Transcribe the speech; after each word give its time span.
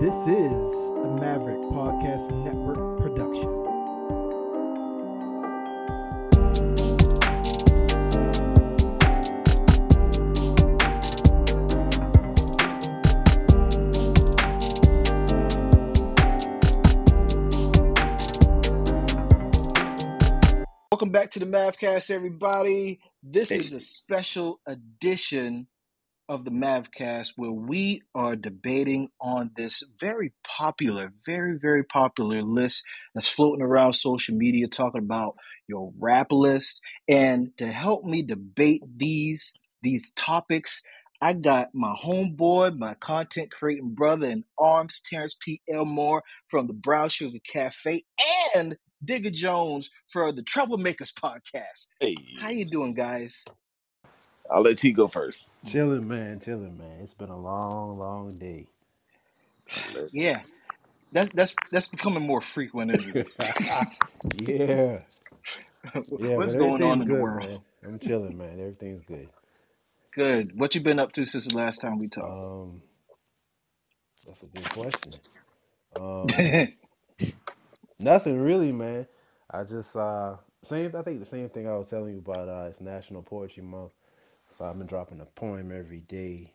This 0.00 0.28
is 0.28 0.90
a 0.90 1.10
Maverick 1.18 1.58
Podcast 1.72 2.30
Network 2.44 3.00
production. 3.00 3.52
Welcome 20.92 21.10
back 21.10 21.32
to 21.32 21.40
the 21.40 21.46
Mavcast, 21.46 22.12
everybody. 22.12 23.00
This 23.24 23.50
is 23.50 23.72
a 23.72 23.80
special 23.80 24.60
edition 24.68 25.66
of 26.28 26.44
the 26.44 26.50
Mavcast 26.50 27.32
where 27.36 27.50
we 27.50 28.02
are 28.14 28.36
debating 28.36 29.08
on 29.20 29.50
this 29.56 29.82
very 30.00 30.32
popular, 30.46 31.12
very, 31.24 31.58
very 31.58 31.84
popular 31.84 32.42
list 32.42 32.84
that's 33.14 33.28
floating 33.28 33.62
around 33.62 33.94
social 33.94 34.36
media 34.36 34.68
talking 34.68 35.02
about 35.02 35.36
your 35.66 35.92
rap 36.00 36.30
list. 36.30 36.80
And 37.08 37.50
to 37.58 37.70
help 37.70 38.04
me 38.04 38.22
debate 38.22 38.82
these 38.96 39.54
these 39.82 40.12
topics, 40.12 40.82
I 41.20 41.32
got 41.32 41.68
my 41.72 41.94
homeboy, 41.94 42.76
my 42.76 42.94
content 42.94 43.50
creating 43.50 43.94
brother 43.94 44.26
in 44.26 44.44
arms, 44.58 45.00
Terrance 45.00 45.36
P. 45.40 45.62
Elmore 45.72 46.22
from 46.48 46.66
the 46.66 46.72
Brown 46.72 47.08
Sugar 47.08 47.38
Cafe, 47.50 48.04
and 48.54 48.76
Digga 49.04 49.32
Jones 49.32 49.90
for 50.08 50.32
the 50.32 50.42
Trouble 50.42 50.78
Makerz 50.78 51.12
podcast. 51.12 51.86
Hey, 52.00 52.14
How 52.40 52.50
you 52.50 52.68
doing, 52.68 52.94
guys? 52.94 53.44
I'll 54.50 54.62
let 54.62 54.78
T 54.78 54.92
go 54.92 55.08
first. 55.08 55.48
Chilling, 55.66 56.08
man. 56.08 56.40
Chilling, 56.40 56.78
man. 56.78 57.00
It's 57.02 57.14
been 57.14 57.30
a 57.30 57.38
long, 57.38 57.98
long 57.98 58.30
day. 58.30 58.66
Yeah, 60.12 60.42
that's 61.12 61.30
that's 61.34 61.54
that's 61.72 61.88
becoming 61.88 62.26
more 62.26 62.40
frequent, 62.40 62.92
isn't 62.92 63.16
it? 63.16 63.28
yeah. 64.48 65.00
Yeah. 66.18 66.36
What's 66.36 66.56
going 66.56 66.82
on 66.82 67.02
in 67.02 67.08
good, 67.08 67.16
the 67.16 67.22
world? 67.22 67.50
Man. 67.50 67.60
I'm 67.84 67.98
chilling, 67.98 68.36
man. 68.38 68.60
Everything's 68.60 69.02
good. 69.06 69.28
Good. 70.14 70.58
What 70.58 70.74
you 70.74 70.80
been 70.82 70.98
up 70.98 71.12
to 71.12 71.24
since 71.24 71.46
the 71.46 71.56
last 71.56 71.80
time 71.80 71.98
we 71.98 72.08
talked? 72.08 72.44
Um, 72.44 72.82
that's 74.26 74.42
a 74.42 74.46
good 74.46 74.68
question. 74.70 75.12
Um, 75.96 76.26
nothing 77.98 78.40
really, 78.42 78.72
man. 78.72 79.06
I 79.50 79.64
just 79.64 79.96
uh, 79.96 80.36
same. 80.62 80.94
I 80.96 81.02
think 81.02 81.20
the 81.20 81.26
same 81.26 81.48
thing 81.50 81.68
I 81.68 81.76
was 81.76 81.88
telling 81.90 82.14
you 82.14 82.18
about. 82.18 82.48
Uh, 82.48 82.68
it's 82.70 82.80
National 82.80 83.22
Poetry 83.22 83.62
Month, 83.62 83.92
so 84.50 84.64
I've 84.66 84.78
been 84.78 84.86
dropping 84.88 85.20
a 85.20 85.26
poem 85.26 85.72
every 85.72 86.00
day. 86.00 86.54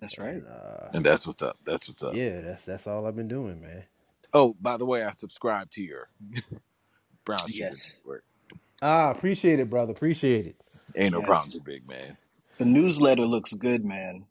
that's 0.00 0.18
right. 0.18 0.42
And, 0.42 0.46
uh, 0.46 0.90
And 0.92 1.04
that's 1.06 1.26
what's 1.26 1.42
up. 1.42 1.58
That's 1.64 1.88
what's 1.88 2.02
up. 2.04 2.20
yeah, 2.20 2.40
that's 2.42 2.64
that's 2.64 2.86
all 2.86 3.06
I've 3.06 3.16
been 3.16 3.28
doing, 3.28 3.60
man. 3.62 3.84
Oh, 4.32 4.56
by 4.60 4.76
the 4.78 4.86
way, 4.86 5.02
I 5.04 5.12
subscribe 5.12 5.70
to 5.72 5.82
your 5.82 6.08
Brown 7.26 7.48
Sugar 7.48 7.76
Yes. 7.76 8.02
Network. 8.06 8.24
Ah, 8.82 9.10
appreciate 9.10 9.60
it, 9.60 9.70
brother. 9.70 9.92
Appreciate 9.92 10.46
it. 10.46 10.56
Ain't 10.96 11.12
no 11.12 11.22
Yes. 11.22 11.22
problem, 11.22 11.52
too 11.52 11.60
big 11.60 11.88
man. 11.88 12.16
The 12.58 12.66
newsletter 12.66 13.26
looks 13.26 13.52
good, 13.54 13.84
man. 13.84 14.26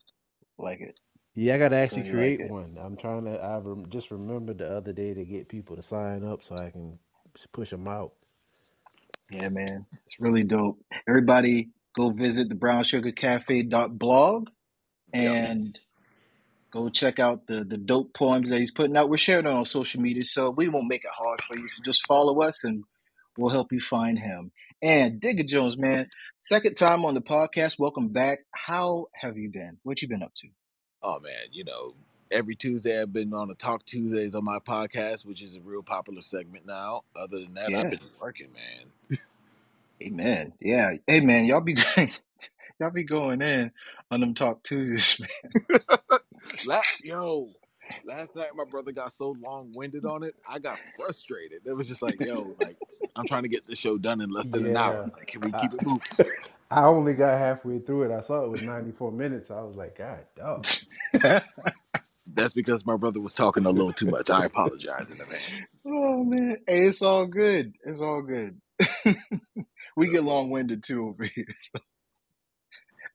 Like 0.58 0.82
it. 0.82 1.00
Yeah, 1.36 1.56
I 1.56 1.60
gotta 1.60 1.78
actually 1.78 2.04
Really 2.04 2.14
like 2.14 2.36
create 2.36 2.42
it. 2.42 2.50
one. 2.50 2.78
I'm 2.80 2.98
trying 2.98 3.26
to. 3.26 3.42
I 3.42 3.60
rem- 3.60 3.90
just 3.90 4.12
remembered 4.12 4.60
the 4.60 4.70
other 4.72 4.94
day 4.94 5.14
to 5.14 5.26
get 5.26 5.50
people 5.50 5.76
to 5.78 5.84
sign 5.84 6.26
up 6.26 6.44
so 6.44 6.58
I 6.58 6.72
can 6.72 7.00
push 7.54 7.72
them 7.72 7.88
out. 7.88 8.14
Yeah, 9.32 9.50
man. 9.50 9.86
It's 10.06 10.20
really 10.20 10.44
dope. 10.44 10.80
Everybody 11.10 11.70
go 11.98 12.12
visit 12.12 12.48
the 12.48 12.56
Brown 12.56 12.84
Sugar 12.84 13.12
Cafe 13.12 13.64
blog 13.90 14.50
Yep. 15.14 15.50
and 15.50 15.80
go 16.72 16.90
check 16.90 17.18
out 17.20 17.48
the 17.48 17.64
the 17.64 17.78
dope 17.78 18.14
poems 18.14 18.50
that 18.50 18.60
he's 18.60 18.72
putting 18.72 18.96
out. 18.96 19.10
We're 19.10 19.18
sharing 19.18 19.46
it 19.46 19.52
on 19.52 19.66
social 19.66 20.00
media, 20.02 20.24
so 20.26 20.52
we 20.52 20.68
won't 20.70 20.88
make 20.88 21.04
it 21.04 21.12
hard 21.14 21.42
for 21.42 21.60
you. 21.60 21.68
So 21.68 21.82
just 21.84 22.06
follow 22.06 22.42
us 22.42 22.64
and 22.64 22.84
we'll 23.38 23.50
help 23.50 23.72
you 23.72 23.80
find 23.80 24.20
him. 24.20 24.52
And 24.82 25.20
Digga 25.20 25.48
Jones, 25.48 25.76
man, 25.78 26.08
second 26.42 26.76
time 26.76 27.04
on 27.04 27.16
the 27.16 27.22
podcast. 27.22 27.80
Welcome 27.80 28.10
back. 28.10 28.40
How 28.52 29.08
have 29.14 29.38
you 29.38 29.50
been? 29.50 29.78
What 29.84 30.02
you 30.02 30.08
been 30.08 30.22
up 30.24 30.34
to? 30.36 30.48
Oh 31.02 31.20
man, 31.20 31.48
you 31.52 31.64
know, 31.64 31.96
every 32.30 32.56
Tuesday 32.56 33.02
I've 33.02 33.14
been 33.14 33.34
on 33.34 33.48
the 33.48 33.56
Talk 33.56 33.86
Tuesdays 33.86 34.36
on 34.36 34.44
my 34.44 34.60
podcast, 34.60 35.26
which 35.26 35.42
is 35.42 35.56
a 35.56 35.62
real 35.62 35.82
popular 35.84 36.22
segment 36.22 36.66
now. 36.68 37.04
Other 37.16 37.40
than 37.40 37.54
that, 37.56 37.72
Yeah. 37.72 37.80
I've 37.82 37.92
been 37.92 38.00
working, 38.22 38.50
man. 38.54 39.18
Amen. 40.02 40.54
Yeah. 40.62 40.94
Hey 41.08 41.22
man, 41.22 41.46
y'all 41.46 41.62
be 41.62 41.78
y'all 42.80 42.92
be 42.92 43.04
going 43.06 43.42
in 43.42 43.72
on 44.12 44.22
them 44.22 44.36
talk 44.36 44.64
Tuesdays, 44.64 45.20
man. 45.22 45.30
last, 46.64 47.04
yo, 47.04 47.52
last 48.04 48.36
night 48.36 48.52
my 48.56 48.66
brother 48.66 48.92
got 48.94 49.14
so 49.14 49.32
long 49.32 49.72
winded 49.74 50.06
on 50.06 50.24
it, 50.24 50.36
I 50.48 50.60
got 50.60 50.80
frustrated. 50.96 51.64
It 51.66 51.74
was 51.74 51.88
just 51.88 52.02
like, 52.04 52.20
yo, 52.22 52.56
like 52.60 52.78
I'm 53.16 53.26
trying 53.26 53.44
to 53.44 53.50
get 53.50 53.68
this 53.68 53.80
show 53.80 53.98
done 53.98 54.22
in 54.22 54.32
less 54.32 54.50
than 54.50 54.66
an 54.66 54.78
hour. 54.78 55.08
Like, 55.14 55.28
can 55.28 55.42
we 55.44 55.54
I- 55.54 55.60
keep 55.60 55.74
it 55.74 55.82
moving? 55.84 56.02
I 56.72 56.86
only 56.86 57.14
got 57.16 57.38
halfway 57.40 57.80
through 57.80 58.04
it. 58.04 58.12
I 58.12 58.22
saw 58.22 58.44
it 58.44 58.50
was 58.52 58.62
94 58.62 59.12
minutes. 59.14 59.52
I 59.52 59.62
was 59.62 59.76
like, 59.78 59.98
God, 59.98 60.20
dog. 60.36 60.68
That's 62.28 62.54
because 62.54 62.86
my 62.86 62.98
brother 62.98 63.22
was 63.22 63.34
talking 63.34 63.66
a 63.66 63.72
little 63.72 63.94
too 63.94 64.08
much. 64.08 64.30
I 64.30 64.46
apologize 64.46 65.12
in 65.12 65.22
advance. 65.22 65.44
Oh 65.86 66.24
man, 66.24 66.58
hey, 66.68 66.88
it's 66.88 67.02
all 67.02 67.28
good. 67.28 67.74
It's 67.86 68.02
all 68.02 68.22
good. 68.22 68.62
We 69.98 70.08
get 70.10 70.24
long 70.24 70.52
winded 70.52 70.84
too 70.84 71.10
over 71.10 71.26
here, 71.26 71.48
so 71.60 71.80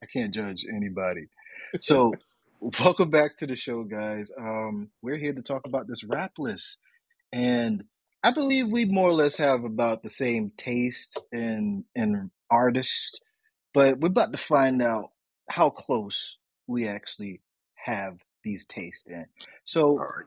I 0.03 0.07
can't 0.07 0.35
judge 0.35 0.67
anybody. 0.69 1.29
So, 1.81 2.13
welcome 2.61 3.09
back 3.09 3.39
to 3.39 3.47
the 3.47 3.57
show, 3.57 3.85
guys. 3.85 4.31
Um, 4.37 4.91
we're 5.01 5.17
here 5.17 5.33
to 5.33 5.43
talk 5.43 5.63
about 5.65 5.87
this 5.87 6.05
rap 6.05 6.33
list, 6.39 6.79
and 7.33 7.85
I 8.23 8.33
believe 8.33 8.69
we 8.69 8.85
more 8.85 9.09
or 9.09 9.15
less 9.15 9.37
have 9.39 9.65
about 9.65 10.03
the 10.03 10.11
same 10.11 10.51
taste 10.59 11.19
in 11.31 11.85
in 11.95 12.31
artists, 12.51 13.21
but 13.73 13.99
we're 14.01 14.09
about 14.09 14.33
to 14.33 14.39
find 14.39 14.83
out 14.83 15.11
how 15.49 15.71
close 15.71 16.37
we 16.67 16.89
actually 16.89 17.41
have 17.77 18.19
these 18.43 18.67
tastes 18.67 19.09
in. 19.09 19.27
So, 19.65 19.99
right. 19.99 20.27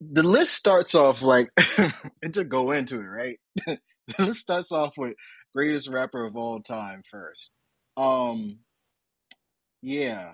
the 0.00 0.22
list 0.22 0.54
starts 0.54 0.94
off 0.94 1.20
like 1.20 1.50
and 2.22 2.32
to 2.32 2.44
go 2.44 2.70
into 2.70 3.00
it, 3.00 3.04
right? 3.04 3.38
the 4.18 4.26
list 4.26 4.42
starts 4.42 4.72
off 4.72 4.98
with 4.98 5.14
greatest 5.54 5.88
rapper 5.88 6.24
of 6.24 6.36
all 6.36 6.60
time 6.60 7.02
first. 7.10 7.50
Um 7.96 8.60
yeah. 9.82 10.32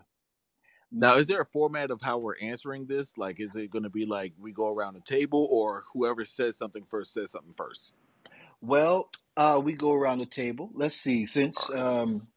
Now, 0.90 1.16
is 1.16 1.26
there 1.26 1.40
a 1.40 1.46
format 1.46 1.90
of 1.90 2.02
how 2.02 2.18
we're 2.18 2.38
answering 2.38 2.86
this? 2.86 3.16
Like, 3.18 3.40
is 3.40 3.56
it 3.56 3.70
going 3.70 3.84
to 3.84 3.90
be 3.90 4.06
like 4.06 4.34
we 4.38 4.52
go 4.52 4.68
around 4.68 4.94
the 4.94 5.00
table, 5.00 5.48
or 5.50 5.84
whoever 5.94 6.24
says 6.24 6.58
something 6.58 6.84
first 6.90 7.14
says 7.14 7.30
something 7.32 7.54
first? 7.56 7.94
Well, 8.60 9.10
uh 9.36 9.60
we 9.62 9.74
go 9.74 9.92
around 9.92 10.18
the 10.18 10.26
table. 10.26 10.70
Let's 10.74 10.96
see, 10.96 11.26
since 11.26 11.70
um 11.70 12.28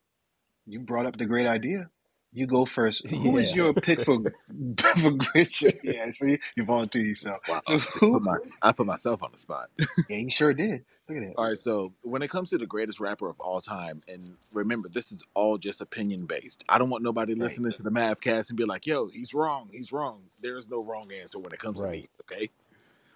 you 0.65 0.79
brought 0.79 1.05
up 1.07 1.17
the 1.17 1.25
great 1.25 1.47
idea. 1.47 1.89
You 2.35 2.47
go 2.47 2.65
first. 2.67 3.07
Who 3.23 3.37
is 3.39 3.53
Yeah. 3.53 3.55
your 3.55 3.73
pick 3.75 4.01
for 4.01 4.19
for 4.97 5.11
great? 5.11 5.61
Yeah, 5.83 6.11
see, 6.11 6.39
you 6.57 6.65
volunteer 6.65 7.03
yourself. 7.05 7.39
Wow, 7.47 7.61
So 7.63 7.79
I 7.79 7.85
who? 7.99 8.11
put, 8.11 8.23
my, 8.23 8.37
I 8.61 8.73
put 8.73 8.87
myself 8.87 9.23
on 9.23 9.31
the 9.33 9.39
spot. 9.39 9.69
Yeah, 10.09 10.17
you 10.17 10.31
sure 10.31 10.53
did. 10.53 10.85
Look 11.09 11.19
at 11.19 11.23
that. 11.29 11.37
All 11.37 11.47
right, 11.47 11.57
so 11.57 11.93
when 12.03 12.21
it 12.21 12.29
comes 12.29 12.51
to 12.51 12.59
the 12.59 12.67
greatest 12.67 12.99
rapper 13.01 13.27
of 13.29 13.39
all 13.39 13.61
time, 13.61 14.03
and 14.07 14.37
remember, 14.53 14.89
this 14.93 15.11
is 15.11 15.23
all 15.33 15.57
just 15.57 15.81
opinion 15.81 16.27
based. 16.27 16.63
I 16.69 16.77
don't 16.77 16.91
want 16.91 17.03
nobody 17.03 17.35
Right. 17.39 17.43
listening 17.43 17.71
to 17.73 17.83
the 17.83 17.89
Mavcast 17.91 18.49
and 18.49 18.57
be 18.57 18.65
like, 18.65 18.85
"Yo, 18.87 19.07
he's 19.07 19.33
wrong. 19.33 19.69
He's 19.73 19.91
wrong." 19.91 20.29
There's 20.41 20.69
no 20.69 20.83
wrong 20.83 21.11
answer 21.11 21.39
when 21.39 21.53
it 21.53 21.59
comes 21.59 21.81
to 21.81 21.89
me. 21.89 21.97
Right. 21.97 22.09
Okay, 22.21 22.51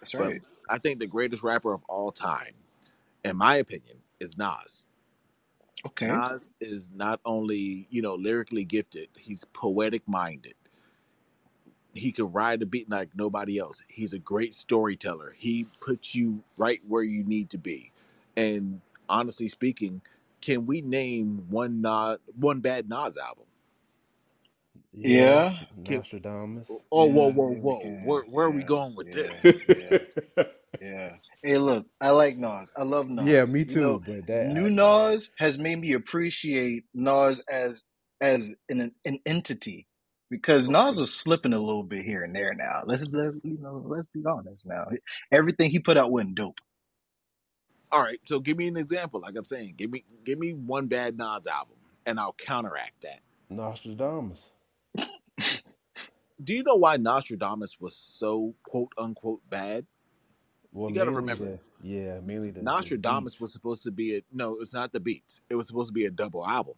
That's 0.00 0.14
but 0.16 0.34
right. 0.34 0.42
I 0.70 0.78
think 0.78 1.00
the 1.00 1.06
greatest 1.08 1.42
rapper 1.44 1.72
of 1.74 1.82
all 1.88 2.12
time, 2.12 2.54
in 3.24 3.36
my 3.36 3.56
opinion, 3.56 3.98
is 4.20 4.38
Nas. 4.38 4.86
Okay. 5.86 6.06
Nas 6.06 6.40
is 6.60 6.90
not 6.94 7.20
only, 7.24 7.86
you 7.90 8.02
know, 8.02 8.14
lyrically 8.14 8.64
gifted, 8.64 9.08
he's 9.18 9.44
poetic 9.46 10.06
minded. 10.08 10.54
He 11.94 12.12
can 12.12 12.32
ride 12.32 12.62
a 12.62 12.66
beat 12.66 12.88
like 12.90 13.10
nobody 13.16 13.58
else. 13.58 13.82
He's 13.88 14.12
a 14.12 14.18
great 14.18 14.54
storyteller. 14.54 15.34
He 15.36 15.66
puts 15.80 16.14
you 16.14 16.42
right 16.56 16.80
where 16.86 17.02
you 17.02 17.24
need 17.24 17.50
to 17.50 17.58
be. 17.58 17.92
And 18.36 18.80
honestly 19.08 19.48
speaking, 19.48 20.02
can 20.40 20.66
we 20.66 20.82
name 20.82 21.46
one 21.50 21.80
Nas, 21.82 22.18
one 22.38 22.60
bad 22.60 22.88
Nas 22.88 23.16
album? 23.16 23.46
Yeah. 24.92 25.56
Nostradamus. 25.76 26.70
Oh, 26.92 27.06
Yeah, 27.06 27.12
whoa, 27.12 27.32
whoa, 27.32 27.50
whoa! 27.54 27.80
can. 27.80 28.02
Where, 28.04 28.22
where 28.22 28.46
are 28.46 28.50
we 28.50 28.62
going 28.62 28.94
with 28.94 29.08
yeah, 29.08 29.14
this? 29.14 30.46
yeah. 30.80 30.88
Yeah. 30.88 31.16
Hey, 31.42 31.58
look, 31.58 31.86
I 32.00 32.10
like 32.10 32.36
Nas. 32.38 32.72
I 32.76 32.84
love 32.84 33.08
Nas. 33.08 33.26
yeah, 33.26 33.44
me 33.44 33.60
You 33.60 33.64
too. 33.66 33.80
know, 33.80 33.98
but 34.04 34.26
that 34.26 34.46
new 34.48 34.66
I- 34.66 34.68
Nas 34.68 35.30
has 35.38 35.58
made 35.58 35.76
me 35.76 35.92
appreciate 35.92 36.84
Nas 36.94 37.40
as 37.50 37.84
as 38.20 38.54
an 38.68 38.92
an 39.04 39.18
entity 39.26 39.86
because 40.30 40.68
Nas 40.68 40.98
was 41.00 41.12
slipping 41.14 41.52
a 41.52 41.58
little 41.58 41.82
bit 41.82 42.04
here 42.04 42.22
and 42.24 42.34
there. 42.34 42.54
Now 42.54 42.82
let's 42.86 43.04
let 43.04 43.34
you 43.44 43.58
know. 43.60 43.82
Let's 43.86 44.08
be 44.14 44.22
honest. 44.26 44.66
Now 44.66 44.88
everything 45.32 45.70
he 45.70 45.78
put 45.80 45.96
out 45.96 46.10
wasn't 46.10 46.34
dope. 46.36 46.58
All 47.92 48.00
right, 48.00 48.20
so 48.26 48.38
give 48.38 48.56
me 48.56 48.68
an 48.68 48.76
example. 48.76 49.20
Like 49.20 49.34
I'm 49.36 49.44
saying, 49.44 49.74
give 49.76 49.90
me 49.90 50.04
give 50.24 50.38
me 50.38 50.52
one 50.54 50.86
bad 50.86 51.16
Nas 51.18 51.46
album, 51.46 51.76
and 52.06 52.20
I'll 52.20 52.34
counteract 52.38 53.02
that. 53.02 53.20
Nostradamus. 53.48 54.50
Do 56.42 56.54
you 56.54 56.62
know 56.62 56.76
why 56.76 56.96
Nostradamus 56.96 57.80
was 57.80 57.94
so 57.96 58.54
quote 58.62 58.92
unquote 58.96 59.42
bad? 59.50 59.86
Well, 60.72 60.88
You 60.88 60.94
gotta 60.94 61.10
remember. 61.10 61.44
the 61.44 61.58
yeah, 61.82 62.20
mainly 62.20 62.50
the, 62.50 62.62
Nostradamus 62.62 63.40
was 63.40 63.52
supposed 63.52 63.82
to 63.84 63.90
be 63.90 64.16
a 64.16 64.22
no, 64.32 64.58
it's 64.60 64.74
not 64.74 64.92
the 64.92 65.00
beats. 65.00 65.40
It 65.48 65.54
was 65.56 65.66
supposed 65.66 65.88
to 65.88 65.94
be 65.94 66.06
a 66.06 66.10
double 66.10 66.46
album. 66.46 66.74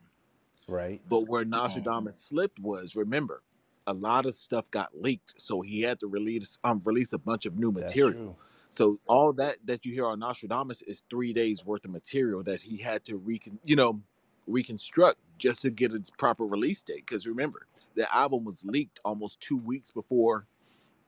right. 0.69 1.01
But 1.09 1.29
where 1.29 1.45
Nostradamus 1.45 2.17
slipped 2.17 2.59
was 2.59 2.97
remember, 2.97 3.43
a 3.87 3.93
lot 3.93 4.27
of 4.27 4.35
stuff 4.35 4.71
got 4.71 4.91
leaked, 4.99 5.35
so 5.41 5.61
he 5.61 5.83
had 5.83 6.01
to 6.01 6.07
release 6.07 6.59
um 6.65 6.81
release 6.85 7.13
a 7.13 7.19
bunch 7.19 7.47
of 7.47 7.59
new 7.59 7.73
material. 7.73 8.37
So 8.69 8.99
all 9.07 9.35
that 9.35 9.59
that 9.67 9.85
you 9.85 9.93
hear 9.93 10.07
on 10.07 10.21
Nostradamus 10.21 10.81
is 10.83 11.03
three 11.11 11.35
days 11.35 11.65
worth 11.65 11.85
of 11.85 11.91
material 11.91 12.43
that 12.45 12.63
he 12.63 12.79
had 12.79 13.05
to 13.05 13.17
recon, 13.19 13.59
you 13.65 13.77
know, 13.77 14.01
reconstruct 14.47 15.19
just 15.37 15.61
to 15.63 15.71
get 15.71 15.93
its 15.93 16.09
proper 16.09 16.47
release 16.47 16.83
date. 16.83 17.05
Because 17.07 17.27
remember, 17.27 17.67
the 17.97 18.13
album 18.15 18.45
was 18.45 18.65
leaked 18.65 19.01
almost 19.05 19.41
two 19.41 19.59
weeks 19.59 19.91
before 19.91 20.47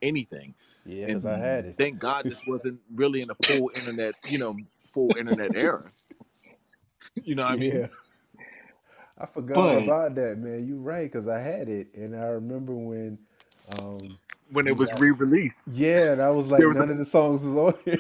anything. 0.05 0.55
Yeah, 0.87 1.07
And 1.09 1.09
because 1.09 1.27
I 1.27 1.39
had 1.39 1.67
it. 1.67 1.79
Thank 1.79 2.01
God 2.01 2.27
this 2.29 2.43
wasn't 2.47 2.81
really 2.95 3.23
in 3.23 3.31
a 3.31 3.37
full 3.37 3.71
internet, 3.77 4.17
you 4.27 4.39
know, 4.39 4.57
full 4.87 5.17
internet 5.17 5.53
era. 5.57 5.93
You 7.25 7.37
know 7.37 7.45
what 7.45 7.53
I 7.53 7.57
mean? 7.57 7.81
Yeah, 7.81 7.89
I 9.19 9.27
forgot 9.27 9.55
But 9.57 9.77
about 9.77 10.17
that, 10.17 10.39
man. 10.39 10.67
You're 10.67 10.79
right, 10.79 11.11
because 11.11 11.29
I 11.29 11.41
had 11.41 11.69
it, 11.69 11.95
and 11.95 12.17
I 12.17 12.27
remember 12.27 12.75
when, 12.75 13.19
um, 13.69 14.19
When 14.51 14.69
it 14.69 14.77
was 14.77 14.93
re-released, 14.95 15.57
yeah, 15.67 16.13
and 16.13 16.23
I 16.23 16.31
was 16.31 16.49
like, 16.49 16.69
was 16.69 16.81
a 16.81 16.81
none 16.81 16.91
of 16.91 16.99
the 16.99 17.05
songs 17.07 17.45
was 17.45 17.57
on 17.57 17.75
here. 17.85 17.99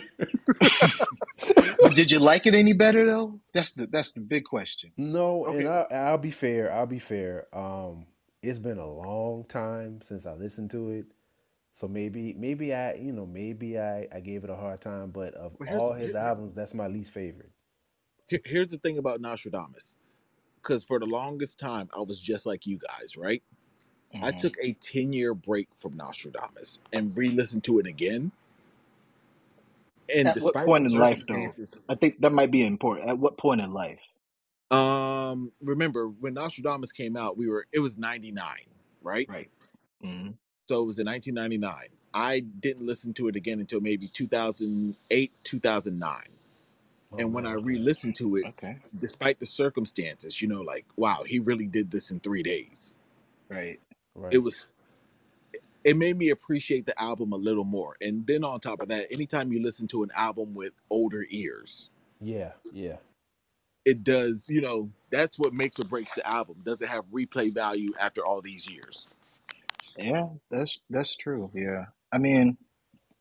but 1.83 1.95
did 1.95 2.11
you 2.11 2.21
like 2.21 2.47
it 2.47 2.55
any 2.55 2.73
better 2.75 3.07
though? 3.07 3.41
That's 3.55 3.73
the 3.73 3.87
that's 3.87 4.12
the 4.12 4.21
big 4.21 4.45
question. 4.45 4.93
No, 4.97 5.47
and 5.47 5.67
okay. 5.67 5.69
I, 5.69 6.11
I'll 6.11 6.19
be 6.19 6.31
fair. 6.33 6.73
I'll 6.73 6.87
be 6.87 7.00
fair. 7.00 7.47
Um, 7.57 8.07
it's 8.43 8.59
been 8.61 8.79
a 8.79 8.87
long 8.91 9.45
time 9.47 10.00
since 10.03 10.27
I 10.27 10.35
listened 10.35 10.71
to 10.73 10.91
it, 10.91 11.07
so 11.75 11.88
maybe, 11.88 12.35
maybe 12.35 12.75
I, 12.75 12.94
you 12.94 13.12
know, 13.12 13.26
maybe 13.26 13.81
I, 13.81 14.09
I 14.12 14.21
gave 14.21 14.44
it 14.44 14.50
a 14.50 14.56
hard 14.56 14.82
time. 14.82 15.12
But 15.12 15.35
of 15.35 15.56
But 15.59 15.69
all 15.69 15.94
his 15.94 16.17
here, 16.17 16.17
albums, 16.17 16.55
that's 16.55 16.75
my 16.75 16.88
least 16.88 17.12
favorite. 17.12 17.53
here- 18.29 18.43
here's 18.44 18.69
the 18.71 18.79
thing 18.79 18.99
about 18.99 19.21
Nostradamus. 19.21 19.97
Because 20.56 20.85
for 20.85 20.99
the 21.00 21.06
longest 21.06 21.59
time, 21.59 21.91
I 21.97 22.00
was 22.00 22.21
just 22.21 22.47
like 22.47 22.67
you 22.67 22.79
guys, 22.79 23.17
right? 23.17 23.43
I 24.23 24.32
Mhm. 24.32 24.32
took 24.32 24.56
a 24.62 24.75
10 24.75 25.12
year 25.12 25.35
break 25.35 25.69
from 25.76 25.97
Nostradamus 25.97 26.81
and 26.93 27.17
re 27.17 27.31
listened 27.31 27.65
to 27.65 27.79
it 27.81 27.87
again. 27.87 28.32
And 30.15 30.32
At 30.32 30.41
what 30.41 30.56
despite 30.56 30.75
the 30.75 30.75
point 30.75 30.87
in 30.87 30.93
life 30.99 31.25
though? 31.29 31.56
I 31.88 31.94
think 31.97 32.21
that 32.21 32.32
might 32.32 32.50
be 32.50 32.65
important. 32.65 33.09
At 33.09 33.19
what 33.19 33.38
point 33.38 33.61
in 33.61 33.73
life? 33.73 34.00
um, 34.71 35.53
remember 35.62 36.09
when 36.09 36.35
Nostradamus 36.35 36.93
came 36.93 37.17
out, 37.17 37.37
we 37.38 37.49
were, 37.49 37.67
it 37.73 37.81
was 37.81 37.99
99, 37.99 38.47
right? 39.03 39.29
Right. 39.29 39.50
hmm 40.03 40.31
So 40.69 40.82
it 40.82 40.87
was 40.87 40.99
in 40.99 41.06
1999. 41.06 41.88
I 42.14 42.40
didn't 42.40 42.87
listen 42.87 43.12
to 43.14 43.28
it 43.28 43.37
again 43.37 43.61
until 43.61 43.81
maybe 43.81 44.06
2008, 44.06 45.32
2009. 45.44 46.22
Oh 47.12 47.16
And 47.19 47.34
when 47.34 47.46
I 47.46 47.55
re 47.55 47.78
listened 47.78 48.16
to 48.16 48.37
it, 48.37 48.44
Okay. 48.46 48.78
despite 48.99 49.40
the 49.40 49.46
circumstances, 49.46 50.40
you 50.43 50.49
know, 50.49 50.62
like, 50.62 50.87
wow, 50.96 51.25
he 51.26 51.38
really 51.40 51.66
did 51.66 51.90
this 51.90 52.11
in 52.11 52.20
three 52.20 52.43
days. 52.43 52.96
Right. 53.50 53.81
It 54.31 54.38
was 54.38 54.69
it 55.84 55.96
made 55.96 56.16
me 56.19 56.31
appreciate 56.31 56.87
the 56.87 57.00
album 57.00 57.32
a 57.32 57.37
little 57.37 57.64
more. 57.64 57.96
And 58.00 58.26
then 58.26 58.44
on 58.44 58.61
top 58.61 58.81
of 58.81 58.88
that, 58.88 59.08
anytime 59.12 59.52
you 59.52 59.62
listen 59.62 59.87
to 59.88 60.02
an 60.02 60.11
album 60.14 60.55
with 60.55 60.72
older 60.90 61.26
ears, 61.31 61.90
Yeah, 62.20 62.52
yeah, 62.72 62.96
it 63.84 64.05
does, 64.05 64.49
you 64.49 64.61
know, 64.62 64.90
that's 65.11 65.38
what 65.38 65.52
makes 65.52 65.78
or 65.78 65.84
breaks 65.84 66.14
the 66.14 66.26
album. 66.26 66.56
Does 66.64 66.82
it 66.82 66.88
have 66.88 67.05
replay 67.06 67.52
value 67.52 67.93
after 68.00 68.25
all 68.25 68.40
these 68.40 68.69
years? 68.69 69.06
Yeah, 69.99 70.29
that's 70.50 70.79
that's 70.91 71.17
true. 71.17 71.50
Yeah. 71.55 71.87
I 72.12 72.19
mean, 72.19 72.58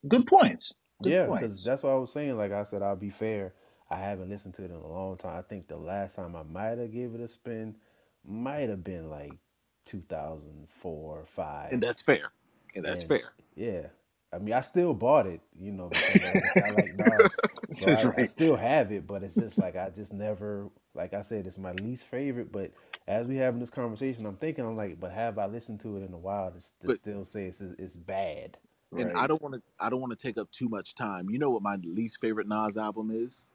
good 0.08 0.28
points. 0.28 0.76
Good 1.04 1.14
yeah. 1.14 1.28
Because 1.28 1.64
that's 1.64 1.84
what 1.84 1.92
I 1.94 1.96
was 1.98 2.12
saying. 2.12 2.38
Like 2.38 2.52
I 2.52 2.64
said, 2.64 2.82
I'll 2.82 2.96
be 2.96 3.10
fair. 3.12 3.54
I 3.90 3.98
haven't 3.98 4.30
listened 4.30 4.56
to 4.56 4.64
it 4.64 4.72
in 4.72 4.78
a 4.78 4.88
long 4.88 5.18
time. 5.18 5.38
I 5.38 5.44
think 5.44 5.68
the 5.68 5.78
last 5.78 6.16
time 6.16 6.36
I 6.36 6.44
might 6.44 6.78
have 6.80 6.92
gave 6.94 7.16
it 7.16 7.22
a 7.22 7.28
spin 7.28 7.78
might 8.26 8.70
have 8.70 8.84
been 8.84 9.10
like 9.10 9.38
2004 9.86 11.20
or 11.20 11.26
And 11.72 11.82
five. 11.82 11.82
that's 11.82 12.02
fair. 12.02 12.32
And 12.76 12.86
that's 12.86 13.04
And 13.04 13.04
fair. 13.04 13.34
yeah, 13.56 13.88
I 14.34 14.40
mean, 14.40 14.54
I 14.54 14.62
still 14.62 14.94
bought 14.94 15.28
it, 15.28 15.42
you 15.60 15.72
know, 15.72 15.90
because 15.90 16.58
I 16.58 16.70
like 16.70 16.96
Nas, 16.96 17.28
so 17.74 17.88
I, 17.88 18.22
I 18.22 18.26
still 18.26 18.56
have 18.56 18.92
it. 18.92 19.08
But 19.08 19.24
it's 19.24 19.38
just 19.38 19.58
like 19.58 19.76
I 19.76 19.90
just 19.90 20.14
never, 20.14 20.70
like 20.96 21.14
I 21.14 21.22
said, 21.22 21.48
it's 21.48 21.58
my 21.58 21.74
least 21.74 22.06
favorite. 22.08 22.52
But 22.52 22.72
as 23.08 23.28
we 23.28 23.38
having 23.38 23.60
this 23.60 23.70
conversation, 23.70 24.26
I'm 24.26 24.38
thinking, 24.38 24.66
I'm 24.66 24.76
like, 24.78 25.00
but 25.00 25.12
have 25.12 25.38
I 25.38 25.46
listened 25.46 25.82
to 25.82 25.98
it 25.98 26.04
in 26.04 26.14
a 26.14 26.18
while 26.18 26.52
to, 26.52 26.60
to 26.88 26.90
But 26.90 26.98
still 26.98 27.26
say 27.26 27.46
it's 27.46 27.62
it's 27.62 27.96
bad? 27.96 28.58
and 28.98 29.12
I 29.16 29.28
don't 29.28 29.42
want 29.42 29.56
to 29.56 29.62
I 29.80 29.90
don't 29.90 30.02
want 30.02 30.12
to 30.12 30.18
take 30.18 30.38
up 30.38 30.52
too 30.52 30.70
much 30.70 30.96
time. 30.96 31.30
You 31.30 31.40
know 31.40 31.50
what 31.50 31.62
my 31.62 31.76
least 31.84 32.20
favorite 32.22 32.48
Nas 32.48 32.78
album 32.78 33.12
is? 33.12 33.48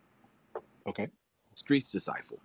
Okay. 0.87 1.09
Street's 1.55 1.91
Disciple. 1.91 2.39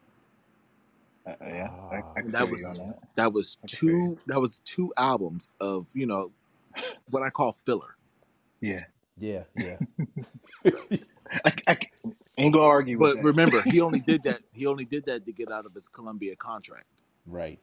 Uh, 1.25 1.33
yeah, 1.47 1.69
I, 1.91 1.97
I 1.97 2.01
Ah, 2.01 2.21
can 2.21 2.31
that 2.31 2.47
feel 2.47 2.47
you 2.57 2.65
on 2.65 2.77
was 2.77 2.77
that. 2.77 2.99
that 3.15 3.33
was 3.33 3.57
I 3.63 3.67
can 3.67 3.79
feel 3.79 3.95
you. 3.95 4.09
two 4.09 4.17
that 4.27 4.39
was 4.41 4.59
two 4.65 4.93
albums 4.97 5.49
of, 5.59 5.85
you 5.93 6.05
know, 6.05 6.31
what 7.09 7.23
I 7.23 7.29
call 7.29 7.57
filler. 7.65 7.95
Yeah. 8.63 8.85
yeah, 9.17 9.43
yeah, 9.55 9.77
I, 11.45 11.53
I 11.67 11.77
ain't 12.37 12.53
gonna 12.53 12.65
argue 12.65 12.97
with 12.97 13.15
But 13.15 13.17
that. 13.17 13.23
remember, 13.25 13.61
he 13.61 13.81
only 13.81 13.99
did 13.99 14.23
that. 14.23 14.41
He 14.53 14.65
only 14.67 14.85
did 14.85 15.05
that 15.07 15.25
to 15.25 15.33
get 15.33 15.51
out 15.51 15.65
of 15.65 15.73
his 15.73 15.89
Columbia 15.89 16.35
contract. 16.37 16.87
right. 17.25 17.59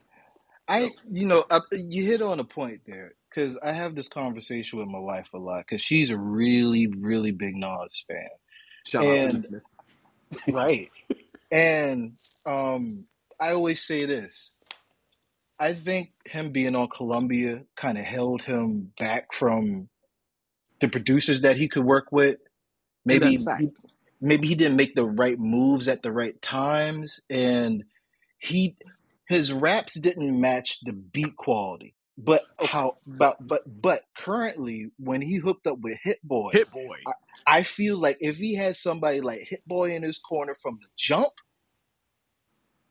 I, 0.67 0.91
you 1.11 1.25
know, 1.25 1.43
I, 1.49 1.61
you 1.71 2.05
hit 2.05 2.21
on 2.21 2.39
a 2.39 2.43
point 2.43 2.81
there 2.85 3.13
because 3.29 3.57
I 3.57 3.73
have 3.73 3.95
this 3.95 4.07
conversation 4.07 4.79
with 4.79 4.87
my 4.87 4.99
wife 4.99 5.27
a 5.33 5.37
lot 5.37 5.65
because 5.67 5.81
she's 5.81 6.11
a 6.11 6.17
really, 6.17 6.87
really 6.87 7.31
big 7.31 7.55
Nas 7.55 8.05
fan. 8.07 8.29
shout 8.85 9.07
out 9.07 9.21
to 9.21 9.27
And 9.29 9.61
right, 10.47 10.91
and 11.51 12.13
um, 12.45 13.05
I 13.39 13.53
always 13.53 13.81
say 13.81 14.05
this. 14.05 14.51
I 15.59 15.73
think 15.73 16.11
him 16.25 16.51
being 16.51 16.75
on 16.75 16.87
Columbia 16.89 17.63
kind 17.75 17.97
of 17.97 18.05
held 18.05 18.41
him 18.43 18.93
back 18.97 19.33
from 19.33 19.89
the 20.81 20.89
producers 20.89 21.41
that 21.41 21.57
he 21.57 21.67
could 21.67 21.83
work 21.83 22.11
with. 22.11 22.37
Maybe 23.05 23.37
he, 23.37 23.47
maybe 24.19 24.47
he 24.47 24.55
didn't 24.55 24.75
make 24.75 24.95
the 24.95 25.05
right 25.05 25.39
moves 25.39 25.87
at 25.87 26.03
the 26.03 26.11
right 26.11 26.39
times, 26.41 27.21
and 27.29 27.83
he 28.39 28.75
his 29.27 29.53
raps 29.53 29.99
didn't 29.99 30.39
match 30.39 30.79
the 30.83 30.93
beat 30.93 31.35
quality. 31.35 31.95
But 32.17 32.43
oh. 32.59 32.65
how 32.65 32.89
So 32.89 33.17
but 33.19 33.47
but 33.47 33.81
but 33.81 34.01
currently 34.17 34.91
when 34.97 35.21
he 35.21 35.37
hooked 35.37 35.65
up 35.65 35.79
with 35.79 35.97
Hit 36.03 36.21
Boy, 36.23 36.51
Hit 36.51 36.69
Boy. 36.69 36.97
I, 37.07 37.11
I 37.59 37.63
feel 37.63 37.97
like 37.97 38.17
if 38.19 38.37
he 38.37 38.55
had 38.55 38.77
somebody 38.77 39.21
like 39.21 39.47
Hit 39.47 39.65
Boy 39.65 39.95
in 39.95 40.03
his 40.03 40.19
corner 40.19 40.55
from 40.55 40.77
the 40.81 40.87
jump, 40.97 41.33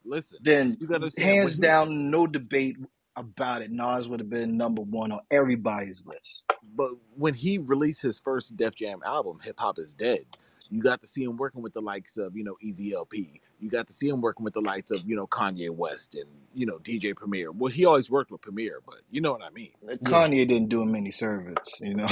Listen, 0.04 0.38
then 0.42 0.76
you 0.80 0.86
gotta 0.86 1.10
hands 1.20 1.54
down, 1.54 2.10
no 2.10 2.26
debate 2.26 2.76
about 3.16 3.62
it. 3.62 3.70
Nas 3.70 4.08
would 4.08 4.20
have 4.20 4.30
been 4.30 4.56
number 4.56 4.82
one 4.82 5.12
on 5.12 5.20
everybody's 5.30 6.04
list. 6.06 6.44
but 6.74 6.92
when 7.16 7.34
he 7.34 7.58
released 7.58 8.02
his 8.02 8.20
first 8.20 8.56
Def 8.56 8.74
Jam 8.74 9.00
album, 9.04 9.38
Hip 9.42 9.58
Hop 9.58 9.78
is 9.78 9.94
Dead, 9.94 10.24
you 10.70 10.82
got 10.82 11.00
to 11.00 11.06
see 11.06 11.24
him 11.24 11.36
working 11.36 11.62
with 11.62 11.74
the 11.74 11.82
likes 11.82 12.16
of, 12.16 12.36
you 12.36 12.44
know, 12.44 12.56
Easy 12.62 12.92
LP. 12.92 13.40
You 13.58 13.68
got 13.68 13.88
to 13.88 13.92
see 13.92 14.08
him 14.08 14.20
working 14.20 14.44
with 14.44 14.54
the 14.54 14.60
likes 14.60 14.92
of, 14.92 15.00
you 15.04 15.16
know, 15.16 15.26
Kanye 15.26 15.68
West 15.68 16.14
and, 16.14 16.26
you 16.54 16.64
know, 16.64 16.78
DJ 16.78 17.14
Premier. 17.14 17.50
Well, 17.50 17.72
he 17.72 17.84
always 17.84 18.08
worked 18.08 18.30
with 18.30 18.40
Premier, 18.40 18.80
but 18.86 19.02
you 19.10 19.20
know 19.20 19.32
what 19.32 19.42
I 19.42 19.50
mean. 19.50 19.72
Yeah, 19.86 19.96
Kanye 19.96 20.46
didn't 20.48 20.68
do 20.68 20.80
him 20.80 20.94
any 20.94 21.10
service, 21.10 21.74
you 21.80 21.94
know. 21.94 22.06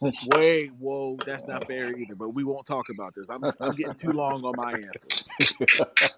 Wait, 0.36 0.72
whoa, 0.78 1.16
that's 1.24 1.46
not 1.46 1.66
fair 1.66 1.96
either, 1.96 2.14
but 2.14 2.28
we 2.30 2.44
won't 2.44 2.66
talk 2.66 2.90
about 2.90 3.14
this. 3.14 3.30
I'm 3.30 3.42
I'm 3.60 3.74
getting 3.74 3.94
too 3.94 4.12
long 4.12 4.44
on 4.44 4.54
my 4.56 4.72
answer. 4.74 6.08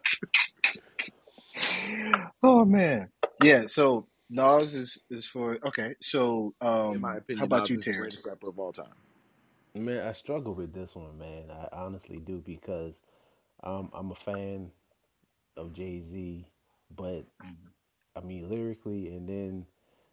oh 2.43 2.65
man, 2.65 3.09
yeah. 3.43 3.67
So 3.67 4.07
Nas 4.35 4.75
is 4.75 4.99
is 5.11 5.27
for 5.27 5.59
okay. 5.67 5.95
So 6.03 6.55
In 6.89 7.01
my 7.01 7.17
um, 7.17 7.25
how 7.37 7.45
about 7.45 7.63
Nas 7.63 7.71
you, 7.71 7.77
is 7.77 7.87
the 7.87 7.95
greatest 7.95 8.27
rapper 8.27 8.49
of 8.51 8.59
all 8.59 8.73
time. 8.73 8.95
man, 9.75 10.07
I 10.07 10.13
struggle 10.13 10.55
with 10.55 10.73
this 10.75 10.97
one, 10.97 11.19
man. 11.19 11.51
I 11.51 11.69
honestly 11.73 12.19
do 12.19 12.43
because 12.45 13.01
um, 13.65 13.91
I'm 13.95 14.11
a 14.13 14.17
fan 14.17 14.71
of 15.57 15.73
Jay 15.75 16.01
Z, 16.01 16.47
but. 16.97 17.27
I 18.17 18.21
mean 18.21 18.49
lyrically, 18.49 19.09
and 19.09 19.29
then 19.29 19.67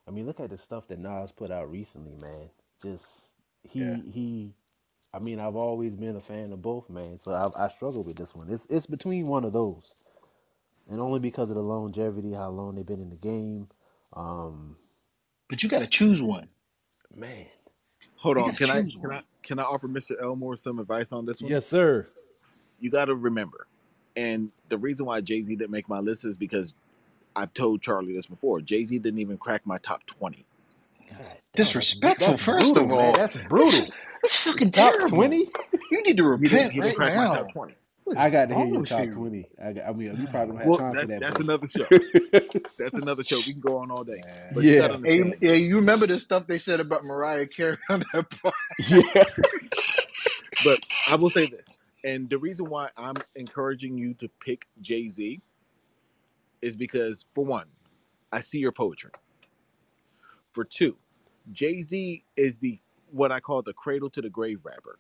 I 0.08 0.12
mean 0.12 0.26
look 0.26 0.40
at 0.40 0.50
the 0.52 0.58
stuff 0.58 0.88
that 0.88 1.00
Nas 1.00 1.32
put 1.32 1.52
out 1.52 1.72
recently, 1.72 2.16
man. 2.16 2.50
Just 2.82 3.30
Yeah. 3.74 3.98
he 3.98 4.04
he. 4.12 4.54
I 5.14 5.20
mean, 5.20 5.40
I've 5.40 5.56
always 5.58 5.96
been 5.96 6.16
a 6.16 6.22
fan 6.22 6.54
of 6.54 6.62
both, 6.62 6.90
man. 6.90 7.20
So 7.20 7.34
I, 7.34 7.66
I 7.66 7.70
struggle 7.70 8.04
with 8.04 8.18
this 8.18 8.36
one. 8.36 8.50
It's 8.52 8.66
it's 8.70 8.86
between 8.88 9.28
one 9.28 9.46
of 9.46 9.54
those, 9.54 9.96
and 10.90 11.02
only 11.02 11.20
because 11.20 11.50
of 11.50 11.56
the 11.58 11.64
longevity, 11.64 12.34
how 12.34 12.50
long 12.50 12.76
they've 12.76 12.86
been 12.86 13.02
in 13.02 13.10
the 13.10 13.18
game. 13.18 13.68
Um, 14.16 14.78
But 15.50 15.64
you 15.64 15.70
got 15.70 15.80
to 15.80 15.88
choose 15.88 16.22
one. 16.22 16.50
man, 17.16 17.46
Hold 18.18 18.38
You 18.38 18.44
on, 18.44 18.54
can 18.54 18.72
I 18.72 18.84
can 19.02 19.12
I 19.12 19.22
can 19.44 19.60
I 19.60 19.64
offer 19.64 19.88
Mr. 19.88 20.22
Elmore 20.22 20.58
some 20.58 20.80
advice 20.80 21.12
on 21.14 21.26
this 21.26 21.42
one? 21.42 21.54
yes, 21.54 21.68
sir. 21.68 22.08
You 22.80 22.92
got 22.92 23.06
to 23.06 23.16
remember, 23.16 23.68
and 24.16 24.52
the 24.70 24.78
reason 24.78 25.06
why 25.08 25.22
Jay 25.22 25.42
Z 25.44 25.56
didn't 25.56 25.72
make 25.72 25.90
my 25.90 26.00
list 26.00 26.26
is 26.26 26.38
because 26.38 26.74
I've 27.36 27.54
told 27.54 27.82
Charlie 27.82 28.14
this 28.14 28.28
before. 28.28 28.62
Jay 28.62 28.84
Z 28.86 29.00
didn't 29.00 29.20
even 29.20 29.38
crack 29.38 29.66
my 29.66 29.78
top 29.80 30.06
twenty. 30.08 30.46
God, 31.10 31.38
Disrespectful, 31.56 32.38
that's 32.38 32.40
first 32.40 32.78
brutal, 32.78 32.78
of 32.78 32.92
man. 32.92 33.14
all. 33.14 33.18
That's 33.18 33.38
brutal. 33.38 33.94
That's 34.22 34.38
fucking 34.38 34.72
Top 34.74 35.06
terrible. 35.06 35.06
twenty. 35.06 35.50
You 35.92 36.04
need 36.04 36.18
to 36.18 36.26
He 36.40 36.50
didn't, 36.50 36.72
repent 36.72 36.74
he 36.74 36.82
didn't 36.82 36.96
right 36.96 36.98
crack 36.98 37.16
my 37.16 37.28
now. 37.30 37.54
Top 38.16 38.18
twenty. 38.18 38.18
What 38.18 38.18
is 38.18 38.18
I 38.18 38.30
got 38.30 38.50
to 38.50 38.56
hear 38.56 38.64
wrong 38.66 38.74
your 38.74 38.86
top 38.86 39.06
you? 39.06 39.12
twenty. 39.14 39.48
I, 39.64 39.74
got, 39.74 39.88
I 39.88 39.94
mean, 39.94 40.18
you 40.20 40.28
probably 40.28 40.54
don't 40.54 40.58
have 40.62 40.68
Well, 40.70 40.78
time 40.80 40.94
that, 40.94 41.02
for 41.02 41.08
that. 41.08 41.20
that's 41.22 41.34
but- 41.38 41.42
another 41.42 41.68
show. 41.70 41.86
That's 42.80 42.98
another 42.98 43.24
show. 43.24 43.40
We 43.42 43.54
can 43.54 43.62
go 43.62 43.78
on 43.78 43.92
all 43.92 44.04
day. 44.04 44.22
But 44.54 44.64
Yeah. 44.64 44.72
you 44.74 44.78
gotta 44.80 45.00
Hey, 45.08 45.34
yeah, 45.42 45.54
you 45.54 45.76
remember 45.76 46.08
the 46.08 46.18
stuff 46.20 46.48
they 46.48 46.60
said 46.60 46.80
about 46.80 47.04
Mariah 47.06 47.46
Carey 47.48 47.78
on 47.90 48.04
that 48.14 48.30
part? 48.42 48.56
yeah. 48.90 49.24
but 50.66 50.80
I 51.08 51.16
will 51.16 51.30
say 51.30 51.46
this, 51.46 51.68
and 52.04 52.30
the 52.30 52.38
reason 52.40 52.66
why 52.70 52.90
I'm 52.98 53.16
encouraging 53.36 53.98
you 53.98 54.14
to 54.16 54.30
pick 54.40 54.68
Jay 54.82 55.08
Z 55.08 55.42
is 56.62 56.76
because, 56.76 57.26
for 57.36 57.46
one, 57.46 57.68
I 58.32 58.40
see 58.40 58.60
your 58.60 58.72
poetry. 58.72 59.12
For 60.54 60.64
two, 60.64 60.98
Jay 61.52 61.82
Z 61.82 62.24
is 62.36 62.58
the 62.58 62.80
what 63.12 63.32
I 63.32 63.40
call 63.40 63.62
the 63.62 63.74
cradle 63.74 64.10
to 64.12 64.22
the 64.22 64.30
grave 64.30 64.66
rapper, 64.66 64.98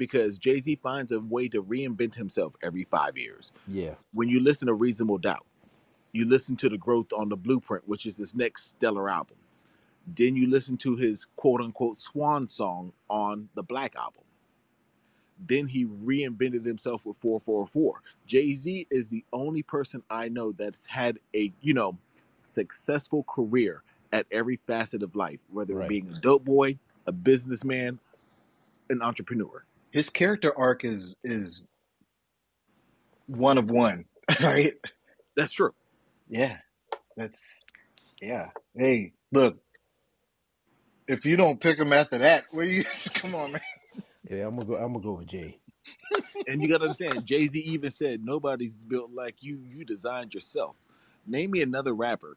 because 0.00 0.38
Jay 0.38 0.58
Z 0.58 0.76
finds 0.82 1.12
a 1.12 1.20
way 1.20 1.46
to 1.48 1.62
reinvent 1.62 2.14
himself 2.14 2.54
every 2.62 2.84
five 2.84 3.18
years. 3.18 3.52
Yeah. 3.68 3.96
When 4.14 4.30
you 4.30 4.40
listen 4.40 4.66
to 4.68 4.72
Reasonable 4.72 5.18
Doubt, 5.18 5.44
you 6.12 6.24
listen 6.24 6.56
to 6.56 6.70
the 6.70 6.78
growth 6.78 7.12
on 7.12 7.28
the 7.28 7.36
Blueprint, 7.36 7.86
which 7.86 8.06
is 8.06 8.16
his 8.16 8.34
next 8.34 8.68
stellar 8.68 9.10
album. 9.10 9.36
Then 10.16 10.34
you 10.36 10.48
listen 10.48 10.78
to 10.78 10.96
his 10.96 11.26
quote 11.36 11.60
unquote 11.60 11.98
swan 11.98 12.48
song 12.48 12.94
on 13.10 13.50
the 13.54 13.62
Black 13.62 13.94
album. 13.94 14.22
Then 15.46 15.66
he 15.66 15.84
reinvented 15.84 16.64
himself 16.64 17.04
with 17.04 17.20
4:44. 17.20 17.92
Jay 18.26 18.54
Z 18.54 18.86
is 18.90 19.10
the 19.10 19.22
only 19.34 19.62
person 19.62 20.02
I 20.08 20.30
know 20.30 20.52
that's 20.52 20.86
had 20.86 21.18
a, 21.34 21.52
you 21.60 21.74
know, 21.74 21.98
successful 22.42 23.24
career 23.24 23.82
at 24.14 24.24
every 24.32 24.56
facet 24.66 25.02
of 25.02 25.14
life, 25.14 25.40
whether 25.50 25.74
Right. 25.74 25.88
being 25.90 26.08
a 26.10 26.20
dope 26.20 26.46
boy, 26.46 26.78
a 27.06 27.12
businessman, 27.12 27.98
an 28.88 29.02
entrepreneur. 29.02 29.62
His 29.90 30.08
character 30.08 30.56
arc 30.56 30.84
is 30.84 31.16
is 31.24 31.66
one 33.26 33.58
of 33.58 33.70
one, 33.70 34.04
right? 34.40 34.74
That's 35.36 35.52
true. 35.52 35.74
Yeah, 36.28 36.58
that's 37.16 37.58
yeah. 38.20 38.50
Hey, 38.76 39.12
look, 39.32 39.58
if 41.08 41.26
you 41.26 41.36
don't 41.36 41.60
pick 41.60 41.78
him 41.78 41.92
after 41.92 42.18
that, 42.18 42.44
what 42.52 42.64
do 42.64 42.68
you? 42.70 42.84
Come 43.14 43.34
on, 43.34 43.52
man. 43.52 43.60
Yeah. 44.30 44.46
I'm 44.46 44.54
gonna 44.54 44.66
go. 44.66 44.74
I'm 44.76 44.92
gonna 44.92 45.04
go 45.04 45.12
with 45.14 45.26
Jay. 45.26 45.58
And 46.46 46.62
you 46.62 46.68
gotta 46.68 46.84
understand, 46.84 47.26
Jay 47.26 47.46
Z 47.46 47.58
even 47.60 47.90
said 47.90 48.24
nobody's 48.24 48.78
built 48.78 49.12
like 49.12 49.36
you. 49.40 49.58
You 49.68 49.84
designed 49.84 50.34
yourself. 50.34 50.76
Name 51.26 51.50
me 51.50 51.62
another 51.62 51.94
rapper 51.94 52.36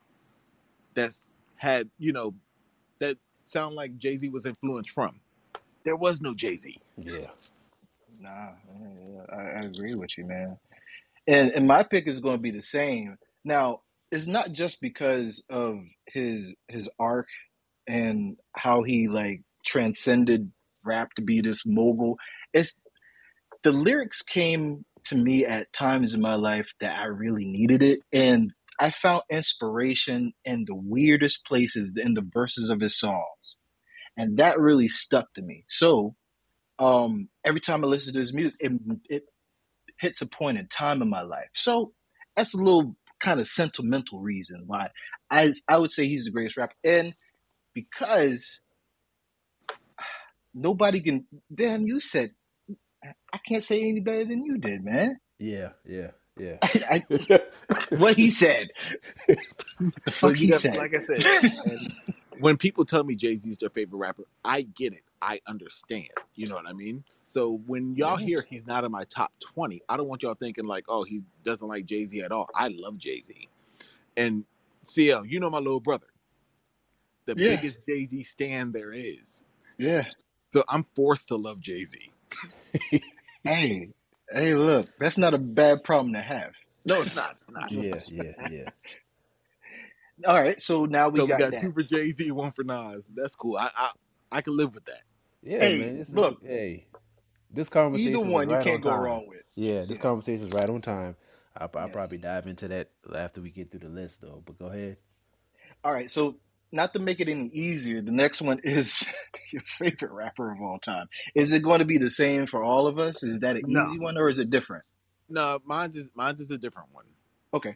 that's 0.94 1.30
had, 1.56 1.90
you 1.98 2.14
know, 2.14 2.34
that 3.00 3.18
sound 3.46 3.76
like 3.76 3.98
Jay 3.98 4.16
Z 4.18 4.30
was 4.30 4.46
influenced 4.46 4.92
from. 4.92 5.20
There 5.86 5.96
was 5.96 6.22
no 6.22 6.34
Jay 6.34 6.54
Z. 6.54 6.78
Yeah. 6.98 7.28
Nah, 8.22 8.52
I, 9.32 9.36
I 9.36 9.64
agree 9.64 9.96
with 9.96 10.18
you, 10.18 10.26
man. 10.26 10.58
And 11.28 11.52
and 11.52 11.68
my 11.68 11.84
pick 11.84 12.08
is 12.08 12.20
going 12.20 12.38
to 12.38 12.42
be 12.42 12.52
the 12.52 12.62
same. 12.62 13.18
Now, 13.44 13.82
it's 14.12 14.28
not 14.28 14.52
just 14.52 14.82
because 14.82 15.44
of 15.50 15.80
his 16.08 16.56
his 16.68 16.90
arc 17.00 17.28
and 17.88 18.38
how 18.54 18.84
he 18.84 19.08
like 19.08 19.42
transcended 19.66 20.52
rap 20.86 21.14
to 21.16 21.22
be 21.22 21.42
this 21.42 21.66
mogul. 21.66 22.18
It's 22.54 22.78
the 23.64 23.72
lyrics 23.72 24.22
came 24.22 24.86
to 25.06 25.16
me 25.18 25.46
at 25.46 25.74
times 25.74 26.14
in 26.14 26.22
my 26.22 26.36
life 26.36 26.72
that 26.80 26.98
I 26.98 27.06
really 27.06 27.46
needed 27.46 27.82
it, 27.82 28.00
and 28.12 28.54
I 28.80 28.92
found 28.92 29.24
inspiration 29.30 30.34
in 30.46 30.66
the 30.66 30.76
weirdest 30.76 31.46
places 31.46 31.94
in 31.96 32.14
the 32.14 32.26
verses 32.34 32.70
of 32.70 32.80
his 32.80 32.98
songs, 32.98 33.58
and 34.18 34.38
that 34.38 34.60
really 34.60 34.88
stuck 34.88 35.34
to 35.34 35.42
me. 35.42 35.64
So 35.68 36.16
um, 36.80 37.30
every 37.46 37.60
time 37.60 37.84
I 37.84 37.88
listen 37.88 38.14
to 38.14 38.20
his 38.20 38.34
music, 38.34 38.60
it, 38.62 38.72
it 39.10 39.24
hits 40.00 40.22
a 40.22 40.28
point 40.28 40.58
in 40.58 40.68
time 40.68 41.02
in 41.02 41.10
my 41.10 41.22
life. 41.22 41.50
So 41.54 41.94
that's 42.36 42.54
a 42.54 42.58
little 42.58 42.96
kind 43.20 43.40
of 43.40 43.48
sentimental 43.48 44.20
reason 44.20 44.64
why 44.66 44.90
I 45.32 45.54
I 45.68 45.78
would 45.78 45.92
say 45.92 46.08
he's 46.08 46.26
the 46.26 46.32
greatest 46.32 46.58
rapper, 46.58 46.74
and 46.84 47.14
because 47.74 48.60
nobody 50.54 51.02
can. 51.02 51.26
Damn, 51.54 51.88
you 51.88 52.00
said 52.00 52.32
I 53.34 53.40
can't 53.48 53.64
say 53.64 53.82
any 53.82 54.00
better 54.00 54.26
than 54.26 54.46
you 54.46 54.58
did, 54.58 54.84
man. 54.84 55.20
Yeah. 55.40 55.70
Yeah. 55.86 56.12
Yeah. 56.38 56.58
I, 56.64 57.04
what 57.90 58.16
he 58.16 58.32
said, 58.32 58.70
the 59.28 60.12
fuck 60.12 60.40
you 60.40 60.48
he 60.48 60.54
said. 60.54 60.78
like 60.78 60.94
I 60.96 61.06
said, 61.06 61.64
and 61.72 62.16
when 62.40 62.58
people 62.58 62.86
tell 62.86 63.04
me 63.04 63.16
Jay 63.16 63.36
Z 63.36 63.50
is 63.50 63.58
their 63.60 63.70
favorite 63.70 63.98
rapper, 64.00 64.24
I 64.46 64.64
get 64.64 64.94
it. 64.94 65.04
I 65.22 65.42
understand. 65.48 66.10
You 66.36 66.48
know 66.48 66.56
what 66.56 66.68
I 66.68 66.74
mean? 66.74 67.04
So 67.26 67.62
when 67.68 67.96
y'all 67.96 68.18
hear 68.18 68.46
he's 68.50 68.68
not 68.68 68.84
in 68.84 68.92
my 68.92 69.06
top 69.06 69.32
20, 69.56 69.82
I 69.90 69.98
don't 69.98 70.08
want 70.08 70.24
y'all 70.24 70.36
thinking 70.36 70.66
like, 70.66 70.86
oh, 70.90 71.04
he 71.04 71.24
doesn't 71.44 71.68
like 71.68 71.86
Jay 71.86 72.06
Z 72.06 72.22
at 72.22 72.32
all. 72.32 72.50
I 72.56 72.70
love 72.70 72.98
Jay 72.98 73.22
Z. 73.22 73.50
And 74.18 74.46
CL, 74.84 75.26
you 75.26 75.40
know 75.40 75.50
my 75.50 75.60
little 75.60 75.80
brother. 75.80 76.08
The 77.26 77.36
Yeah. 77.36 77.58
biggest 77.58 77.80
Jay 77.88 78.06
Z 78.06 78.24
stand 78.24 78.74
there 78.74 78.94
is. 78.94 79.42
yeah. 79.78 80.06
So 80.54 80.64
I'm 80.70 80.84
forced 80.96 81.30
to 81.30 81.36
love 81.38 81.60
Jay 81.60 81.86
Z. 81.86 82.00
Hey, 83.44 83.90
hey, 84.32 84.56
look, 84.56 84.88
that's 85.00 85.18
not 85.18 85.34
a 85.34 85.38
bad 85.38 85.84
problem 85.84 86.14
to 86.14 86.22
have. 86.22 86.52
No, 86.86 87.02
it's 87.02 87.16
not. 87.16 87.36
It's 87.42 87.52
not. 87.52 87.72
yeah. 87.72 87.96
Yeah. 88.08 88.32
Yeah. 88.50 88.70
All 90.26 90.42
right, 90.42 90.62
so 90.62 90.86
now 90.86 91.10
we 91.10 91.20
so 91.20 91.26
we 91.26 91.30
got, 91.30 91.38
got 91.38 91.52
that. 91.52 91.58
two 91.58 91.74
for 91.74 91.84
Jay 91.84 92.12
Z, 92.12 92.32
one 92.32 92.52
for 92.54 92.64
Nas. 92.64 93.04
That's 93.16 93.36
cool. 93.36 93.58
I 93.58 93.70
I, 93.76 93.92
I 94.32 94.42
can 94.42 94.58
live 94.58 94.74
with 94.76 94.86
that. 94.86 95.02
Yeah, 95.44 95.60
Hey, 95.60 95.76
man. 95.76 95.98
This 95.98 96.14
is, 96.14 96.16
look. 96.16 96.42
hey, 96.44 96.88
this 97.52 97.70
conversation 97.70 98.16
Either 98.16 98.20
is 98.20 98.26
one 98.32 98.50
you 98.50 98.58
can't 98.58 98.76
on 98.76 98.82
go 98.82 98.92
time. 98.92 98.96
wrong 98.96 99.28
with. 99.28 99.44
Yeah, 99.56 99.86
this 99.86 99.98
Yeah. 99.98 99.98
conversation 99.98 100.46
is 100.48 100.54
right 100.54 100.70
on 100.70 100.82
time. 100.82 101.16
I'll, 101.58 101.72
I'll 101.76 101.90
Yes. 101.90 101.94
probably 101.94 102.18
dive 102.20 102.48
into 102.48 102.68
that 102.70 102.92
after 103.16 103.42
we 103.42 103.52
get 103.52 103.72
through 103.72 103.82
the 103.82 103.90
list, 103.90 104.22
though. 104.22 104.44
But 104.46 104.60
go 104.60 104.68
ahead. 104.68 104.98
All 105.84 105.94
right, 105.94 106.12
so 106.12 106.38
not 106.72 106.94
to 106.94 107.00
make 107.00 107.22
it 107.22 107.30
any 107.30 107.48
easier, 107.50 108.02
the 108.02 108.12
next 108.12 108.42
one 108.42 108.60
is 108.66 109.04
your 109.54 109.64
favorite 109.64 110.12
rapper 110.14 110.52
of 110.52 110.62
all 110.62 110.80
time. 110.80 111.08
Is 111.36 111.54
it 111.54 111.64
going 111.64 111.80
to 111.80 111.86
be 111.86 111.98
the 112.00 112.12
same 112.12 112.48
for 112.48 112.64
all 112.64 112.88
of 112.88 113.00
us? 113.00 113.24
Is 113.24 113.42
that 113.42 113.58
an 113.58 113.64
No. 113.64 113.84
easy 113.84 114.00
one 114.00 114.18
or 114.18 114.30
is 114.30 114.40
it 114.40 114.52
different? 114.52 114.86
No, 115.30 115.60
mine's 115.66 115.98
is 115.98 116.10
mine's 116.16 116.42
is 116.42 116.52
a 116.52 116.58
different 116.60 116.90
one. 116.94 117.06
Okay, 117.54 117.76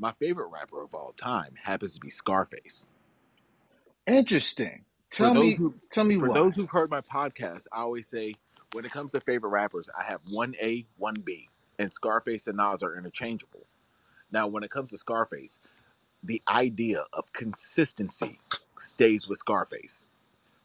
My 0.00 0.12
favorite 0.12 0.48
rapper 0.48 0.82
of 0.82 0.94
all 0.94 1.12
time 1.12 1.54
happens 1.62 1.94
to 1.94 2.00
be 2.00 2.08
Scarface. 2.08 2.88
interesting. 4.06 4.84
Tell 5.10 5.34
those 5.34 5.42
me, 5.42 5.54
who 5.56 5.74
tell 5.90 6.04
me 6.04 6.16
for 6.18 6.28
why. 6.28 6.34
those 6.34 6.54
who've 6.54 6.70
heard 6.70 6.90
my 6.90 7.02
podcast, 7.02 7.66
I 7.72 7.80
always 7.82 8.08
say 8.08 8.34
when 8.72 8.86
it 8.86 8.92
comes 8.92 9.12
to 9.12 9.20
favorite 9.20 9.50
rappers, 9.50 9.90
I 9.98 10.04
have 10.04 10.20
one 10.32 10.54
A, 10.62 10.86
one 10.96 11.16
B, 11.22 11.48
and 11.78 11.92
Scarface 11.92 12.46
and 12.46 12.56
Nas 12.56 12.82
are 12.82 12.96
interchangeable. 12.96 13.66
Now, 14.32 14.46
when 14.46 14.62
it 14.62 14.70
comes 14.70 14.90
to 14.92 14.98
Scarface, 14.98 15.60
the 16.22 16.40
idea 16.48 17.04
of 17.12 17.32
consistency 17.34 18.40
stays 18.78 19.28
with 19.28 19.38
Scarface. 19.38 20.08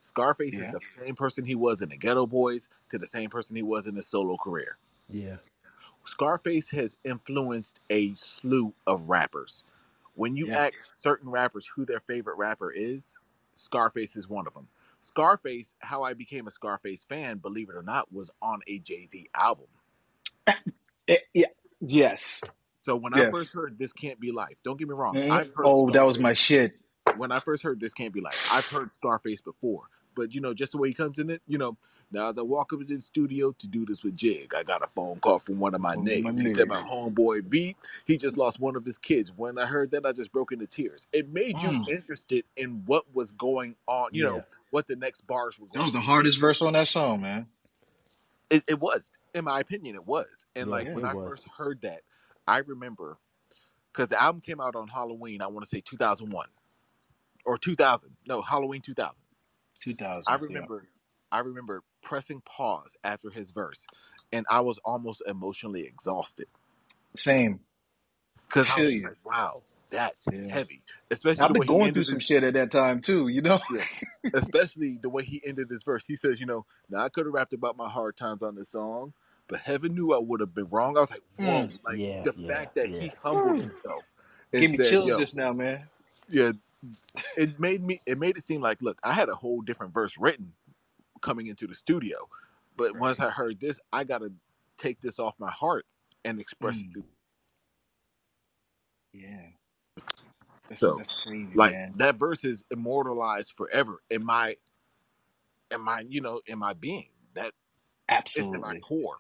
Scarface 0.02 0.54
Yeah. 0.54 0.66
is 0.66 0.72
the 0.72 0.80
same 1.04 1.16
person 1.16 1.44
he 1.44 1.56
was 1.56 1.82
in 1.82 1.90
the 1.90 1.98
Geto 1.98 2.30
Boys 2.30 2.70
to 2.92 2.98
the 2.98 3.08
same 3.08 3.30
person 3.30 3.56
he 3.56 3.64
was 3.64 3.88
in 3.88 3.96
his 3.96 4.08
solo 4.08 4.38
career. 4.38 4.78
Yeah. 5.10 5.38
Scarface 6.06 6.70
has 6.72 6.96
influenced 7.06 7.80
a 7.90 8.14
slew 8.16 8.74
of 8.88 9.10
rappers. 9.10 9.64
When 10.16 10.36
you 10.38 10.48
Yeah. 10.48 10.56
ask 10.56 10.74
certain 10.90 11.30
rappers 11.30 11.68
who 11.76 11.86
their 11.86 12.02
favorite 12.02 12.38
rapper 12.38 12.72
is, 12.72 13.16
Scarface 13.56 14.16
is 14.16 14.28
one 14.30 14.48
of 14.48 14.54
them. 14.54 14.68
Scarface, 15.00 15.76
how 15.80 16.04
I 16.04 16.14
became 16.14 16.48
a 16.48 16.52
Scarface 16.52 17.06
fan, 17.06 17.40
believe 17.40 17.70
it 17.70 17.76
or 17.76 17.84
not, 17.84 18.12
was 18.14 18.32
on 18.42 18.62
a 18.68 18.80
Jay 18.80 19.06
Z 19.06 19.30
album. 19.36 19.68
Eh, 21.08 21.18
yeah, 21.36 21.48
yes. 21.82 22.50
So 22.82 22.96
when 22.96 23.14
I 23.14 23.26
first 23.26 23.54
heard 23.54 23.78
"This 23.80 23.94
Can't 23.94 24.20
Be 24.20 24.32
Life," 24.32 24.58
don't 24.64 24.78
get 24.80 24.88
me 24.88 24.96
wrong, 24.96 25.18
Mhm. 25.18 25.30
I've 25.30 25.54
heard 25.54 25.68
Oh, 25.68 25.92
that 25.92 26.04
was 26.04 26.20
my 26.20 26.34
shit. 26.34 26.80
when 27.14 27.32
I 27.32 27.40
first 27.42 27.64
heard 27.64 27.80
"This 27.80 27.94
Can't 27.94 28.14
Be 28.14 28.22
Life." 28.22 28.42
I've 28.52 28.68
heard 28.68 28.94
Scarface 28.96 29.42
before, 29.42 29.84
but 30.16 30.34
you 30.34 30.42
know, 30.42 30.54
just 30.54 30.74
the 30.74 30.80
way 30.80 30.90
he 30.90 30.96
comes 30.96 31.20
in 31.20 31.30
it, 31.30 31.42
you 31.48 31.58
know. 31.58 31.78
Now 32.12 32.30
as 32.30 32.38
I 32.40 32.44
walk 32.44 32.74
up 32.74 32.80
to 32.80 32.86
the 32.86 33.02
studio 33.02 33.54
to 33.60 33.68
do 33.68 33.86
this 33.86 34.04
with 34.04 34.18
Jig, 34.18 34.54
I 34.56 34.64
got 34.64 34.84
a 34.84 34.90
phone 34.96 35.20
call 35.20 35.40
from 35.40 35.60
one 35.60 35.76
of 35.76 35.82
my 35.82 35.96
One 35.96 36.06
niggas. 36.08 36.40
He 36.42 36.50
said 36.50 36.68
my 36.70 36.82
homeboy 36.82 37.50
B, 37.50 37.76
he 38.06 38.18
just 38.18 38.38
lost 38.38 38.60
one 38.60 38.76
of 38.76 38.86
his 38.86 38.98
kids. 38.98 39.32
When 39.36 39.60
I 39.60 39.66
heard 39.68 39.92
that, 39.92 40.06
I 40.06 40.14
just 40.14 40.32
broke 40.34 40.52
into 40.54 40.68
tears. 40.68 41.08
It 41.14 41.34
made 41.34 41.62
you 41.62 41.72
Mm. 41.72 41.86
interested 41.88 42.46
in 42.58 42.84
what 42.86 43.06
was 43.14 43.32
going 43.34 43.76
on. 43.88 44.10
You 44.14 44.24
know 44.24 44.46
what 44.72 44.88
the 44.88 44.98
next 44.98 45.22
bars 45.28 45.60
were. 45.60 45.68
That 45.74 45.84
was 45.84 45.94
the 45.94 46.02
hardest 46.02 46.40
verse 46.40 46.62
on 46.62 46.74
that 46.74 46.88
song, 46.90 47.22
man. 47.22 47.48
It, 48.52 48.64
it 48.68 48.80
was, 48.80 49.12
in 49.36 49.46
my 49.46 49.60
opinion, 49.62 49.96
it 49.96 50.06
was. 50.08 50.46
And 50.56 50.70
Yeah, 50.70 50.72
like 50.72 50.90
when 50.94 51.06
I 51.06 51.14
was. 51.14 51.26
first 51.26 51.48
heard 51.58 51.82
that, 51.84 52.02
I 52.48 52.60
remember 52.60 53.18
because 53.94 54.10
the 54.10 54.22
album 54.22 54.42
came 54.42 54.62
out 54.62 54.76
on 54.76 54.88
Halloween. 54.90 55.42
I 55.42 55.48
want 55.48 55.64
to 55.66 55.70
say 55.70 55.82
2001 55.82 56.48
or 57.46 57.58
2000. 57.60 58.12
No, 58.28 58.42
Halloween 58.44 58.82
2000. 58.82 59.25
2000. 59.86 60.24
I 60.28 60.36
yeah. 60.50 60.68
remember, 60.68 60.88
I 61.32 61.40
remember 61.40 61.84
pressing 62.04 62.42
pause 62.46 62.96
after 63.04 63.30
his 63.32 63.52
verse, 63.52 63.86
and 64.34 64.46
I 64.50 64.62
was 64.62 64.80
almost 64.86 65.24
emotionally 65.28 65.86
exhausted 65.86 66.48
Same. 67.16 67.62
because 68.50 68.70
I 68.70 68.76
Feel 68.76 68.86
was 68.86 68.92
you. 68.92 69.04
like, 69.04 69.18
"Wow, 69.26 69.64
that's 69.92 70.26
Yeah. 70.32 70.50
heavy. 70.50 70.84
Especially 71.12 71.46
I've 71.46 71.50
the 71.50 71.54
been 71.54 71.56
way 71.56 71.68
he 71.68 71.80
going 71.80 71.84
ended 71.84 71.94
through 71.94 72.06
his- 72.08 72.10
some 72.12 72.20
shit 72.20 72.44
at 72.44 72.56
that 72.56 72.72
time 72.72 73.02
too. 73.02 73.28
You 73.30 73.42
know. 73.42 73.60
Yeah. 73.70 73.86
especially 74.34 75.00
the 75.02 75.10
way 75.10 75.24
he 75.24 75.42
ended 75.46 75.70
this 75.70 75.84
verse. 75.84 76.06
He 76.08 76.16
says, 76.18 76.40
you 76.40 76.48
know, 76.48 76.66
now 76.90 77.00
I 77.00 77.10
could 77.10 77.26
have 77.28 77.34
rapped 77.36 77.54
about 77.54 77.78
my 77.78 77.90
hard 77.90 78.18
times 78.18 78.44
on 78.44 78.56
this 78.56 78.70
song, 78.72 79.14
but 79.50 79.60
heaven 79.62 79.96
knew 79.96 80.14
I 80.14 80.20
would 80.20 80.42
have 80.42 80.56
been 80.56 80.70
wrong. 80.70 80.98
I 80.98 81.02
was 81.02 81.12
like, 81.12 81.24
whoa, 81.38 81.68
Mm. 81.68 81.80
like 81.86 82.00
Yeah, 82.00 82.24
the 82.24 82.34
yeah, 82.36 82.48
fact 82.54 82.76
that 82.76 82.90
he 82.90 83.10
humbled 83.24 83.60
himself. 83.60 84.06
and 84.54 84.62
Give 84.62 84.72
me 84.72 84.78
said, 84.78 84.88
chills 84.90 85.16
just 85.16 85.36
now, 85.38 85.54
man. 85.54 85.90
Yeah, 86.30 86.54
it 87.38 87.60
made 87.60 87.84
me. 87.84 88.02
It 88.06 88.20
made 88.20 88.38
it 88.38 88.46
seem 88.46 88.62
like, 88.62 88.82
look, 88.82 89.00
I 89.04 89.14
had 89.14 89.30
a 89.30 89.36
whole 89.36 89.62
different 89.62 89.94
verse 89.94 90.18
written 90.20 90.54
coming 91.22 91.48
into 91.48 91.68
the 91.68 91.76
studio, 91.76 92.18
but 92.78 92.96
once 92.98 93.20
I 93.20 93.30
heard 93.32 93.60
this, 93.60 93.80
I 93.94 94.04
got 94.06 94.20
to 94.20 94.32
take 94.78 95.02
this 95.02 95.20
off 95.20 95.36
my 95.40 95.52
heart 95.52 95.86
and 96.26 96.40
express 96.42 96.82
Mm. 96.82 96.94
it. 96.96 97.02
Yeah. 99.14 99.48
That's, 100.70 100.88
So, 100.88 100.94
that's 100.96 101.14
crazy, 101.14 101.56
Like 101.56 101.78
man. 101.78 101.94
that 101.96 102.18
verse 102.18 102.44
is 102.46 102.66
immortalized 102.72 103.54
forever 103.58 104.02
in 104.12 104.26
my, 104.26 104.58
in 105.72 105.84
my, 105.84 106.06
you 106.10 106.22
know, 106.22 106.42
in 106.48 106.60
my 106.60 106.74
being. 106.74 107.10
That 107.36 107.54
it's 108.36 108.54
in 108.54 108.62
my 108.62 108.76
core. 108.76 109.18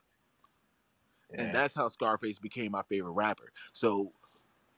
Yeah. 1.34 1.40
and 1.40 1.54
that's 1.54 1.76
how 1.76 1.90
Scarface 1.90 2.40
became 2.40 2.74
my 2.74 2.84
favorite 2.90 3.14
rapper. 3.14 3.52
So, 3.74 4.14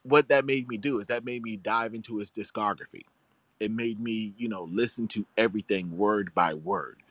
what 0.10 0.30
that 0.30 0.46
made 0.46 0.70
me 0.70 0.78
do 0.78 1.00
is 1.00 1.08
that 1.08 1.26
made 1.26 1.44
me 1.44 1.58
dive 1.58 1.94
into 1.96 2.18
his 2.18 2.32
discography. 2.32 3.04
It 3.60 3.72
made 3.72 4.00
me, 4.00 4.34
you 4.38 4.50
know, 4.50 4.64
listen 4.66 5.08
to 5.10 5.26
everything 5.38 5.98
word 5.98 6.34
by 6.36 6.56
word. 6.56 7.04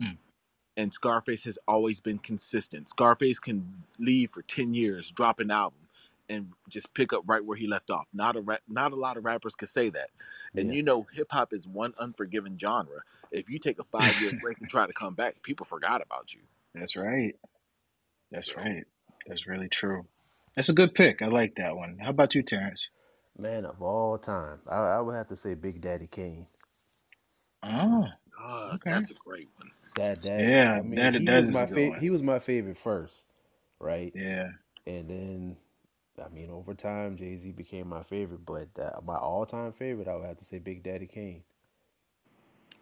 Hmm. 0.00 0.12
And 0.76 0.94
Scarface 0.94 1.44
has 1.44 1.58
always 1.68 2.00
been 2.00 2.18
consistent. 2.18 2.88
Scarface 2.88 3.38
can 3.40 3.84
leave 3.98 4.30
for 4.32 4.42
ten 4.42 4.74
years, 4.74 5.10
drop 5.12 5.40
an 5.40 5.50
album, 5.50 5.80
and 6.28 6.48
just 6.68 6.94
pick 6.94 7.12
up 7.12 7.24
right 7.26 7.44
where 7.44 7.56
he 7.58 7.66
left 7.68 7.90
off. 7.90 8.06
Not 8.14 8.36
a 8.36 8.42
rap, 8.42 8.62
not 8.68 8.92
a 8.92 8.96
lot 8.96 9.16
of 9.18 9.24
rappers 9.24 9.54
could 9.56 9.68
say 9.70 9.90
that. 9.90 10.10
And 10.56 10.70
Yeah. 10.70 10.74
you 10.74 10.82
know, 10.82 11.06
hip 11.12 11.28
hop 11.30 11.52
is 11.54 11.66
one 11.68 11.94
unforgiving 12.00 12.58
genre. 12.58 13.02
If 13.32 13.50
you 13.50 13.58
take 13.60 13.80
a 13.80 13.84
five 13.84 14.20
year 14.20 14.32
break 14.42 14.60
and 14.60 14.70
try 14.70 14.86
to 14.86 14.94
come 14.94 15.14
back, 15.14 15.42
people 15.42 15.66
forgot 15.66 16.02
about 16.02 16.34
you. 16.34 16.40
That's 16.74 16.96
right. 16.96 17.34
That's 18.30 18.56
right. 18.56 18.84
That's 19.26 19.46
really 19.46 19.68
true. 19.68 20.06
That's 20.58 20.70
a 20.70 20.74
good 20.74 20.94
pick. 20.96 21.22
I 21.22 21.28
like 21.28 21.56
that 21.56 21.76
one. 21.76 22.00
How 22.02 22.10
about 22.10 22.34
you, 22.34 22.42
Terrance? 22.42 22.90
Man 23.38 23.66
of 23.66 23.82
all 23.82 24.18
time, 24.18 24.60
I, 24.70 24.76
I 24.78 25.00
would 25.02 25.14
have 25.16 25.28
to 25.28 25.36
say 25.36 25.54
Big 25.54 25.80
Daddy 25.80 26.08
Kane. 26.08 26.46
Oh, 27.62 28.06
Ah, 28.38 28.74
Okay. 28.74 28.90
that's 28.90 29.10
a 29.10 29.14
great 29.14 29.48
one. 29.58 29.70
That 29.96 30.22
that 30.24 30.48
Yeah, 30.48 30.78
I 30.78 30.82
mean, 30.82 31.12
that- 31.12 31.14
he 31.14 31.26
that 31.26 31.34
was 31.34 31.48
is 31.48 31.54
my 31.54 31.66
favorite. 31.66 32.00
He 32.00 32.10
was 32.10 32.22
my 32.22 32.40
favorite 32.40 32.78
first, 32.78 33.26
right? 33.80 34.14
yeah. 34.14 34.48
And 34.86 35.10
then, 35.10 35.58
I 36.24 36.28
mean, 36.30 36.50
over 36.50 36.74
time, 36.74 37.16
Jay 37.16 37.36
Z 37.36 37.52
became 37.52 37.88
my 37.88 38.02
favorite. 38.04 38.46
But 38.46 38.68
uh, 38.80 39.00
my 39.04 39.16
all-time 39.16 39.72
favorite, 39.72 40.08
I 40.08 40.16
would 40.16 40.26
have 40.26 40.38
to 40.38 40.44
say 40.46 40.58
Big 40.58 40.82
Daddy 40.84 41.06
Kane. 41.08 41.44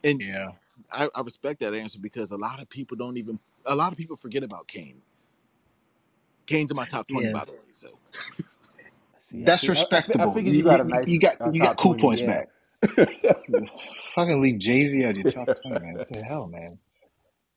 And 0.05 0.21
Yeah. 0.21 0.53
I, 0.93 1.09
I 1.15 1.23
respect 1.23 1.61
that 1.61 1.75
answer 1.75 1.99
because 2.01 2.33
a 2.33 2.39
lot 2.39 2.61
of 2.61 2.69
people 2.71 2.97
don't 2.97 3.19
even 3.19 3.39
a 3.67 3.75
lot 3.77 3.93
of 3.93 3.99
people 3.99 4.17
forget 4.17 4.45
about 4.45 4.69
Kane. 4.69 5.03
Kane's 6.47 6.71
in 6.71 6.77
my 6.77 6.87
top 6.87 7.09
twenty, 7.09 7.29
Yeah. 7.29 7.33
by 7.33 7.45
the 7.47 7.53
way. 7.53 7.59
So 7.73 8.01
See, 9.21 9.47
I 9.47 9.47
That's 9.47 9.63
fig- 9.63 9.77
I- 9.77 9.89
I 9.97 10.01
fi- 10.03 10.17
I, 10.19 10.27
respectable. 10.27 10.27
figured 10.27 10.55
You- 10.55 10.59
you 10.59 10.65
got 10.65 10.81
a 10.81 10.85
you- 10.85 10.91
nice. 10.91 11.07
you 11.07 11.21
got- 11.21 11.41
uh, 11.41 11.51
you 11.51 11.61
got 11.63 11.79
top 11.79 11.79
cool 11.79 11.95
20, 11.95 12.01
points 12.01 12.23
yeah. 12.23 12.45
Fucking 14.15 14.43
leave 14.43 14.59
Jay 14.61 14.87
Z 14.89 15.05
out 15.05 15.13
of 15.13 15.17
your 15.19 15.27
top 15.27 15.51
twenty, 15.63 15.81
man. 15.81 15.97
What 15.97 16.09
the 16.13 16.23
hell, 16.23 16.49
man? 16.49 16.79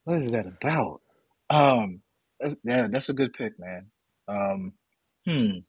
What 0.05 0.17
is 0.17 0.31
that 0.31 0.47
about? 0.47 1.01
Um, 1.49 2.01
that's, 2.39 2.57
yeah, 2.63 2.87
that's 2.89 3.09
a 3.09 3.13
good 3.13 3.33
pick, 3.33 3.59
man. 3.59 3.87
Um, 4.27 4.73
hmm. 5.25 5.59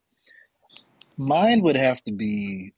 Mine 1.18 1.62
would 1.62 1.76
have 1.76 2.02
to 2.04 2.12
be 2.12 2.72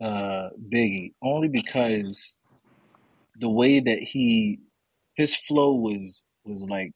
uh 0.00 0.50
Biggie, 0.72 1.14
only 1.22 1.48
because 1.48 2.34
the 3.38 3.48
way 3.48 3.80
that 3.80 3.98
he 4.00 4.60
his 5.14 5.34
flow 5.36 5.74
was 5.74 6.24
was 6.44 6.62
like 6.68 6.92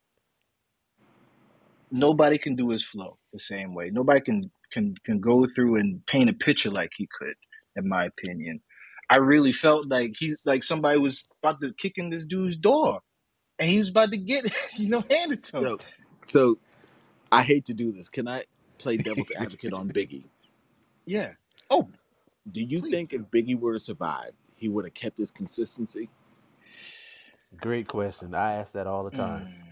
nobody 1.92 2.38
can 2.38 2.56
do 2.56 2.70
his 2.70 2.84
flow 2.84 3.18
the 3.32 3.40
same 3.40 3.74
way. 3.74 3.90
Nobody 3.92 4.22
can 4.22 4.42
can 4.72 4.96
can 5.04 5.20
go 5.20 5.46
through 5.46 5.76
and 5.76 6.06
paint 6.06 6.30
a 6.30 6.34
picture 6.34 6.72
like 6.72 6.92
he 6.96 7.08
could, 7.18 7.34
in 7.76 7.88
my 7.88 8.06
opinion. 8.06 8.62
I 9.10 9.18
really 9.18 9.52
felt 9.52 9.88
like 9.88 10.14
he 10.18 10.34
like 10.46 10.64
somebody 10.64 10.98
was 10.98 11.24
about 11.42 11.60
to 11.62 11.72
kick 11.74 11.94
in 11.98 12.10
this 12.10 12.26
dude's 12.26 12.56
door, 12.56 13.00
and 13.58 13.70
he 13.70 13.78
was 13.78 13.90
about 13.90 14.12
to 14.12 14.18
get 14.18 14.52
you 14.76 14.90
know, 14.90 15.04
handed 15.10 15.44
to 15.46 15.58
him. 15.58 15.64
so, 15.64 15.80
so 16.24 16.58
I 17.32 17.42
hate 17.44 17.66
to 17.66 17.74
do 17.74 17.92
this. 17.92 18.08
Can 18.10 18.28
I 18.28 18.44
play 18.78 18.98
devil's 18.98 19.32
advocate 19.36 19.74
on 19.74 19.90
Biggie? 19.92 20.30
Yeah. 21.06 21.32
Oh, 21.70 21.88
Do 22.50 22.62
you 22.62 22.80
Please. 22.80 22.92
think 22.92 23.12
if 23.12 23.22
Biggie 23.30 23.58
were 23.58 23.74
to 23.74 23.78
survive, 23.80 24.32
he 24.56 24.68
would 24.68 24.84
have 24.86 24.94
kept 24.94 25.18
his 25.18 25.30
consistency? 25.32 26.10
Great 27.60 27.88
question. 27.88 28.34
I 28.34 28.54
ask 28.54 28.74
that 28.74 28.86
all 28.86 29.04
the 29.04 29.10
time. 29.10 29.46
mm, 29.46 29.71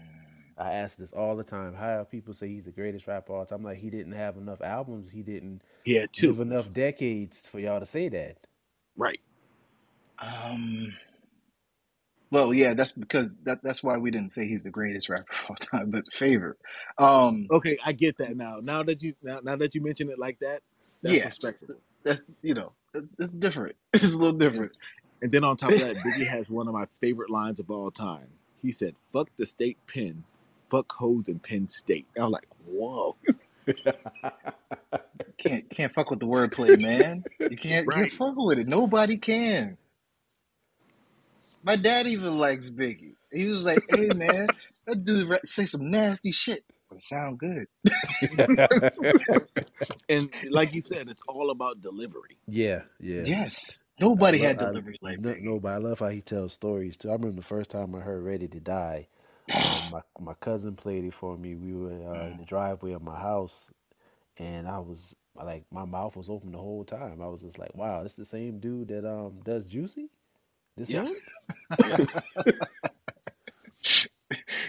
I 0.61 0.73
ask 0.73 0.97
this 0.97 1.13
all 1.13 1.37
the 1.37 1.45
time. 1.45 1.75
How 1.75 2.05
people 2.05 2.35
say 2.35 2.49
he's 2.49 2.65
the 2.65 2.71
greatest 2.71 3.07
rapper 3.07 3.33
of 3.33 3.39
all 3.39 3.47
time? 3.47 3.59
I'm 3.61 3.65
like, 3.65 3.79
he 3.79 3.91
didn't 3.91 4.13
have 4.13 4.37
enough 4.37 4.61
albums. 4.61 5.09
He 5.11 5.23
didn't 5.23 5.63
He 5.85 5.95
had 5.95 6.13
two, 6.13 6.33
live 6.33 6.41
enough 6.41 6.73
decades 6.73 7.47
for 7.47 7.59
y'all 7.59 7.81
to 7.81 7.87
say 7.87 8.09
that. 8.09 8.37
right? 8.97 9.19
um. 10.19 10.93
Well, 12.31 12.53
yeah, 12.53 12.73
that's 12.73 12.91
because 12.91 13.35
that, 13.43 13.59
that's 13.63 13.83
why 13.83 13.97
we 13.97 14.11
didn't 14.11 14.31
say 14.33 14.47
he's 14.47 14.63
the 14.63 14.69
greatest 14.71 15.09
rapper 15.09 15.25
of 15.33 15.49
all 15.51 15.55
time, 15.55 15.91
but 15.91 16.03
favorite. 16.13 16.57
Um, 16.97 17.51
Okay, 17.51 17.77
I 17.85 17.93
get 17.93 18.17
that 18.19 18.35
now. 18.37 18.59
Now 18.61 18.83
that 18.83 19.01
you 19.03 19.13
now, 19.23 19.39
now 19.43 19.55
that 19.57 19.75
you 19.75 19.81
mention 19.81 20.09
it 20.09 20.19
like 20.19 20.39
that, 20.41 20.61
that's 21.03 21.23
Yeah. 21.23 21.25
respectable. 21.25 21.81
that's 22.05 22.21
you 22.43 22.55
know, 22.55 22.73
it's 23.19 23.31
different. 23.31 23.75
It's 23.93 24.13
a 24.13 24.17
little 24.17 24.37
different. 24.37 24.73
And 25.21 25.31
then 25.31 25.43
on 25.43 25.57
top 25.57 25.77
of 25.77 25.81
that, 25.81 25.97
Biggie 26.03 26.27
has 26.27 26.49
one 26.49 26.67
of 26.67 26.73
my 26.73 26.87
favorite 27.01 27.29
lines 27.31 27.59
of 27.59 27.71
all 27.71 27.91
time. 27.91 28.29
He 28.61 28.71
said, 28.71 28.95
"Fuck 29.13 29.29
the 29.37 29.45
state 29.45 29.77
pen, 29.87 30.25
fuck 30.71 30.91
hoes 30.93 31.27
in 31.27 31.37
Penn 31.39 31.67
State." 31.69 32.07
I 32.19 32.23
was 32.23 32.31
like, 32.31 32.47
"Whoa!" 32.65 33.15
Can't 35.37 35.69
can't 35.69 35.93
fuck 35.93 36.09
with 36.11 36.19
the 36.19 36.25
wordplay, 36.25 36.79
man. 36.81 37.23
You 37.39 37.57
can't 37.57 37.87
Right. 37.87 38.11
you 38.11 38.17
fuck 38.17 38.35
with 38.37 38.59
it. 38.59 38.67
Nobody 38.67 39.17
can. 39.17 39.77
My 41.63 41.75
dad 41.75 42.07
even 42.07 42.37
likes 42.39 42.69
Biggie. 42.69 43.15
He 43.31 43.45
was 43.45 43.63
like, 43.65 43.83
"Hey, 43.89 44.07
man, 44.15 44.47
that 44.87 45.03
dude 45.03 45.29
ra- 45.29 45.37
say 45.45 45.65
some 45.65 45.89
nasty 45.91 46.31
shit, 46.31 46.63
but 46.89 46.97
it 46.97 47.03
sound 47.03 47.39
good." 47.39 47.67
And 50.09 50.29
like 50.49 50.73
you 50.75 50.81
said, 50.81 51.09
it's 51.09 51.21
all 51.27 51.49
about 51.51 51.81
delivery. 51.81 52.37
yeah, 52.47 52.81
yeah. 52.99 53.23
Yes, 53.25 53.81
nobody 53.99 54.43
I 54.43 54.49
had 54.49 54.57
love- 54.57 54.65
I- 54.65 54.69
delivery 54.71 54.99
like 55.01 55.19
no, 55.19 55.29
Biggie. 55.33 55.41
no, 55.41 55.59
but 55.59 55.69
I 55.73 55.77
love 55.77 55.99
how 55.99 56.09
he 56.09 56.21
tells 56.21 56.53
stories 56.53 56.97
too. 56.97 57.09
I 57.09 57.13
remember 57.13 57.37
the 57.37 57.41
first 57.41 57.69
time 57.71 57.95
I 57.95 57.99
heard 58.01 58.23
"Ready 58.23 58.47
to 58.49 58.59
Die." 58.59 59.07
My 59.83 60.01
my 60.19 60.33
cousin 60.35 60.75
played 60.75 61.05
it 61.05 61.13
for 61.13 61.37
me. 61.37 61.55
We 61.55 61.73
were 61.73 61.91
uh, 61.91 62.29
in 62.29 62.37
the 62.37 62.45
driveway 62.45 62.93
of 62.93 63.03
my 63.03 63.19
house, 63.19 63.69
and 64.37 64.67
I 64.67 64.79
was 64.79 65.15
like, 65.35 65.65
my 65.71 65.85
mouth 65.85 66.15
was 66.17 66.29
open 66.29 66.51
the 66.53 66.59
whole 66.59 66.85
time. 66.85 67.21
I 67.21 67.27
was 67.27 67.41
just 67.41 67.59
like, 67.59 67.75
"Wow, 67.75 68.03
this 68.03 68.15
the 68.17 68.25
same 68.25 68.59
dude 68.59 68.89
that 68.89 69.05
um 69.09 69.41
does 69.43 69.65
Juicy." 69.67 70.09
This 70.77 70.89
Yeah. 70.89 71.03
him? 71.03 71.15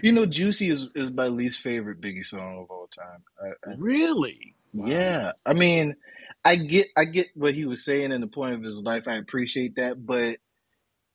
You 0.02 0.12
know, 0.12 0.26
"Juicy" 0.26 0.68
is 0.68 0.88
is 0.94 1.10
my 1.12 1.28
least 1.28 1.60
favorite 1.60 2.00
Biggie 2.00 2.24
song 2.24 2.58
of 2.60 2.70
all 2.70 2.88
time. 2.88 3.24
I, 3.42 3.70
I, 3.70 3.74
Really? 3.78 4.56
Wow. 4.76 4.88
Yeah, 4.88 5.32
I 5.46 5.54
mean, 5.54 5.96
I 6.44 6.56
get 6.56 6.88
I 6.96 7.04
get 7.06 7.28
what 7.34 7.54
he 7.54 7.66
was 7.66 7.84
saying 7.84 8.12
in 8.12 8.20
the 8.20 8.26
point 8.28 8.54
of 8.54 8.62
his 8.62 8.82
life. 8.82 9.08
I 9.08 9.14
appreciate 9.16 9.76
that, 9.76 10.04
but 10.04 10.38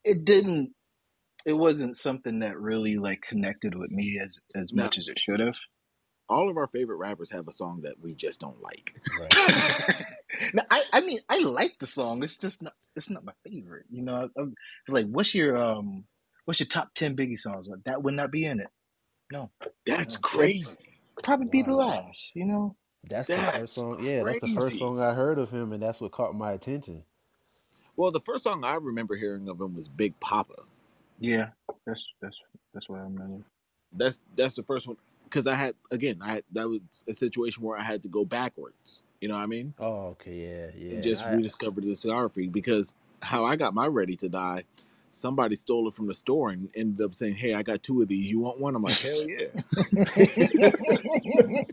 it 0.05 0.25
didn't. 0.25 0.73
It 1.47 1.53
wasn't 1.53 1.97
something 1.97 2.39
that 2.41 2.59
really 2.59 2.97
like 2.97 3.21
connected 3.23 3.75
with 3.75 3.91
me 3.91 4.19
as 4.23 4.41
as 4.55 4.73
No. 4.73 4.83
much 4.83 4.99
as 4.99 5.09
it 5.09 5.19
should 5.19 5.41
have. 5.41 5.57
All 6.29 6.49
of 6.49 6.57
our 6.57 6.67
favorite 6.67 6.97
rappers 6.97 7.31
have 7.31 7.47
a 7.47 7.53
song 7.53 7.81
that 7.83 7.95
we 8.01 8.15
just 8.15 8.41
don't 8.41 8.61
like. 8.61 8.95
Right. 9.19 9.31
no, 10.53 10.63
I 10.71 10.83
I 10.93 11.01
mean 11.01 11.21
I 11.29 11.39
like 11.39 11.79
the 11.79 11.87
song. 11.87 12.23
It's 12.23 12.37
just 12.37 12.61
not 12.63 12.73
it's 12.95 13.09
not 13.09 13.25
my 13.25 13.33
favorite. 13.49 13.85
You 13.89 14.03
know, 14.03 14.29
I, 14.37 14.41
I'm 14.41 14.55
like, 14.89 15.07
what's 15.07 15.35
your 15.35 15.57
um 15.57 16.05
what's 16.45 16.59
your 16.59 16.67
top 16.67 16.93
ten 16.95 17.15
Biggie 17.17 17.39
songs? 17.39 17.69
Like, 17.69 17.83
that 17.85 18.03
would 18.03 18.15
not 18.15 18.31
be 18.31 18.45
in 18.45 18.59
it. 18.61 18.69
No, 19.31 19.51
That's 19.85 20.15
No. 20.15 20.21
crazy. 20.21 20.77
probably 21.23 21.47
be 21.49 21.63
the 21.63 21.73
last. 21.73 22.31
You 22.35 22.45
know. 22.45 22.75
That's 23.09 23.29
the 23.29 23.45
first 23.45 23.73
song. 23.75 24.03
Yeah, 24.03 24.23
that's 24.23 24.39
the 24.39 24.47
first 24.47 24.79
song 24.79 24.99
I 25.01 25.13
heard 25.13 25.39
of 25.39 25.49
him, 25.49 25.73
and 25.73 25.81
that's 25.81 26.01
what 26.01 26.11
caught 26.11 26.35
my 26.35 26.51
attention. 26.53 27.03
Well, 27.95 28.11
the 28.11 28.19
first 28.19 28.43
song 28.43 28.63
I 28.63 28.75
remember 28.75 29.15
hearing 29.15 29.49
of 29.49 29.61
him 29.61 29.75
was 29.75 29.89
Big 29.89 30.19
Poppa. 30.19 30.63
Yeah, 31.19 31.49
that's 31.85 32.13
that's 32.21 32.37
that's 32.73 32.89
what 32.89 32.99
I 32.99 33.03
remember. 33.03 33.43
That's 33.93 34.19
that's 34.35 34.55
the 34.55 34.63
first 34.63 34.87
one 34.87 34.97
because 35.23 35.47
I 35.47 35.55
had 35.55 35.75
again 35.91 36.19
I 36.21 36.33
had 36.33 36.43
that 36.51 36.67
was 36.67 36.81
a 37.07 37.13
situation 37.13 37.63
where 37.63 37.77
I 37.77 37.83
had 37.83 38.03
to 38.03 38.09
go 38.09 38.25
backwards. 38.25 39.03
You 39.21 39.29
know 39.29 39.35
what 39.35 39.43
I 39.43 39.47
mean? 39.47 39.73
Oh, 39.79 40.07
okay, 40.09 40.35
yeah, 40.35 40.67
yeah. 40.77 40.95
and 40.95 41.03
just 41.03 41.25
I- 41.25 41.31
rediscovered 41.33 41.83
the 41.83 41.91
discography 41.91 42.51
because 42.51 42.93
how 43.21 43.45
I 43.45 43.55
got 43.55 43.73
my 43.73 43.87
Ready 43.87 44.15
to 44.17 44.29
Die, 44.29 44.63
somebody 45.09 45.55
stole 45.55 45.87
it 45.87 45.95
from 45.95 46.07
the 46.07 46.13
store 46.13 46.49
and 46.51 46.69
ended 46.75 47.03
up 47.03 47.15
saying, 47.15 47.35
"Hey, 47.35 47.55
I 47.55 47.63
got 47.63 47.81
two 47.81 48.01
of 48.01 48.07
these. 48.09 48.29
You 48.29 48.39
want 48.39 48.59
one?" 48.59 48.75
I'm 48.75 48.83
like, 48.83 48.99
"Hell 48.99 49.23
yeah!" 49.23 49.47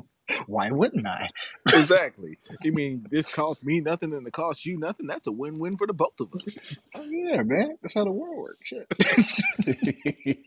Why 0.46 0.70
wouldn't 0.70 1.06
I? 1.06 1.28
exactly. 1.72 2.38
I 2.64 2.70
mean, 2.70 3.06
this 3.10 3.30
costs 3.32 3.64
me 3.64 3.80
nothing 3.80 4.12
and 4.12 4.26
it 4.26 4.32
costs 4.32 4.64
you 4.66 4.78
nothing. 4.78 5.06
That's 5.06 5.26
a 5.26 5.32
win-win 5.32 5.76
for 5.76 5.86
the 5.86 5.92
both 5.92 6.20
of 6.20 6.32
us. 6.34 6.58
Oh 6.94 7.04
yeah, 7.04 7.42
man. 7.42 7.76
That's 7.82 7.94
how 7.94 8.04
the 8.04 8.10
world 8.10 8.36
works. 8.36 8.68
Shit. 8.68 10.38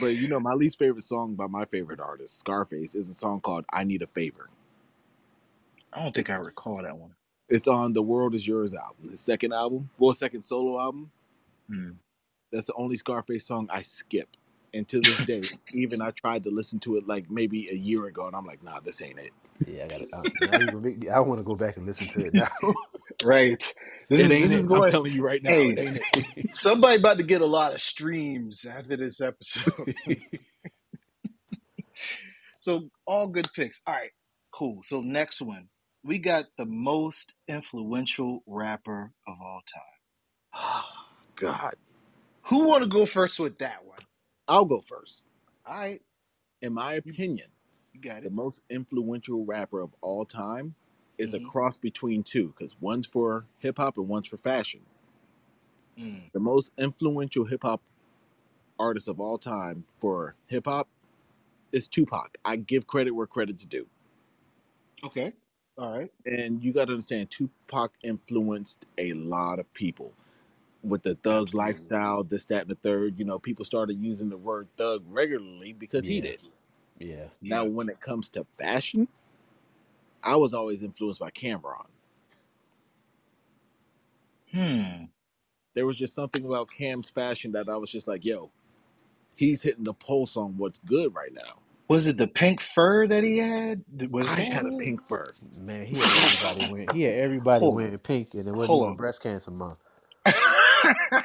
But 0.00 0.16
you 0.16 0.28
know, 0.28 0.38
my 0.38 0.52
least 0.52 0.78
favorite 0.78 1.02
song 1.02 1.34
by 1.34 1.46
my 1.46 1.64
favorite 1.64 2.00
artist, 2.00 2.38
Scarface, 2.38 2.94
is 2.94 3.08
a 3.08 3.14
song 3.14 3.40
called 3.40 3.64
"I 3.72 3.84
Need 3.84 4.02
a 4.02 4.06
Favor." 4.06 4.48
I 5.92 6.02
don't 6.02 6.14
think 6.14 6.30
I 6.30 6.36
recall 6.36 6.82
that 6.82 6.96
one. 6.96 7.14
It's 7.48 7.66
on 7.66 7.94
the 7.94 8.02
"World 8.02 8.34
Is 8.34 8.46
Yours" 8.46 8.74
album, 8.74 9.10
his 9.10 9.20
second 9.20 9.52
album, 9.52 9.90
well, 9.98 10.12
second 10.12 10.42
solo 10.42 10.78
album. 10.78 11.10
Hmm. 11.68 11.90
That's 12.52 12.66
the 12.66 12.74
only 12.74 12.96
Scarface 12.96 13.46
song 13.46 13.68
I 13.70 13.82
skip. 13.82 14.28
And 14.74 14.88
to 14.88 15.02
this 15.02 15.22
day, 15.22 15.50
even 15.72 16.02
I 16.02 16.10
tried 16.12 16.44
to 16.44 16.50
listen 16.50 16.80
to 16.80 16.96
it 16.96 17.06
like 17.08 17.30
maybe 17.30 17.68
a 17.70 17.74
year 17.74 18.06
ago, 18.06 18.26
and 18.26 18.36
I'm 18.36 18.46
like, 18.46 18.62
nah, 18.62 18.80
this 18.80 19.02
ain't 19.02 19.18
it. 19.20 19.32
yeah, 19.66 19.84
I 19.84 19.88
got 19.88 20.02
it. 20.02 20.08
Uh, 20.12 20.24
now 20.40 20.54
you 20.54 20.70
gonna 20.70 20.82
make 20.84 20.98
me, 20.98 21.08
I 21.10 21.20
want 21.20 21.40
to 21.40 21.44
go 21.44 21.56
back 21.56 21.76
and 21.78 21.86
listen 21.86 22.08
to 22.08 22.26
it 22.26 22.34
now. 22.34 22.50
Right. 23.22 23.62
This 24.08 24.22
it 24.22 24.30
is 24.30 24.32
ain't 24.32 24.50
this 24.50 24.52
it. 24.52 24.60
is 24.60 24.68
I'm 24.72 24.84
telling 24.84 25.12
you 25.12 25.22
right 25.24 25.42
now, 25.42 25.50
Hey. 25.50 25.70
it 25.70 25.78
ain't 25.78 25.96
it. 25.98 26.06
Somebody 26.50 26.98
about 27.00 27.18
to 27.18 27.24
get 27.24 27.42
a 27.42 27.46
lot 27.46 27.74
of 27.74 27.82
streams 27.82 28.64
after 28.66 28.96
this 28.96 29.20
episode. 29.20 29.94
so 32.60 32.90
all 33.06 33.28
good 33.28 33.52
picks. 33.54 33.82
All 33.86 33.94
right, 33.94 34.12
cool. 34.54 34.80
So 34.82 35.00
next 35.02 35.42
one, 35.42 35.68
we 36.04 36.18
got 36.18 36.46
the 36.58 36.66
most 36.66 37.34
influential 37.48 38.42
rapper 38.46 39.12
of 39.26 39.36
all 39.42 39.62
time. 40.54 40.84
God, 41.36 41.74
Who 42.48 42.64
want 42.64 42.84
to 42.84 42.90
go 42.90 43.06
first 43.06 43.40
with 43.40 43.58
that 43.58 43.84
one? 43.86 43.98
I'll 44.48 44.66
go 44.66 44.80
first. 44.80 45.26
All 45.66 45.76
right, 45.78 46.02
In 46.62 46.74
my 46.74 46.94
opinion, 46.94 47.48
you 47.92 48.00
got 48.00 48.22
the 48.22 48.30
most 48.30 48.62
influential 48.70 49.44
rapper 49.44 49.80
of 49.80 49.94
all 50.00 50.24
time 50.24 50.74
is 51.18 51.34
Mhm. 51.34 51.34
a 51.34 51.40
cross 51.40 51.76
between 51.76 52.22
two, 52.22 52.48
because 52.48 52.80
one's 52.80 53.06
for 53.06 53.46
hip 53.58 53.78
hop 53.78 53.98
and 53.98 54.08
one's 54.08 54.28
for 54.28 54.38
fashion. 54.38 54.80
Mm, 55.98 56.30
The 56.34 56.40
most 56.40 56.72
influential 56.78 57.44
hip 57.46 57.62
hop 57.64 57.82
artist 58.78 59.08
of 59.08 59.20
all 59.20 59.38
time 59.38 59.84
for 59.98 60.36
hip 60.48 60.66
hop 60.66 60.88
is 61.72 61.88
Tupac. 61.88 62.38
I 62.44 62.56
give 62.56 62.86
credit 62.86 63.12
where 63.12 63.26
credit's 63.28 63.66
due. 63.66 63.88
Okay. 65.04 65.34
All 65.78 65.92
right. 65.98 66.12
And 66.26 66.62
you 66.64 66.72
got 66.72 66.86
to 66.86 66.92
understand, 66.92 67.30
Tupac 67.30 67.92
influenced 68.04 68.86
a 68.98 69.14
lot 69.14 69.58
of 69.60 69.72
people 69.74 70.14
with 70.82 71.02
the 71.04 71.16
thug 71.16 71.54
lifestyle, 71.54 72.24
this, 72.24 72.46
that, 72.46 72.62
and 72.62 72.70
the 72.70 72.76
third. 72.76 73.18
You 73.18 73.24
know, 73.26 73.38
people 73.38 73.64
started 73.64 74.00
using 74.00 74.30
the 74.30 74.38
word 74.38 74.68
thug 74.78 75.04
regularly 75.08 75.72
because 75.74 76.06
he 76.06 76.20
Yeah. 76.20 76.22
did. 76.22 76.40
yeah, 76.98 77.28
Now, 77.48 77.64
Yeah. 77.64 77.70
when 77.70 77.88
it 77.90 78.00
comes 78.00 78.30
to 78.32 78.46
fashion, 78.60 79.08
I 80.22 80.36
was 80.36 80.54
always 80.54 80.82
influenced 80.82 81.20
by 81.20 81.30
Cam'ron. 81.30 81.86
Hmm. 84.52 85.04
There 85.74 85.86
was 85.86 85.98
just 85.98 86.14
something 86.14 86.44
about 86.44 86.68
Cam's 86.76 87.10
fashion 87.10 87.52
that 87.52 87.68
I 87.68 87.76
was 87.76 87.90
just 87.90 88.08
like, 88.08 88.24
yo, 88.24 88.50
he's 89.36 89.62
hitting 89.62 89.84
the 89.84 89.94
pulse 89.94 90.36
on 90.36 90.56
what's 90.58 90.80
good 90.80 91.14
right 91.14 91.32
now. 91.34 91.60
Was 91.88 92.06
it 92.06 92.18
the 92.18 92.28
pink 92.28 92.60
fur 92.62 93.06
that 93.08 93.24
he 93.24 93.38
had? 93.38 93.84
Was 94.10 94.26
I 94.26 94.40
that 94.50 94.52
had 94.52 94.66
a 94.66 94.72
it? 94.72 94.72
pink 94.72 95.06
fur. 95.08 95.34
man, 95.60 95.86
he 95.86 96.00
had 96.00 96.16
everybody 96.16 96.62
wearing. 96.62 96.90
He 96.90 97.02
had 97.02 97.16
everybody 97.18 97.68
Hold 97.68 97.82
on. 97.84 97.86
wearing 97.86 97.98
pink, 97.98 98.34
and 98.34 98.46
it 98.48 98.52
wasn't 98.52 98.76
Hold 98.76 98.82
even 98.82 98.94
on. 98.94 98.96
breast 98.96 99.22
cancer 99.22 99.50
month. 99.52 99.78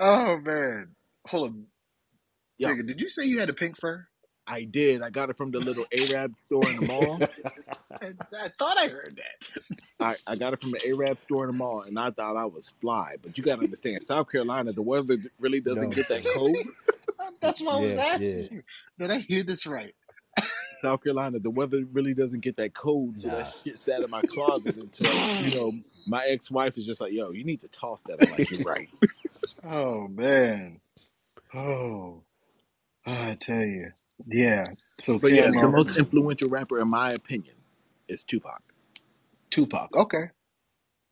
oh 0.00 0.38
man. 0.38 0.94
Hold 1.26 1.48
on. 1.50 1.66
Yo. 2.58 2.68
Nigga, 2.70 2.86
did 2.86 3.00
you 3.00 3.08
say 3.08 3.24
you 3.24 3.40
had 3.40 3.48
a 3.48 3.54
pink 3.54 3.78
fur? 3.80 4.06
I 4.46 4.64
did. 4.64 5.02
I 5.02 5.10
got 5.10 5.30
it 5.30 5.36
from 5.36 5.50
the 5.52 5.60
little 5.60 5.86
Arab 5.92 6.34
store 6.46 6.68
in 6.68 6.76
the 6.76 6.86
mall. 6.86 7.20
I, 7.92 8.12
I 8.38 8.48
thought 8.58 8.76
I 8.76 8.88
heard 8.88 9.16
that. 9.16 9.76
I, 10.00 10.16
I 10.26 10.34
got 10.36 10.52
it 10.52 10.60
from 10.60 10.72
the 10.72 10.84
Arab 10.86 11.18
store 11.24 11.44
in 11.44 11.48
the 11.48 11.56
mall, 11.56 11.82
and 11.82 11.96
I 11.98 12.10
thought 12.10 12.36
I 12.36 12.44
was 12.46 12.72
fly. 12.80 13.14
But 13.22 13.38
you 13.38 13.44
got 13.44 13.56
to 13.56 13.62
understand, 13.62 14.02
South 14.02 14.30
Carolina, 14.30 14.72
the 14.72 14.82
weather 14.82 15.16
really 15.38 15.60
doesn't 15.60 15.90
No. 15.90 15.90
get 15.90 16.08
that 16.08 16.24
cold. 16.34 16.56
That's 17.40 17.60
why 17.60 17.76
I 17.76 17.80
was 17.80 17.92
asking 17.92 18.28
yeah. 18.28 18.48
you. 18.50 18.62
Did 18.98 19.10
I 19.12 19.18
hear 19.18 19.44
this 19.44 19.64
right? 19.66 19.94
South 20.82 21.02
Carolina, 21.04 21.38
the 21.40 21.50
weather 21.50 21.84
really 21.92 22.14
doesn't 22.14 22.40
get 22.40 22.56
that 22.58 22.74
cold, 22.74 23.20
so 23.20 23.30
Nah. 23.30 23.36
that 23.36 23.46
shit 23.46 23.78
sat 23.78 24.02
in 24.02 24.10
my 24.10 24.22
closet 24.24 24.76
until 24.76 25.28
you 25.38 25.50
know 25.54 25.80
my 26.06 26.24
ex-wife 26.28 26.78
is 26.78 26.86
just 26.86 27.00
like, 27.00 27.12
"Yo, 27.12 27.32
you 27.32 27.44
need 27.44 27.60
to 27.62 27.68
toss 27.68 28.02
that." 28.04 28.20
I'm 28.20 28.30
like, 28.30 28.50
"You're 28.50 28.62
right." 28.62 28.90
Oh 29.64 30.08
man. 30.08 30.80
Oh. 31.54 32.22
I 33.06 33.36
tell 33.40 33.62
you. 33.62 33.90
Yeah. 34.26 34.66
So 35.00 35.18
But 35.18 35.32
yeah, 35.32 35.50
the 35.50 35.68
most 35.68 35.96
influential 35.96 36.48
rapper, 36.48 36.80
in 36.80 36.88
my 36.88 37.12
opinion, 37.12 37.56
is 38.08 38.22
Tupac. 38.24 38.62
Tupac. 39.50 39.94
Okay. 39.96 40.30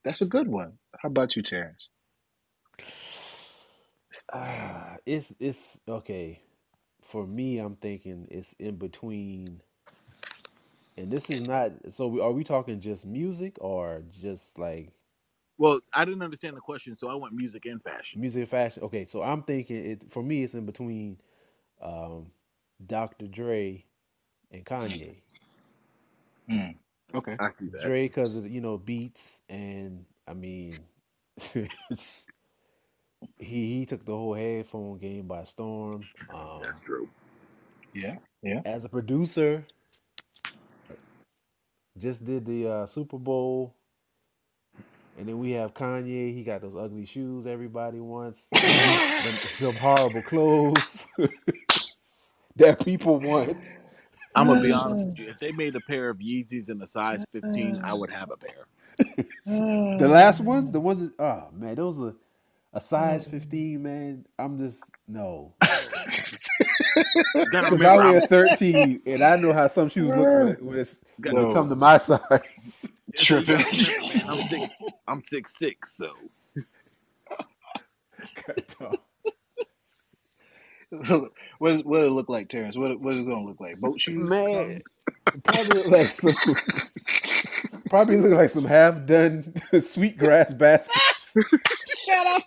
That's 0.05 0.23
a 0.23 0.27
good 0.27 0.49
one. 0.49 0.79
How 0.99 1.09
about 1.09 1.37
you, 1.37 1.43
Terrance? 1.43 1.89
Ah, 4.33 4.97
it's 5.07 5.35
it's 5.41 5.81
okay. 5.89 6.43
For 7.11 7.27
me, 7.27 7.59
I'm 7.59 7.75
thinking 7.77 8.29
it's 8.31 8.55
in 8.61 8.77
between. 8.77 9.61
And 10.97 11.11
this 11.11 11.29
is 11.29 11.43
not. 11.43 11.73
So, 11.89 12.07
we, 12.07 12.21
are 12.21 12.31
we 12.31 12.45
talking 12.45 12.79
just 12.81 13.05
music 13.05 13.57
or 13.61 14.03
just 14.23 14.59
like 14.59 14.93
Well, 15.59 15.81
I 15.95 16.05
didn't 16.05 16.23
understand 16.23 16.57
the 16.57 16.61
question, 16.61 16.95
so 16.95 17.09
I 17.09 17.15
went 17.15 17.35
music 17.35 17.67
and 17.67 17.83
fashion. 17.83 18.21
music 18.21 18.43
and 18.43 18.49
fashion? 18.49 18.83
Okay, 18.85 19.05
so 19.07 19.23
I'm 19.23 19.43
thinking 19.43 19.85
it 19.85 20.05
for 20.11 20.23
me. 20.23 20.45
It's 20.45 20.55
in 20.55 20.67
between, 20.67 21.19
um, 21.83 22.27
Dr. 22.87 23.27
Dre 23.27 23.85
and 24.53 24.65
Kanye. 24.65 25.17
Hmm. 26.49 26.71
Okay. 27.15 27.37
I 27.41 27.51
see 27.51 27.67
that. 27.71 27.83
Dre 27.83 28.07
because 28.07 28.37
of 28.37 28.49
you 28.49 28.61
know 28.61 28.79
beats 28.79 29.41
and 29.49 30.05
I 30.29 30.35
mean 30.35 30.79
it's- 31.55 32.25
he 33.39 33.79
he 33.79 33.87
took 33.87 34.05
the 34.05 34.13
whole 34.13 34.35
headphone 34.35 34.99
game 34.99 35.27
by 35.27 35.45
storm. 35.45 36.05
Um, 36.33 36.61
That's 36.63 36.81
true. 36.81 37.09
Yeah. 37.95 38.17
Yeah. 38.43 38.61
as 38.65 38.85
a 38.85 38.89
producer, 38.89 39.67
just 41.99 42.25
did 42.25 42.47
the 42.47 42.69
uh, 42.69 42.87
Super 42.87 43.19
Bowl, 43.19 43.75
and 45.19 45.29
then 45.29 45.39
we 45.39 45.51
have 45.53 45.75
Kanye. 45.75 46.35
He 46.35 46.45
got 46.45 46.63
those 46.63 46.77
ugly 46.77 47.05
shoes 47.05 47.47
everybody 47.47 48.01
wants, 48.01 48.41
them, 48.53 49.37
some 49.59 49.75
horrible 49.75 50.23
clothes 50.23 51.07
that 52.57 52.83
people 52.85 53.21
want. 53.21 53.77
I'm 54.35 54.47
gonna 54.47 54.63
be 54.63 54.73
honest 54.73 55.07
with 55.07 55.19
you. 55.19 55.29
If 55.29 55.41
they 55.41 55.53
made 55.53 55.75
a 55.77 55.81
pair 55.81 56.09
of 56.09 56.19
Yeezys 56.19 56.71
in 56.71 56.81
a 56.81 56.87
size 56.87 57.25
15, 57.33 57.81
I 57.83 57.93
would 57.93 58.11
have 58.11 58.31
a 58.31 58.37
pair. 58.37 58.67
The 59.47 60.09
last 60.09 60.41
ones, 60.41 60.71
the 60.71 60.81
ones 60.81 61.01
that, 61.01 61.13
oh 61.19 61.49
man, 61.53 61.75
those 61.75 62.01
are 62.01 62.15
a 62.73 62.81
size 62.81 63.27
mm. 63.27 63.31
15, 63.33 63.83
man. 63.83 64.27
I'm 64.39 64.59
just, 64.59 64.85
no. 65.09 65.55
Because 67.33 67.83
I 67.83 67.97
remember, 67.97 68.13
wear 68.13 68.21
I'm, 68.23 68.27
13, 68.29 69.03
and 69.07 69.23
I 69.23 69.37
know 69.37 69.53
how 69.53 69.67
some 69.69 69.89
shoes 69.89 70.15
look 70.15 70.27
when, 70.27 70.57
when, 70.67 70.79
it's, 70.79 71.05
when 71.19 71.35
No. 71.35 71.49
they 71.49 71.55
come 71.55 71.69
to 71.69 71.77
my 71.77 71.99
size. 71.99 72.89
so 73.17 73.43
Tripping. 73.43 73.65
I'm 74.27 74.43
six, 74.43 74.75
I'm 75.07 75.23
six 75.23 75.59
six, 75.59 75.97
so 75.97 76.11
what 81.59 81.73
is, 81.73 81.85
what 81.85 82.05
it 82.05 82.11
look 82.11 82.29
like, 82.29 82.49
Terrance? 82.49 82.77
What 82.77 82.99
what 83.01 83.15
is 83.15 83.21
it 83.21 83.27
gonna 83.27 83.45
look 83.47 83.61
like? 83.61 83.79
Boat 83.79 84.01
shoes? 84.01 84.29
Man, 84.29 84.83
probably 85.45 85.83
look 85.83 85.87
like 85.87 86.09
some, 86.09 86.35
probably 87.89 88.17
look 88.17 88.33
like 88.33 88.51
some 88.51 88.65
half 88.65 89.07
done 89.07 89.55
sweetgrass 89.81 90.53
baskets. 90.55 91.20
Shut 92.07 92.27
up! 92.27 92.43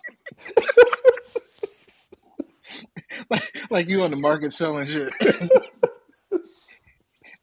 like, 3.30 3.70
like 3.70 3.88
you 3.88 4.02
on 4.02 4.10
the 4.10 4.16
market 4.16 4.52
selling 4.52 4.86
shit. 4.86 5.12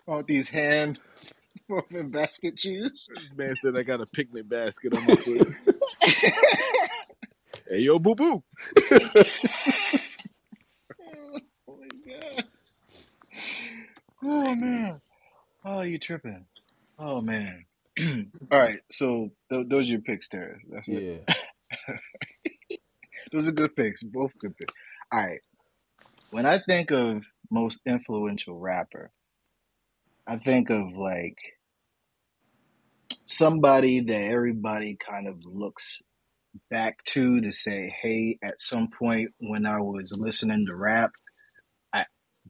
All 0.07 0.23
these 0.23 0.49
hand 0.49 0.99
woven 1.69 2.09
basket 2.09 2.59
shoes. 2.59 3.07
man 3.35 3.55
said 3.55 3.77
I 3.77 3.83
got 3.83 4.01
a 4.01 4.05
picnic 4.05 4.49
basket 4.49 4.95
on 4.95 5.05
my 5.05 5.15
foot. 5.15 5.47
hey 7.69 7.79
yo, 7.79 7.99
boo 7.99 8.15
boo. 8.15 8.43
Oh 11.67 11.77
my 11.79 11.87
god. 12.05 12.43
Oh 14.23 14.55
man. 14.55 15.01
Oh, 15.63 15.81
you 15.81 15.97
tripping? 15.97 16.45
Oh 16.99 17.21
man. 17.21 17.65
All 18.51 18.59
right, 18.59 18.79
so 18.89 19.29
th- 19.51 19.67
those 19.69 19.87
are 19.87 19.93
your 19.93 20.01
picks, 20.01 20.27
Terrance. 20.27 20.63
That's 20.69 20.87
it. 20.87 21.25
Yeah. 21.27 21.97
Those 23.31 23.47
are 23.47 23.53
good 23.53 23.75
picks. 23.75 24.03
Both 24.03 24.37
good 24.39 24.57
picks. 24.57 24.73
All 25.11 25.21
right. 25.21 25.39
When 26.31 26.45
I 26.45 26.59
think 26.59 26.91
of 26.91 27.23
most 27.49 27.81
influential 27.85 28.57
rapper, 28.57 29.11
I 30.27 30.37
think 30.37 30.69
of 30.69 30.93
like 30.95 31.37
somebody 33.25 34.01
that 34.01 34.13
everybody 34.31 34.97
kind 34.97 35.27
of 35.27 35.37
looks 35.45 36.01
back 36.69 37.03
to 37.05 37.41
to 37.41 37.51
say, 37.51 37.93
hey, 38.01 38.37
at 38.43 38.61
some 38.61 38.89
point 38.97 39.31
when 39.39 39.65
I 39.65 39.79
was 39.79 40.13
listening 40.17 40.65
to 40.67 40.75
rap, 40.75 41.11
I 41.93 42.05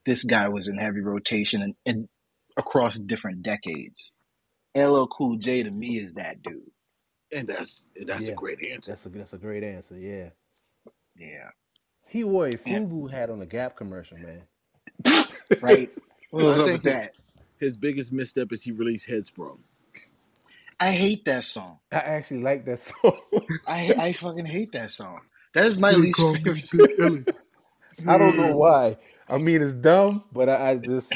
this 0.05 0.23
guy 0.23 0.49
was 0.49 0.67
in 0.67 0.77
heavy 0.77 1.01
rotation 1.01 1.61
and, 1.61 1.75
and 1.85 2.09
across 2.57 2.97
different 2.97 3.43
decades. 3.43 4.11
LL 4.75 5.05
Cool 5.07 5.35
J 5.37 5.63
to 5.63 5.71
me 5.71 5.99
is 5.99 6.13
that 6.13 6.41
dude. 6.43 6.61
And 7.33 7.47
that's 7.47 7.87
that's 8.05 8.25
Yeah. 8.27 8.33
a 8.33 8.35
great 8.35 8.59
answer. 8.63 8.91
That's 8.91 9.05
a 9.05 9.09
that's 9.09 9.33
a 9.33 9.37
great 9.37 9.63
answer. 9.63 9.97
Yeah. 9.97 10.29
Yeah. 11.17 11.49
He 12.07 12.23
wore 12.23 12.47
a 12.47 12.51
Yeah. 12.51 12.57
FUBU 12.57 13.09
hat 13.11 13.29
on 13.29 13.39
the 13.39 13.45
Gap 13.45 13.75
commercial, 13.77 14.17
man. 14.17 14.43
Right? 15.61 15.89
What 16.31 16.45
was 16.45 16.59
up 16.59 16.65
with 16.67 16.83
that? 16.83 17.11
His 17.59 17.75
biggest 17.75 18.13
misstep 18.13 18.53
is 18.53 18.63
he 18.63 18.71
released 18.71 19.05
Headsprung. 19.05 19.59
I 20.79 20.91
hate 20.91 21.25
that 21.25 21.43
song. 21.43 21.77
I 21.91 21.97
actually 21.97 22.41
like 22.41 22.63
that 22.65 22.79
song. 22.89 23.19
I 23.67 23.93
I 23.99 24.13
fucking 24.13 24.45
hate 24.45 24.71
that 24.71 24.93
song. 24.93 25.19
That 25.53 25.65
is 25.65 25.77
my 25.77 25.91
least 25.91 26.19
favorite. 26.21 27.35
I 28.07 28.17
don't 28.17 28.37
know 28.37 28.55
why. 28.55 28.97
I 29.27 29.37
mean, 29.39 29.61
it's 29.61 29.73
dumb, 29.75 30.23
but 30.31 30.47
I, 30.47 30.69
I 30.71 30.75
just 30.77 31.13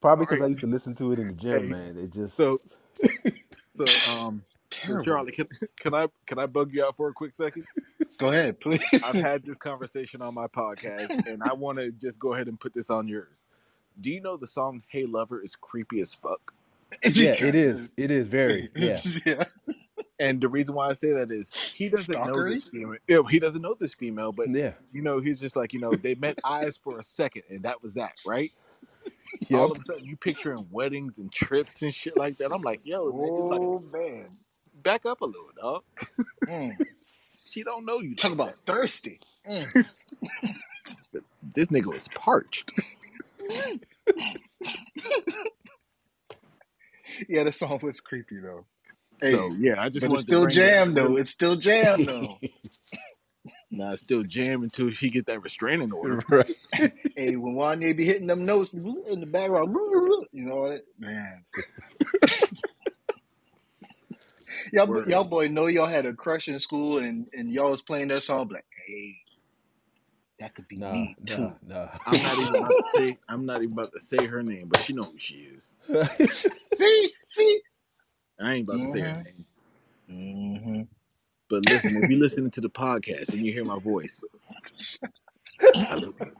probably 0.00 0.26
because 0.26 0.40
I 0.42 0.46
used 0.46 0.60
to 0.60 0.66
listen 0.66 0.94
to 0.96 1.12
it 1.12 1.18
in 1.18 1.28
the 1.28 1.32
gym, 1.34 1.60
Hey, 1.60 1.66
man. 1.68 1.98
It 1.98 2.12
just 2.12 2.36
So 2.36 2.58
so 3.74 3.84
um 4.12 4.42
so 4.44 4.58
Terrible. 4.70 5.04
Charlie, 5.04 5.32
can, 5.32 5.48
can 5.78 5.94
I 5.94 6.08
can 6.26 6.38
I 6.38 6.46
bug 6.46 6.72
you 6.72 6.84
out 6.84 6.96
for 6.96 7.08
a 7.08 7.12
quick 7.12 7.34
second? 7.34 7.64
Go 8.18 8.30
ahead, 8.30 8.60
please. 8.60 8.80
I've 9.02 9.14
had 9.22 9.44
this 9.44 9.58
conversation 9.58 10.22
on 10.22 10.34
my 10.34 10.46
podcast, 10.46 11.26
and 11.26 11.42
I 11.42 11.52
want 11.52 11.78
to 11.78 11.90
just 11.90 12.18
go 12.18 12.34
ahead 12.34 12.48
and 12.48 12.58
put 12.58 12.74
this 12.74 12.90
on 12.90 13.08
yours. 13.08 13.36
Do 14.00 14.10
you 14.10 14.20
know 14.20 14.36
the 14.36 14.46
song 14.46 14.82
"Hey 14.88 15.04
Lover" 15.06 15.42
is 15.42 15.56
creepy 15.56 16.00
as 16.00 16.14
fuck? 16.14 16.54
yeah, 17.12 17.34
it 17.44 17.54
is. 17.54 17.94
It 17.98 18.10
is 18.10 18.28
very 18.28 18.70
yeah. 18.74 19.00
yeah. 19.26 19.44
And 20.20 20.40
the 20.40 20.48
reason 20.48 20.74
why 20.74 20.88
I 20.88 20.92
say 20.94 21.12
that 21.12 21.30
is 21.30 21.52
he 21.74 21.88
doesn't 21.88 22.14
know 22.26 22.44
this 22.44 22.64
female. 22.64 23.26
He 23.26 23.38
doesn't 23.38 23.62
know 23.62 23.74
this 23.78 23.94
female, 23.94 24.32
but 24.32 24.48
Yeah. 24.48 24.72
you 24.92 25.02
know 25.02 25.20
he's 25.20 25.38
just 25.38 25.54
like 25.54 25.72
you 25.72 25.80
know 25.80 25.92
they 25.92 26.14
met 26.14 26.38
eyes 26.44 26.76
for 26.76 26.98
a 26.98 27.02
second, 27.02 27.42
and 27.50 27.62
that 27.64 27.82
was 27.82 27.94
that, 27.94 28.14
right? 28.26 28.52
Yep. 29.48 29.60
All 29.60 29.70
of 29.72 29.78
a 29.78 29.82
sudden, 29.82 30.04
you 30.04 30.16
picturing 30.16 30.66
weddings 30.70 31.18
and 31.18 31.30
trips 31.32 31.82
and 31.82 31.94
shit 31.94 32.16
like 32.16 32.36
that. 32.38 32.50
I'm 32.52 32.62
like, 32.62 32.80
yo, 32.84 33.12
nigga, 33.12 33.50
like, 33.50 33.60
Oh 33.60 33.80
man. 33.92 34.26
back 34.82 35.06
up 35.06 35.20
a 35.20 35.24
little, 35.24 35.50
dog. 35.60 35.82
Mm. 36.46 36.76
She 37.50 37.62
don't 37.62 37.86
know 37.86 38.00
you. 38.00 38.14
Talk 38.14 38.32
about 38.32 38.54
thirsty. 38.66 39.20
Mm. 39.48 39.66
this 41.54 41.68
nigga 41.68 41.86
was 41.86 42.06
parched. 42.08 42.72
Yeah, 47.28 47.44
the 47.44 47.52
song 47.52 47.80
was 47.82 48.00
creepy 48.00 48.36
though. 48.40 48.64
so 49.18 49.50
yeah, 49.58 49.80
I 49.82 49.88
just 49.88 50.04
but 50.06 50.12
it's 50.12 50.22
still 50.22 50.46
jam 50.46 50.94
though. 50.94 51.16
It's 51.16 51.30
still 51.30 51.56
jam 51.56 52.04
though. 52.04 52.38
Nah, 53.70 53.96
still 53.96 54.22
jam 54.24 54.62
until 54.62 54.90
he 54.90 55.10
get 55.10 55.26
that 55.26 55.42
restraining 55.42 55.92
order. 55.92 56.22
right. 56.30 56.56
hey, 57.16 57.36
when 57.36 57.54
Wanya 57.54 57.96
be 57.96 58.04
hitting 58.06 58.26
them 58.28 58.44
notes 58.46 58.72
in 58.72 59.20
the 59.20 59.26
background, 59.26 59.74
you 60.32 60.44
know 60.46 60.56
what, 60.56 60.84
man. 60.98 61.44
y'all, 64.72 64.88
Word. 64.88 65.06
y'all 65.06 65.24
boy 65.24 65.48
know 65.48 65.66
y'all 65.66 65.86
had 65.86 66.06
a 66.06 66.14
crush 66.14 66.48
in 66.48 66.58
school 66.60 66.98
and, 66.98 67.28
and 67.34 67.52
y'all 67.52 67.70
was 67.72 67.82
playing 67.82 68.08
that 68.08 68.22
song, 68.22 68.48
like, 68.48 68.66
hey, 68.86 69.14
that 70.40 70.54
could 70.54 70.68
be 70.68 70.76
Nah, 70.76 70.88
me 70.88 71.16
nah, 71.20 71.26
too. 71.26 71.54
nah. 71.66 71.88
I'm 72.06 72.22
not 72.22 72.38
even 72.38 72.54
about 72.54 72.78
to 72.78 72.84
say 72.86 73.18
I'm 73.28 73.46
not 73.46 73.62
even 73.62 73.72
about 73.74 73.92
to 73.94 74.00
say 74.00 74.26
her 74.26 74.42
name, 74.42 74.68
but 74.68 74.80
she 74.80 74.92
know 74.94 75.04
who 75.04 75.18
she 75.18 75.36
is. 75.36 75.74
See, 76.72 77.12
see. 77.28 77.60
I 78.40 78.54
ain't 78.54 78.64
about 78.68 78.82
to 78.82 78.88
say 78.88 79.02
her 79.02 79.12
Mhm. 79.12 79.24
name. 79.24 79.46
Mm-hmm. 80.10 80.97
But 81.48 81.68
listen, 81.68 82.02
if 82.02 82.10
you're 82.10 82.20
listening 82.20 82.50
to 82.52 82.60
the 82.60 82.68
podcast 82.68 83.32
and 83.32 83.44
you 83.44 83.52
hear 83.52 83.64
my 83.64 83.78
voice, 83.78 84.22
I 85.74 85.94
love 85.94 86.14
you. 86.20 86.32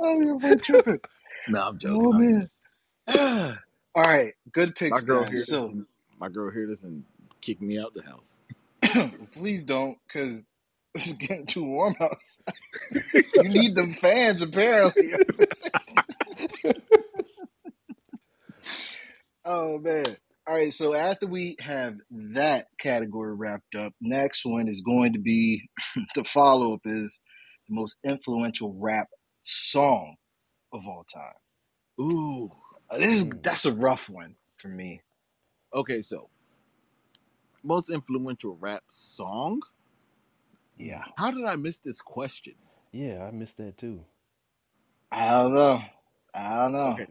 Oh, 0.00 0.20
you're 0.20 0.56
tripping. 0.56 1.00
No, 1.48 1.68
I'm 1.68 1.78
joking. 1.78 2.06
Oh 2.06 2.12
man. 2.12 3.58
All 3.94 4.02
right, 4.04 4.34
good 4.52 4.76
picks. 4.76 5.00
my 5.00 5.06
girl 5.06 5.24
here. 5.24 5.40
So 5.40 5.74
my 6.20 6.28
girl 6.28 6.52
this 6.52 6.84
and 6.84 7.02
kick 7.40 7.60
me 7.60 7.78
out 7.78 7.94
the 7.94 8.02
house. 8.02 8.38
please 9.32 9.62
don't, 9.62 9.98
because 10.06 10.44
it's 10.94 11.12
getting 11.14 11.46
too 11.46 11.64
warm 11.64 11.96
outside. 12.00 12.54
you 13.36 13.48
need 13.48 13.74
them 13.74 13.94
fans, 13.94 14.42
apparently. 14.42 15.12
oh 19.44 19.78
man. 19.78 20.16
All 20.48 20.54
right, 20.54 20.72
so 20.72 20.94
after 20.94 21.26
we 21.26 21.56
have 21.60 21.96
that 22.10 22.68
category 22.80 23.34
wrapped 23.34 23.74
up, 23.74 23.92
next 24.00 24.46
one 24.46 24.66
is 24.66 24.80
going 24.80 25.12
to 25.12 25.18
be 25.18 25.68
the 26.14 26.24
follow 26.24 26.72
up 26.72 26.80
is 26.86 27.20
the 27.68 27.74
most 27.74 27.98
influential 28.02 28.74
rap 28.78 29.08
song 29.42 30.16
of 30.72 30.80
all 30.86 31.04
time. 31.04 32.00
Ooh. 32.00 32.50
Uh, 32.90 32.96
this 32.96 33.20
is 33.20 33.30
that's 33.42 33.66
a 33.66 33.74
rough 33.74 34.08
one 34.08 34.36
for 34.56 34.68
me. 34.68 35.02
Okay, 35.74 36.00
so 36.00 36.30
most 37.62 37.90
influential 37.90 38.56
rap 38.58 38.84
song. 38.88 39.60
Yeah. 40.78 41.04
How 41.18 41.30
did 41.30 41.44
I 41.44 41.56
miss 41.56 41.78
this 41.80 42.00
question? 42.00 42.54
yeah, 42.90 43.22
I 43.22 43.32
missed 43.32 43.58
that 43.58 43.76
too. 43.76 44.02
I 45.12 45.30
don't 45.30 45.52
know. 45.52 45.82
I 46.34 46.56
don't 46.56 46.72
know. 46.72 46.92
Okay. 46.92 47.06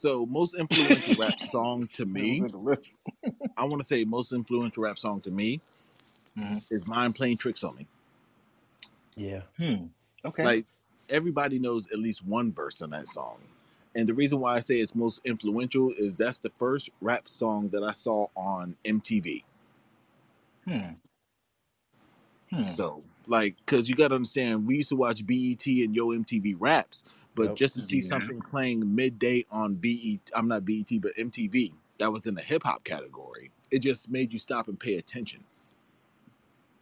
So 0.00 0.24
most 0.24 0.54
influential 0.54 1.22
rap 1.22 1.34
song 1.50 1.86
to 1.88 2.06
me, 2.06 2.38
It 2.38 2.42
was 2.42 2.54
in 2.54 2.58
the 2.58 2.64
list. 2.70 2.96
I 3.58 3.64
want 3.64 3.82
to 3.82 3.86
say 3.86 4.02
most 4.04 4.32
influential 4.32 4.82
rap 4.84 4.98
song 4.98 5.20
to 5.20 5.30
me 5.30 5.60
Mhm. 6.38 6.72
is 6.72 6.86
Mind 6.86 7.14
Playing 7.14 7.36
Tricks 7.36 7.62
on 7.62 7.76
Me. 7.76 7.86
Yeah. 9.14 9.42
Hmm. 9.58 9.88
Okay. 10.24 10.42
Like 10.42 10.66
everybody 11.10 11.58
knows 11.58 11.92
at 11.92 11.98
least 11.98 12.24
one 12.24 12.50
verse 12.50 12.80
on 12.80 12.88
that 12.90 13.08
song. 13.08 13.40
And 13.94 14.08
the 14.08 14.14
reason 14.14 14.40
why 14.40 14.54
I 14.54 14.60
say 14.60 14.80
it's 14.80 14.94
most 14.94 15.20
influential 15.26 15.90
is 15.90 16.16
that's 16.16 16.38
the 16.38 16.52
first 16.58 16.88
rap 17.02 17.28
song 17.28 17.68
that 17.68 17.82
I 17.82 17.92
saw 17.92 18.28
on 18.34 18.76
MTV. 18.86 19.44
hmm. 20.64 20.92
Hmm. 22.50 22.62
So, 22.62 23.02
like, 23.26 23.56
because 23.64 23.88
you 23.88 23.94
got 23.96 24.08
to 24.08 24.14
understand, 24.14 24.66
we 24.66 24.76
used 24.78 24.88
to 24.88 24.96
watch 24.96 25.26
BET 25.26 25.66
and 25.66 25.94
Yo 25.94 26.08
MTV 26.08 26.56
raps, 26.58 27.04
but 27.34 27.48
Yep. 27.48 27.56
just 27.56 27.74
to 27.76 27.82
see 27.82 28.00
Yeah. 28.00 28.08
something 28.08 28.40
playing 28.42 28.94
midday 28.94 29.44
on 29.50 29.74
BET, 29.74 30.30
I'm 30.34 30.48
not 30.48 30.64
BET, 30.64 30.98
but 31.00 31.12
MTV, 31.18 31.74
that 31.98 32.12
was 32.12 32.26
in 32.26 32.34
the 32.34 32.42
hip 32.42 32.62
hop 32.64 32.84
category, 32.84 33.50
it 33.70 33.80
just 33.80 34.10
made 34.10 34.32
you 34.32 34.38
stop 34.38 34.68
and 34.68 34.78
pay 34.78 34.96
attention. 34.96 35.44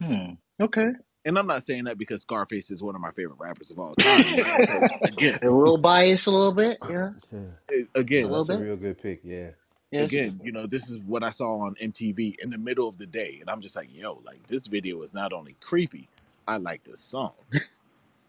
Hmm. 0.01 0.33
Okay. 0.61 0.89
And 1.25 1.37
I'm 1.37 1.47
not 1.47 1.63
saying 1.65 1.83
that 1.85 1.97
because 1.97 2.21
Scarface 2.21 2.71
is 2.71 2.81
one 2.81 2.95
of 2.95 3.01
my 3.01 3.11
favorite 3.11 3.39
rappers 3.39 3.71
of 3.71 3.79
all 3.79 3.93
time. 3.95 4.21
again, 5.03 5.39
A 5.43 5.49
little 5.49 5.77
biased, 5.77 6.27
a 6.27 6.31
little 6.31 6.53
bit. 6.53 6.77
Yeah. 6.89 7.11
Yeah. 7.31 7.83
again, 7.95 8.25
A 8.25 8.27
little 8.27 8.45
That's 8.45 8.49
a 8.49 8.57
bit. 8.57 8.65
real 8.65 8.77
good 8.77 9.01
pick. 9.01 9.21
Yeah. 9.23 9.49
Yes. 9.91 10.05
again, 10.05 10.39
you 10.43 10.51
know, 10.51 10.67
this 10.67 10.89
is 10.89 10.97
what 10.99 11.23
I 11.23 11.31
saw 11.31 11.57
on 11.59 11.75
MTV 11.75 12.35
in 12.43 12.49
the 12.51 12.57
middle 12.59 12.87
of 12.87 12.97
the 12.99 13.07
day, 13.07 13.39
and 13.41 13.49
I'm 13.49 13.59
just 13.61 13.75
like, 13.75 13.93
yo, 13.93 14.21
like 14.25 14.45
this 14.47 14.67
video 14.67 15.01
is 15.01 15.13
not 15.15 15.33
only 15.33 15.55
creepy, 15.61 16.07
I 16.47 16.57
like 16.57 16.83
this 16.83 16.99
song. 16.99 17.33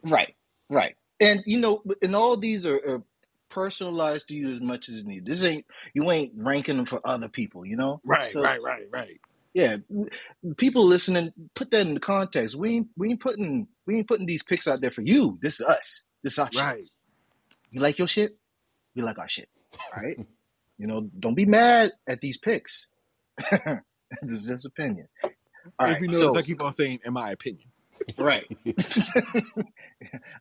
Right. 0.02 0.35
Right. 0.70 0.96
And 1.20 1.42
you 1.46 1.59
know, 1.59 1.83
and 2.02 2.16
all 2.16 2.37
these 2.37 2.64
are, 2.66 2.76
are 2.76 3.02
personalized 3.50 4.28
to 4.28 4.35
you 4.35 4.50
as 4.50 4.61
much 4.61 4.88
as 4.88 5.04
needed. 5.04 5.26
This 5.26 5.42
ain't 5.42 5.66
you 5.94 6.11
ain't 6.11 6.33
ranking 6.37 6.76
them 6.76 6.87
for 6.87 7.00
other 7.04 7.28
people. 7.28 7.66
You 7.66 7.76
know. 7.76 8.00
Right, 8.04 8.33
So- 8.33 8.42
right, 8.42 8.62
right, 8.62 8.87
right. 8.90 9.20
Yeah. 9.52 9.78
People 10.59 10.85
listening, 10.85 11.33
put 11.56 11.72
that 11.72 11.80
in 11.87 11.94
the 11.94 12.00
context. 12.00 12.54
We 12.54 12.76
ain't 12.76 12.88
we 12.96 13.11
ain't 13.11 13.20
putting 13.20 13.66
we 13.87 13.96
ain't 13.96 14.09
putting 14.09 14.26
these 14.26 14.42
picks 14.44 14.68
out 14.68 14.80
there 14.80 14.92
for 14.92 15.02
you. 15.02 15.38
This 15.42 15.61
is 15.61 15.66
us. 15.66 16.04
This 16.22 16.35
is 16.35 16.38
our 16.38 16.50
shit. 16.52 16.62
Right. 16.62 16.90
You 17.70 17.80
like 17.80 17.98
your 17.98 18.09
shit? 18.09 18.37
We 18.94 19.02
like 19.02 19.18
our 19.18 19.28
shit. 19.28 19.48
All 19.94 20.02
right. 20.02 20.16
you 20.78 20.87
know, 20.87 21.11
don't 21.18 21.35
be 21.35 21.46
mad 21.46 21.92
at 22.09 22.20
these 22.20 22.38
picks. 22.38 22.87
this 23.50 23.80
is 24.30 24.46
just 24.46 24.66
opinion. 24.66 25.09
All 25.78 25.87
if 25.87 25.94
right. 25.94 26.00
you 26.00 26.09
notice, 26.09 26.20
so, 26.20 26.38
I 26.38 26.42
keep 26.42 26.62
on 26.62 26.72
saying, 26.72 27.00
in 27.04 27.12
my 27.12 27.30
opinion. 27.30 27.68
Right. 28.18 28.44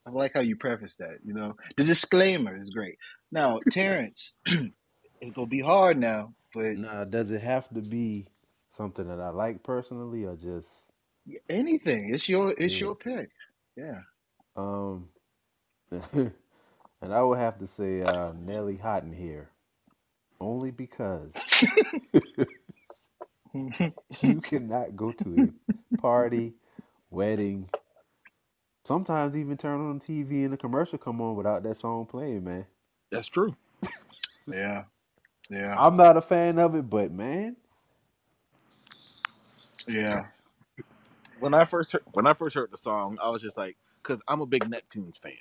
I 0.05 0.09
like 0.11 0.33
how 0.33 0.41
you 0.41 0.55
preface 0.57 0.95
that. 0.97 1.17
You 1.23 1.33
know, 1.33 1.55
the 1.77 1.83
disclaimer 1.83 2.57
is 2.61 2.69
great. 2.69 2.97
Now, 3.31 3.59
Terrance, 3.71 4.33
it's 4.45 5.35
gonna 5.35 5.47
be 5.47 5.61
hard 5.61 5.97
now, 5.97 6.33
but 6.53 6.77
Now, 6.77 7.03
does 7.03 7.31
it 7.31 7.41
have 7.41 7.69
to 7.69 7.81
be 7.81 8.27
something 8.69 9.07
that 9.07 9.19
I 9.19 9.29
like 9.29 9.63
personally, 9.63 10.25
or 10.25 10.35
just 10.35 10.87
anything. 11.49 12.13
It's 12.13 12.29
your 12.29 12.51
it's 12.57 12.79
Yeah. 12.79 12.81
your 12.81 12.95
pick. 12.95 13.29
Yeah. 13.75 14.01
um? 14.55 15.09
and 16.01 16.33
I 17.13 17.21
would 17.21 17.39
have 17.39 17.57
to 17.59 17.67
say 17.67 18.01
uh, 18.01 18.33
Nelly 18.33 18.77
Hot 18.77 19.03
in 19.03 19.13
Herre, 19.13 19.47
only 20.39 20.71
because 20.71 21.33
you 24.21 24.41
cannot 24.41 24.95
go 24.95 25.11
to 25.13 25.53
a 25.95 26.01
party, 26.01 26.55
wedding, 27.09 27.69
sometimes 28.85 29.35
even 29.35 29.57
turn 29.57 29.79
on 29.81 29.99
TV 29.99 30.43
and 30.43 30.53
the 30.53 30.57
commercial 30.57 30.97
come 30.97 31.21
on 31.21 31.35
without 31.35 31.63
that 31.63 31.77
song 31.77 32.05
playing, 32.05 32.43
man. 32.43 32.65
That's 33.11 33.27
true. 33.27 33.55
yeah. 34.47 34.83
Yeah. 35.49 35.75
I'm 35.77 35.97
not 35.97 36.17
a 36.17 36.21
fan 36.21 36.59
of 36.59 36.75
it, 36.75 36.89
but 36.89 37.11
man, 37.11 37.55
Yeah. 39.87 40.21
When 41.39 41.53
I 41.53 41.65
first 41.65 41.93
heard, 41.93 42.03
when 42.13 42.27
I 42.27 42.33
first 42.33 42.55
heard 42.55 42.71
the 42.71 42.77
song, 42.77 43.17
I 43.21 43.29
was 43.29 43.41
just 43.41 43.57
like, 43.57 43.77
because 44.03 44.21
I'm 44.27 44.41
a 44.41 44.45
big 44.45 44.65
Neptunes 44.65 45.17
fan. 45.17 45.33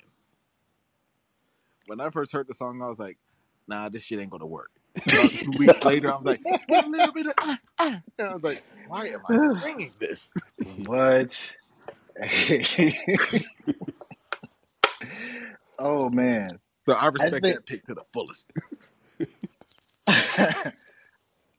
when 1.87 1.99
I 1.99 2.09
first 2.09 2.31
heard 2.31 2.47
the 2.47 2.53
song, 2.53 2.81
I 2.81 2.87
was 2.87 2.99
like, 2.99 3.17
"Nah, 3.67 3.89
this 3.89 4.03
shit 4.03 4.19
ain't 4.19 4.31
gonna 4.31 4.47
work." 4.47 4.71
Two 5.07 5.51
weeks 5.57 5.83
later, 5.83 6.13
I'm 6.13 6.23
like, 6.23 6.39
a 6.47 6.87
little 6.87 7.13
bit 7.13 7.27
of 7.27 7.33
ah, 7.39 7.59
ah." 7.79 8.01
And 8.17 8.27
I 8.27 8.33
was 8.33 8.43
like, 8.43 8.63
"Why 8.87 9.07
am 9.07 9.21
I 9.29 9.59
singing 9.61 9.91
this?" 9.99 10.31
What? 10.85 11.37
oh 15.79 16.09
man. 16.09 16.49
So 16.85 16.93
I 16.93 17.07
respect 17.07 17.43
think- 17.43 17.55
that 17.55 17.65
pick 17.65 17.85
to 17.85 17.93
the 17.93 18.03
fullest. 18.13 18.51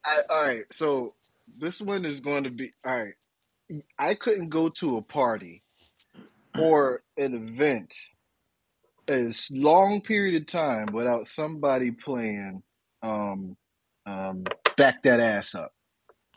I, 0.05 0.23
all 0.31 0.43
right, 0.43 0.65
so 0.71 1.15
this 1.59 1.81
one 1.81 2.05
is 2.05 2.21
going 2.21 2.45
to 2.45 2.51
be 2.51 2.73
all 2.87 2.97
right. 2.97 3.15
I 3.99 4.15
couldn't 4.15 4.49
go 4.49 4.69
to 4.71 4.97
a 4.97 5.03
party 5.03 5.63
or 6.59 7.01
an 7.17 7.35
event 7.35 7.95
a 9.09 9.33
long 9.53 10.01
period 10.01 10.41
of 10.41 10.47
time 10.49 10.87
without 10.93 11.27
somebody 11.27 11.91
playing 11.91 12.63
um, 13.03 13.57
um, 14.07 14.45
"Back 14.77 15.03
That 15.05 15.21
Ass 15.21 15.55
Up." 15.55 15.73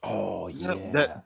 Oh 0.03 0.47
Yeah, 0.47 0.75
yeah, 0.75 0.91
that- 0.91 1.23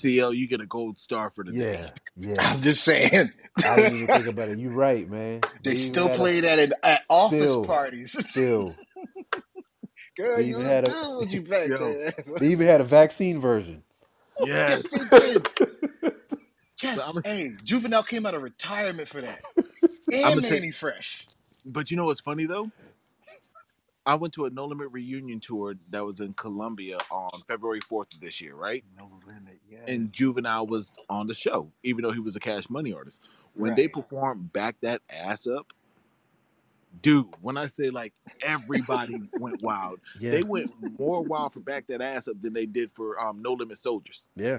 CL, 0.00 0.34
you 0.34 0.46
get 0.48 0.60
a 0.60 0.66
gold 0.66 0.98
star 0.98 1.30
for 1.30 1.44
the 1.44 1.52
day. 1.52 1.80
yeah, 1.80 1.90
yeah. 2.34 2.36
I'm 2.52 2.60
just 2.62 2.84
saying 2.84 3.32
I 3.64 3.76
didn't 3.76 3.94
even 4.02 4.06
think 4.06 4.26
about 4.34 4.48
it. 4.48 4.58
You're 4.58 4.72
right, 4.72 5.08
man. 5.08 5.40
they 5.64 5.72
even 5.72 5.82
still 5.82 6.06
had 6.08 6.16
a- 6.16 6.18
play 6.18 6.40
that 6.40 6.58
at, 6.58 6.72
at 6.82 7.02
office 7.08 7.40
Still. 7.40 7.64
parties. 7.64 8.12
Still, 8.30 8.74
Girl, 10.16 10.36
They 10.38 10.44
you 10.44 10.54
even 10.56 10.66
had 10.66 10.84
a- 10.88 10.90
told 10.92 11.30
you 11.32 11.42
back 11.42 11.68
Yo. 11.68 11.76
there. 11.76 12.14
they 12.40 12.48
even 12.48 12.66
had 12.66 12.80
a 12.80 12.84
vaccine 12.84 13.38
version. 13.40 13.82
Yes. 14.40 14.84
Yes, 14.92 15.08
they 15.10 15.18
did. 15.32 15.48
Yes. 16.82 17.00
I'm 17.08 17.16
a- 17.18 17.22
hey, 17.24 17.52
Juvenile 17.64 18.02
came 18.02 18.26
out 18.26 18.34
of 18.34 18.42
retirement 18.42 19.08
for 19.08 19.20
that. 19.22 19.40
I'm 20.12 20.38
And 20.38 20.44
a- 20.44 20.50
Mannie 20.50 20.70
Fresh. 20.70 21.26
But 21.66 21.90
you 21.90 21.96
know 21.96 22.04
what's 22.06 22.20
funny 22.20 22.44
though? 22.46 22.70
I 24.06 24.14
went 24.14 24.32
to 24.34 24.44
a 24.46 24.50
No 24.50 24.66
Limit 24.66 24.88
reunion 24.92 25.40
tour 25.40 25.74
that 25.90 26.04
was 26.04 26.20
in 26.20 26.32
Columbia 26.34 26.98
on 27.10 27.42
February 27.48 27.80
4th 27.80 28.14
of 28.14 28.20
this 28.20 28.40
year, 28.40 28.54
right? 28.54 28.84
No 28.96 29.10
limit, 29.26 29.58
yes. 29.68 29.82
And 29.88 30.12
Juvenile 30.12 30.66
was 30.66 30.96
on 31.10 31.26
the 31.26 31.34
show, 31.34 31.70
even 31.82 32.02
though 32.02 32.12
he 32.12 32.20
was 32.20 32.36
a 32.36 32.40
cash 32.40 32.70
money 32.70 32.92
artist. 32.92 33.20
When 33.54 33.74
they 33.74 33.88
performed 33.88 34.52
Back 34.52 34.76
That 34.82 35.02
Ass 35.10 35.46
Up, 35.48 35.72
dude, 37.02 37.26
when 37.40 37.56
I 37.56 37.66
say 37.66 37.90
like 37.90 38.12
everybody 38.42 39.20
went 39.40 39.60
wild, 39.62 39.98
Yeah, 40.20 40.30
they 40.30 40.42
went 40.42 40.70
more 40.98 41.22
wild 41.22 41.52
for 41.54 41.60
Back 41.60 41.86
That 41.88 42.00
Ass 42.00 42.28
Up 42.28 42.40
than 42.40 42.52
they 42.52 42.66
did 42.66 42.92
for 42.92 43.18
um, 43.20 43.42
No 43.42 43.54
Limit 43.54 43.78
Soldiers. 43.78 44.28
yeah. 44.36 44.58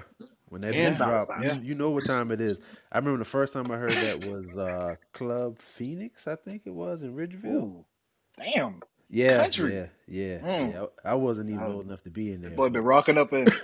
When 0.49 0.61
that 0.61 0.71
beat 0.73 0.95
drop, 0.97 1.27
Baba. 1.27 1.41
you, 1.43 1.47
Yeah. 1.49 1.59
you 1.59 1.75
know 1.75 1.89
what 1.91 2.05
time 2.05 2.31
it 2.31 2.39
is. 2.39 2.57
I 2.91 2.99
remember 2.99 3.19
the 3.19 3.25
first 3.25 3.51
time 3.51 3.69
I 3.69 3.75
heard 3.75 3.91
that 3.91 4.25
was 4.25 4.57
uh, 4.57 4.95
Club 5.11 5.59
Phoenix, 5.59 6.25
I 6.25 6.35
think 6.37 6.61
it 6.65 6.73
was 6.73 7.01
in 7.01 7.13
Ridgeville. 7.15 7.45
Ooh, 7.63 7.85
damn. 8.37 8.81
Yeah, 9.09 9.43
Country. 9.43 9.73
yeah, 9.73 9.85
yeah, 10.07 10.37
Mm. 10.39 10.73
yeah. 10.73 10.85
I 11.05 11.11
I 11.11 11.13
wasn't 11.15 11.49
even 11.49 11.63
Oh. 11.63 11.73
old 11.75 11.85
enough 11.85 12.03
to 12.03 12.09
be 12.09 12.31
in 12.33 12.41
there. 12.41 12.49
That 12.49 12.55
boy 12.57 12.65
been 12.69 12.81
but- 12.83 12.87
rocking 12.87 13.17
up 13.17 13.31
and 13.31 13.47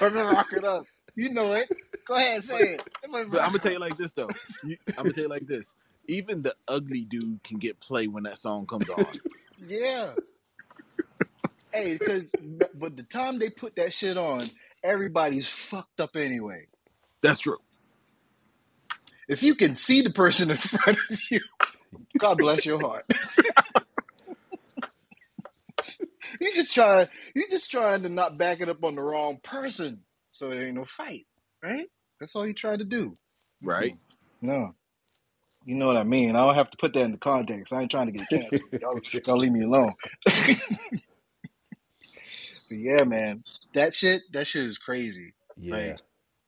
been 0.00 0.26
rocking 0.26 0.64
up. 0.64 0.86
You 1.16 1.30
know 1.32 1.52
it. 1.52 1.68
Go 2.06 2.14
ahead, 2.14 2.42
say 2.44 2.58
it. 2.74 2.82
That 3.02 3.10
boy 3.12 3.22
been 3.22 3.30
But 3.30 3.40
I'm 3.42 3.48
gonna 3.48 3.58
tell 3.60 3.72
you 3.72 3.78
like 3.78 3.96
this 3.98 4.12
though. 4.12 4.28
I'm 4.64 4.76
gonna 4.96 5.12
tell 5.12 5.24
you 5.24 5.28
like 5.30 5.46
this. 5.46 5.66
Even 6.06 6.42
the 6.42 6.54
ugly 6.68 7.04
dude 7.04 7.42
can 7.42 7.58
get 7.58 7.80
play 7.80 8.06
when 8.08 8.24
that 8.24 8.38
song 8.38 8.66
comes 8.66 8.88
on. 8.90 9.06
Yeah. 9.66 10.12
hey, 11.72 11.96
because 11.98 12.24
but 12.74 12.96
the 12.96 13.02
time 13.04 13.38
they 13.38 13.50
put 13.50 13.76
that 13.76 13.92
shit 13.94 14.16
on, 14.16 14.50
everybody's 14.82 15.48
fucked 15.48 16.00
up 16.00 16.16
anyway. 16.16 16.66
That's 17.22 17.40
true. 17.40 17.58
If 19.28 19.42
you 19.42 19.54
can 19.54 19.76
see 19.76 20.02
the 20.02 20.10
person 20.10 20.50
in 20.50 20.56
front 20.58 20.98
of 21.10 21.18
you, 21.30 21.40
God 22.18 22.38
bless 22.38 22.64
your 22.64 22.80
heart. 22.80 23.04
you 26.40 26.54
just 26.54 26.74
trying 26.74 27.08
you 27.34 27.48
just 27.50 27.70
trying 27.70 28.02
to 28.02 28.08
not 28.08 28.38
back 28.38 28.60
it 28.60 28.68
up 28.68 28.82
on 28.84 28.94
the 28.94 29.02
wrong 29.02 29.38
person 29.42 30.00
so 30.30 30.48
there 30.48 30.66
ain't 30.66 30.74
no 30.74 30.84
fight, 30.84 31.26
right? 31.62 31.88
That's 32.20 32.34
all 32.36 32.46
you 32.46 32.54
try 32.54 32.76
to 32.76 32.84
do. 32.84 33.14
Right? 33.62 33.96
No. 34.40 34.74
You 35.64 35.74
know 35.76 35.86
what 35.86 35.96
I 35.96 36.04
mean. 36.04 36.36
I 36.36 36.40
don't 36.40 36.54
have 36.54 36.70
to 36.70 36.76
put 36.76 36.92
that 36.92 37.00
into 37.00 37.18
context. 37.18 37.72
I 37.72 37.80
ain't 37.82 37.90
trying 37.90 38.06
to 38.06 38.12
get 38.12 38.28
canceled. 38.28 38.70
y'all, 38.80 39.00
y'all 39.26 39.38
leave 39.38 39.52
me 39.52 39.62
alone. 39.62 39.94
but 40.26 40.36
yeah, 42.70 43.04
man. 43.04 43.44
That 43.74 43.94
shit, 43.94 44.22
that 44.32 44.46
shit 44.46 44.66
is 44.66 44.78
crazy. 44.78 45.32
yeah, 45.56 45.74
Like 45.74 45.98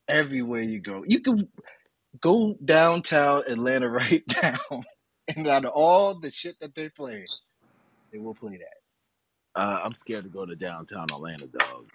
everywhere 0.09 0.62
you 0.62 0.80
go. 0.80 1.04
You 1.06 1.20
can 1.20 1.48
go 2.20 2.56
downtown 2.64 3.44
Atlanta 3.48 3.88
right 3.88 4.24
now. 4.42 4.82
And 5.36 5.48
out 5.48 5.64
of 5.64 5.72
all 5.72 6.14
the 6.14 6.30
shit 6.30 6.54
that 6.60 6.74
they 6.74 6.88
play, 6.88 7.26
they 8.12 8.18
will 8.18 8.34
play 8.34 8.58
that. 8.58 9.60
Uh, 9.60 9.80
I'm 9.84 9.94
scared 9.94 10.22
to 10.24 10.30
go 10.30 10.46
to 10.46 10.54
downtown 10.54 11.06
Atlanta, 11.12 11.46
dog. 11.46 11.86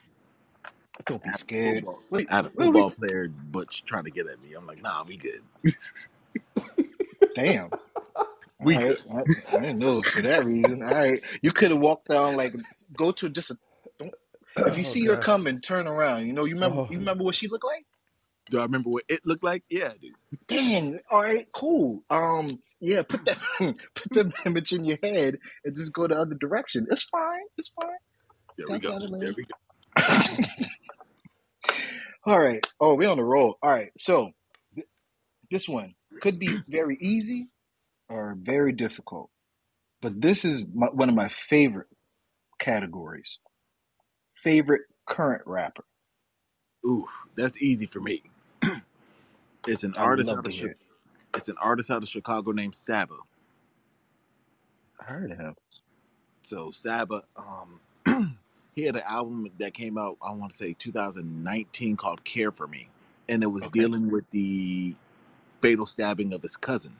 Don't 1.05 1.23
be 1.23 1.29
I 1.29 1.37
scared. 1.37 1.85
football- 1.85 1.99
Wait, 2.09 2.27
I 2.29 2.35
had 2.37 2.45
a 2.47 2.49
football 2.49 2.91
player 2.91 3.29
Butch 3.29 3.85
trying 3.85 4.03
to 4.03 4.11
get 4.11 4.27
at 4.27 4.41
me. 4.41 4.53
I'm 4.53 4.67
like, 4.67 4.81
nah, 4.81 5.03
we 5.05 5.15
good. 5.17 5.41
Damn. 7.35 7.69
We 8.59 8.75
right. 8.75 8.97
I, 9.11 9.55
I 9.55 9.59
didn't 9.61 9.79
know 9.79 10.01
for 10.03 10.21
that 10.21 10.45
reason. 10.45 10.83
All 10.83 10.89
right. 10.89 11.21
You 11.41 11.51
could 11.51 11.71
have 11.71 11.79
walked 11.79 12.09
down 12.09 12.35
like 12.35 12.53
go 12.95 13.11
to 13.13 13.29
just 13.29 13.51
a 13.51 13.57
don't, 13.97 14.13
if 14.67 14.77
you 14.77 14.83
Oh, 14.85 14.87
see 14.87 15.05
her 15.05 15.17
coming, 15.17 15.59
turn 15.61 15.87
around. 15.87 16.27
You 16.27 16.33
know, 16.33 16.45
you 16.45 16.55
remember 16.55 16.81
Oh. 16.81 16.87
you 16.91 16.97
remember 16.99 17.23
what 17.23 17.35
she 17.35 17.47
looked 17.47 17.63
like? 17.63 17.85
Do 18.49 18.59
I 18.59 18.63
remember 18.63 18.89
what 18.89 19.03
it 19.07 19.25
looked 19.25 19.43
like? 19.43 19.63
Yeah, 19.69 19.93
dude. 19.99 20.13
Dang, 20.47 20.99
all 21.09 21.21
right, 21.21 21.47
cool. 21.55 22.03
Um, 22.09 22.59
yeah, 22.81 23.03
put 23.09 23.25
that 23.25 23.39
put 23.59 24.13
that 24.13 24.33
image 24.47 24.73
in 24.73 24.85
your 24.85 24.99
head 25.03 25.39
and 25.65 25.77
just 25.77 25.93
go 25.93 26.07
the 26.07 26.15
other 26.17 26.35
direction. 26.35 26.87
It's 26.91 27.05
fine. 27.05 27.41
It's 27.57 27.71
fine. 27.81 27.89
There 28.57 28.69
we 28.69 28.79
go. 28.79 28.95
There 29.21 29.33
we 29.37 29.45
go. 29.45 29.55
All 32.25 32.39
right. 32.39 32.65
Oh, 32.79 32.95
we 32.95 33.05
on 33.07 33.17
the 33.17 33.23
roll. 33.23 33.57
All 33.63 33.71
right. 33.71 33.91
So 33.97 34.31
th- 34.75 34.87
this 35.51 35.69
one 35.69 35.95
could 36.21 36.39
be 36.39 36.63
very 36.69 36.97
easy 37.01 37.49
or 38.09 38.37
very 38.39 38.73
difficult, 38.73 39.29
but 40.01 40.19
this 40.21 40.45
is 40.45 40.63
my, 40.73 40.87
one 40.87 41.09
of 41.09 41.15
my 41.15 41.29
favorite 41.49 41.87
categories. 42.59 43.39
Favorite 44.35 44.83
current 45.07 45.43
rapper. 45.45 45.85
Ooh, 46.85 47.07
that's 47.37 47.61
easy 47.61 47.87
for 47.87 48.01
me. 48.01 48.23
it's 49.67 49.83
an 49.83 49.95
I 49.97 50.05
artist 50.05 50.15
love 50.15 50.39
out 50.39 50.45
to 50.45 50.49
of 50.49 50.53
hear 50.53 50.67
Chi- 50.67 50.71
it. 50.71 50.80
It's 51.35 51.49
an 51.49 51.57
artist 51.61 51.91
out 51.91 52.03
of 52.03 52.09
Chicago 52.09 52.51
named 52.51 52.75
Saba. 52.75 53.17
I 54.99 55.05
heard 55.05 55.31
of 55.31 55.37
him. 55.39 55.55
So 56.43 56.71
Saba, 56.71 57.23
um, 57.37 57.81
he 58.75 58.83
had 58.83 58.95
an 58.95 59.03
album 59.07 59.49
that 59.59 59.73
came 59.73 59.97
out, 59.97 60.17
I 60.21 60.31
want 60.33 60.51
to 60.51 60.57
say 60.57 60.73
2019 60.73 61.97
called 61.97 62.23
Care 62.23 62.51
for 62.51 62.67
Me. 62.67 62.89
And 63.29 63.43
it 63.43 63.47
was 63.47 63.65
Okay. 63.65 63.67
dealing 63.67 64.09
with 64.11 64.29
the 64.31 64.95
fatal 65.61 65.85
stabbing 65.87 66.33
of 66.33 66.41
his 66.43 66.57
cousin. 66.57 66.97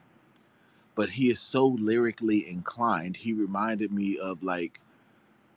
But 0.96 1.12
he 1.12 1.30
is 1.30 1.40
so 1.40 1.68
lyrically 1.68 2.48
inclined, 2.50 3.18
he 3.18 3.34
reminded 3.34 3.92
me 3.94 4.18
of 4.20 4.44
like 4.44 4.80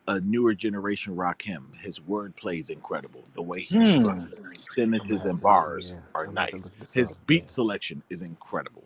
a 0.07 0.21
newer 0.21 0.55
generation 0.55 1.17
Rakim. 1.17 1.77
His 1.79 2.01
wordplay 2.01 2.61
is 2.61 2.71
incredible. 2.71 3.25
The 3.35 3.43
way 3.43 3.61
he 3.61 3.77
Hmm. 3.77 3.85
structures 3.85 4.67
sentences 4.71 5.25
and 5.25 5.41
bars 5.41 5.93
yeah, 5.93 6.01
are 6.15 6.27
I'm 6.27 6.35
gonna 6.35 6.41
have 6.41 6.51
to 6.51 6.57
nice. 6.57 6.71
His 6.93 7.13
up, 7.13 7.27
beat 7.27 7.43
yeah. 7.45 7.49
selection 7.49 8.03
is 8.11 8.23
incredible. 8.23 8.85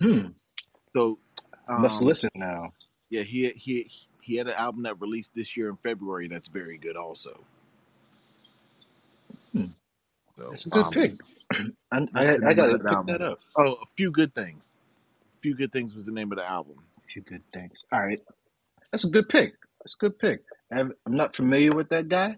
Hmm. 0.00 0.28
So 0.94 1.18
Must 1.68 2.00
um, 2.00 2.08
listen 2.08 2.30
now. 2.34 2.72
Yeah, 3.10 3.22
he 3.22 3.50
he 3.50 3.90
he 4.22 4.36
had 4.36 4.46
an 4.46 4.54
album 4.54 4.82
that 4.84 5.00
released 5.00 5.34
this 5.34 5.56
year 5.56 5.68
in 5.68 5.76
February 5.76 6.28
that's 6.28 6.48
very 6.48 6.78
good 6.78 6.96
also. 6.96 7.38
Hmm. 9.52 9.66
So 10.36 10.48
That's 10.50 10.66
a 10.66 10.70
good 10.70 10.84
um, 10.86 10.92
pick. 10.92 11.14
I, 11.92 12.06
I, 12.14 12.36
I 12.46 12.54
gotta 12.54 12.78
pick 12.78 13.06
that 13.06 13.20
up. 13.20 13.40
Oh, 13.56 13.74
a 13.74 13.86
few 13.96 14.10
good 14.10 14.34
things. 14.34 14.72
A 15.38 15.40
few 15.40 15.54
good 15.54 15.72
things 15.72 15.94
was 15.94 16.06
the 16.06 16.12
name 16.12 16.32
of 16.32 16.38
the 16.38 16.48
album. 16.48 16.76
A 16.98 17.12
few 17.12 17.22
good 17.22 17.44
things. 17.52 17.84
All 17.92 18.00
right. 18.00 18.20
That's 18.92 19.04
a 19.04 19.10
good 19.10 19.28
pick. 19.28 19.54
That's 19.88 19.94
a 19.94 19.98
good 20.04 20.18
pick. 20.18 20.42
I 20.72 20.78
have, 20.78 20.92
I'm 21.06 21.16
not 21.16 21.34
familiar 21.36 21.72
with 21.74 21.88
that 21.90 22.08
guy, 22.08 22.36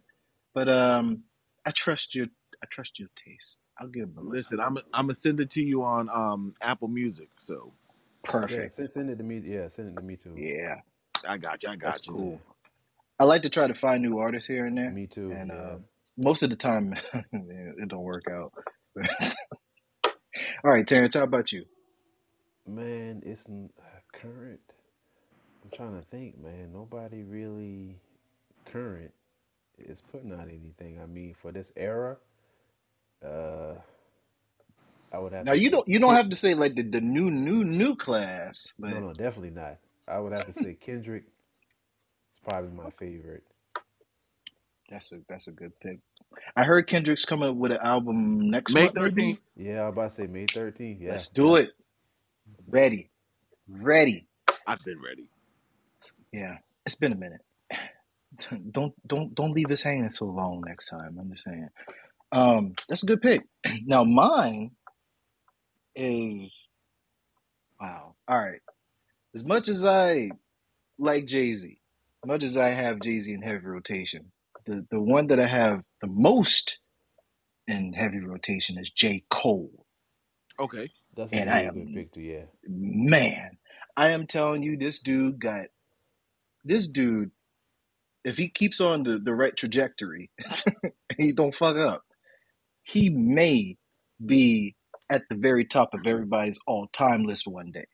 but 0.55 0.69
um, 0.69 1.25
I 1.67 1.73
trust 1.73 2.15
your 2.15 2.27
I 2.63 2.67
trust 2.71 2.99
your 3.01 3.09
taste. 3.17 3.57
I'll 3.81 3.89
give 3.89 4.05
him 4.05 4.19
a 4.19 4.23
listen. 4.23 4.59
Listen, 4.59 4.61
I'm 4.61 4.79
I'm 4.95 5.07
gonna 5.07 5.15
send 5.15 5.41
it 5.41 5.51
to 5.51 5.63
you 5.65 5.83
on 5.85 6.09
um 6.11 6.55
Apple 6.63 6.89
Music. 6.89 7.31
So 7.41 7.75
Yeah, 8.47 8.69
Perfect. 8.69 8.73
send, 8.73 8.91
send 8.91 9.11
it 9.11 9.17
to 9.19 9.25
me. 9.25 9.43
Yeah, 9.45 9.69
send 9.69 9.91
it 9.91 9.97
to 10.01 10.03
me 10.07 10.17
too. 10.17 10.37
Yeah, 10.37 10.77
I 11.29 11.39
got 11.39 11.63
you. 11.65 11.71
I 11.71 11.77
got 11.77 11.95
that's 11.95 12.07
you. 12.07 12.13
cool. 12.13 12.41
I 13.21 13.25
like 13.25 13.43
to 13.43 13.51
try 13.51 13.67
to 13.69 13.75
find 13.75 14.03
new 14.03 14.19
artists 14.19 14.49
here 14.49 14.67
and 14.67 14.79
there, 14.79 14.91
Me 14.91 15.07
too. 15.07 15.33
and 15.33 15.51
yeah. 15.51 15.57
uh, 15.57 15.77
most 16.19 16.43
of 16.43 16.51
the 16.51 16.57
time 16.57 16.95
it 17.33 17.89
don't 17.89 18.03
work 18.03 18.25
out. 18.31 18.53
All 20.65 20.71
right, 20.71 20.87
Terrence, 20.87 21.15
how 21.15 21.25
about 21.25 21.53
you? 21.53 21.65
Man, 22.67 23.23
it's 23.27 23.47
n- 23.49 23.71
current. 24.15 24.61
I'm 25.63 25.71
trying 25.71 25.99
to 25.99 26.05
think, 26.11 26.43
man. 26.43 26.73
Nobody 26.73 27.23
really 27.23 27.97
current 28.67 29.13
is 29.79 30.03
putting 30.13 30.33
out 30.33 30.49
anything. 30.49 31.01
I 31.03 31.07
mean, 31.07 31.35
for 31.41 31.53
this 31.53 31.73
era, 31.77 32.17
uh, 33.25 33.75
I 35.13 35.19
would 35.19 35.33
have 35.33 35.45
Now 35.45 35.53
to 35.53 35.59
you 35.59 35.67
say 35.67 35.71
don't 35.71 35.89
you 35.89 35.99
don't 35.99 36.15
have 36.15 36.31
to 36.31 36.37
say 36.37 36.55
like 36.55 36.75
the, 36.75 36.83
the 36.83 37.01
new 37.01 37.31
new 37.31 37.65
new 37.65 37.97
class, 37.97 38.69
but 38.79 38.91
no, 38.91 39.01
no, 39.01 39.13
definitely 39.13 39.51
not. 39.51 39.77
I 40.07 40.19
would 40.19 40.33
have 40.33 40.47
to 40.47 40.53
say 40.53 40.75
Kendrick. 40.81 41.25
It's 42.31 42.41
probably 42.49 42.71
my 42.71 42.91
favorite. 42.91 43.43
that's 44.89 45.11
a 45.13 45.19
that's 45.29 45.49
a 45.49 45.53
good 45.53 45.79
pick. 45.81 45.99
I 46.57 46.63
heard 46.65 46.87
Kendrick's 46.87 47.25
coming 47.25 47.49
up 47.49 47.57
with 47.57 47.73
an 47.73 47.79
album 47.83 48.51
next 48.51 48.73
May 48.73 48.89
thirteenth. 48.89 49.41
Yeah, 49.57 49.83
I 49.83 49.89
was 49.89 49.93
about 49.93 50.11
to 50.11 50.17
say 50.17 50.27
May 50.27 50.47
13th. 50.47 51.01
Yeah, 51.01 51.11
Let's 51.11 51.29
do 51.29 51.57
it. 51.57 51.71
Ready, 52.69 53.11
ready. 53.69 54.27
I've 54.67 54.83
been 54.85 55.01
ready. 55.03 55.29
Yeah, 56.33 56.59
it's 56.87 56.97
been 56.97 57.13
a 57.13 57.17
minute. 57.17 57.43
Don't 58.71 58.95
don't 59.07 59.35
don't 59.35 59.53
leave 59.53 59.71
us 59.71 59.83
hanging 59.83 60.11
so 60.11 60.25
long 60.27 60.63
next 60.67 60.89
time. 60.89 61.19
I'm 61.21 61.31
just 61.33 61.45
saying. 61.45 61.69
Um, 62.33 62.75
that's 62.89 63.03
a 63.03 63.07
good 63.07 63.23
pick. 63.23 63.47
Now 63.87 64.05
mine 64.05 64.73
is 65.97 66.69
wow. 67.81 68.15
All 68.29 68.39
right. 68.39 68.61
As 69.35 69.45
much 69.45 69.69
as 69.69 69.85
I 69.85 70.31
like 70.99 71.27
Jay 71.27 71.55
Z, 71.55 71.81
as 72.25 72.29
much 72.29 72.43
as 72.43 72.57
I 72.57 72.69
have 72.71 73.01
Jay 73.01 73.21
Z 73.21 73.33
in 73.33 73.43
heavy 73.43 73.67
rotation, 73.67 74.33
the 74.67 74.87
the 74.91 75.01
one 75.01 75.29
that 75.29 75.41
I 75.41 75.47
have 75.49 75.83
the 76.01 76.09
most 76.09 76.79
in 77.69 77.93
heavy 77.93 78.21
rotation 78.21 78.79
is 78.79 78.91
J 78.91 79.25
Cole. 79.31 79.87
Okay. 80.61 80.91
That's 81.17 81.37
a 81.37 81.39
And 81.39 81.51
I 81.51 81.63
am 81.63 81.75
good 81.75 81.95
pick 81.95 82.13
too. 82.13 82.21
Yeah, 82.23 82.47
man, 82.67 83.59
I 83.97 84.11
am 84.11 84.27
telling 84.27 84.63
you, 84.63 84.77
this 84.77 85.01
dude 85.01 85.41
got 85.41 85.67
this 86.65 86.87
dude. 86.89 87.31
If 88.25 88.39
he 88.39 88.49
keeps 88.49 88.81
on 88.81 89.03
the, 89.05 89.19
the 89.23 89.35
right 89.35 89.57
trajectory, 89.57 90.31
he 91.19 91.33
don't 91.33 91.55
fuck 91.55 91.77
up. 91.77 92.03
He 92.83 93.09
may 93.11 93.77
be 94.25 94.77
at 95.11 95.23
the 95.31 95.37
very 95.37 95.65
top 95.65 95.95
of 95.95 96.07
everybody's 96.07 96.61
all 96.67 96.89
time 96.93 97.25
list 97.25 97.47
one 97.47 97.71
day. 97.73 97.87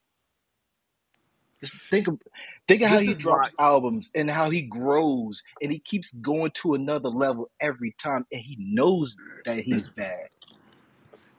Just 1.61 1.75
think 1.75 2.09
of 2.09 2.21
think 2.69 2.83
of 2.83 2.91
how 2.91 3.01
he 3.01 3.15
drops 3.15 3.51
why- 3.57 3.65
albums 3.65 4.11
and 4.15 4.31
how 4.31 4.51
he 4.51 4.63
grows 4.63 5.43
and 5.63 5.73
he 5.73 5.79
keeps 5.79 6.13
going 6.15 6.51
to 6.53 6.75
another 6.75 7.09
level 7.09 7.51
every 7.61 7.95
time 8.03 8.27
and 8.33 8.43
he 8.43 8.57
knows 8.61 9.19
that 9.47 9.59
he's 9.59 9.89
bad. 9.89 10.29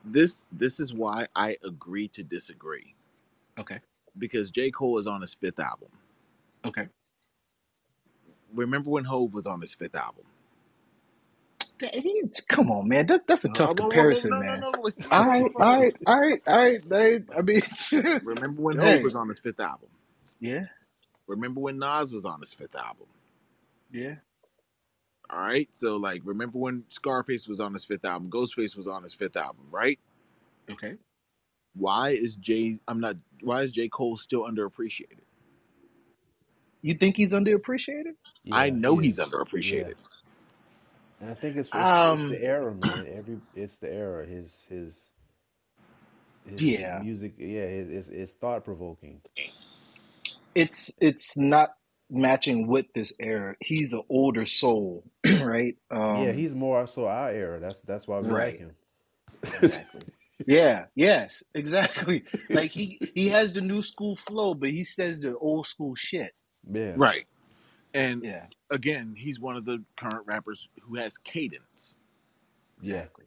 This 0.06 0.44
this 0.52 0.80
is 0.80 0.94
why 0.94 1.28
I 1.36 1.58
agree 1.64 2.08
to 2.10 2.24
disagree 2.24 2.96
Okay. 3.60 3.80
because 4.18 4.52
J 4.52 4.72
Cole 4.72 4.98
is 4.98 5.08
on 5.08 5.22
his 5.22 5.34
fifth 5.34 5.60
album. 5.60 5.90
Okay. 6.66 6.88
Remember 8.58 8.91
when 8.91 9.05
Hove 9.05 9.34
was 9.36 9.47
on 9.47 9.62
his 9.62 9.76
fifth 9.76 9.95
album? 9.95 10.26
Come 12.49 12.72
on, 12.72 12.89
man. 12.89 13.08
That, 13.08 13.28
that's 13.28 13.45
a 13.45 13.49
tough 13.49 13.76
No, 13.76 13.89
comparison, 13.89 14.38
no, 14.38 14.41
no, 14.43 14.55
man. 14.55 14.55
no, 14.55 14.72
no, 14.72 14.82
listen. 14.82 15.05
All 15.12 15.26
right, 15.26 15.51
all 15.60 15.80
right, 15.80 15.95
all 16.08 16.20
right, 16.22 16.41
all 16.47 16.58
right. 16.58 16.82
I, 16.91 17.22
I 17.38 17.41
mean, 17.43 17.62
Remember 18.22 18.62
when 18.62 18.78
Dang. 18.78 18.80
Hove 18.80 19.03
was 19.03 19.16
on 19.16 19.30
his 19.30 19.39
fifth 19.39 19.60
album? 19.60 19.89
yeah, 20.41 20.66
Remember 21.28 21.62
when 21.62 21.80
Nas 21.80 22.12
was 22.12 22.26
on 22.26 22.41
his 22.41 22.53
fifth 22.53 22.76
album? 22.76 23.08
yeah. 23.91 24.16
All 25.30 25.39
right. 25.39 25.70
So 25.74 25.97
like, 25.97 26.22
remember 26.26 26.60
when 26.60 26.86
Scarface 26.89 27.47
was 27.47 27.60
on 27.62 27.74
his 27.74 27.86
fifth 27.86 28.05
album? 28.05 28.30
Ghostface 28.32 28.78
was 28.78 28.88
on 28.88 29.03
his 29.03 29.14
fifth 29.14 29.38
album, 29.38 29.66
right? 29.72 29.99
Okay. 30.72 30.95
Why 31.76 32.12
is 32.12 32.36
Jay? 32.38 32.80
I'm 32.88 33.01
not. 33.01 33.18
Why 33.43 33.64
is 33.64 33.74
J 33.74 33.89
Cole 33.89 34.18
still 34.18 34.43
underappreciated? 34.43 35.26
You 36.82 36.94
think 36.94 37.16
he's 37.18 37.34
underappreciated? 37.34 38.14
I 38.52 38.70
know 38.70 38.98
he 38.98 39.08
he's 39.08 39.20
underappreciated. 39.20 39.88
Yeah. 39.90 39.94
And 41.20 41.32
I 41.32 41.34
think 41.34 41.58
it's, 41.58 41.70
it's, 41.70 41.76
it's 41.76 42.24
Um, 42.24 42.30
the 42.30 42.44
era, 42.44 42.74
man. 42.74 43.08
Every 43.18 43.38
it's 43.56 43.78
the 43.78 43.92
era. 43.92 44.26
His 44.26 44.66
his 44.70 45.10
his, 46.48 46.62
Yeah. 46.62 46.98
his 46.98 47.06
music. 47.06 47.34
Yeah, 47.38 47.62
it's 47.62 47.90
it's, 47.90 48.08
it's 48.10 48.34
thought 48.34 48.64
provoking. 48.64 49.22
It's 50.56 50.92
it's 51.02 51.38
not 51.38 51.74
matching 52.10 52.68
with 52.68 52.86
this 52.96 53.14
era. 53.20 53.56
He's 53.60 53.94
an 53.94 54.04
older 54.10 54.46
soul, 54.46 55.04
right? 55.42 55.76
Um, 55.92 56.24
yeah, 56.24 56.32
he's 56.32 56.56
more 56.56 56.86
so 56.88 57.08
our 57.08 57.30
era. 57.32 57.60
That's 57.60 57.82
that's 57.82 58.08
why 58.08 58.20
we 58.20 58.30
Right. 58.30 58.54
like 58.54 58.60
him. 58.60 58.72
exactly. 59.64 60.02
yeah, 60.46 60.86
yes, 60.96 61.44
exactly. 61.54 62.24
Like 62.50 62.72
he 62.72 63.00
he 63.14 63.28
has 63.30 63.54
the 63.54 63.62
new 63.62 63.82
school 63.82 64.16
flow, 64.16 64.54
but 64.54 64.70
he 64.70 64.84
says 64.84 65.20
the 65.20 65.36
old 65.36 65.68
school 65.68 65.96
shit. 65.96 66.32
Yeah. 66.72 66.93
Right. 66.95 67.26
And 67.93 68.24
Yeah, 68.24 68.45
again, 68.70 69.15
he's 69.18 69.39
one 69.39 69.55
of 69.55 69.65
the 69.65 69.84
current 69.95 70.26
rappers 70.26 70.70
who 70.82 70.95
has 70.95 71.18
cadence. 71.18 71.97
Exactly. 72.78 73.26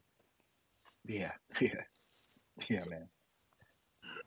Yeah, 1.06 1.32
yeah, 1.60 1.68
yeah, 2.68 2.80
man. 2.88 3.08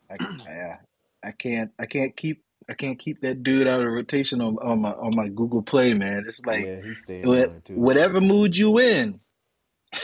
I, 0.10 0.18
yeah, 0.46 0.78
I 1.24 1.32
can't 1.32 1.72
I 1.80 1.86
can't 1.86 2.16
keep 2.16 2.44
I 2.68 2.74
can't 2.74 3.00
keep 3.00 3.22
that 3.22 3.44
dude 3.44 3.68
out 3.68 3.82
of 3.82 3.88
rotation 3.88 4.42
on, 4.42 4.58
on 4.60 4.82
my 4.82 4.92
on 4.92 5.16
my 5.16 5.30
Google 5.30 5.62
Play, 5.62 5.94
man. 5.94 6.26
It's 6.28 6.46
like 6.46 6.66
yeah, 6.66 6.82
he's 6.82 7.00
staying 7.00 7.28
what, 7.28 7.50
on 7.50 7.62
too. 7.62 7.76
whatever 7.76 8.22
mood 8.22 8.58
you 8.58 8.80
in. 8.80 9.20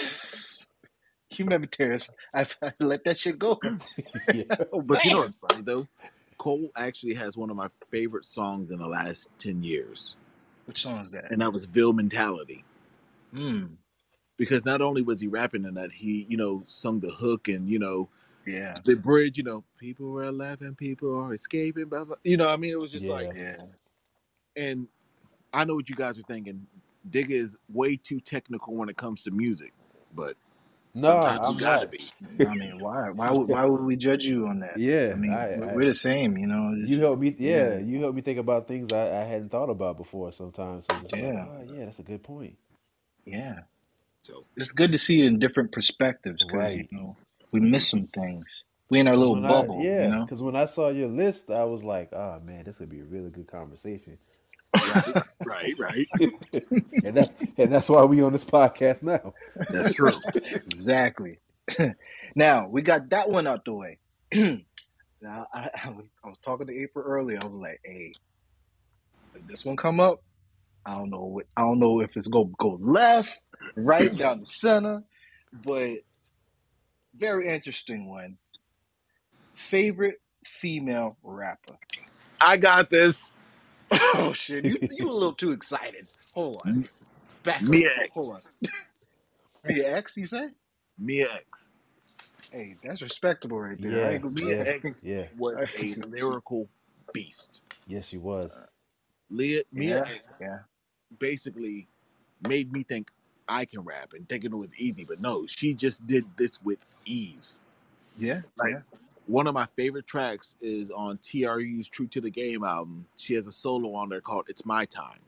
You 1.32 1.46
remember 1.46 1.68
Terrence? 1.68 2.10
I, 2.34 2.48
I 2.62 2.74
let 2.80 3.06
that 3.06 3.20
shit 3.20 3.40
go. 3.40 3.60
yeah. 4.34 4.44
But 4.84 5.06
you 5.06 5.12
know 5.12 5.22
man. 5.22 5.34
what's 5.40 5.54
funny 5.54 5.62
though? 5.64 5.88
Cole 6.40 6.72
actually 6.76 7.14
has 7.14 7.38
one 7.38 7.52
of 7.52 7.56
my 7.56 7.68
favorite 7.92 8.26
songs 8.26 8.72
in 8.72 8.80
the 8.80 8.88
last 8.88 9.30
ten 9.38 9.62
years, 9.62 10.18
which 10.66 10.82
song 10.82 11.02
is 11.02 11.12
that? 11.12 11.32
and 11.32 11.42
that 11.42 11.54
was 11.54 11.68
"Ville 11.68 11.94
Mentality." 11.94 12.64
Hmm. 13.34 13.66
Because 14.38 14.66
not 14.66 14.82
only 14.82 15.02
was 15.04 15.20
he 15.20 15.28
rapping 15.28 15.66
in 15.66 15.76
that, 15.76 15.92
he 15.92 16.26
you 16.30 16.38
know 16.38 16.64
sung 16.66 17.00
the 17.02 17.12
hook 17.12 17.48
and 17.50 17.70
you 17.70 17.78
know 17.78 18.10
Yeah, 18.46 18.74
the 18.86 18.96
bridge. 18.96 19.38
You 19.38 19.44
know, 19.44 19.64
people 19.78 20.18
are 20.20 20.32
laughing, 20.32 20.76
people 20.76 21.14
are 21.16 21.34
escaping. 21.34 21.86
Blah, 21.86 22.06
blah. 22.06 22.16
You 22.24 22.38
know, 22.38 22.50
I 22.50 22.58
mean, 22.58 22.72
it 22.72 22.80
was 22.80 22.92
just 22.92 23.06
Yeah. 23.06 23.14
like, 23.14 23.36
yeah. 23.36 23.58
and 24.56 24.88
I 25.54 25.66
know 25.66 25.76
what 25.76 25.90
you 25.90 25.96
guys 25.96 26.18
are 26.18 26.24
thinking. 26.24 26.66
Digga 27.10 27.32
is 27.32 27.58
way 27.74 27.96
too 27.96 28.20
technical 28.20 28.76
when 28.76 28.90
it 28.90 28.98
comes 28.98 29.24
to 29.24 29.32
music, 29.32 29.74
but 30.16 30.36
No, 30.96 31.08
sometimes 31.22 31.40
I'm 31.44 31.54
you 31.54 31.60
gotta 31.60 31.86
not. 31.86 31.92
be. 31.92 32.46
I 32.46 32.54
mean, 32.56 32.80
why? 32.80 33.10
Why 33.12 33.32
would 33.32 33.48
why 33.48 33.64
would 33.66 33.82
we 33.82 33.96
judge 33.96 34.26
you 34.26 34.48
on 34.48 34.60
that? 34.62 34.78
Yeah, 34.78 35.12
I 35.14 35.16
mean, 35.16 35.32
I- 35.32 35.48
we're- 35.58 35.70
I- 35.70 35.76
we're 35.76 35.86
the 35.88 35.94
same, 35.94 36.38
you 36.38 36.48
know. 36.48 36.74
It's- 36.74 36.90
You 36.90 37.00
help 37.00 37.20
me, 37.20 37.36
yeah, 37.38 37.74
yeah. 37.76 37.80
You 37.80 38.00
help 38.00 38.16
me 38.16 38.22
think 38.22 38.40
about 38.40 38.68
things 38.68 38.92
I, 38.92 39.22
I 39.22 39.24
hadn't 39.26 39.50
thought 39.50 39.70
about 39.70 39.98
before. 39.98 40.32
Sometimes, 40.34 40.86
so 40.88 40.96
Yeah. 41.16 41.46
like, 41.46 41.50
oh, 41.70 41.74
yeah, 41.74 41.86
that's 41.86 42.00
a 42.00 42.04
good 42.04 42.24
point. 42.24 42.58
yeah, 43.26 43.60
So 44.24 44.44
it's 44.58 44.72
good 44.72 44.92
to 44.92 44.98
see 44.98 45.22
it 45.22 45.26
in 45.28 45.38
different 45.40 45.72
perspectives 45.72 46.44
because 46.44 46.60
Right. 46.60 46.88
you 46.92 46.98
know 46.98 47.16
we 47.52 47.60
miss 47.60 47.88
some 47.88 48.08
things. 48.08 48.64
We 48.90 49.00
in 49.00 49.08
our 49.08 49.16
little 49.16 49.36
when 49.36 49.46
I- 49.46 49.50
bubble, 49.50 49.84
yeah, 49.84 50.06
you 50.06 50.10
know. 50.16 50.22
because 50.26 50.42
when 50.42 50.56
I 50.56 50.66
saw 50.66 50.90
your 50.90 51.10
list, 51.10 51.52
I 51.52 51.64
was 51.66 51.84
like, 51.84 52.12
oh 52.14 52.40
man, 52.44 52.64
this 52.66 52.80
would 52.80 52.90
be 52.90 53.02
a 53.02 53.06
really 53.06 53.30
good 53.30 53.48
conversation, 53.48 54.18
right, 54.76 55.24
right, 55.46 55.76
right. 55.80 56.08
and 57.04 57.16
that's 57.16 57.36
and 57.58 57.72
that's 57.72 57.90
why 57.90 58.04
we 58.04 58.22
on 58.22 58.34
this 58.34 58.46
podcast 58.46 59.04
now. 59.04 59.34
That's 59.70 59.94
true. 59.94 60.12
Exactly. 60.36 61.40
now 62.36 62.68
we 62.68 62.82
got 62.82 63.10
that 63.10 63.30
one 63.30 63.48
out 63.48 63.66
the 63.66 63.74
way. 63.74 63.98
now 64.34 65.48
I, 65.54 65.70
I 65.86 65.90
was 65.90 66.12
I 66.24 66.30
was 66.30 66.38
talking 66.40 66.68
to 66.68 66.74
April 66.74 67.06
earlier. 67.06 67.40
I 67.42 67.46
was 67.46 67.60
like, 67.60 67.82
"Hey, 67.84 68.14
if 69.36 69.48
this 69.48 69.66
one 69.66 69.78
come 69.78 70.00
up, 70.00 70.22
I 70.86 70.96
don't 70.96 71.10
know 71.10 71.26
what 71.26 71.46
I 71.56 71.62
don't 71.62 71.80
know 71.80 72.02
if 72.02 72.16
it's 72.16 72.28
gonna 72.28 72.50
go 72.58 72.78
left, 72.82 73.38
right, 73.76 74.16
down 74.16 74.40
the 74.40 74.46
center, 74.46 75.04
but 75.52 75.98
very 77.16 77.54
interesting 77.54 78.08
one. 78.10 78.38
Favorite 79.70 80.22
female 80.46 81.18
rapper? 81.24 81.78
I 82.42 82.58
got 82.58 82.90
this. 82.90 83.34
Oh 84.16 84.34
shit, 84.34 84.66
you 84.66 84.80
you 84.90 85.10
a 85.10 85.14
little 85.14 85.34
too 85.34 85.52
excited. 85.52 86.08
Hold 86.36 86.58
on, 86.58 86.74
mm. 86.74 86.88
back 87.44 87.70
Mia 87.70 87.90
up. 87.98 87.98
X. 88.04 88.12
Hold 88.12 88.36
on. 88.36 88.42
Mia 89.66 89.96
X, 89.98 90.18
you 90.18 90.28
say? 90.28 90.50
Mia 91.00 91.28
X 91.34 91.74
Hey, 92.52 92.78
that's 92.84 93.02
respectable 93.04 93.60
right 93.60 93.82
there. 93.82 94.06
I 94.06 94.12
Yeah, 94.12 94.14
ain't 94.14 94.24
gonna 94.24 94.34
be 94.36 94.44
Mia 94.44 94.58
yeah, 94.58 94.66
X 94.66 95.04
yeah. 95.04 95.28
was 95.38 95.66
a 95.78 95.96
lyrical 95.98 96.70
beast. 97.14 97.64
Yes, 97.88 98.08
she 98.08 98.18
was. 98.18 98.54
Uh, 98.56 98.66
Leah, 99.30 99.64
Mia 99.74 100.00
Yeah, 100.00 100.06
X 100.06 100.42
yeah. 100.42 100.60
basically 101.20 101.88
made 102.42 102.72
me 102.74 102.84
think 102.84 103.12
I 103.50 103.66
can 103.66 103.82
rap 103.82 104.14
and 104.14 104.30
thinking 104.30 104.54
it 104.54 104.58
was 104.58 104.78
easy, 104.80 105.06
but 105.06 105.22
no, 105.22 105.46
she 105.48 105.74
just 105.74 106.06
did 106.08 106.26
this 106.38 106.60
with 106.64 106.80
ease. 107.06 107.60
Yeah, 108.18 108.42
Like 108.58 108.72
yeah. 108.72 108.82
One 109.30 109.48
of 109.48 109.54
my 109.56 109.68
favorite 109.78 110.08
tracks 110.08 110.56
is 110.62 110.92
on 110.92 111.20
TRU's 111.20 111.88
True 111.88 112.08
to 112.08 112.22
the 112.22 112.32
Game 112.32 112.66
album. 112.66 113.08
She 113.18 113.36
has 113.36 113.48
a 113.48 113.54
solo 113.54 113.94
on 113.96 114.10
there 114.10 114.22
called 114.22 114.48
"It's 114.50 114.66
My 114.66 114.86
Time," 114.86 115.22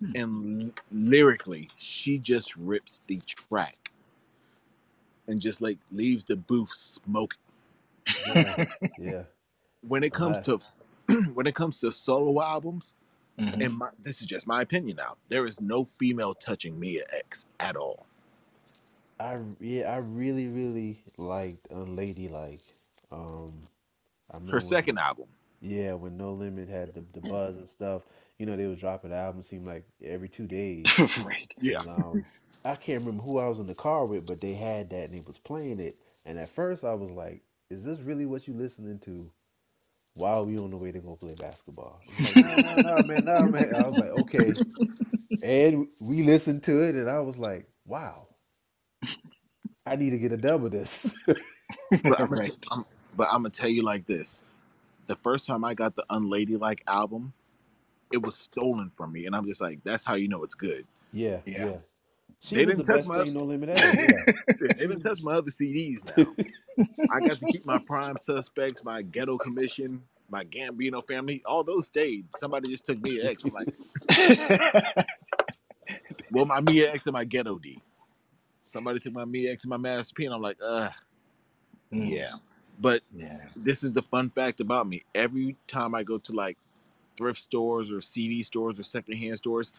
Hmm. 0.00 0.12
and 0.16 0.62
l- 0.64 0.72
lyrically, 0.92 1.68
she 1.76 2.18
just 2.18 2.56
rips 2.56 3.00
the 3.00 3.18
track 3.26 3.92
and 5.28 5.40
just 5.40 5.60
like 5.62 5.78
leaves 5.92 6.24
the 6.24 6.36
booth 6.36 6.70
smoking. 6.72 7.38
Yeah, 8.24 8.56
yeah. 8.98 9.24
When 9.82 10.04
it 10.04 10.14
comes 10.14 10.40
to 10.40 10.60
when 11.34 11.46
it 11.46 11.56
comes 11.56 11.80
to 11.82 11.92
solo 11.92 12.42
albums, 12.42 12.94
Mhm. 13.38 13.62
and 13.62 13.78
my, 13.78 13.90
this 14.02 14.20
is 14.22 14.28
just 14.28 14.48
my 14.48 14.62
opinion 14.62 14.98
now, 14.98 15.16
there 15.30 15.46
is 15.46 15.60
no 15.62 15.84
female 15.84 16.34
touching 16.34 16.80
Mia 16.80 17.04
X 17.12 17.46
at 17.60 17.76
all. 17.76 18.07
I 19.20 19.40
yeah, 19.60 19.92
I 19.92 19.98
really 19.98 20.48
really 20.48 21.02
liked 21.16 21.68
Unladylike. 21.70 22.62
Um, 23.12 23.68
I 24.32 24.38
Her 24.50 24.60
when 24.60 24.60
second 24.60 24.98
album. 24.98 25.26
yeah 25.60 25.94
when 25.94 26.16
No 26.16 26.32
Limit 26.34 26.68
had 26.68 26.94
the 26.94 27.04
the 27.12 27.20
buzz 27.22 27.56
and 27.56 27.68
stuff. 27.68 28.02
You 28.38 28.46
know 28.46 28.56
they 28.56 28.66
was 28.66 28.80
dropping 28.80 29.12
albums 29.12 29.48
seemed 29.48 29.66
like 29.66 29.84
every 30.04 30.28
two 30.28 30.46
days, 30.46 30.84
right. 31.24 31.54
Yeah. 31.60 31.80
and 31.80 31.88
um, 31.88 32.24
I 32.64 32.76
can't 32.76 33.00
remember 33.00 33.22
who 33.22 33.38
I 33.38 33.48
was 33.48 33.58
in 33.58 33.66
the 33.66 33.74
car 33.74 34.06
with, 34.06 34.26
but 34.26 34.40
they 34.40 34.54
had 34.54 34.90
that 34.90 35.10
and 35.10 35.14
they 35.14 35.24
was 35.26 35.38
playing 35.38 35.80
it. 35.80 35.96
And 36.26 36.38
at 36.38 36.50
first 36.50 36.84
I 36.84 36.94
was 36.94 37.10
like, 37.10 37.42
"Is 37.70 37.84
this 37.84 38.00
really 38.00 38.26
what 38.26 38.46
you 38.48 38.54
listening 38.54 38.98
to?" 39.00 39.26
While 40.14 40.46
we 40.46 40.58
on 40.58 40.70
the 40.70 40.76
way 40.76 40.92
to 40.92 40.98
go 41.00 41.16
play 41.16 41.34
basketball, 41.34 42.00
like, 42.20 42.36
"No, 42.36 42.56
no, 42.56 42.76
no, 42.96 43.02
man, 43.04 43.24
no, 43.24 43.46
man." 43.46 43.74
I 43.74 43.82
was 43.88 43.98
like, 43.98 44.10
"Okay," 44.10 44.52
and 45.42 45.88
we 46.00 46.22
listened 46.24 46.64
to 46.64 46.82
it, 46.82 46.94
and 46.96 47.08
I 47.10 47.20
was 47.20 47.36
like, 47.38 47.66
"Wow, 47.86 48.22
I 49.88 49.96
need 49.96 50.10
to 50.10 50.18
get 50.18 50.32
a 50.32 50.36
dub 50.36 50.64
of 50.64 50.70
this." 50.70 51.16
But 51.90 52.18
I'm, 52.20 52.28
gonna 52.28 52.28
right. 52.40 52.44
t- 52.50 52.68
I'm 52.72 52.84
but 53.14 53.26
I'm 53.30 53.38
gonna 53.42 53.50
tell 53.50 53.68
you 53.68 53.82
like 53.82 54.06
this: 54.06 54.38
the 55.06 55.16
first 55.16 55.44
time 55.46 55.64
I 55.64 55.74
got 55.74 55.94
the 55.96 56.04
Unladylike 56.08 56.80
album, 56.86 57.32
it 58.10 58.22
was 58.22 58.36
stolen 58.36 58.88
from 58.88 59.12
me, 59.12 59.26
and 59.26 59.36
I'm 59.36 59.46
just 59.46 59.60
like, 59.60 59.84
that's 59.84 60.02
how 60.04 60.14
you 60.14 60.28
know 60.28 60.42
it's 60.44 60.54
good. 60.54 60.86
Yeah, 61.12 61.40
Yeah. 61.44 61.66
yeah. 61.66 61.76
She 62.40 62.54
They 62.54 62.64
didn't 62.66 62.86
the 62.86 62.94
touch 62.94 63.06
my- 63.06 63.24
thing 63.24 63.34
No 63.34 63.44
Limit. 63.44 63.70
Yeah. 63.78 64.32
They 64.60 64.86
didn't 64.86 65.00
touch 65.02 65.22
my 65.22 65.34
other 65.34 65.50
CDs 65.50 66.00
now. 66.16 66.34
I 67.12 67.20
got 67.26 67.38
to 67.38 67.46
keep 67.46 67.66
my 67.66 67.78
Prime 67.86 68.16
Suspects, 68.16 68.82
my 68.84 69.02
Ghetto 69.02 69.36
Commission, 69.38 70.00
my 70.30 70.44
Gambino 70.44 71.06
family. 71.06 71.42
All 71.44 71.64
those 71.64 71.86
stayed. 71.86 72.26
Somebody 72.36 72.68
just 72.70 72.86
took 72.86 73.00
Mia 73.02 73.28
X. 73.30 73.44
I'm 73.44 73.52
like, 73.52 75.06
well, 76.30 76.46
my 76.46 76.60
Mia 76.60 76.92
X 76.92 77.06
and 77.06 77.12
my 77.14 77.24
Ghetto 77.24 77.58
D. 77.58 77.80
Somebody 78.68 78.98
took 79.00 79.14
my 79.14 79.24
Mia 79.24 79.52
X 79.52 79.64
and 79.64 79.70
my 79.70 79.76
Master 79.78 80.14
P, 80.14 80.24
and 80.26 80.34
I'm 80.34 80.42
like, 80.42 80.58
uh, 80.62 80.90
Mm, 81.92 82.10
yeah. 82.10 82.32
But 82.80 83.02
Yeah. 83.16 83.38
this 83.56 83.82
is 83.82 83.92
the 83.94 84.02
fun 84.02 84.30
fact 84.30 84.60
about 84.60 84.86
me. 84.86 85.02
Every 85.14 85.56
time 85.66 85.94
I 85.94 86.02
go 86.02 86.18
to 86.18 86.32
like 86.32 86.56
thrift 87.16 87.42
stores 87.42 87.90
or 87.90 88.00
CD 88.00 88.42
stores 88.42 88.78
or 88.78 88.82
secondhand 88.82 89.36
stores, 89.38 89.72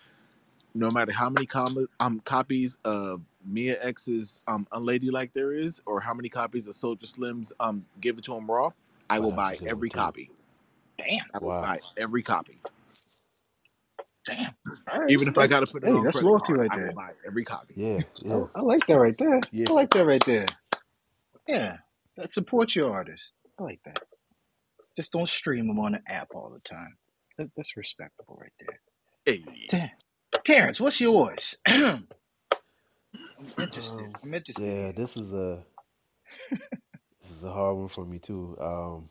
no 0.73 0.91
matter 0.91 1.11
how 1.11 1.29
many 1.29 1.45
com- 1.45 1.87
um, 1.99 2.19
copies 2.21 2.77
of 2.85 3.21
Mia 3.45 3.77
X's 3.83 4.43
um, 4.47 4.67
Unladylike 4.73 5.33
there 5.33 5.53
is, 5.53 5.81
or 5.85 5.99
how 6.01 6.13
many 6.13 6.29
copies 6.29 6.67
of 6.67 6.73
Soulja 6.73 7.05
Slim's 7.05 7.53
um, 7.59 7.85
Give 8.01 8.17
It 8.17 8.23
to 8.25 8.35
Him 8.35 8.49
Raw, 8.49 8.71
I 9.09 9.19
will 9.19 9.31
that's 9.31 9.37
buy 9.37 9.59
every 9.67 9.89
copy. 9.89 10.29
Damn. 10.97 11.25
I 11.33 11.37
will 11.39 11.47
Wow. 11.49 11.61
buy 11.61 11.79
every 11.97 12.21
copy. 12.23 12.59
Damn. 14.29 14.55
All 14.91 15.01
right. 15.01 15.11
Even 15.11 15.27
if 15.27 15.37
I 15.37 15.47
got 15.47 15.61
to 15.61 15.67
put 15.67 15.83
it 15.83 15.89
Hey, 15.89 15.93
on 15.93 16.03
that's 16.03 16.19
credit 16.19 16.27
loyalty 16.27 16.53
card, 16.53 16.59
right 16.59 16.71
I 16.71 16.77
there. 16.77 16.87
will 16.87 16.93
buy 16.93 17.11
every 17.25 17.45
copy. 17.45 17.75
Yeah, 17.75 18.01
yeah. 18.21 18.45
I, 18.55 18.59
I 18.59 18.61
like 18.61 18.85
that 18.87 18.99
right 18.99 19.17
there. 19.17 19.41
Yeah. 19.51 19.67
I 19.69 19.73
like 19.73 19.91
that 19.91 20.05
right 20.05 20.23
there. 20.25 20.45
Yeah. 21.47 21.77
That 22.17 22.33
supports 22.33 22.75
your 22.75 22.93
artist. 22.93 23.33
I 23.59 23.63
like 23.63 23.81
that. 23.85 23.99
Just 24.97 25.13
don't 25.13 25.29
stream 25.29 25.67
them 25.67 25.79
on 25.79 25.93
the 25.93 26.01
app 26.11 26.29
all 26.35 26.51
the 26.51 26.61
time. 26.69 26.97
That, 27.37 27.49
that's 27.57 27.77
respectable 27.77 28.37
right 28.41 28.53
there. 28.59 28.81
Hey, 29.25 29.43
Damn. 29.69 29.89
Terrence, 30.45 30.79
what's 30.81 31.01
yours? 31.01 31.57
I'm 31.67 32.07
interested. 33.59 34.05
Um, 34.05 34.13
I'm 34.23 34.33
interested. 34.33 34.63
Yeah, 34.63 34.91
this 34.91 35.17
is 35.17 35.33
a 35.33 35.63
this 37.21 37.31
is 37.31 37.43
a 37.43 37.51
hard 37.51 37.77
one 37.77 37.87
for 37.89 38.05
me 38.05 38.19
too. 38.19 38.57
Um, 38.61 39.09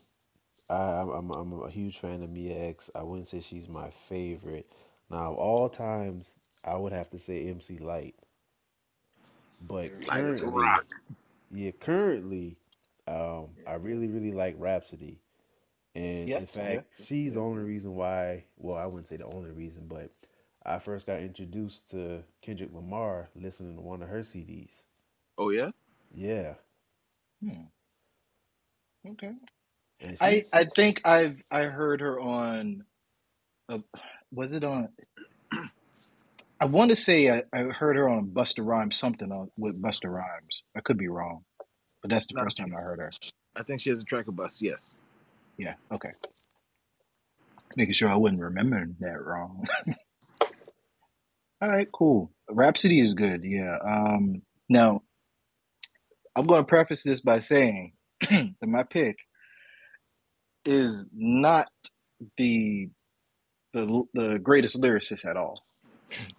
I, 0.69 1.01
I'm 1.01 1.09
I'm 1.09 1.31
I'm 1.31 1.63
a 1.63 1.69
huge 1.71 1.99
fan 1.99 2.23
of 2.23 2.29
Mia 2.29 2.57
X. 2.69 2.89
I 2.95 3.03
wouldn't 3.03 3.27
say 3.27 3.41
she's 3.41 3.67
my 3.69 3.89
favorite. 4.09 4.67
Now, 5.09 5.31
of 5.31 5.37
all 5.37 5.69
times, 5.69 6.35
I 6.65 6.77
would 6.77 6.93
have 6.93 7.09
to 7.11 7.19
say 7.19 7.47
MC 7.47 7.77
Lyte. 7.79 8.15
But 9.61 9.91
currently, 10.07 10.47
rock. 10.47 10.85
yeah, 11.51 11.71
currently, 11.71 12.57
um, 13.07 13.49
I 13.67 13.75
really 13.75 14.07
really 14.07 14.31
like 14.31 14.55
Rapsody, 14.57 15.19
and 15.95 16.29
Yeah, 16.29 16.37
in 16.37 16.45
fact, 16.45 16.85
yeah. 16.97 17.05
she's 17.05 17.33
the 17.33 17.41
only 17.41 17.63
reason 17.63 17.95
why. 17.95 18.45
Well, 18.57 18.77
I 18.77 18.85
wouldn't 18.85 19.07
say 19.07 19.17
the 19.17 19.25
only 19.25 19.51
reason, 19.51 19.87
but 19.87 20.11
I 20.65 20.79
first 20.79 21.07
got 21.07 21.19
introduced 21.19 21.89
to 21.91 22.23
Kendrick 22.41 22.73
Lamar 22.73 23.29
listening 23.35 23.75
to 23.75 23.81
one 23.81 24.01
of 24.01 24.09
her 24.09 24.19
CDs. 24.19 24.83
Oh 25.37 25.49
yeah, 25.51 25.71
Yeah, 26.13 26.55
Hmm. 27.41 27.63
Okay. 29.07 29.33
I, 30.21 30.43
I 30.53 30.65
think 30.65 31.01
I've 31.05 31.41
I 31.51 31.63
heard 31.65 32.01
her 32.01 32.19
on 32.19 32.85
uh, 33.69 33.79
was 34.31 34.53
it 34.53 34.63
on 34.63 34.89
I 36.61 36.65
want 36.65 36.89
to 36.89 36.95
say 36.95 37.29
I, 37.29 37.43
I 37.53 37.63
heard 37.63 37.97
her 37.97 38.09
on 38.09 38.27
Busta 38.27 38.65
Rhymes 38.65 38.97
something 38.97 39.31
on 39.31 39.51
with 39.57 39.81
Busta 39.81 40.11
Rhymes. 40.11 40.63
I 40.75 40.81
could 40.81 40.97
be 40.97 41.07
wrong, 41.07 41.43
but 42.01 42.11
that's 42.11 42.27
the 42.27 42.33
No, 42.33 42.43
first 42.43 42.57
time 42.57 42.73
I 42.77 42.81
heard 42.81 42.99
her. 42.99 43.15
I 43.55 43.63
think 43.63 43.81
she 43.81 43.89
has 43.89 44.01
a 44.01 44.05
track 44.05 44.27
of 44.27 44.35
bus. 44.35 44.61
Yes. 44.61 44.93
Yeah, 45.57 45.75
okay. 45.93 46.11
Making 47.75 47.93
sure 47.93 48.09
I 48.11 48.15
wouldn't 48.17 48.41
remember 48.41 48.87
that 49.01 49.21
wrong. 49.23 49.65
All 51.61 51.69
right, 51.69 51.89
cool. 51.93 52.31
Rapsody 52.49 53.01
is 53.01 53.13
good. 53.15 53.43
Yeah. 53.43 53.77
Um 53.85 54.43
now 54.69 55.03
I'm 56.35 56.47
going 56.47 56.63
to 56.63 56.67
preface 56.69 57.03
this 57.03 57.21
by 57.21 57.41
saying 57.41 57.93
that 58.21 58.53
my 58.63 58.83
pick 58.85 59.19
is 60.65 61.05
not 61.13 61.69
the 62.37 62.89
the 63.73 64.03
the 64.13 64.39
greatest 64.41 64.81
lyricist 64.81 65.25
at 65.29 65.37
all. 65.37 65.63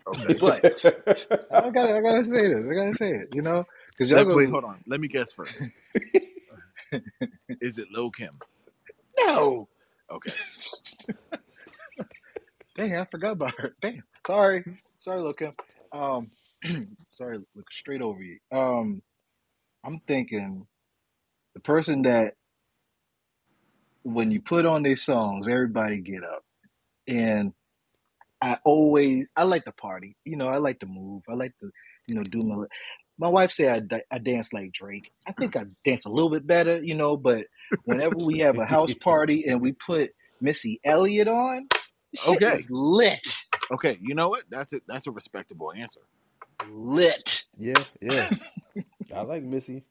Okay. 0.06 0.34
But 0.40 0.64
I 1.52 1.70
gotta 1.70 1.96
I 1.96 2.00
gotta 2.00 2.24
say 2.24 2.48
this. 2.52 2.66
I 2.70 2.74
gotta 2.74 2.94
say 2.94 3.10
it. 3.12 3.28
You 3.32 3.42
know, 3.42 3.64
because 3.90 4.10
y'all 4.10 4.34
wait, 4.34 4.50
hold 4.50 4.64
on. 4.64 4.82
Let 4.86 5.00
me 5.00 5.08
guess 5.08 5.32
first. 5.32 5.70
Is 7.60 7.78
it 7.78 7.88
Lil 7.92 8.10
Kim? 8.10 8.40
no. 9.18 9.68
Okay. 10.10 10.32
Dang, 12.76 12.96
I 12.96 13.04
forgot 13.06 13.32
about 13.32 13.54
her. 13.58 13.72
Damn. 13.80 14.02
Sorry. 14.26 14.64
Sorry, 15.00 15.22
look 15.22 15.40
him. 15.40 15.54
Um 15.92 16.30
sorry, 17.10 17.38
look 17.54 17.72
straight 17.72 18.02
over 18.02 18.22
you. 18.22 18.38
Um 18.52 19.02
I'm 19.84 20.00
thinking 20.06 20.66
the 21.54 21.60
person 21.60 22.02
that 22.02 22.34
when 24.02 24.30
you 24.30 24.40
put 24.40 24.66
on 24.66 24.82
these 24.82 25.02
songs, 25.02 25.48
everybody 25.48 26.00
get 26.00 26.24
up. 26.24 26.44
And 27.10 27.52
I 28.40 28.58
always 28.64 29.26
I 29.36 29.42
like 29.42 29.64
to 29.64 29.72
party. 29.72 30.16
You 30.24 30.36
know, 30.36 30.48
I 30.48 30.58
like 30.58 30.78
to 30.80 30.86
move. 30.86 31.22
I 31.28 31.34
like 31.34 31.52
to, 31.60 31.70
you 32.06 32.14
know, 32.14 32.22
do 32.22 32.38
my 32.40 32.64
my 33.18 33.28
wife 33.28 33.50
say 33.50 33.68
I, 33.68 33.82
I 34.10 34.18
dance 34.18 34.52
like 34.52 34.72
Drake. 34.72 35.12
I 35.26 35.32
think 35.32 35.56
I 35.56 35.64
dance 35.84 36.06
a 36.06 36.08
little 36.08 36.30
bit 36.30 36.46
better, 36.46 36.82
you 36.82 36.94
know, 36.94 37.16
but 37.16 37.46
whenever 37.84 38.16
we 38.16 38.38
have 38.38 38.58
a 38.58 38.64
house 38.64 38.94
party 39.00 39.46
and 39.46 39.60
we 39.60 39.72
put 39.72 40.12
Missy 40.40 40.80
Elliott 40.84 41.28
on, 41.28 41.68
shit 42.14 42.36
Okay. 42.42 42.54
is 42.54 42.70
lit. 42.70 43.26
Okay. 43.72 43.98
You 44.00 44.14
know 44.14 44.28
what? 44.30 44.44
That's 44.48 44.72
it. 44.72 44.84
That's 44.86 45.06
a 45.06 45.10
respectable 45.10 45.72
answer. 45.72 46.00
Lit. 46.70 47.44
yeah, 47.58 47.84
yeah. 48.00 48.30
I 49.14 49.20
like 49.22 49.42
Missy. 49.42 49.84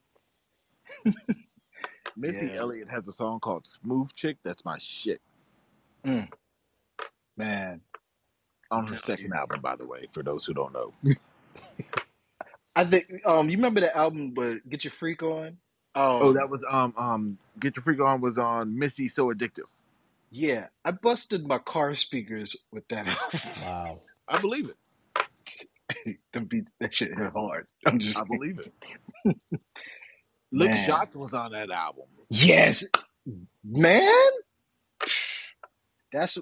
Missy 2.16 2.48
Yeah. 2.48 2.62
Elliott 2.62 2.90
has 2.90 3.08
a 3.08 3.12
song 3.12 3.40
called 3.40 3.66
"Smooth 3.68 4.14
Chick." 4.16 4.38
That's 4.44 4.66
my 4.66 4.78
shit 4.78 5.22
mm. 6.06 6.28
Man. 7.40 7.82
on 8.70 8.84
her 8.84 8.90
Tell 8.96 9.00
second 9.00 9.34
album, 9.34 9.62
by 9.62 9.76
the 9.76 9.88
way. 9.88 10.08
For 10.12 10.22
those 10.22 10.46
who 10.46 10.54
don't 10.54 10.74
know. 10.74 10.94
I 12.76 12.84
think 12.84 13.10
um 13.26 13.50
you 13.50 13.58
remember 13.58 13.80
the 13.80 13.96
album 13.98 14.32
but 14.36 14.70
Get 14.70 14.84
Your 14.84 14.94
Freak 15.00 15.24
On? 15.24 15.48
Um, 15.48 15.56
Oh, 15.96 16.34
that 16.34 16.50
was 16.50 16.64
um 16.70 16.94
um 16.98 17.38
"Get 17.60 17.76
Your 17.76 17.84
Freak 17.84 18.00
On" 18.00 18.22
was 18.22 18.38
on 18.38 18.78
Missy 18.78 19.08
"So 19.08 19.34
Addictive." 19.34 19.66
yeah. 20.32 20.68
I 20.86 20.92
busted 20.92 21.48
my 21.48 21.58
car 21.58 21.96
speakers 21.96 22.56
with 22.72 22.88
that 22.90 23.08
album. 23.08 23.42
Wow. 23.64 24.00
I 24.28 24.40
believe 24.40 24.70
it. 24.70 26.18
Them 26.34 26.46
beats 26.46 26.72
that 26.80 26.94
shit 26.94 27.18
hit 27.18 27.32
hard. 27.34 27.66
I'm 27.88 27.98
just 27.98 28.18
I 28.18 28.24
believe 28.24 28.60
it. 28.60 28.72
Lick 30.52 30.72
Man. 30.72 30.86
Shots 30.86 31.16
was 31.16 31.34
on 31.34 31.52
that 31.54 31.72
album. 31.72 32.06
Yes, 32.30 32.86
man. 33.64 34.30
That's 36.14 36.38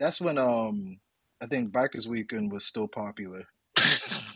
that's 0.00 0.20
when 0.20 0.38
um 0.38 0.98
I 1.40 1.46
think 1.46 1.70
Bikers 1.70 2.06
Weekend 2.08 2.50
was 2.50 2.64
still 2.64 2.88
popular. 2.88 3.44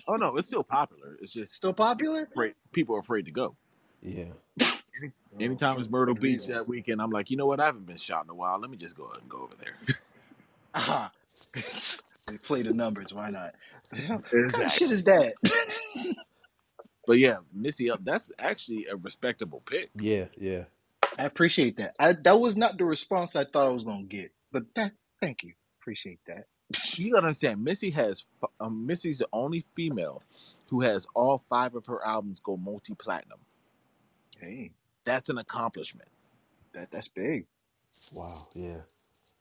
Oh 0.06 0.16
no, 0.16 0.36
it's 0.36 0.48
still 0.48 0.62
popular. 0.62 1.16
It's 1.22 1.32
just 1.32 1.56
Still 1.56 1.72
popular? 1.72 2.24
afraid, 2.30 2.52
people 2.72 2.94
are 2.94 2.98
afraid 2.98 3.24
to 3.24 3.32
go. 3.32 3.56
Yeah. 4.02 4.26
Anytime 5.40 5.78
it's 5.78 5.88
Myrtle 5.88 6.14
Beach 6.14 6.40
reason. 6.40 6.54
that 6.56 6.68
weekend, 6.68 7.00
I'm 7.00 7.08
like, 7.10 7.30
you 7.30 7.38
know 7.38 7.46
what? 7.46 7.58
I 7.58 7.64
haven't 7.64 7.86
been 7.86 7.96
shot 7.96 8.24
in 8.24 8.28
a 8.30 8.34
while. 8.34 8.60
Let 8.60 8.68
me 8.68 8.76
just 8.76 8.94
go 8.98 9.04
ahead 9.04 9.22
and 9.22 9.30
go 9.30 9.38
over 9.38 9.54
there. 9.56 9.76
Ah. 10.74 11.10
They 11.54 12.36
play 12.36 12.60
the 12.60 12.74
numbers. 12.74 13.06
Why 13.14 13.30
not? 13.30 13.54
What 13.90 14.52
kind 14.52 14.64
of 14.64 14.72
shit 14.72 14.90
is 14.90 15.04
that? 15.04 15.34
But 17.06 17.18
yeah, 17.18 17.38
Missy, 17.54 17.88
El- 17.88 17.98
that's 18.02 18.30
actually 18.38 18.84
a 18.90 18.96
respectable 18.96 19.62
pick. 19.64 19.88
Yeah, 19.94 20.26
yeah. 20.36 20.64
I 21.18 21.24
appreciate 21.24 21.76
that. 21.78 21.94
I, 21.98 22.12
that 22.12 22.38
was 22.40 22.56
not 22.56 22.76
the 22.76 22.84
response 22.84 23.36
I 23.36 23.44
thought 23.44 23.66
I 23.66 23.70
was 23.70 23.84
gonna 23.84 24.02
get, 24.02 24.32
but 24.52 24.64
that 24.74 24.92
thank 25.24 25.42
you. 25.42 25.52
Appreciate 25.80 26.18
that. 26.26 26.46
You 26.96 27.12
gotta 27.12 27.26
understand, 27.26 27.62
Missy 27.62 27.90
has 27.90 28.24
um, 28.60 28.86
Missy's 28.86 29.18
the 29.18 29.28
only 29.32 29.64
female 29.74 30.22
who 30.68 30.80
has 30.80 31.06
all 31.14 31.44
five 31.48 31.74
of 31.74 31.84
her 31.86 32.04
albums 32.06 32.40
go 32.40 32.56
multi 32.56 32.94
platinum. 32.94 33.38
Hey, 34.38 34.72
That's 35.04 35.28
an 35.30 35.38
accomplishment. 35.38 36.08
that 36.72 36.90
that's 36.90 37.08
big. 37.08 37.46
Wow. 38.14 38.34
Yeah. 38.54 38.78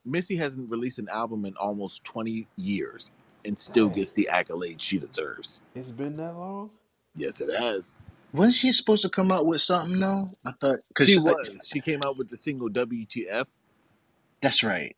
Missy 0.05 0.35
hasn't 0.35 0.69
released 0.69 0.99
an 0.99 1.07
album 1.09 1.45
in 1.45 1.55
almost 1.55 2.03
20 2.03 2.45
years 2.57 3.09
and 3.45 3.57
still 3.57 3.87
Dang. 3.87 3.97
gets 3.97 4.11
the 4.11 4.29
accolades 4.31 4.81
she 4.81 4.99
deserves. 4.99 5.61
It's 5.75 5.91
been 5.91 6.17
that 6.17 6.33
long. 6.35 6.69
Yes, 7.15 7.41
it 7.41 7.49
has. 7.57 7.95
Wasn't 8.33 8.53
she 8.55 8.71
supposed 8.71 9.01
to 9.03 9.09
come 9.09 9.31
out 9.31 9.45
with 9.45 9.61
something 9.61 9.99
though? 9.99 10.29
I 10.45 10.51
thought 10.59 10.79
because 10.89 11.07
She 11.07 11.19
was. 11.19 11.49
She 11.71 11.79
came 11.79 12.01
out 12.03 12.17
with 12.17 12.29
the 12.29 12.37
single 12.37 12.69
WTF, 12.69 13.45
that's 14.41 14.61
right. 14.63 14.95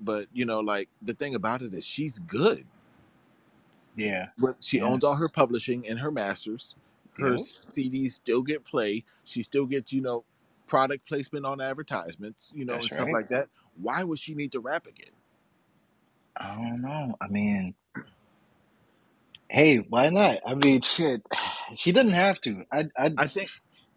But 0.00 0.28
you 0.32 0.44
know, 0.46 0.60
like 0.60 0.88
the 1.02 1.14
thing 1.14 1.34
about 1.34 1.62
it 1.62 1.74
is 1.74 1.84
she's 1.86 2.18
good. 2.18 2.64
Yeah. 3.96 4.28
But 4.38 4.64
she 4.64 4.80
Yeah. 4.80 4.84
owns 4.86 5.04
all 5.04 5.16
her 5.16 5.28
publishing 5.28 5.86
and 5.88 6.00
her 6.00 6.10
masters. 6.10 6.76
Her 7.20 7.32
Yep. 7.32 7.40
CDs 7.40 8.12
still 8.12 8.42
get 8.42 8.64
play. 8.64 9.04
She 9.24 9.42
still 9.42 9.66
gets, 9.66 9.92
you 9.92 10.00
know, 10.00 10.24
product 10.66 11.06
placement 11.08 11.46
on 11.46 11.60
advertisements, 11.60 12.52
you 12.54 12.64
know, 12.64 12.74
That's 12.74 12.86
and 12.86 12.92
stuff 12.92 13.06
right. 13.06 13.12
like 13.12 13.28
that. 13.30 13.48
Why 13.80 14.04
would 14.04 14.18
she 14.18 14.34
need 14.34 14.52
to 14.52 14.60
rap 14.60 14.86
again? 14.86 15.12
I 16.36 16.54
don't 16.56 16.82
know. 16.82 17.16
I 17.20 17.28
mean, 17.28 17.74
hey, 19.50 19.78
why 19.78 20.10
not? 20.10 20.38
I 20.46 20.54
mean, 20.54 20.80
shit. 20.82 21.22
She 21.76 21.92
doesn't 21.92 22.14
have 22.14 22.40
to. 22.42 22.64
I, 22.72 22.86
I, 22.98 23.12
I 23.18 23.26
think 23.28 23.50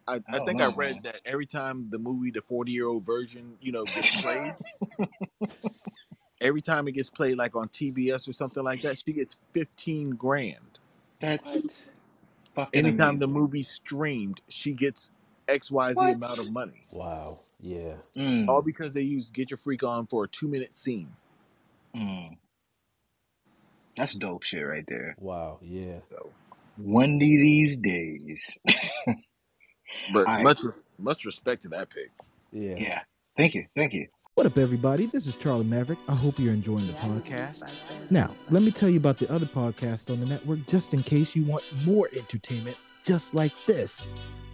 I, 0.07 0.21
I 0.33 0.39
I 0.39 0.39
think 0.39 0.61
know, 0.61 0.61
I 0.61 0.67
read 0.67 0.97
man. 0.97 1.03
that 1.03 1.21
every 1.25 1.45
time 1.47 1.87
the 1.91 1.99
movie 1.99 2.31
The 2.31 2.41
40 2.41 2.71
Year 2.71 2.87
Old 2.87 3.05
version, 3.05 3.57
you 3.61 3.71
know, 3.71 3.87
gets 3.87 4.11
played, 4.11 4.55
every 6.41 6.61
time 6.61 6.87
it 6.87 6.93
gets 6.93 7.09
played 7.09 7.37
like 7.37 7.55
on 7.55 7.69
TBS 7.69 8.27
or 8.29 8.33
something 8.33 8.63
like 8.63 8.81
that, 8.83 8.99
she 8.99 9.13
gets 9.13 9.37
15 9.53 10.11
grand. 10.11 10.79
that's 11.19 11.63
What? 11.63 11.89
fucking 12.55 12.85
Anytime 12.85 13.19
the 13.19 13.27
amazing. 13.27 13.27
movie's 13.27 13.69
streamed, 13.69 14.41
she 14.49 14.73
gets 14.73 15.11
XYZ 15.47 15.95
What? 15.95 16.13
amount 16.13 16.39
of 16.39 16.47
money. 16.47 16.87
Wow. 16.91 17.39
Yeah. 17.59 17.95
Mm, 18.17 18.47
All 18.47 18.61
because 18.63 18.93
they 18.93 19.01
used 19.01 19.33
Get 19.33 19.51
Your 19.51 19.57
Freak 19.57 19.83
On 19.83 20.05
for 20.07 20.25
a 20.25 20.27
two 20.29 20.47
minute 20.47 20.73
scene. 20.73 21.11
mm. 21.95 22.37
That's 23.97 24.15
dope 24.15 24.43
shit 24.43 24.65
right 24.65 24.85
there. 24.87 25.17
Wow. 25.17 25.59
Yeah. 25.61 25.99
So, 26.09 26.33
One 26.77 27.15
of 27.15 27.19
these 27.21 27.77
days. 27.77 28.59
but 30.13 30.27
All 30.27 30.35
right. 30.35 30.43
much 30.43 30.63
res- 30.63 30.83
much 30.99 31.25
respect 31.25 31.61
to 31.63 31.69
that 31.69 31.89
pick. 31.89 32.09
Yeah. 32.51 32.75
Yeah. 32.77 32.99
Thank 33.37 33.55
you. 33.55 33.65
Thank 33.75 33.93
you. 33.93 34.07
What 34.35 34.45
up, 34.45 34.57
everybody? 34.57 35.07
This 35.07 35.27
is 35.27 35.35
Charlie 35.35 35.65
Maverick. 35.65 35.99
I 36.07 36.15
hope 36.15 36.39
you're 36.39 36.53
enjoying 36.53 36.87
the 36.87 36.93
podcast. 36.93 37.69
Now, 38.09 38.33
let 38.49 38.63
me 38.63 38.71
tell 38.71 38.89
you 38.89 38.97
about 38.97 39.17
the 39.17 39.29
other 39.31 39.45
podcast 39.45 40.09
on 40.09 40.19
the 40.21 40.25
network 40.25 40.65
just 40.67 40.93
in 40.93 41.03
case 41.03 41.35
you 41.35 41.43
want 41.43 41.63
more 41.85 42.09
entertainment 42.15 42.77
just 43.03 43.33
like 43.33 43.51
this. 43.67 44.07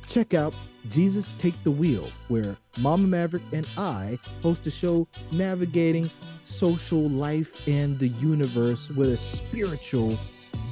Check 0.10 0.34
out 0.34 0.56
Jesus 0.90 1.32
Take 1.38 1.62
the 1.64 1.72
Wheel, 1.72 2.10
where 2.30 2.56
Mama 2.78 3.08
Maverick 3.08 3.44
and 3.52 3.68
I 3.78 4.18
host 4.42 4.66
a 4.66 4.72
show 4.72 5.08
navigating 5.32 6.10
social 6.46 7.10
life 7.10 7.54
and 7.68 8.00
the 8.00 8.08
universe 8.08 8.90
with 8.90 9.10
a 9.10 9.18
spiritual, 9.18 10.18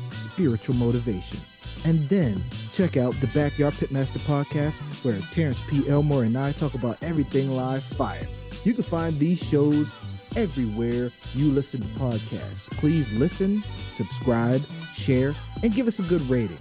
spiritual 0.09 0.76
motivation. 0.76 1.39
And 1.86 2.10
then 2.10 2.44
check 2.74 2.98
out 2.98 3.14
the 3.22 3.28
Backyard 3.28 3.76
Pitmaster 3.76 4.18
podcast, 4.26 4.82
where 5.06 5.20
Terrence 5.32 5.62
P. 5.70 5.88
Elmore 5.88 6.24
and 6.24 6.36
I 6.36 6.52
talk 6.52 6.74
about 6.74 6.98
everything 7.04 7.52
live 7.52 7.84
fire. 7.84 8.28
You 8.64 8.74
can 8.74 8.82
find 8.82 9.20
these 9.20 9.40
shows 9.40 9.92
everywhere 10.36 11.12
you 11.36 11.52
listen 11.52 11.82
to 11.82 11.88
podcasts. 11.90 12.66
Please 12.72 13.12
listen, 13.12 13.64
subscribe, 13.94 14.64
share, 14.96 15.36
and 15.62 15.76
give 15.76 15.88
us 15.88 16.00
a 16.00 16.02
good 16.02 16.24
rating. 16.24 16.58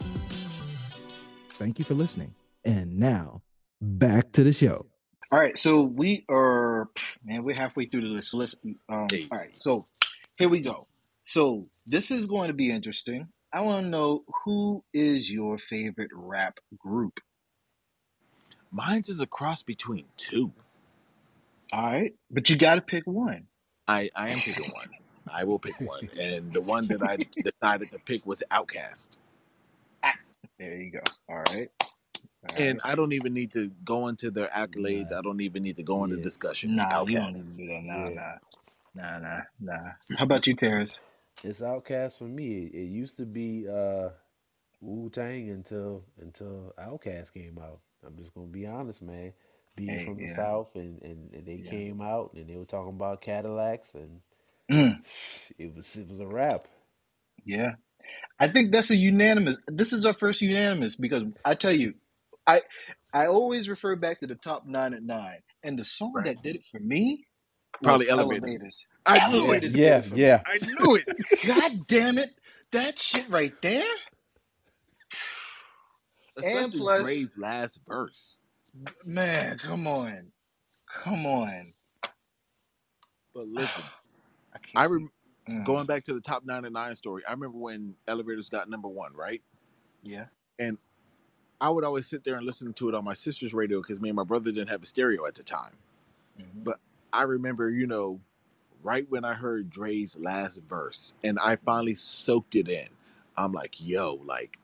Thank 1.53 1.79
you 1.79 1.87
for 1.87 1.95
listening. 1.95 2.35
And 2.67 2.99
now, 2.99 3.41
back 3.81 4.31
to 4.33 4.45
the 4.45 4.53
show. 4.53 4.85
All 5.33 5.41
right, 5.41 5.57
so 5.59 5.81
we 5.81 6.27
are, 6.29 6.91
man, 7.25 7.45
we're 7.45 7.57
halfway 7.57 7.87
through 7.87 8.03
the 8.03 8.09
list. 8.09 8.33
So 8.33 8.37
let's, 8.37 8.55
um, 8.91 9.09
all 9.33 9.39
right, 9.39 9.57
so 9.57 9.87
here 10.37 10.51
we 10.51 10.61
go. 10.61 10.87
So 11.23 11.67
this 11.87 12.11
is 12.11 12.27
going 12.27 12.49
to 12.49 12.55
be 12.55 12.71
interesting. 12.71 13.29
I 13.55 13.63
want 13.63 13.85
to 13.85 13.91
know 13.91 14.25
who 14.45 14.85
is 14.95 15.33
your 15.33 15.59
favorite 15.59 16.13
rap 16.15 16.61
group? 16.79 17.21
Mine's 18.73 19.09
is 19.09 19.21
a 19.21 19.27
cross 19.27 19.63
between 19.63 20.07
two. 20.17 20.53
All 21.73 21.83
right, 21.85 22.15
but 22.31 22.51
you 22.51 22.57
got 22.57 22.77
to 22.77 22.83
pick 22.83 23.05
one. 23.07 23.47
I, 23.89 24.11
I 24.17 24.31
am 24.31 24.43
picking 24.43 24.67
one. 24.71 24.91
I 25.29 25.45
will 25.45 25.59
pick 25.59 25.81
one. 25.81 26.09
And 26.19 26.53
the 26.55 26.63
one 26.63 26.89
that 26.89 27.03
I 27.03 27.19
decided 27.45 27.93
to 27.93 27.99
pick 28.01 28.27
was 28.27 28.43
Outkast. 28.51 29.19
Ah, 30.05 30.15
there 30.59 30.77
you 30.77 30.93
go. 30.93 31.01
All 31.29 31.39
right. 31.43 31.71
All 32.49 32.57
And 32.57 32.81
right. 32.81 32.83
I 32.85 32.95
don't 32.97 33.13
even 33.15 33.35
need 33.35 33.53
to 33.55 33.71
go 33.85 34.09
into 34.09 34.31
their 34.31 34.49
accolades. 34.49 35.13
Nah. 35.13 35.19
I 35.19 35.23
don't 35.23 35.41
even 35.43 35.63
need 35.65 35.77
to 35.77 35.85
go 35.85 36.05
into 36.05 36.17
Yeah. 36.17 36.19
discussion. 36.19 36.77
nah, 36.77 37.05
we 37.05 37.17
don't 37.17 37.35
need 37.35 37.47
to 37.47 37.63
do 37.63 37.67
that. 37.69 37.83
Nah, 37.83 38.11
Yeah. 38.11 38.11
nah, 38.11 38.39
nah, 38.95 39.19
nah, 39.19 39.41
nah. 39.61 39.91
How 40.17 40.25
about 40.25 40.47
you, 40.47 40.57
Terrence? 40.57 40.99
It's 41.43 41.61
Outkast 41.61 42.19
for 42.19 42.25
me. 42.25 42.65
It 42.73 42.89
used 42.89 43.17
to 43.19 43.27
be 43.27 43.67
uh, 43.69 44.11
Wu 44.81 45.11
Tang 45.11 45.51
until 45.51 46.05
until 46.21 46.75
Outkast 46.79 47.35
came 47.35 47.59
out. 47.63 47.81
I'm 48.07 48.17
just 48.17 48.35
gonna 48.35 48.49
be 48.49 48.67
honest, 48.67 49.03
man. 49.03 49.33
Being 49.77 49.99
Hey, 49.99 50.01
from 50.01 50.21
the 50.21 50.27
yeah. 50.27 50.29
South 50.29 50.77
and, 50.77 51.03
and, 51.03 51.33
and 51.35 51.47
they 51.47 51.59
Yeah. 51.59 51.81
came 51.81 52.03
out 52.03 52.33
and 52.35 52.49
they 52.49 52.57
were 52.57 52.65
talking 52.67 52.95
about 52.95 53.23
Cadillacs 53.23 53.95
and 53.95 54.21
Mm, 54.71 54.97
it 55.59 55.75
was 55.75 55.97
it 55.97 56.09
was 56.09 56.21
a 56.21 56.27
rap. 56.29 56.69
yeah, 57.45 57.73
I 58.41 58.49
think 58.49 58.73
that's 58.73 58.91
a 58.91 58.97
unanimous. 58.97 59.59
This 59.69 59.93
is 59.93 60.05
our 60.05 60.15
first 60.15 60.43
unanimous 60.43 60.97
because 60.97 61.25
I 61.45 61.55
tell 61.55 61.73
you, 61.73 61.95
I 62.47 62.63
I 63.15 63.27
always 63.29 63.69
refer 63.69 63.97
back 63.97 64.21
to 64.21 64.27
the 64.27 64.37
top 64.37 64.67
nine 64.67 64.95
at 64.95 65.03
nine, 65.03 65.41
and 65.65 65.79
the 65.79 65.85
song 65.85 66.23
Right. 66.23 66.27
that 66.27 66.43
did 66.43 66.57
it 66.57 66.65
for 66.71 66.81
me 66.81 67.27
Probably 67.83 68.09
was 68.09 68.11
Elevator. 68.11 68.47
Elevators. 68.47 68.89
I 69.07 69.21
knew 69.21 69.53
Yeah, 69.53 69.53
it. 69.53 69.65
Elevators 69.65 69.73
yeah, 69.73 69.81
did 69.81 69.99
it 69.99 70.07
for 70.07 70.17
me. 70.19 70.23
yeah. 70.23 70.43
I 70.47 70.59
knew 70.59 70.97
it. 70.97 71.07
God 71.47 71.73
damn 71.89 72.19
it, 72.19 72.31
that 72.73 72.99
shit 72.99 73.29
right 73.31 73.55
there. 73.63 73.85
Especially 76.37 76.81
plus- 76.81 77.01
Dre's 77.01 77.31
last 77.37 77.81
verse. 77.89 78.39
Man, 79.05 79.59
come 79.59 79.87
on, 79.87 80.33
come 80.93 81.27
on. 81.27 81.65
But 83.35 83.49
listen, 83.49 83.85
I 84.55 84.59
can't. 84.59 84.77
I 84.77 84.87
rem- 84.87 85.11
Mm, 85.49 85.65
going 85.65 85.87
back 85.87 86.05
to 86.05 86.15
the 86.15 86.21
top 86.23 86.45
nine 86.45 86.65
and 86.65 86.75
nine 86.75 86.95
story. 86.95 87.23
I 87.29 87.33
remember 87.33 87.59
when 87.59 87.95
Elevators 88.09 88.49
got 88.49 88.71
number 88.71 88.89
one, 88.89 89.15
right? 89.15 89.43
yeah. 90.03 90.27
And 90.59 90.79
I 91.61 91.71
would 91.71 91.85
always 91.85 92.07
sit 92.07 92.25
there 92.25 92.37
and 92.37 92.47
listen 92.47 92.73
to 92.75 92.89
it 92.91 92.95
on 92.95 93.05
my 93.05 93.15
sister's 93.15 93.55
radio 93.55 93.81
because 93.83 94.01
me 94.01 94.11
and 94.11 94.17
my 94.17 94.25
brother 94.25 94.53
didn't 94.53 94.71
have 94.71 94.83
a 94.83 94.87
stereo 94.87 95.27
at 95.27 95.35
the 95.37 95.45
time. 95.45 95.75
Mhm. 96.41 96.65
But 96.65 96.81
I 97.15 97.25
remember, 97.25 97.71
you 97.71 97.89
know, 97.89 98.21
right 98.85 99.07
when 99.11 99.25
I 99.25 99.35
heard 99.35 99.71
Dre's 99.71 100.19
last 100.19 100.61
verse 100.69 101.15
and 101.25 101.39
I 101.41 101.57
finally 101.57 101.97
soaked 101.97 102.57
it 102.57 102.69
in, 102.69 102.89
I'm 103.37 103.53
like, 103.53 103.77
yo, 103.81 104.21
like 104.27 104.59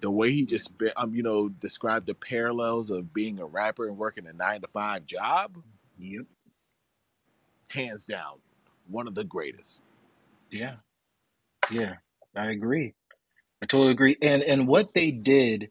the 0.00 0.10
way 0.10 0.32
he 0.32 0.46
just, 0.46 0.70
um, 0.96 1.14
you 1.14 1.22
know, 1.22 1.48
described 1.48 2.06
the 2.06 2.14
parallels 2.14 2.90
of 2.90 3.14
being 3.14 3.40
a 3.40 3.46
rapper 3.46 3.88
and 3.88 3.98
working 3.98 4.26
a 4.26 4.34
nine 4.34 4.62
to 4.62 4.68
five 4.68 5.06
job, 5.06 5.58
Yep. 5.98 6.26
hands 7.68 8.06
down, 8.06 8.38
one 8.88 9.08
of 9.08 9.14
the 9.14 9.24
greatest. 9.24 9.82
Yeah. 10.50 10.76
Yeah. 11.68 11.94
I 12.36 12.50
agree. 12.52 12.94
I 13.62 13.66
totally 13.66 13.92
agree. 13.92 14.16
And 14.22 14.42
and 14.42 14.68
what 14.68 14.94
they 14.94 15.10
did 15.12 15.70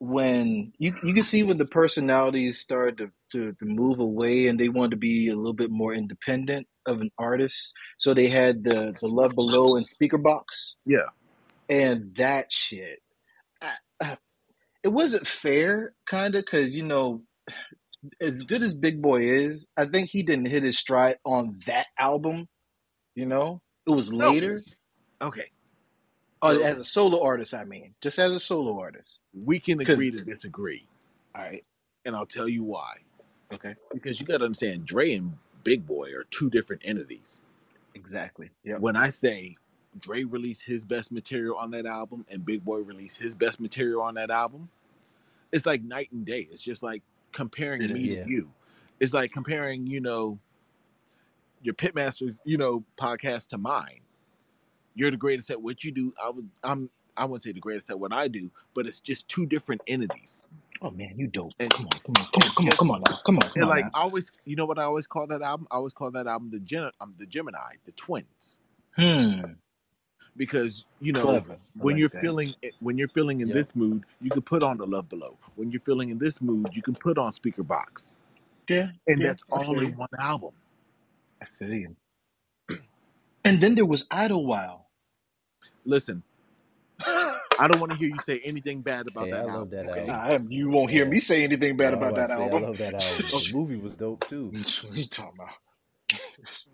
when 0.00 0.72
you 0.78 0.94
you 1.04 1.14
can 1.14 1.24
see 1.24 1.44
when 1.44 1.58
the 1.58 1.66
personalities 1.66 2.60
started 2.60 2.98
to, 2.98 3.12
to, 3.32 3.52
to 3.52 3.64
move 3.64 3.98
away 4.00 4.46
and 4.48 4.58
they 4.58 4.68
wanted 4.68 4.92
to 4.92 4.96
be 4.96 5.28
a 5.28 5.36
little 5.36 5.52
bit 5.52 5.70
more 5.70 5.94
independent 5.94 6.66
of 6.86 7.00
an 7.00 7.10
artist. 7.18 7.72
So 7.98 8.14
they 8.14 8.28
had 8.28 8.62
the, 8.64 8.94
the 9.00 9.08
Love 9.08 9.34
Below 9.34 9.76
and 9.76 9.86
Speakerboxxx. 9.86 10.74
Yeah. 10.84 11.06
And 11.68 12.14
that 12.16 12.52
shit. 12.52 13.00
I, 13.60 13.72
I- 14.00 14.18
it 14.82 14.92
wasn't 14.92 15.26
fair, 15.26 15.94
kind 16.06 16.36
of, 16.36 16.44
because, 16.44 16.76
you 16.76 16.84
know, 16.84 17.22
as 18.20 18.44
good 18.44 18.62
as 18.62 18.72
Big 18.72 19.02
Boy 19.02 19.30
is, 19.46 19.66
I 19.76 19.86
think 19.86 20.10
he 20.10 20.22
didn't 20.22 20.46
hit 20.46 20.62
his 20.62 20.78
stride 20.78 21.16
on 21.24 21.58
that 21.66 21.86
album. 21.98 22.46
You 23.16 23.26
know, 23.26 23.62
it 23.84 23.90
was 23.90 24.12
No. 24.12 24.30
later. 24.30 24.62
Okay. 25.20 25.46
Oh, 26.40 26.54
So 26.54 26.62
as 26.62 26.78
a 26.78 26.84
solo 26.84 27.20
artist, 27.24 27.52
I 27.52 27.64
mean, 27.64 27.94
just 28.00 28.18
as 28.20 28.30
a 28.30 28.38
solo 28.38 28.78
artist. 28.78 29.18
we 29.34 29.58
can 29.58 29.80
agree 29.80 30.12
to 30.12 30.22
disagree. 30.22 30.86
All 31.34 31.42
right. 31.42 31.64
And 32.04 32.14
I'll 32.14 32.26
tell 32.26 32.48
you 32.48 32.62
why. 32.62 32.92
Okay. 33.52 33.74
Because 33.92 34.20
you 34.20 34.26
got 34.26 34.38
to 34.38 34.44
understand, 34.44 34.84
Dre 34.84 35.14
and 35.14 35.36
Big 35.64 35.86
Boy 35.86 36.10
are 36.14 36.24
two 36.30 36.50
different 36.50 36.82
entities. 36.84 37.42
Exactly. 37.94 38.50
Yep. 38.64 38.80
When 38.80 38.96
I 38.96 39.08
say 39.08 39.56
Dre 40.00 40.24
released 40.24 40.64
his 40.64 40.84
best 40.84 41.10
material 41.12 41.56
on 41.56 41.70
that 41.70 41.86
album 41.86 42.24
and 42.30 42.44
Big 42.44 42.64
Boy 42.64 42.78
released 42.80 43.18
his 43.18 43.34
best 43.34 43.60
material 43.60 44.02
on 44.02 44.14
that 44.14 44.30
album, 44.30 44.68
it's 45.52 45.66
like 45.66 45.82
night 45.82 46.10
and 46.12 46.24
day. 46.24 46.46
It's 46.50 46.60
just 46.62 46.82
like 46.82 47.02
comparing 47.32 47.82
It 47.82 47.92
me 47.92 48.04
is. 48.04 48.16
Yeah. 48.18 48.24
to 48.24 48.30
you. 48.30 48.50
It's 49.00 49.12
like 49.12 49.32
comparing, 49.32 49.86
you 49.86 50.00
know, 50.00 50.38
your 51.62 51.74
Pitmasters, 51.74 52.38
you 52.44 52.56
know, 52.56 52.84
podcast 52.98 53.48
to 53.48 53.58
mine. 53.58 54.00
You're 54.94 55.10
the 55.10 55.16
greatest 55.16 55.50
at 55.50 55.60
what 55.60 55.84
you 55.84 55.92
do. 55.92 56.12
I 56.22 56.30
would 56.30 56.48
I'm 56.64 56.90
I 57.16 57.24
wouldn't 57.24 57.42
say 57.42 57.52
the 57.52 57.60
greatest 57.60 57.90
at 57.90 57.98
what 57.98 58.12
I 58.12 58.28
do, 58.28 58.50
but 58.74 58.86
it's 58.86 59.00
just 59.00 59.26
two 59.28 59.46
different 59.46 59.82
entities. 59.86 60.46
Oh 60.86 60.92
man, 60.92 61.14
you 61.18 61.28
dope. 61.28 61.54
And- 61.60 61.70
Come 61.70 61.86
on, 61.88 62.00
come 62.00 62.14
on, 62.18 62.26
come 62.32 62.44
on, 62.44 62.52
come 62.56 62.66
on, 62.68 62.76
come 62.76 62.92
on, 62.92 63.02
now. 63.02 63.18
come 63.26 63.38
on. 63.38 63.50
Come 63.50 63.62
And 63.62 63.64
on 63.64 63.68
like 63.70 63.86
now. 63.86 63.90
I 63.94 64.02
always, 64.02 64.32
you 64.46 64.56
know 64.56 64.66
what 64.66 64.78
I 64.78 64.84
always 64.84 65.06
call 65.08 65.26
that 65.28 65.42
album? 65.42 65.68
I 65.72 65.76
always 65.76 65.94
call 65.94 66.10
that 66.12 66.28
album 66.28 66.50
the 66.52 66.60
Gen, 66.60 66.90
um, 67.00 67.14
the 67.18 67.26
Gemini, 67.26 67.74
the 67.86 67.92
twins, 67.92 68.60
Hmm. 68.96 69.52
because 70.36 70.84
you 71.00 71.12
know 71.12 71.22
Clever. 71.22 71.58
When 71.78 71.94
like 71.94 72.00
you're 72.00 72.10
that. 72.12 72.22
feeling 72.22 72.54
when 72.80 72.98
you're 72.98 73.08
feeling 73.08 73.42
in 73.42 73.48
Yeah. 73.48 73.54
this 73.54 73.76
mood, 73.76 74.04
you 74.22 74.30
can 74.30 74.42
put 74.42 74.62
on 74.62 74.78
the 74.78 74.86
Love 74.86 75.08
Below. 75.08 75.38
When 75.56 75.70
you're 75.72 75.80
feeling 75.82 76.10
in 76.10 76.18
this 76.18 76.40
mood, 76.42 76.68
you 76.74 76.82
can 76.82 76.96
put 76.96 77.18
on 77.18 77.32
Speakerboxxx, 77.34 78.18
yeah, 78.70 78.90
and 79.08 79.22
yeah, 79.22 79.24
that's 79.24 79.44
all 79.50 79.80
in 79.80 79.96
one 79.96 80.08
album. 80.20 80.52
I 81.42 81.46
feel 81.58 81.74
you. 81.74 81.96
And 83.44 83.60
then 83.62 83.74
there 83.76 83.86
was 83.86 84.06
Idlewild. 84.10 84.80
Listen, 85.84 86.22
I 87.58 87.68
don't 87.68 87.80
want 87.80 87.92
to 87.92 87.98
hear 87.98 88.08
you 88.08 88.18
say 88.20 88.40
anything 88.44 88.82
bad 88.82 89.06
about 89.06 89.30
Hey, 89.30 89.30
that 89.30 89.44
I 89.44 89.46
love 89.46 89.70
album. 89.70 89.70
that 89.70 89.88
okay? 89.88 90.10
album. 90.10 90.20
I, 90.20 90.40
you 90.48 90.70
won't 90.70 90.90
hear 90.92 91.04
Yeah. 91.04 91.06
me 91.06 91.20
say 91.20 91.44
anything 91.44 91.76
bad 91.76 91.92
Yeah, 91.92 91.98
I 91.98 92.00
was 92.00 92.10
about 92.12 92.16
that 92.16 92.30
say, 92.30 92.50
album. 92.50 92.64
I 92.64 92.66
love 92.66 92.78
that 92.78 92.94
album. 92.94 93.30
The 93.30 93.46
movie 93.46 93.76
was 93.76 93.94
dope 93.94 94.26
too. 94.28 94.56
What 94.82 94.94
are 94.94 95.00
you 95.00 95.08
talking 95.08 95.40
about? 95.40 95.54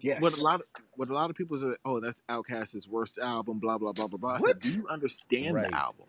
yes. 0.01 0.23
What 0.23 0.35
a 0.35 0.43
lot 0.43 0.61
of 0.61 0.67
what 0.97 1.11
a 1.11 1.15
lot 1.15 1.31
of 1.31 1.37
people 1.37 1.57
say, 1.59 1.77
oh, 1.85 2.01
that's 2.01 2.23
Outkast's 2.31 2.89
worst 2.89 3.19
album, 3.19 3.61
blah 3.61 3.79
blah 3.79 3.93
blah 3.93 4.09
blah 4.09 4.19
blah. 4.19 4.35
I 4.35 4.39
said, 4.41 4.61
do 4.61 4.71
you 4.71 4.89
understand 4.89 5.63
Right. 5.63 5.65
the 5.65 5.75
album? 5.75 6.07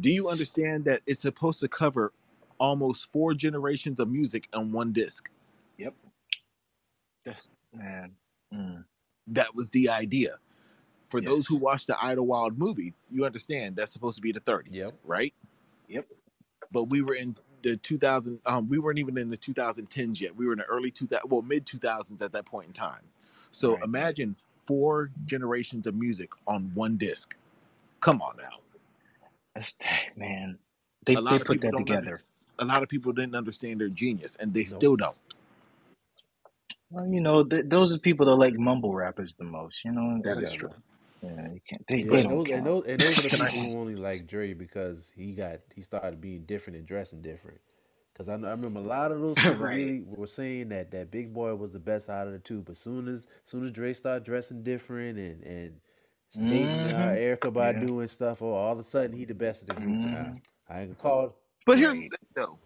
Do 0.00 0.10
you 0.12 0.28
understand 0.28 0.84
that 0.86 1.02
it's 1.06 1.22
supposed 1.22 1.60
to 1.60 1.68
cover 1.68 2.12
almost 2.60 3.10
four 3.12 3.34
generations 3.34 4.00
of 4.00 4.10
music 4.10 4.48
on 4.54 4.72
one 4.72 4.92
disc? 4.92 5.28
Yep. 5.78 5.94
That's 7.24 7.48
man. 7.74 8.12
Mm. 8.54 8.84
That 9.28 9.54
was 9.54 9.70
the 9.70 9.90
idea. 9.90 10.38
For 11.08 11.20
those 11.20 11.46
who 11.46 11.56
Yes. 11.56 11.62
watched 11.62 11.88
the 11.88 12.02
Idlewild 12.02 12.58
movie, 12.58 12.94
you 13.10 13.24
understand 13.26 13.76
that's 13.76 13.92
supposed 13.92 14.16
to 14.16 14.22
be 14.22 14.32
the 14.32 14.40
30s, 14.40 14.70
Yep. 14.74 14.94
right? 15.04 15.34
Yep. 15.88 16.06
But 16.72 16.84
we 16.84 17.02
were 17.02 17.14
in 17.14 17.36
the 17.62 17.76
2000. 17.78 18.40
Um, 18.46 18.68
we 18.68 18.78
weren't 18.78 18.98
even 18.98 19.18
in 19.18 19.30
the 19.30 19.36
2010s 19.38 20.20
yet. 20.20 20.36
We 20.36 20.46
were 20.46 20.52
in 20.52 20.58
the 20.58 20.64
early 20.66 20.90
2000, 20.90 21.30
well, 21.30 21.42
mid 21.42 21.66
2000s 21.66 22.22
at 22.22 22.32
that 22.32 22.46
point 22.46 22.68
in 22.68 22.72
time. 22.74 23.02
So 23.52 23.74
Right. 23.74 23.84
imagine 23.84 24.36
four 24.66 25.10
generations 25.26 25.86
of 25.86 25.94
music 25.94 26.30
on 26.46 26.70
one 26.74 26.96
disc. 26.98 27.34
Come 28.00 28.22
on 28.22 28.36
now. 28.38 28.58
That's 29.54 29.74
that 29.80 30.16
man. 30.16 30.58
They, 31.06 31.16
they 31.16 31.38
put 31.40 31.60
that 31.62 31.76
together. 31.76 32.22
A 32.60 32.64
lot 32.64 32.82
of 32.82 32.88
people 32.88 33.12
didn't 33.12 33.34
understand 33.36 33.80
their 33.80 33.88
genius, 33.88 34.36
and 34.40 34.52
they 34.54 34.64
Nope. 34.64 34.78
still 34.78 34.96
don't. 34.96 35.16
Well, 36.90 37.06
you 37.08 37.20
know, 37.20 37.44
th- 37.44 37.66
those 37.68 37.94
are 37.94 37.98
people 37.98 38.26
that 38.26 38.36
like 38.36 38.54
mumble 38.58 38.94
rappers 38.94 39.34
the 39.38 39.44
most. 39.44 39.84
You 39.84 39.92
know, 39.92 40.20
That 40.24 40.38
is 40.38 40.54
whatever. 40.54 40.76
Yeah, 41.22 41.52
you 41.52 41.60
can't. 41.68 41.86
They, 41.88 42.02
Yeah, 42.02 42.20
they 42.20 42.22
and 42.22 42.30
those, 42.32 42.48
and 42.50 42.66
those 42.66 42.84
and 42.86 43.02
those 43.02 43.18
are 43.18 43.22
the 43.22 43.30
people 43.30 43.60
who 43.60 43.78
only 43.78 43.96
like 43.96 44.26
Dre 44.26 44.54
because 44.54 45.12
he 45.16 45.34
got 45.34 45.60
he 45.74 45.82
started 45.82 46.20
being 46.20 46.44
different 46.46 46.78
and 46.78 46.86
dressing 46.86 47.22
different. 47.22 47.60
Because 48.12 48.28
I, 48.28 48.34
I 48.34 48.50
remember 48.52 48.80
a 48.80 48.84
lot 48.84 49.12
of 49.12 49.20
those 49.20 49.38
people 49.40 49.66
Right. 49.66 49.68
really 49.68 50.02
were 50.02 50.26
saying 50.26 50.70
that 50.70 50.90
that 50.92 51.10
Big 51.12 51.32
Boy 51.34 51.54
was 51.56 51.72
the 51.72 51.80
best 51.80 52.10
out 52.10 52.26
of 52.26 52.34
the 52.34 52.40
two. 52.40 52.62
But 52.62 52.78
soon 52.78 53.08
as 53.08 53.28
soon 53.44 53.64
as 53.66 53.72
Dre 53.72 53.94
started 53.94 54.24
dressing 54.24 54.64
different 54.64 55.18
and 55.18 55.44
and 55.44 55.80
stating 56.30 56.86
uh, 56.86 56.90
Mhm. 56.90 57.16
Erykah 57.16 57.54
Yeah. 57.54 57.86
And 58.00 58.10
stuff, 58.10 58.42
oh, 58.42 58.52
all 58.52 58.72
of 58.72 58.78
a 58.80 58.84
sudden 58.84 59.16
he 59.16 59.24
the 59.26 59.34
best 59.34 59.62
of 59.62 59.68
the 59.68 59.74
group. 59.74 60.04
Now 60.04 60.34
Mhm. 60.34 60.42
I 60.68 60.80
ain't 60.82 60.90
gonna 60.90 61.02
call 61.02 61.26
it. 61.26 61.32
But 61.66 61.78
here's 61.78 61.98
the 61.98 62.04
thing, 62.04 62.28
though. 62.34 62.58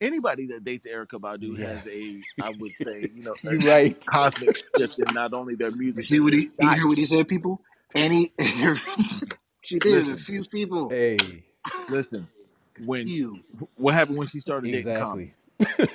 Anybody 0.00 0.46
that 0.48 0.64
dates 0.64 0.86
Erykah 0.86 1.20
Badu 1.20 1.58
Yeah. 1.58 1.68
has 1.68 1.86
a, 1.88 2.20
I 2.40 2.50
would 2.50 2.72
say, 2.84 3.08
you 3.14 3.22
know, 3.24 3.34
a 3.46 3.56
right. 3.66 4.06
cosmic 4.06 4.54
shift 4.76 4.98
in 4.98 5.12
not 5.12 5.34
only 5.34 5.56
their 5.56 5.72
music. 5.72 5.96
You 5.96 6.02
see 6.02 6.20
what 6.20 6.32
he? 6.34 6.50
You 6.60 6.74
hear 6.74 6.86
what 6.86 6.98
he 6.98 7.04
said, 7.04 7.26
people? 7.28 7.60
Any? 7.94 8.30
she 9.62 9.78
did 9.80 10.08
a 10.08 10.16
few 10.16 10.44
people. 10.44 10.90
Hey, 10.90 11.44
Listen, 11.88 12.28
when 12.84 13.08
you, 13.08 13.38
what 13.76 13.94
happened 13.94 14.18
when 14.18 14.28
she 14.28 14.40
started 14.40 14.70
dating 14.70 14.94
Common? 14.94 15.32
exactly. 15.58 15.94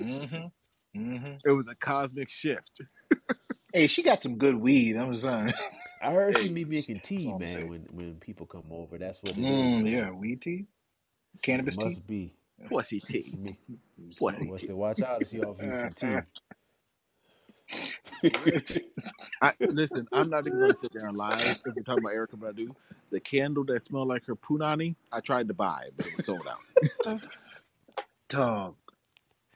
Mm-hmm. 0.00 1.00
Mm-hmm. 1.00 1.32
It 1.44 1.52
was 1.52 1.68
a 1.68 1.74
cosmic 1.74 2.28
shift. 2.28 2.80
Hey, 3.72 3.86
she 3.86 4.02
got 4.02 4.22
some 4.22 4.38
good 4.38 4.56
weed. 4.56 4.96
I'm 4.96 5.14
saying. 5.16 5.52
I 6.02 6.12
heard 6.12 6.36
she 6.36 6.48
Hey, 6.48 6.54
be 6.54 6.64
making 6.64 7.00
tea, 7.00 7.32
man. 7.32 7.68
When 7.68 7.86
when 7.92 8.14
people 8.16 8.46
come 8.46 8.64
over, 8.70 8.98
that's 8.98 9.22
what 9.22 9.36
it 9.36 9.40
is. 9.42 9.46
Mm, 9.46 9.82
man. 9.84 9.92
yeah, 9.92 10.10
weed 10.10 10.40
tea, 10.42 10.66
cannabis 11.42 11.76
tea. 11.76 11.84
Must 11.84 12.06
be. 12.06 12.34
Pussy 12.66 13.02
She 13.06 13.22
tea. 13.22 13.38
make- 13.38 13.58
Pussy 14.18 14.50
Watch 14.50 14.62
tea. 14.62 14.66
the 14.66 14.76
watch 14.76 15.02
out 15.02 15.22
if 15.22 15.28
she 15.28 15.40
offer 15.40 15.64
you 15.64 15.74
some 15.74 15.92
tea. 15.94 16.16
I, 19.42 19.52
listen, 19.60 20.08
I'm 20.12 20.30
not 20.30 20.46
even 20.46 20.58
gonna 20.58 20.74
sit 20.74 20.92
there 20.92 21.06
and 21.06 21.16
lie 21.16 21.56
if 21.66 21.74
we're 21.76 21.82
talking 21.82 22.04
about 22.04 22.14
Erykah 22.14 22.38
Badu. 22.38 22.74
The 23.10 23.20
candle 23.20 23.64
that 23.64 23.82
smelled 23.82 24.08
like 24.08 24.24
her 24.26 24.36
punani, 24.36 24.96
I 25.12 25.20
tried 25.20 25.48
to 25.48 25.54
buy, 25.54 25.88
but 25.96 26.06
it 26.06 26.12
was 26.16 26.24
sold 26.26 26.46
out. 26.48 27.20
Dog, 28.30 28.76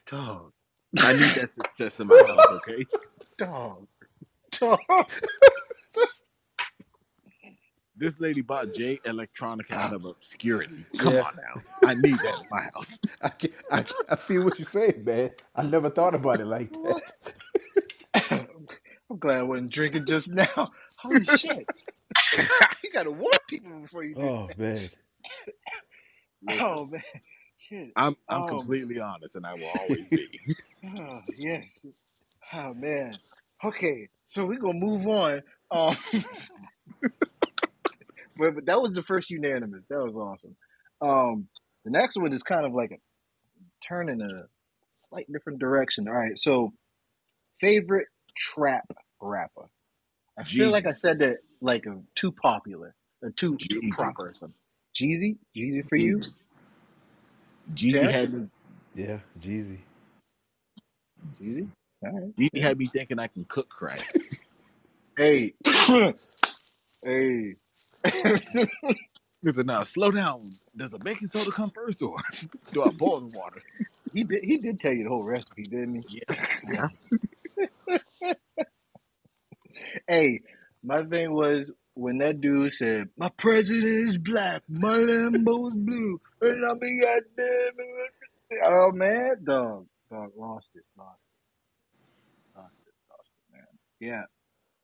dog, 0.07 0.53
I 1.01 1.13
need 1.13 1.35
that 1.35 1.51
success 1.55 2.01
in 2.01 2.07
my 2.09 2.23
house, 2.27 2.47
okay? 2.53 2.87
dog, 3.39 3.87
dog. 4.53 4.81
This 8.03 8.19
lady 8.19 8.41
bought 8.41 8.75
Jay 8.75 8.99
Electronica 9.07 9.75
out 9.75 9.93
of 9.93 10.05
obscurity. 10.07 10.85
Come 10.99 11.13
Yeah. 11.15 11.23
on 11.23 11.37
now. 11.37 11.63
I 11.85 11.95
need 11.95 12.17
that 12.25 12.35
in 12.35 12.47
my 12.51 12.63
house. 12.75 12.99
I, 13.23 13.29
can, 13.29 13.51
I, 13.71 13.83
can- 13.85 14.07
I 14.09 14.17
feel 14.17 14.43
what 14.43 14.59
you're 14.59 14.67
saying, 14.67 15.05
man. 15.05 15.31
I 15.55 15.63
never 15.63 15.89
thought 15.89 16.13
about 16.17 16.41
it 16.41 16.47
like 16.47 16.73
that. 16.73 17.03
I'm 19.09 19.19
glad 19.21 19.39
I 19.39 19.43
wasn't 19.45 19.71
drinking 19.71 20.07
just 20.07 20.33
now. 20.33 20.73
Holy 20.97 21.23
shit! 21.25 21.65
you 22.83 22.91
gotta 22.93 23.13
warn 23.13 23.31
people 23.47 23.71
before 23.81 24.03
you. 24.03 24.17
do 24.17 24.21
Oh 24.23 24.51
man, 24.57 24.91
Listen, 26.43 26.61
Oh 26.61 26.87
man, 26.87 27.03
shit. 27.57 27.93
I'm 27.95 28.17
I'm 28.29 28.43
Oh. 28.43 28.47
completely 28.49 28.99
honest 28.99 29.37
and 29.37 29.47
I 29.47 29.55
will 29.55 29.69
always 29.79 30.09
be. 30.09 30.27
Oh, 30.99 31.21
yes. 31.39 31.83
Oh 32.53 32.75
man. 32.75 33.17
Okay, 33.65 34.09
so 34.27 34.45
we're 34.45 34.59
gonna 34.59 34.75
move 34.75 35.07
on. 35.07 35.41
Um, 35.71 35.97
but, 38.37 38.55
but 38.55 38.67
that 38.67 38.81
was 38.81 38.93
the 38.93 39.03
first 39.03 39.31
unanimous. 39.31 39.87
That 39.87 40.03
was 40.03 40.15
awesome. 40.15 40.57
Um, 41.01 41.49
the 41.85 41.91
next 41.91 42.17
one 42.17 42.33
is 42.33 42.43
kind 42.43 42.65
of 42.65 42.73
like 42.73 42.93
a 42.93 42.99
turn 43.87 44.09
in 44.09 44.21
a 44.21 44.45
slight 44.91 45.27
different 45.33 45.59
direction. 45.59 46.09
All 46.09 46.15
right, 46.15 46.39
so 46.39 46.73
favorite 47.61 48.09
trap 48.37 48.85
rapper. 49.21 49.69
I 50.39 50.45
feel 50.45 50.69
Jeezy. 50.69 50.73
like 50.73 50.87
I 50.87 50.93
said 50.93 51.19
that 51.21 51.39
like 51.61 51.87
a 51.87 52.01
too 52.15 52.33
popular 52.33 52.95
or 53.23 53.31
too 53.31 53.57
too 53.57 53.81
Jeezy. 53.81 53.91
proper 53.91 54.29
or 54.29 54.35
something. 54.35 54.55
Jeezy, 54.95 55.37
Jeezy 55.57 55.89
for 55.89 55.97
you. 55.97 56.21
Jeezy 57.75 57.93
Jeff? 57.93 58.11
had 58.13 58.33
me 58.33 58.49
yeah, 58.95 59.19
Jeezy. 59.41 59.79
Jeezy. 61.41 61.69
All 62.05 62.13
right. 62.13 62.37
Jeezy 62.37 62.61
had 62.61 62.79
me 62.79 62.91
thinking 62.93 63.19
I 63.19 63.27
can 63.27 63.45
cook 63.45 63.69
crack. 63.69 64.15
Hey. 65.17 65.55
hey. 67.05 67.55
Listen 69.43 69.67
now, 69.67 69.83
slow 69.83 70.11
down. 70.11 70.51
Does 70.77 70.95
a 70.95 70.99
baking 70.99 71.29
soda 71.29 71.51
come 71.51 71.71
first 71.71 72.01
or 72.03 72.17
do 72.73 72.85
I 72.85 72.91
boil 72.91 73.21
the 73.21 73.37
water? 73.37 73.61
he 74.13 74.25
did 74.25 74.45
he 74.45 74.59
did 74.59 74.79
tell 74.81 74.93
you 74.93 75.05
the 75.05 75.09
whole 75.11 75.25
recipe, 75.27 75.65
didn't 75.65 76.05
he? 76.09 76.23
Yeah. 76.29 76.89
Yeah. 78.23 78.35
Hey, 80.09 80.41
my 80.83 81.05
thing 81.05 81.33
was 81.33 81.71
when 81.95 82.19
that 82.19 82.41
dude 82.41 82.73
said, 82.73 83.09
My 83.17 83.31
president 83.39 84.09
is 84.09 84.17
black, 84.17 84.63
my 84.69 84.97
Lambo 84.97 85.69
is 85.69 85.75
blue, 85.75 86.21
and 86.41 86.65
I'm 86.71 86.79
be 86.79 87.01
goddamn 87.01 87.87
Oh 88.65 88.91
man, 88.93 89.37
dog. 89.45 89.87
Dog 90.11 90.31
lost 90.37 90.71
it, 90.75 90.83
lost 90.99 91.23
it. 91.23 92.59
Lost 92.59 92.81
it, 92.87 92.95
lost 93.11 93.33
it, 93.33 93.55
man. 93.55 93.67
Yeah. 94.01 94.23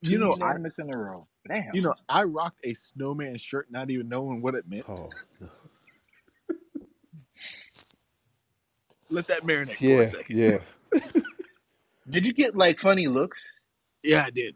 Two 0.05 0.13
You 0.13 0.19
know, 0.19 0.33
I 0.33 0.37
unanimous 0.37 0.79
in 0.79 0.93
a 0.93 0.97
row. 0.97 1.27
Damn. 1.49 1.75
you 1.75 1.83
know, 1.83 1.95
I 2.09 2.25
rocked 2.25 2.61
a 2.65 2.75
snowman 2.75 3.37
shirt 3.39 3.71
not 3.71 3.91
even 3.91 4.09
knowing 4.09 4.43
what 4.43 4.55
it 4.55 4.69
meant. 4.69 4.85
Oh 4.89 5.11
no. 5.41 5.49
Let 9.11 9.27
that 9.29 9.43
marinate 9.45 9.77
for 9.77 9.85
yeah, 9.85 9.99
a 10.01 10.09
second. 10.09 10.37
yeah. 10.37 10.59
Did 12.11 12.27
you 12.27 12.33
get 12.33 12.57
like 12.57 12.79
funny 12.79 13.07
looks? 13.07 13.53
Yeah, 14.03 14.25
I 14.27 14.31
did. 14.31 14.55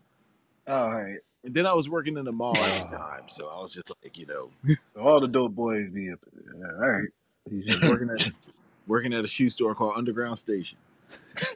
Oh, 0.66 0.74
all 0.74 0.95
right. 0.95 1.18
And 1.45 1.55
then 1.55 1.66
I 1.66 1.74
was 1.74 1.88
working 1.88 2.16
in 2.16 2.24
the 2.24 2.32
mall 2.32 2.57
at 2.57 2.88
the 2.88 2.97
time, 2.97 3.22
so 3.26 3.49
I 3.49 3.61
was 3.61 3.72
just 3.72 3.90
like, 4.03 4.16
you 4.16 4.26
know, 4.26 4.51
So 4.95 5.01
all 5.01 5.20
the 5.20 5.26
dope 5.26 5.55
boys 5.55 5.90
be 5.90 6.12
up 6.12 6.20
there. 6.32 6.76
All 6.76 6.88
right. 6.90 7.09
He's 7.51 7.66
working 7.82 8.11
at 8.11 8.28
working 8.86 9.12
at 9.12 9.24
a 9.24 9.28
shoe 9.28 9.51
store 9.51 9.74
called 9.74 9.95
Underground 9.97 10.38
Station. 10.38 10.78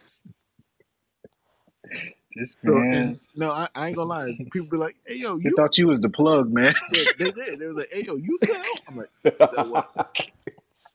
This 2.37 2.57
man. 2.65 3.21
no, 3.37 3.51
I, 3.53 3.69
I 3.75 3.89
ain't 3.89 3.97
gonna 3.97 4.11
lie. 4.11 4.39
People 4.53 4.69
be 4.71 4.79
like, 4.79 4.97
"Hey, 5.07 5.17
yo, 5.17 5.39
They 5.45 5.51
you." 5.51 5.57
thought 5.57 5.79
you 5.79 5.89
was 5.89 6.01
the 6.01 6.11
plug, 6.11 6.53
man. 6.53 6.75
They, 6.91 7.07
they 7.19 7.33
did. 7.33 7.61
They 7.61 7.69
was 7.69 7.79
like, 7.79 7.93
"Hey, 7.93 8.03
yo, 8.05 8.17
you 8.17 8.39
sell?" 8.39 8.81
I'm 8.89 8.97
like, 8.97 9.11
"Sell 9.43 9.69
what?" 9.69 9.91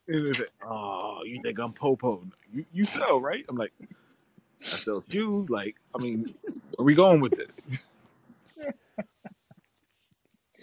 And 0.08 0.26
they 0.28 0.34
like, 0.34 0.52
"Oh, 0.64 1.24
you 1.26 1.39
think 1.39 1.60
I'm 1.60 1.74
popo? 1.74 2.26
You 2.54 2.66
you 2.74 2.86
sell, 2.86 3.22
right?" 3.22 3.46
I'm 3.50 3.58
like, 3.58 3.74
"I 4.72 4.78
sell 4.78 5.04
shoes." 5.10 5.50
Like, 5.50 5.78
I 5.96 6.00
mean, 6.00 6.28
where 6.78 6.86
we 6.86 6.96
going 6.96 7.22
with 7.22 7.36
this? 7.36 7.70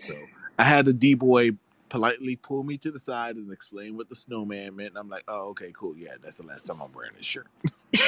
So 0.02 0.30
I 0.58 0.64
had 0.64 0.88
a 0.88 0.92
D 0.94 1.14
boy 1.14 1.52
politely 1.90 2.36
pull 2.36 2.64
me 2.64 2.78
to 2.78 2.90
the 2.90 2.98
side 2.98 3.36
and 3.36 3.52
explain 3.52 3.96
what 3.96 4.08
the 4.08 4.14
snowman 4.16 4.76
meant. 4.76 4.90
And 4.90 4.98
I'm 4.98 5.08
like, 5.10 5.24
oh, 5.28 5.48
okay, 5.50 5.72
cool. 5.74 5.96
Yeah, 5.96 6.14
that's 6.22 6.38
the 6.38 6.44
last 6.46 6.66
time 6.66 6.82
I'm 6.82 6.92
wearing 6.92 7.12
this 7.16 7.26
shirt. 7.26 7.48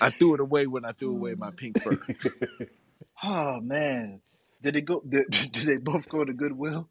I 0.00 0.10
threw 0.10 0.34
it 0.34 0.40
away 0.40 0.66
when 0.66 0.84
I 0.84 0.92
threw 0.92 1.10
away 1.10 1.34
my 1.34 1.50
pink 1.50 1.82
fur. 1.82 1.98
oh 3.24 3.60
man, 3.60 4.20
did 4.62 4.74
they 4.74 4.80
go? 4.80 5.02
Did, 5.08 5.30
did 5.52 5.66
they 5.66 5.76
both 5.76 6.08
go 6.08 6.24
to 6.24 6.32
Goodwill? 6.32 6.88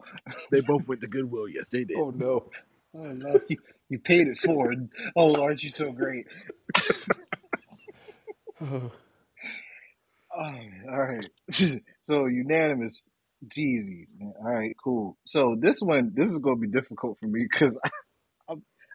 they 0.51 0.61
both 0.61 0.87
went 0.87 1.01
to 1.01 1.07
Goodwill. 1.07 1.47
Yes, 1.47 1.69
they 1.69 1.83
did. 1.85 1.97
oh 1.97 2.11
no. 2.11 2.49
Oh 2.95 3.03
no, 3.03 3.39
you, 3.47 3.57
you 3.89 3.99
paid 3.99 4.27
it 4.27 4.39
forward. 4.39 4.89
Oh, 5.15 5.41
aren't 5.41 5.63
you 5.63 5.69
so 5.69 5.91
great? 5.91 6.25
Oh, 10.37 10.53
all 10.91 11.01
right. 11.01 11.25
so 12.01 12.25
unanimous, 12.25 13.05
Jeezy. 13.47 14.07
All 14.21 14.51
right, 14.51 14.75
cool. 14.83 15.17
So 15.25 15.55
this 15.59 15.81
one, 15.81 16.11
this 16.13 16.29
is 16.29 16.37
going 16.39 16.57
to 16.57 16.67
be 16.67 16.71
difficult 16.71 17.17
for 17.19 17.25
me 17.27 17.47
because 17.49 17.77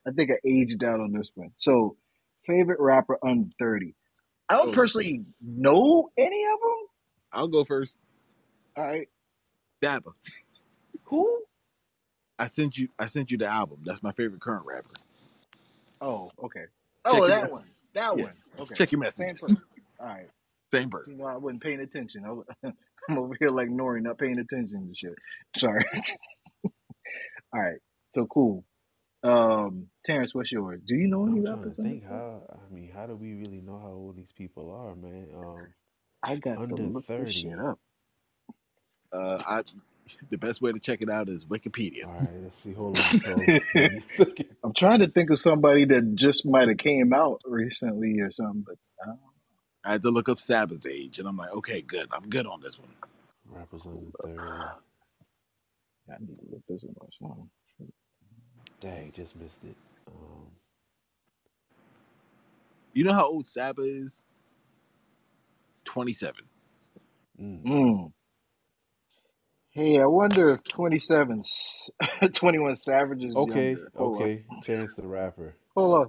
I, 0.06 0.10
think 0.12 0.30
I 0.30 0.36
aged 0.48 0.82
out 0.84 1.00
on 1.00 1.12
this 1.12 1.30
one. 1.34 1.50
So, 1.56 1.96
favorite 2.46 2.80
rapper 2.80 3.18
under 3.24 3.48
thirty. 3.58 3.94
I 4.48 4.56
don't 4.56 4.70
Oh. 4.70 4.72
personally 4.72 5.24
know 5.40 6.10
any 6.18 6.44
of 6.44 6.60
them. 6.60 6.86
I'll 7.32 7.48
go 7.48 7.64
first. 7.64 7.96
All 8.76 8.84
right, 8.84 9.08
Dabba. 9.82 10.12
who? 11.04 11.42
I 12.38 12.46
sent 12.46 12.76
you. 12.76 12.88
I 12.98 13.06
sent 13.06 13.30
you 13.30 13.38
the 13.38 13.46
album. 13.46 13.80
That's 13.84 14.02
my 14.02 14.12
favorite 14.12 14.40
current 14.40 14.66
rapper. 14.66 14.88
Oh, 16.00 16.30
okay. 16.44 16.64
Check 17.08 17.20
oh, 17.22 17.28
that 17.28 17.40
message. 17.42 17.52
one. 17.52 17.64
That 17.94 18.16
Yeah. 18.18 18.24
one. 18.24 18.32
Okay. 18.60 18.74
Check 18.74 18.92
your 18.92 19.04
Same 19.04 19.26
messages. 19.28 19.56
All 20.00 20.06
right. 20.06 20.28
Same 20.72 20.84
You 20.84 20.88
person. 20.88 21.18
know, 21.18 21.26
I 21.26 21.36
wasn't 21.36 21.62
paying 21.62 21.80
attention. 21.80 22.24
I 22.24 22.32
was, 22.32 22.46
I'm 22.64 23.18
over 23.18 23.34
here 23.38 23.50
like 23.50 23.68
Nori, 23.68 24.02
not 24.02 24.18
paying 24.18 24.38
attention 24.38 24.88
to 24.88 24.94
shit. 24.94 25.14
Sorry. 25.56 25.84
All 26.64 27.60
right. 27.60 27.78
So 28.14 28.26
cool. 28.26 28.64
Um, 29.22 29.88
Terrence, 30.04 30.34
what's 30.34 30.52
yours? 30.52 30.80
Do 30.86 30.94
you 30.94 31.08
know 31.08 31.26
any 31.26 31.40
I'm 31.40 31.44
trying 31.44 31.56
rappers? 31.58 31.76
to 31.76 31.82
on 31.82 31.86
think 31.88 32.02
this? 32.02 32.10
how. 32.10 32.42
I 32.52 32.74
mean, 32.74 32.90
how 32.94 33.06
do 33.06 33.14
we 33.16 33.34
really 33.34 33.60
know 33.60 33.78
how 33.78 33.90
old 33.92 34.16
these 34.16 34.32
people 34.36 34.70
are, 34.72 34.94
man? 34.94 35.28
Um, 35.36 35.68
I 36.22 36.36
got 36.36 36.58
Under 36.58 36.76
to 36.76 36.82
look 36.82 37.06
this 37.16 37.30
shit 37.32 37.52
30. 37.52 37.54
up. 37.58 37.78
Uh, 39.12 39.42
I. 39.46 39.62
The 40.30 40.36
best 40.38 40.60
way 40.60 40.72
to 40.72 40.80
check 40.80 41.00
it 41.02 41.08
out 41.10 41.28
is 41.28 41.44
Wikipedia. 41.44 42.04
all 42.04 42.12
right, 42.14 42.28
let's 42.42 42.58
see. 42.58 42.72
Hold 42.74 42.98
on, 42.98 43.04
Nicole. 43.12 43.50
Give 43.74 43.92
me 43.92 43.96
a 43.96 44.00
second. 44.02 44.48
I'm 44.64 44.74
trying 44.74 44.98
to 45.00 45.08
think 45.08 45.30
of 45.30 45.38
somebody 45.40 45.84
that 45.86 46.14
just 46.16 46.44
might 46.44 46.68
have 46.68 46.78
came 46.78 47.12
out 47.12 47.40
recently 47.44 48.20
or 48.20 48.30
something, 48.32 48.64
but 48.66 48.76
I 49.02 49.06
don't. 49.06 49.20
I 49.84 49.92
had 49.92 50.02
to 50.02 50.10
look 50.10 50.28
up 50.28 50.40
Saba's 50.40 50.86
age, 50.86 51.18
and 51.18 51.28
I'm 51.28 51.36
like, 51.36 51.52
okay, 51.52 51.82
good. 51.82 52.08
I'm 52.12 52.28
good 52.28 52.46
on 52.46 52.60
this 52.60 52.78
one. 52.78 52.88
Rappers 53.48 53.82
under 53.86 54.10
thirty. 54.22 54.38
I 56.10 56.16
need 56.20 56.38
to 56.38 56.46
look 56.50 56.62
this 56.68 56.84
up. 57.24 57.38
Something. 58.82 59.04
Dang, 59.04 59.12
just 59.12 59.36
missed 59.36 59.64
it. 59.64 59.76
Um, 60.08 60.50
You 62.94 63.04
know 63.04 63.14
how 63.14 63.26
old 63.28 63.46
Saba 63.46 63.82
is? 63.82 64.26
Twenty-seven. 65.84 66.44
mm, 67.40 67.66
Mm. 67.66 68.12
Hey, 69.70 70.00
I 70.00 70.06
wonder 70.06 70.50
if 70.50 70.64
27, 70.64 71.40
s- 71.40 71.90
21 72.34 72.74
Savage 72.76 73.24
is 73.24 73.36
okay, 73.36 73.40
younger. 73.40 73.90
Hold 73.96 74.22
on. 74.24 74.30
okay. 74.30 74.46
Chance 74.62 74.96
the 74.96 75.06
rapper. 75.06 75.56
Hold 75.76 75.98
on. 76.00 76.06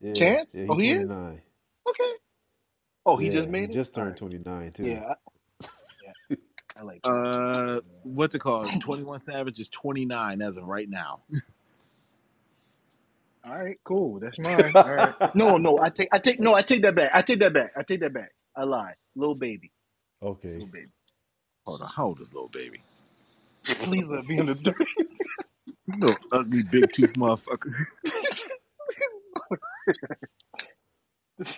Yeah, 0.00 0.14
Chance? 0.16 0.54
Yeah, 0.54 0.66
Oh, 0.68 0.78
he 0.78 0.92
is? 0.92 1.18
29. 1.18 1.42
Okay. 1.88 2.12
Oh, 3.06 3.16
he 3.18 3.28
yeah, 3.28 3.30
just 3.30 3.48
made 3.48 3.64
he 3.64 3.68
it? 3.70 3.80
just 3.80 3.94
turned 3.94 4.16
right. 4.16 4.18
29 4.18 4.72
too. 4.72 5.00
Yeah. 5.00 5.04
I, 5.10 5.14
yeah. 6.02 6.12
I 6.78 6.82
like 6.82 7.02
that. 7.06 7.24
Uh, 7.38 7.80
what's 8.02 8.34
it 8.34 8.40
called? 8.40 8.78
Twenty-one 8.80 9.20
Savage 9.20 9.60
is 9.60 9.68
twenty-nine 9.70 10.42
as 10.42 10.56
of 10.58 10.64
right 10.66 10.88
now. 10.88 11.22
All 13.46 13.54
right, 13.56 13.78
cool. 13.84 14.20
That's 14.20 14.38
mine. 14.38 14.72
All 14.76 14.94
right. 14.94 15.14
No, 15.34 15.56
no, 15.58 15.78
I 15.82 15.90
take 15.90 16.08
I 16.12 16.18
take 16.18 16.40
no, 16.40 16.54
I 16.54 16.62
take 16.62 16.82
that 16.82 16.94
back. 16.96 17.12
I 17.14 17.22
take 17.22 17.40
that 17.40 17.54
back. 17.54 17.72
I 17.76 17.82
take 17.84 18.00
that 18.00 18.12
back. 18.14 18.32
I 18.56 18.64
lied. 18.64 18.94
Lil 19.16 19.34
Baby. 19.36 19.72
Okay. 20.22 20.56
Lil 20.56 20.66
Baby. 20.66 20.92
Hold 21.66 21.82
on, 21.82 21.90
how 21.90 22.06
old 22.06 22.20
is 22.20 22.34
Lil 22.34 22.48
Baby? 22.48 22.82
Please 23.66 24.06
let 24.06 24.26
me 24.26 24.38
in 24.38 24.46
the 24.46 24.54
dirt. 24.56 24.76
Little 25.88 26.16
ugly 26.32 26.62
big 26.64 26.92
tooth 26.92 27.14
motherfucker. 27.14 27.74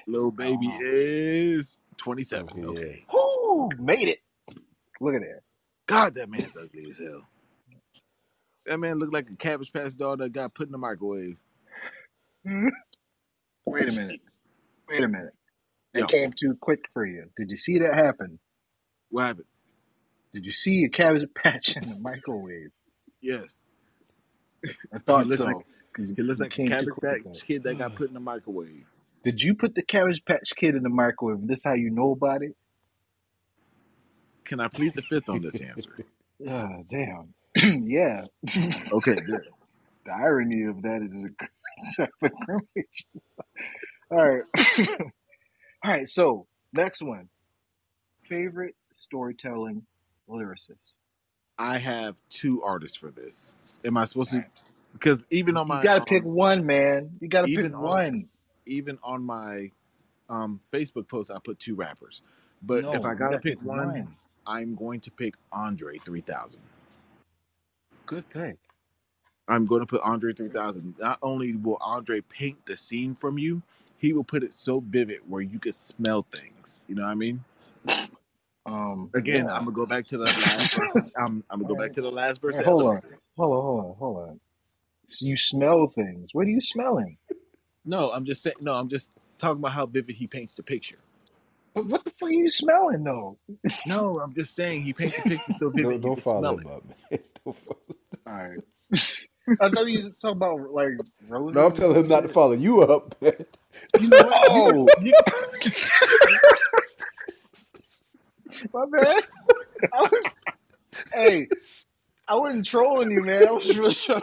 Lil 0.07 0.33
Baby 0.33 0.71
Oh. 0.75 0.79
is 0.81 1.79
twenty-seven. 1.99 2.65
Okay, 2.67 2.67
Okay. 2.67 3.05
Whoo, 3.13 3.71
made 3.79 4.09
it. 4.09 4.21
Look 5.01 5.15
at 5.15 5.23
that. 5.23 5.41
God, 5.87 6.15
that 6.17 6.31
man's 6.31 6.57
ugly 6.57 6.87
as 6.91 6.99
hell. 6.99 7.23
That 8.67 8.79
man 8.81 8.99
looked 8.99 9.15
like 9.15 9.31
a 9.31 9.37
cabbage 9.37 9.73
patch 9.73 9.97
doll 9.97 10.17
that 10.19 10.33
got 10.33 10.55
put 10.55 10.69
in 10.69 10.73
the 10.73 10.79
microwave. 10.79 11.39
Wait 13.67 13.89
a 13.89 13.93
minute. 13.93 14.21
Wait 14.89 15.05
a 15.05 15.09
minute. 15.09 15.35
That 15.95 16.01
Yeah. 16.01 16.07
came 16.07 16.33
too 16.33 16.57
quick 16.61 16.81
for 16.93 17.07
you. 17.07 17.27
Did 17.37 17.51
you 17.51 17.57
see 17.57 17.79
that 17.81 17.95
happen? 17.95 18.39
What 19.11 19.25
happened? 19.25 19.47
Did 20.35 20.45
you 20.47 20.53
see 20.53 20.85
a 20.85 20.89
cabbage 20.91 21.29
patch 21.35 21.77
in 21.77 21.89
the 21.89 21.99
microwave? 22.01 22.71
Yes. 23.21 23.61
I 24.93 24.99
thought 24.99 25.27
looked 25.27 25.39
so. 25.39 25.45
like- 25.47 25.67
'cause 25.95 26.13
He 26.17 26.23
looks 26.23 26.41
like 26.41 26.53
a 26.59 26.69
cabbage 26.69 26.89
patch 27.03 27.45
kid 27.47 27.65
that 27.65 27.79
got 27.79 27.97
put 27.97 28.09
in 28.09 28.15
the 28.15 28.21
microwave. 28.21 28.85
Did 29.25 29.43
you 29.43 29.55
put 29.55 29.75
the 29.75 29.83
cabbage 29.83 30.23
patch 30.25 30.53
kid 30.57 30.77
in 30.77 30.83
the 30.85 30.89
microwave? 30.89 31.47
This 31.47 31.65
how 31.65 31.75
you 31.75 31.91
know 31.91 32.13
about 32.13 32.43
it? 32.43 32.57
Can 34.45 34.61
I 34.61 34.69
plead 34.69 34.95
the 34.95 35.03
fifth 35.03 35.29
on 35.29 35.43
this 35.43 35.61
answer? 35.61 35.91
Ah, 36.49 36.79
damn. 36.89 37.35
yeah. 37.89 38.25
Okay, 38.93 39.17
good. 39.17 39.49
The 40.09 40.15
irony 40.15 40.65
of 40.65 40.81
that 40.83 41.03
is 41.03 41.23
a 41.99 42.09
criminal. 42.19 42.61
All 44.11 44.27
right. 44.27 44.43
All 45.85 45.91
right. 45.91 46.09
So 46.09 46.47
next 46.73 47.03
one. 47.03 47.29
Favorite 48.27 48.75
storytelling 48.95 49.85
lyricist. 50.27 50.95
I 51.59 51.77
have 51.77 52.17
two 52.31 52.63
artists 52.63 52.97
for 52.97 53.11
this. 53.11 53.55
Am 53.85 53.99
I 53.99 54.07
supposed 54.07 54.31
to? 54.31 54.47
Because 54.95 55.27
even 55.31 55.59
on 55.59 55.69
my 55.69 55.79
you 55.79 55.85
gotta 55.85 56.01
um, 56.01 56.07
pick 56.07 56.25
one, 56.25 56.65
man. 56.65 57.11
You 57.21 57.29
gotta 57.29 57.47
pick 57.47 57.75
on- 57.75 57.83
one. 57.83 58.29
even 58.65 58.99
on 59.03 59.23
my 59.23 59.71
um, 60.31 60.61
Facebook 60.73 61.07
post, 61.07 61.31
I 61.31 61.37
put 61.45 61.59
two 61.59 61.75
rappers. 61.75 62.23
But 62.63 62.85
No, 62.85 62.93
if 62.93 63.05
I 63.05 63.13
gotta 63.15 63.41
pick 63.41 63.63
one, 63.63 63.87
one. 63.89 64.17
I'm 64.47 64.75
going 64.75 65.01
to 65.01 65.11
pick 65.11 65.35
Andre 65.53 65.99
3000. 65.99 66.63
Good 68.07 68.31
pick. 68.31 68.57
I'm 69.49 69.67
going 69.67 69.81
to 69.81 69.87
put 69.87 70.01
Andre 70.03 70.33
3000. 70.33 70.95
Not 70.99 71.19
only 71.23 71.55
will 71.57 71.79
Andre 71.81 72.21
paint 72.21 72.65
the 72.67 72.77
scene 72.77 73.15
from 73.15 73.39
you, 73.39 73.63
he 73.99 74.13
will 74.13 74.25
put 74.25 74.43
it 74.43 74.55
so 74.55 74.81
vivid 74.81 75.21
where 75.29 75.43
you 75.43 75.59
can 75.59 75.73
smell 75.73 76.23
things. 76.23 76.81
You 76.89 76.95
know 76.95 77.03
what 77.03 77.11
I 77.13 77.15
mean? 77.15 77.45
Um, 78.67 79.11
Again, 79.15 79.47
yeah. 79.47 79.55
I'm 79.55 79.65
gonna 79.65 79.73
go 79.73 79.87
back 79.87 80.07
to 80.09 80.19
the 80.19 80.25
last. 80.43 80.77
verse. 80.77 81.13
I'm, 81.19 81.43
I'm 81.51 81.61
gonna 81.61 81.65
go 81.65 81.75
back 81.75 81.93
to 81.95 82.03
the 82.03 82.11
last 82.11 82.41
verse. 82.43 82.59
Hey, 82.59 82.65
hold 82.65 82.83
on. 82.91 83.01
Hold 83.37 83.57
on, 83.57 83.63
hold 83.63 83.85
on, 83.85 83.95
hold 83.99 84.29
on. 84.31 84.41
So 85.07 85.27
you 85.27 85.37
smell 85.37 85.89
things. 85.89 86.31
What 86.33 86.47
are 86.47 86.51
you 86.51 86.61
smelling? 86.61 87.17
No, 87.85 88.11
I'm 88.13 88.25
just 88.27 88.43
saying. 88.43 88.57
No, 88.61 88.75
I'm 88.75 88.89
just 88.89 89.11
talking 89.39 89.59
about 89.61 89.73
how 89.73 89.87
vivid 89.87 90.15
he 90.17 90.27
paints 90.27 90.55
the 90.55 90.63
picture. 90.63 90.99
But 91.75 91.87
what 91.87 92.05
the 92.05 92.11
fuck 92.11 92.29
are 92.29 92.33
you 92.33 92.51
smelling 92.51 93.05
though? 93.05 93.39
No, 93.87 94.21
I'm 94.21 94.35
just 94.35 94.55
saying 94.55 94.83
he 94.83 94.93
paints 94.93 95.17
the 95.17 95.23
picture 95.25 95.53
so 95.59 95.71
vivid 95.71 95.85
Don't, 95.85 96.03
you 96.05 96.11
don't 96.11 96.13
can 96.13 96.23
follow 96.23 96.39
smell 96.39 96.55
him 96.57 96.67
it. 96.67 96.69
up, 96.69 96.85
man. 96.85 97.21
Don't 97.45 97.57
follow. 97.57 97.79
All 98.27 98.33
right. 98.35 98.61
I 99.61 99.69
thought 99.71 99.87
you 99.87 100.05
was 100.05 100.17
talking 100.19 100.37
about 100.37 100.73
like 100.73 100.93
roses. 101.29 101.55
No, 101.55 101.67
I'm 101.67 101.73
telling 101.75 101.97
him 101.97 102.09
not 102.09 102.23
to 102.23 102.29
follow 102.29 102.53
you 102.53 102.83
up, 102.83 103.21
man. 103.21 103.33
You 104.01 104.09
know 104.09 104.17
what? 104.23 104.47
Oh, 104.51 104.89
You- 105.03 105.13
my 108.73 108.87
bad. 108.87 109.25
I 109.93 110.01
was, 110.01 110.13
hey, 111.13 111.49
I 112.27 112.35
wasn't 112.35 112.67
trolling 112.67 113.11
you, 113.11 113.23
man. 113.23 113.47
I 113.47 113.51
was 113.53 113.77
really 113.77 113.95
trying. 113.95 114.23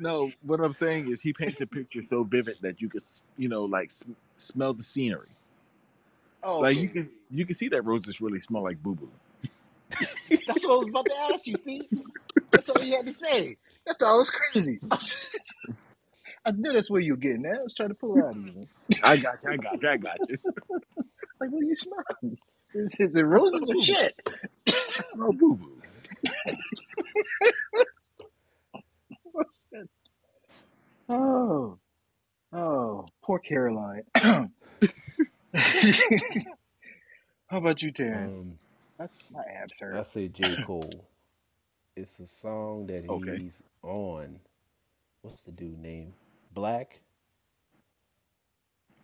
no, 0.00 0.30
what 0.42 0.60
I'm 0.60 0.74
saying 0.74 1.08
is 1.08 1.20
he 1.20 1.32
paints 1.32 1.60
a 1.60 1.66
picture 1.66 2.02
so 2.02 2.24
vivid 2.24 2.56
that 2.62 2.80
you 2.80 2.88
could, 2.88 3.02
you 3.36 3.48
know, 3.48 3.64
like 3.64 3.90
sm- 3.90 4.12
smell 4.36 4.72
the 4.74 4.82
scenery. 4.82 5.28
Oh, 6.42 6.60
Like 6.60 6.78
you 6.78 6.88
can, 6.88 7.10
you 7.30 7.44
can 7.44 7.54
see 7.54 7.68
that 7.68 7.82
roses 7.82 8.20
really 8.20 8.40
smell 8.40 8.62
like 8.64 8.82
boo 8.82 8.94
boo. 8.94 9.10
that's 10.46 10.64
what 10.64 10.72
I 10.74 10.76
was 10.78 10.88
about 10.88 11.04
to 11.06 11.16
ask 11.32 11.46
you. 11.46 11.54
See, 11.56 11.82
that's 12.50 12.68
all 12.70 12.82
you 12.82 12.96
had 12.96 13.06
to 13.06 13.12
say. 13.12 13.56
That 13.86 13.98
thought 13.98 14.14
I 14.14 14.18
was 14.18 14.30
crazy. 14.30 14.80
I 16.44 16.52
knew 16.52 16.72
that's 16.72 16.90
where 16.90 17.00
you 17.00 17.14
were 17.14 17.18
getting 17.18 17.46
at. 17.46 17.58
I 17.60 17.62
was 17.62 17.74
trying 17.74 17.90
to 17.90 17.94
pull 17.94 18.16
it 18.18 18.24
out 18.24 18.36
of 18.36 18.36
you. 18.36 18.66
I 19.02 19.16
got 19.16 19.34
you. 19.42 19.50
I 19.50 19.56
got 19.56 19.82
you. 19.82 19.88
I 19.90 19.96
got 19.96 20.18
you. 20.28 20.38
Like, 21.40 21.50
what 21.52 21.62
are 21.62 21.66
you 21.66 21.74
smelling? 21.74 22.38
Is, 22.74 22.94
is 22.98 23.16
it 23.16 23.22
roses 23.22 23.70
or 23.70 23.82
shit? 23.82 24.14
No 25.14 25.32
boo 25.32 25.56
boo. 25.56 25.82
Oh, 31.08 31.78
oh, 32.52 33.06
poor 33.22 33.38
Caroline. 33.40 34.02
How 34.14 34.48
about 37.50 37.82
you, 37.82 37.90
Terrence? 37.92 38.36
Um, 38.36 38.54
That's 38.98 39.12
my 39.32 39.42
answer. 39.60 39.96
I 39.98 40.02
say 40.02 40.28
J. 40.28 40.56
Cole. 40.66 41.04
It's 41.96 42.20
a 42.20 42.26
song 42.26 42.86
that 42.86 43.04
Okay. 43.08 43.42
On. 43.82 44.38
What's 45.22 45.42
the 45.42 45.52
dude 45.52 45.78
name? 45.78 46.14
Black? 46.54 47.00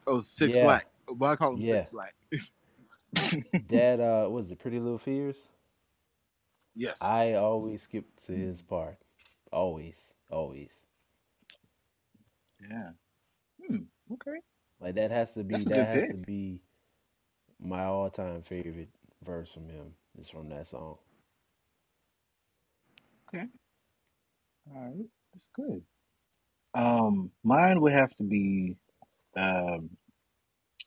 Oh, 0.06 0.20
Six 0.20 0.56
Yeah. 0.56 0.64
Black. 0.64 0.86
Well, 1.08 1.30
I 1.32 1.36
call 1.36 1.54
him 1.54 1.60
Yeah. 1.60 1.84
Six 1.84 1.90
Black. 1.90 2.14
That 3.68 4.00
uh 4.00 4.28
was 4.30 4.50
it 4.50 4.58
Pretty 4.58 4.78
Little 4.78 4.98
Fears? 4.98 5.48
yes. 6.74 7.00
I 7.00 7.34
always 7.34 7.82
skip 7.82 8.04
to 8.26 8.32
his 8.32 8.60
part. 8.62 8.98
Always. 9.52 10.12
Always. 10.30 10.82
Yeah. 12.60 12.90
Hmm. 13.66 13.76
Okay. 14.12 14.38
Like 14.80 14.96
that 14.96 15.10
has 15.10 15.32
to 15.34 15.44
be 15.44 15.56
that 15.56 15.86
has 15.86 16.02
pick. 16.06 16.10
to 16.10 16.16
be 16.18 16.60
my 17.58 17.84
all 17.84 18.10
time 18.10 18.42
favorite 18.42 18.90
verse 19.24 19.50
from 19.50 19.68
him 19.70 19.94
is 20.18 20.28
from 20.28 20.48
that 20.50 20.66
song. 20.66 20.98
All 24.74 24.80
right. 24.82 25.06
That's 25.32 25.46
good. 25.54 25.82
Um, 26.74 27.30
mine 27.44 27.80
would 27.80 27.92
have 27.92 28.14
to 28.16 28.22
be 28.22 28.76
um 29.36 29.90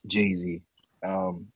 Jay 0.07 0.34
Z. 0.34 0.61
Um, 1.05 1.47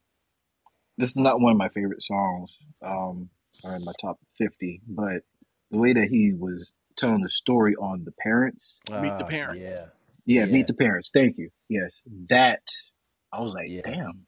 this 0.98 1.10
is 1.12 1.16
not 1.16 1.40
one 1.40 1.52
of 1.52 1.58
my 1.58 1.70
favorite 1.70 2.02
songs. 2.02 2.58
Um, 2.82 3.30
or 3.64 3.76
in 3.76 3.84
my 3.86 3.94
top 4.02 4.20
fifty, 4.38 4.82
but 4.88 5.24
the 5.72 5.78
way 5.78 5.94
that 5.94 6.08
he 6.10 6.34
was 6.34 6.72
telling 6.98 7.22
the 7.22 7.30
story 7.30 7.76
on 7.76 8.04
the 8.04 8.12
parents. 8.12 8.78
Meet 8.90 9.18
the 9.18 9.24
Ah, 9.24 9.28
Parents. 9.28 9.72
Yeah. 9.72 9.86
Yeah, 10.26 10.46
Yeah. 10.46 10.52
meet 10.54 10.68
the 10.68 10.74
parents. 10.74 11.12
Thank 11.14 11.38
you. 11.38 11.50
Yes, 11.70 12.02
that. 12.30 12.62
I 13.32 13.42
was 13.42 13.54
like, 13.54 13.70
Yeah. 13.70 13.82
damn, 13.84 14.26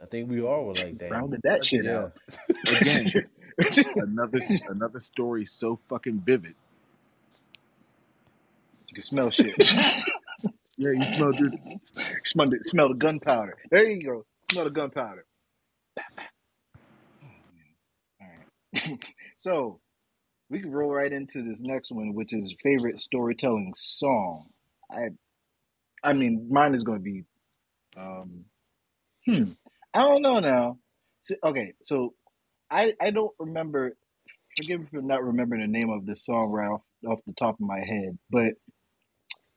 I 0.00 0.06
think 0.06 0.30
we 0.30 0.40
all 0.42 0.66
were 0.66 0.74
like 0.74 0.98
that. 0.98 1.10
rounded 1.10 1.40
that 1.44 1.64
shit 1.64 1.84
yeah. 1.84 1.98
out. 1.98 2.16
Again, 2.80 3.12
another 3.96 4.40
another 4.68 4.98
story 4.98 5.44
so 5.44 5.76
fucking 5.76 6.20
vivid. 6.24 6.54
You 8.90 8.94
can 8.94 9.04
smell 9.04 9.30
shit. 9.30 9.54
Yeah, 10.80 10.88
you 10.94 11.14
smell 11.14 11.32
dude. 11.32 11.58
smell, 12.24 12.48
the, 12.48 12.58
smell 12.62 12.88
the 12.88 12.94
gunpowder. 12.94 13.54
There 13.70 13.86
you 13.86 14.02
go. 14.02 14.24
Smell 14.50 14.64
the 14.64 14.70
gunpowder. 14.70 15.26
All 18.18 18.26
right. 18.26 18.98
so 19.36 19.78
we 20.48 20.60
can 20.60 20.72
roll 20.72 20.90
right 20.90 21.12
into 21.12 21.42
this 21.42 21.60
next 21.60 21.92
one, 21.92 22.14
which 22.14 22.32
is 22.32 22.56
favorite 22.62 22.98
storytelling 22.98 23.74
song. 23.76 24.46
I, 24.90 25.08
I 26.02 26.14
mean, 26.14 26.48
mine 26.50 26.74
is 26.74 26.82
going 26.82 27.00
to 27.00 27.04
be, 27.04 27.24
um, 27.98 28.46
hmm, 29.26 29.50
I 29.92 30.00
don't 30.00 30.22
know 30.22 30.40
now. 30.40 30.78
So, 31.20 31.34
okay, 31.44 31.74
so 31.82 32.14
I 32.70 32.94
I 32.98 33.10
don't 33.10 33.32
remember. 33.38 33.94
Forgive 34.56 34.80
me 34.80 34.86
for 34.90 35.02
not 35.02 35.22
remembering 35.22 35.60
the 35.60 35.68
name 35.68 35.90
of 35.90 36.06
this 36.06 36.24
song 36.24 36.50
right 36.50 36.70
off 36.70 36.80
off 37.06 37.20
the 37.26 37.34
top 37.34 37.56
of 37.56 37.60
my 37.60 37.80
head, 37.80 38.18
but 38.30 38.54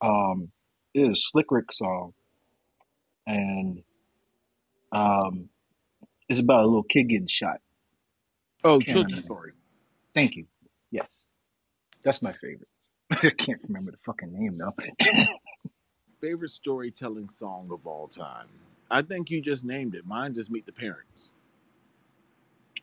um, 0.04 0.51
it 0.93 1.01
is 1.01 1.16
a 1.16 1.22
Slick 1.22 1.47
Rick 1.51 1.72
song, 1.72 2.14
and 3.26 3.82
um, 4.91 5.49
it's 6.30 6.39
about 6.39 6.64
a 6.64 6.68
little 6.68 6.84
kid 6.84 7.10
getting 7.10 7.28
shot. 7.28 7.58
Oh, 8.64 8.80
Can't 8.80 8.89
children's 8.91 9.22
remember. 9.22 9.26
story. 9.36 9.51
Thank 10.14 10.36
you. 10.36 10.45
Yes, 10.91 11.08
that's 12.04 12.22
my 12.22 12.34
favorite. 12.34 12.68
I 13.12 13.30
can't 13.32 13.62
remember 13.68 13.91
the 13.91 13.97
fucking 14.06 14.34
name 14.34 14.58
though. 14.58 14.76
Favorite 16.22 16.51
storytelling 16.51 17.30
song 17.30 17.70
of 17.72 17.86
all 17.88 18.08
time. 18.08 18.47
I 18.89 19.01
think 19.01 19.30
you 19.32 19.41
just 19.41 19.66
named 19.66 19.95
it. 19.95 20.06
Mine 20.06 20.34
just 20.34 20.51
Meet 20.51 20.66
the 20.66 20.72
Parents. 20.72 21.32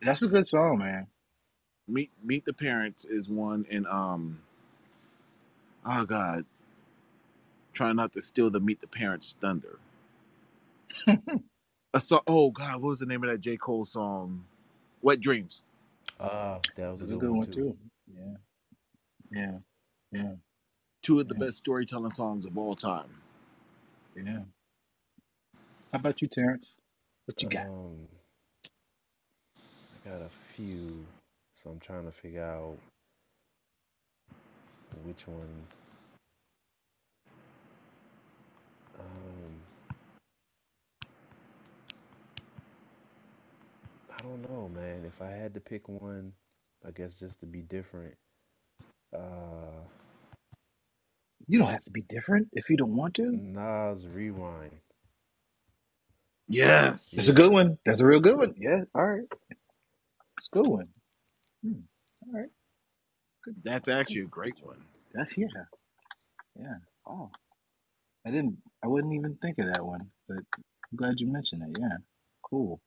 that's 0.02 0.22
a 0.22 0.28
good 0.28 0.46
song, 0.46 0.78
man. 0.78 1.06
Meet 1.88 2.10
Meet 2.22 2.44
the 2.44 2.52
Parents 2.52 3.04
is 3.04 3.28
one, 3.28 3.64
and 3.70 3.86
um, 3.86 4.40
oh 5.86 6.04
god, 6.04 6.44
try 7.80 7.94
not 7.94 8.12
to 8.12 8.20
steal 8.20 8.50
the 8.50 8.60
Meet 8.60 8.82
the 8.82 8.86
Parents 8.86 9.36
thunder. 9.40 9.78
a 11.94 12.00
song. 12.00 12.20
Oh 12.26 12.50
god, 12.50 12.82
what 12.82 12.90
was 12.90 13.00
the 13.00 13.06
name 13.06 13.24
of 13.24 13.30
that 13.30 13.40
J 13.40 13.56
Cole 13.56 13.86
song? 13.86 14.44
Wet 15.00 15.20
Dreamz. 15.20 15.62
Ah, 16.20 16.60
that 16.76 16.92
was 16.92 17.00
a 17.00 17.06
That's 17.06 17.12
a 17.12 17.16
good, 17.16 17.30
one, 17.32 17.50
too. 17.50 17.76
Yeah, 18.14 18.36
yeah, 19.32 19.58
yeah, 20.12 20.32
Two 21.02 21.20
of 21.20 21.28
the 21.28 21.34
Yeah. 21.34 21.46
best 21.46 21.58
storytelling 21.58 22.10
songs 22.10 22.44
of 22.44 22.58
all 22.58 22.76
time. 22.76 23.08
yeah. 24.16 24.40
How 25.92 25.98
about 26.00 26.20
you, 26.22 26.28
Terrance? 26.28 26.66
What 27.26 27.42
you 27.42 27.48
got? 27.48 27.66
Um, 27.66 28.08
I 30.06 30.10
got 30.10 30.20
a 30.22 30.30
few, 30.54 31.04
so 31.56 31.70
I'm 31.70 31.80
trying 31.80 32.04
to 32.04 32.12
figure 32.12 32.44
out 32.44 32.76
which 35.04 35.26
one. 35.26 35.79
Um, 39.00 39.62
I 44.18 44.22
don't 44.22 44.42
know, 44.50 44.70
man. 44.74 45.04
If 45.06 45.22
I 45.22 45.30
had 45.30 45.54
to 45.54 45.60
pick 45.60 45.88
one, 45.88 46.32
I 46.86 46.92
guess 46.92 47.18
just 47.20 47.40
to 47.40 47.46
be 47.46 47.62
different. 47.62 48.14
Uh, 49.16 49.82
You 51.48 51.58
don't 51.60 51.70
have 51.70 51.84
to 51.84 51.90
be 51.90 52.02
different 52.02 52.48
if 52.54 52.70
you 52.70 52.78
don't 52.78 52.96
want 52.96 53.14
to. 53.16 53.24
Nas 53.32 54.06
Rewind. 54.06 54.72
Yes. 56.48 57.10
That's 57.12 57.28
a 57.28 57.32
good 57.34 57.52
one. 57.52 57.78
That's 57.86 58.00
a 58.00 58.06
real 58.06 58.20
good 58.20 58.36
one. 58.38 58.54
Yeah. 58.58 58.82
All 58.94 59.06
right. 59.06 59.26
It's 60.38 60.48
a 60.52 60.56
good 60.56 60.68
one. 60.68 60.86
Hmm. 61.64 61.80
All 62.26 62.40
right. 62.40 62.50
That's 63.64 63.88
actually 63.88 64.22
a 64.22 64.26
great 64.26 64.56
one. 64.62 64.78
That's 65.14 65.36
yeah. 65.38 65.46
Yeah. 66.58 66.74
Oh. 67.08 67.30
I 68.26 68.30
didn't 68.30 68.58
I 68.84 68.88
wouldn't 68.88 69.14
even 69.14 69.36
think 69.42 69.58
of 69.58 69.66
that 69.72 69.84
one, 69.84 70.10
but 70.28 70.38
I'm 70.38 70.96
glad 70.96 71.14
you 71.20 71.32
mentioned 71.32 71.62
it. 71.64 71.80
Yeah. 71.80 71.98
Cool. 72.48 72.80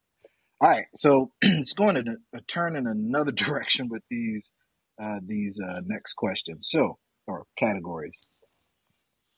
All 0.62 0.70
right. 0.70 0.86
So 0.96 1.32
it's 1.42 1.74
going 1.74 1.98
in 1.98 2.08
a, 2.08 2.38
a 2.38 2.42
turn 2.42 2.76
in 2.76 2.88
another 2.88 3.32
direction 3.34 3.90
with 3.90 4.04
these 4.10 4.52
uh 5.02 5.20
these 5.26 5.60
uh 5.60 5.82
next 5.86 6.14
questions. 6.16 6.70
So 6.70 6.98
or 7.28 7.46
categories. 7.58 8.18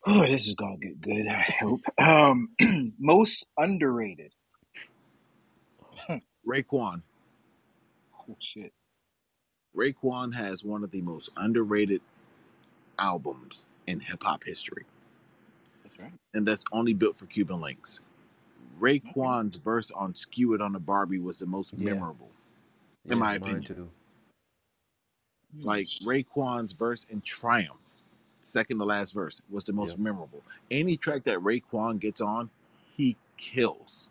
Oh, 0.07 0.25
this 0.27 0.47
is 0.47 0.55
gonna 0.55 0.77
get 0.77 1.01
good, 1.01 1.27
I 1.29 1.53
hope. 1.59 1.81
Um 1.99 2.49
most 2.99 3.47
underrated. 3.57 4.33
Raekwon. 6.47 7.01
Oh 8.29 8.37
shit. 8.41 8.73
Raekwon 9.75 10.33
has 10.35 10.63
one 10.63 10.83
of 10.83 10.91
the 10.91 11.01
most 11.01 11.29
underrated 11.37 12.01
albums 12.99 13.69
in 13.87 13.99
hip 13.99 14.23
hop 14.23 14.43
history, 14.45 14.85
And 16.33 16.45
that's 16.47 16.63
only 16.71 16.93
built 16.93 17.15
for 17.15 17.25
Cuban 17.27 17.59
Linx. 17.59 17.99
Raekwon's 18.79 19.55
verse 19.55 19.91
on 19.91 20.13
"Skew 20.13 20.53
It" 20.53 20.61
on 20.61 20.73
the 20.73 20.79
Bar-B 20.79 21.19
was 21.19 21.39
the 21.39 21.45
most 21.45 21.73
Yeah. 21.73 21.93
memorable. 21.93 22.29
In 23.05 23.19
my 23.19 23.35
opinion. 23.35 23.63
too. 23.63 23.89
Like 25.61 25.87
Raekwon's 26.03 26.73
verse 26.73 27.05
in 27.05 27.21
"Triumph," 27.21 27.93
second 28.41 28.79
to 28.79 28.85
last 28.85 29.13
verse, 29.13 29.41
was 29.49 29.63
the 29.63 29.71
most 29.73 29.91
Yep. 29.91 29.99
memorable. 29.99 30.43
Any 30.69 30.97
track 30.97 31.23
that 31.23 31.39
Raekwon 31.39 31.99
gets 31.99 32.19
on, 32.19 32.49
he 32.97 33.15
kills. 33.37 34.09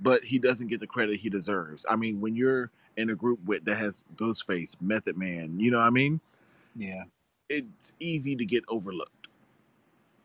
But 0.00 0.24
he 0.24 0.38
doesn't 0.38 0.68
get 0.68 0.80
the 0.80 0.86
credit 0.86 1.20
he 1.20 1.28
deserves. 1.28 1.84
I 1.88 1.96
mean, 1.96 2.20
when 2.20 2.34
you're 2.34 2.70
in 2.96 3.10
a 3.10 3.14
group 3.14 3.44
with 3.44 3.64
that 3.64 3.76
has 3.76 4.02
Ghostface, 4.16 4.80
Method 4.80 5.16
Man, 5.16 5.58
you 5.60 5.70
know 5.70 5.78
what 5.78 5.86
I 5.86 5.90
mean? 5.90 6.20
Yeah. 6.74 7.04
It's 7.50 7.92
easy 8.00 8.34
to 8.36 8.44
get 8.44 8.64
overlooked. 8.68 9.23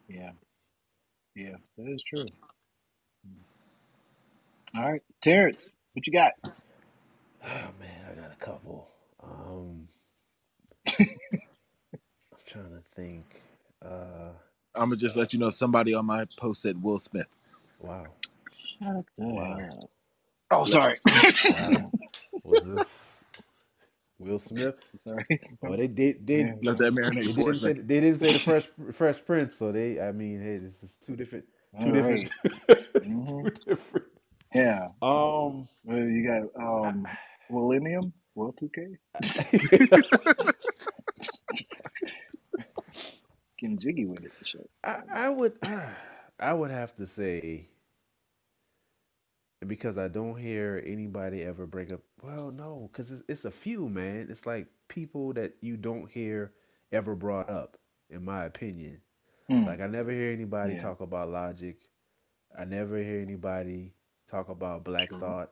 Yeah. 0.10 0.32
Yeah. 1.36 1.58
That 1.78 1.88
is 1.94 2.04
true. 2.10 2.32
All 4.76 4.92
right. 4.92 5.04
Terrance, 5.24 5.66
what 5.94 6.08
you 6.08 6.14
got? 6.14 6.34
Oh 7.46 7.70
man, 7.80 8.06
I 8.12 8.16
got 8.16 8.32
a 8.34 8.38
couple. 8.46 8.90
Um, 9.24 9.88
I'm 12.34 12.40
trying 12.48 12.72
to 12.72 12.84
think. 12.96 13.42
Uh, 13.86 14.32
I'm 14.76 14.90
gonna 14.90 14.98
just 14.98 15.16
let 15.18 15.34
you 15.34 15.40
know 15.40 15.50
somebody 15.52 15.94
on 15.96 16.06
my 16.08 16.26
post 16.38 16.62
said 16.64 16.82
Will 16.84 17.00
Smith. 17.00 17.28
wow. 17.80 18.16
Shut 18.82 19.06
the 19.18 19.24
Wow. 19.28 19.70
up. 19.84 19.90
Oh, 20.52 20.66
sorry. 20.66 20.98
Wow. 21.48 21.94
Was 22.44 22.66
this 22.66 23.19
Will 24.20 24.40
Smith? 24.40 24.76
sorry. 24.98 25.26
Well, 25.62 25.78
they 25.78 25.88
did. 25.88 26.26
Did 26.26 26.48
Yeah. 26.48 26.54
Let 26.62 26.78
that 26.78 26.80
they 26.80 26.90
marinate 26.92 27.34
for 27.36 27.54
didn't 27.54 27.60
say 27.62 27.74
they 27.74 28.02
didn't 28.02 28.20
say 28.20 28.32
the 28.34 28.40
Fresh 28.40 28.70
Fresh 28.94 29.26
Prince, 29.26 29.56
so 29.56 29.72
they. 29.72 30.00
I 30.00 30.12
mean, 30.12 30.42
hey, 30.42 30.58
this 30.58 30.84
is 30.84 30.96
two 30.98 31.16
different, 31.16 31.46
two 31.82 31.88
All 31.88 31.94
different, 31.94 32.30
right. 32.70 32.78
two 33.04 33.10
Mhm. 33.10 33.66
different. 33.66 34.08
Yeah. 34.54 34.88
Um, 35.02 35.68
Well, 35.84 36.00
you 36.00 36.26
got 36.28 36.62
um 36.62 37.08
Willennium, 37.52 38.12
World 38.36 38.58
2K, 38.62 38.98
getting 43.60 43.80
jiggy 43.80 44.06
with 44.06 44.26
it. 44.26 44.32
and 44.38 44.48
Shit. 44.48 44.70
I, 44.84 45.02
I 45.12 45.30
would, 45.30 45.54
I 46.40 46.54
would 46.54 46.72
have 46.72 46.96
to 46.98 47.08
say, 47.08 47.68
because 49.68 49.98
I 49.98 50.08
don't 50.08 50.38
hear 50.38 50.84
anybody 50.86 51.44
ever 51.44 51.66
bring 51.66 51.92
up. 51.94 52.02
Well, 52.22 52.52
no, 52.52 52.90
because 52.92 53.12
it's, 53.12 53.24
it's 53.28 53.46
a 53.46 53.52
few, 53.52 53.90
man. 53.90 54.28
It's 54.30 54.46
like 54.46 54.68
people 54.88 55.34
that 55.34 55.54
you 55.62 55.78
don't 55.78 56.10
hear 56.10 56.54
ever 56.92 57.16
brought 57.16 57.50
up, 57.50 57.78
in 58.10 58.24
my 58.26 58.46
opinion. 58.46 59.02
Hmm. 59.50 59.66
Like 59.66 59.82
I 59.82 59.88
never 59.88 60.12
hear 60.12 60.32
anybody 60.32 60.76
Yeah. 60.76 60.82
talk 60.82 61.02
about 61.02 61.30
Logic. 61.30 61.78
I 62.58 62.66
never 62.66 62.98
hear 62.98 63.22
anybody 63.22 63.94
talk 64.30 64.50
about 64.50 64.84
Black 64.84 65.10
True. 65.10 65.20
Thought. 65.20 65.52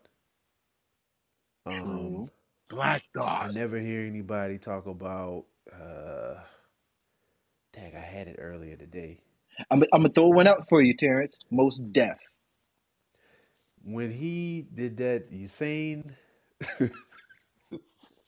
Um, 1.65 1.73
True. 1.73 2.29
Black 2.69 3.03
Thought. 3.15 3.49
I 3.49 3.51
never 3.51 3.79
hear 3.79 4.03
anybody 4.05 4.57
talk 4.57 4.87
about. 4.87 5.45
uh 5.73 6.35
Dang, 7.73 7.95
I 7.95 7.99
had 7.99 8.27
it 8.27 8.37
earlier 8.39 8.75
today. 8.77 9.19
I'm, 9.71 9.83
I'm 9.93 10.01
gonna 10.03 10.09
throw 10.09 10.27
one 10.29 10.47
out 10.47 10.69
for 10.69 10.81
you, 10.81 10.95
Terrance. 10.95 11.37
Mos 11.51 11.77
Def. 11.77 12.17
When 13.87 14.11
he 14.11 14.67
did 14.73 14.97
that 14.99 15.31
Yasiin, 15.31 16.11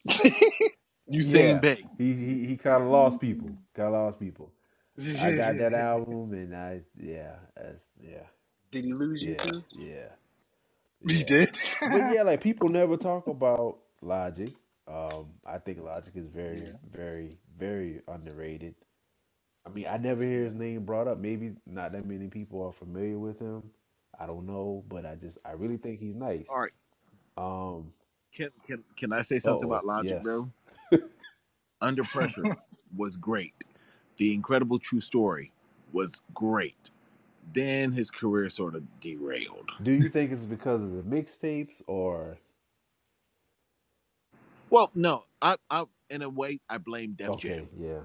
Yasiin 1.11 1.61
Yeah. 1.61 1.61
Bey. 1.61 1.85
he 1.97 2.13
he, 2.13 2.47
he 2.47 2.57
kind 2.57 2.83
of 2.83 2.89
lost 2.89 3.21
people. 3.21 3.51
Kind 3.75 3.87
of 3.87 3.93
lost 3.93 4.19
people. 4.19 4.51
I 5.19 5.33
got 5.33 5.57
that 5.59 5.73
album, 5.73 6.33
and 6.33 6.55
I 6.55 6.81
yeah, 6.97 7.35
uh, 7.59 7.73
yeah, 8.01 8.27
Did 8.71 8.85
he 8.85 8.93
lose 8.93 9.25
you 9.25 9.35
yeah, 9.35 9.37
too? 9.37 9.63
yeah. 9.71 10.09
He 11.07 11.23
yeah. 11.23 11.25
did. 11.25 11.59
But 11.89 12.07
yeah, 12.07 12.23
like 12.23 12.41
people 12.43 12.69
never 12.69 12.97
talk 12.97 13.27
about 13.27 13.79
Logic. 14.01 14.53
Um, 14.87 15.27
I 15.45 15.59
think 15.59 15.79
Logic 15.83 16.13
is 16.15 16.27
very, 16.27 16.63
Yeah. 16.63 16.73
very, 16.93 17.37
very 17.57 18.01
underrated. 18.07 18.75
I 19.65 19.69
mean, 19.71 19.87
I 19.89 19.97
never 19.97 20.23
hear 20.23 20.43
his 20.45 20.55
name 20.55 20.85
brought 20.85 21.07
up. 21.07 21.19
Maybe 21.19 21.53
not 21.67 21.93
that 21.93 22.05
many 22.05 22.27
people 22.29 22.63
are 22.63 22.73
familiar 22.73 23.19
with 23.19 23.39
him. 23.39 23.63
I 24.19 24.25
don't 24.25 24.45
know, 24.45 24.83
but 24.89 25.05
I 25.05 25.15
just 25.15 25.37
I 25.45 25.51
really 25.51 25.77
think 25.77 25.99
he's 25.99 26.15
nice. 26.15 26.45
All 26.49 26.59
right. 26.59 26.71
Um, 27.37 27.91
Can 28.33 28.49
can 28.65 28.83
can 28.97 29.13
I 29.13 29.21
say 29.21 29.39
something 29.39 29.63
Uh-oh, 29.65 29.71
about 29.73 29.85
Logic, 29.85 30.11
yes. 30.11 30.23
bro? 30.23 30.49
Under 31.81 32.03
Pressure 32.03 32.43
was 32.97 33.15
great. 33.15 33.53
The 34.17 34.33
Incredible 34.33 34.79
True 34.79 34.99
Story 34.99 35.51
was 35.93 36.21
great. 36.33 36.89
Then 37.53 37.91
his 37.91 38.11
career 38.11 38.49
sort 38.49 38.75
of 38.75 38.83
derailed. 38.99 39.69
do 39.81 39.93
you 39.93 40.09
think 40.09 40.31
it's 40.31 40.45
because 40.45 40.81
of 40.83 40.91
the 40.93 41.01
mixtapes 41.03 41.81
or 41.87 42.37
Well, 44.69 44.91
no, 44.93 45.23
I, 45.41 45.55
I 45.71 45.85
in 46.09 46.21
a 46.21 46.29
way 46.29 46.59
I 46.69 46.77
blame 46.77 47.13
Def 47.13 47.29
okay, 47.29 47.49
Jam. 47.49 47.69
yeah, 47.79 48.01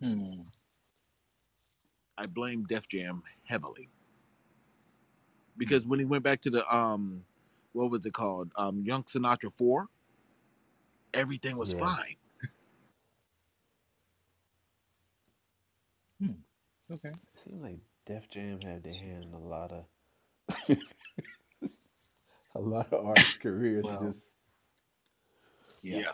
Hmm. 0.00 0.42
I 2.16 2.26
blame 2.26 2.64
Def 2.64 2.88
Jam 2.88 3.22
heavily 3.44 3.88
because 5.58 5.86
when 5.86 5.98
he 5.98 6.04
went 6.04 6.24
back 6.24 6.40
to 6.42 6.50
the 6.50 6.74
um, 6.76 7.24
what 7.72 7.90
was 7.90 8.06
it 8.06 8.12
called? 8.12 8.50
Um, 8.56 8.82
Young 8.84 9.04
Sinatra 9.04 9.52
Four. 9.56 9.88
Everything 11.14 11.56
was 11.58 11.72
Yeah. 11.72 11.80
fine. 11.80 12.16
Okay. 16.92 17.10
it 17.10 17.40
seems 17.44 17.62
like 17.62 17.78
Def 18.06 18.28
Jam 18.28 18.60
had 18.60 18.82
their 18.82 18.94
hand 18.94 19.24
in 19.24 19.34
a 19.34 19.38
lot 19.38 19.72
of 19.72 19.84
a 22.56 22.60
lot 22.60 22.92
of 22.92 23.06
artists' 23.06 23.36
careers. 23.38 23.84
Well, 23.84 24.00
just 24.00 24.36
Yeah. 25.82 26.12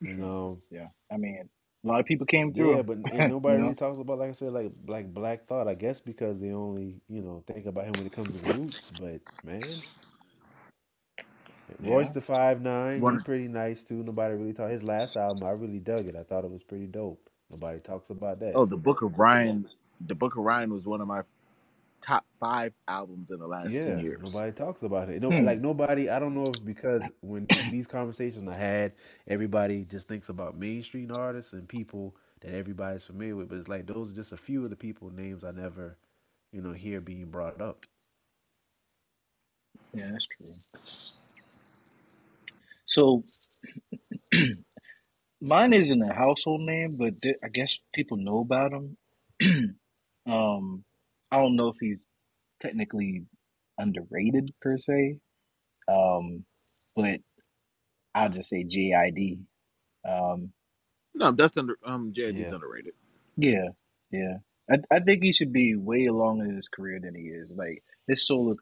you 0.00 0.14
know, 0.16 0.62
Yeah. 0.70 0.88
I 1.12 1.16
mean, 1.16 1.48
a 1.84 1.86
lot 1.86 2.00
of 2.00 2.06
people 2.06 2.26
came 2.26 2.52
through. 2.52 2.76
Yeah, 2.76 2.82
but 2.82 2.98
ain't 3.12 3.30
nobody 3.30 3.54
You 3.54 3.58
know? 3.58 3.64
really 3.66 3.74
talks 3.74 3.98
about, 3.98 4.18
like 4.18 4.30
I 4.30 4.32
said, 4.32 4.52
like 4.52 4.72
like 4.86 5.12
Black 5.14 5.46
Thought. 5.46 5.68
I 5.68 5.74
guess 5.74 6.00
because 6.00 6.38
they 6.40 6.50
only, 6.52 7.00
you 7.08 7.22
know, 7.22 7.42
think 7.46 7.66
about 7.66 7.84
him 7.84 7.92
when 7.96 8.06
it 8.06 8.12
comes 8.12 8.42
to 8.42 8.52
roots. 8.58 8.90
But 9.00 9.20
man, 9.44 9.60
Royce 11.80 12.08
Yeah. 12.08 12.12
the 12.14 12.20
Five 12.20 12.62
Nine, 12.62 13.00
One- 13.00 13.14
he's 13.14 13.22
pretty 13.24 13.48
nice 13.48 13.84
too. 13.84 14.02
Nobody 14.02 14.34
really 14.34 14.52
talk. 14.52 14.70
His 14.70 14.82
last 14.84 15.16
album, 15.16 15.44
I 15.44 15.50
really 15.50 15.78
dug 15.78 16.06
it. 16.06 16.16
I 16.16 16.22
thought 16.22 16.44
it 16.44 16.50
was 16.50 16.62
pretty 16.62 16.86
dope. 16.86 17.28
Nobody 17.50 17.80
talks 17.80 18.10
about 18.10 18.40
that. 18.40 18.52
Oh, 18.54 18.66
the 18.66 18.76
Book 18.76 19.02
of 19.02 19.18
Ryan. 19.18 19.66
The 20.06 20.14
Book 20.14 20.36
of 20.36 20.44
Ryan 20.44 20.72
was 20.72 20.86
one 20.86 21.00
of 21.00 21.08
my 21.08 21.22
top 22.02 22.24
five 22.40 22.72
albums 22.88 23.30
in 23.30 23.38
the 23.40 23.48
last 23.48 23.82
yeah, 23.82 23.98
ten 23.98 23.98
years. 23.98 24.18
nobody 24.20 24.52
talks 24.52 24.82
about 24.84 25.10
it. 25.10 25.22
No, 25.22 25.30
Hmm. 25.30 25.40
like 25.40 25.60
nobody. 25.60 26.10
I 26.10 26.18
don't 26.20 26.34
know 26.34 26.52
if 26.52 26.64
because 26.64 27.10
when 27.22 27.48
these 27.68 27.86
conversations 27.88 28.48
I 28.48 28.56
had, 28.56 28.94
everybody 29.28 29.84
just 29.84 30.08
thinks 30.08 30.30
about 30.30 30.56
mainstream 30.58 31.12
artists 31.12 31.54
and 31.54 31.68
people 31.68 32.16
that 32.40 32.54
everybody's 32.54 33.04
familiar 33.04 33.36
with. 33.36 33.50
But 33.50 33.58
it's 33.58 33.68
like 33.68 33.86
those 33.86 34.12
are 34.12 34.16
just 34.16 34.32
a 34.32 34.36
few 34.38 34.64
of 34.64 34.70
the 34.70 34.76
people 34.76 35.10
names 35.10 35.44
I 35.44 35.52
never, 35.52 35.98
you 36.52 36.62
know, 36.62 36.72
hear 36.72 37.00
being 37.00 37.26
brought 37.26 37.60
up. 37.60 37.86
Yeah, 39.94 40.10
that's 40.12 40.28
true. 40.38 40.54
So, 42.86 43.22
mine 45.42 45.72
isn't 45.74 46.02
a 46.02 46.14
household 46.14 46.62
name, 46.62 46.96
but 46.98 47.20
th- 47.22 47.36
I 47.44 47.48
guess 47.48 47.78
people 47.94 48.18
know 48.18 48.40
about 48.40 48.72
him. 48.72 48.98
um, 50.26 50.84
I 51.32 51.38
don't 51.38 51.56
know 51.56 51.68
if 51.68 51.76
he's 51.80 52.02
technically 52.60 53.24
underrated 53.78 54.52
per 54.62 54.78
se, 54.78 55.18
um, 55.88 56.44
but 56.96 57.20
I'll 58.14 58.30
just 58.30 58.48
say 58.50 58.64
JID. 58.64 59.40
Um, 60.08 60.52
No, 61.14 61.32
that's 61.32 61.56
under 61.58 61.76
um 61.84 62.12
JID's 62.12 62.38
Yeah. 62.38 62.54
underrated. 62.54 62.94
yeah, 63.36 63.68
yeah. 64.10 64.38
I, 64.70 64.76
I 64.96 65.00
think 65.00 65.22
he 65.22 65.32
should 65.32 65.52
be 65.52 65.76
way 65.76 66.06
along 66.06 66.40
in 66.40 66.54
his 66.56 66.68
career 66.68 66.98
than 67.00 67.14
he 67.14 67.22
is. 67.28 67.54
Like 67.56 67.82
his 68.08 68.26
solo 68.26 68.54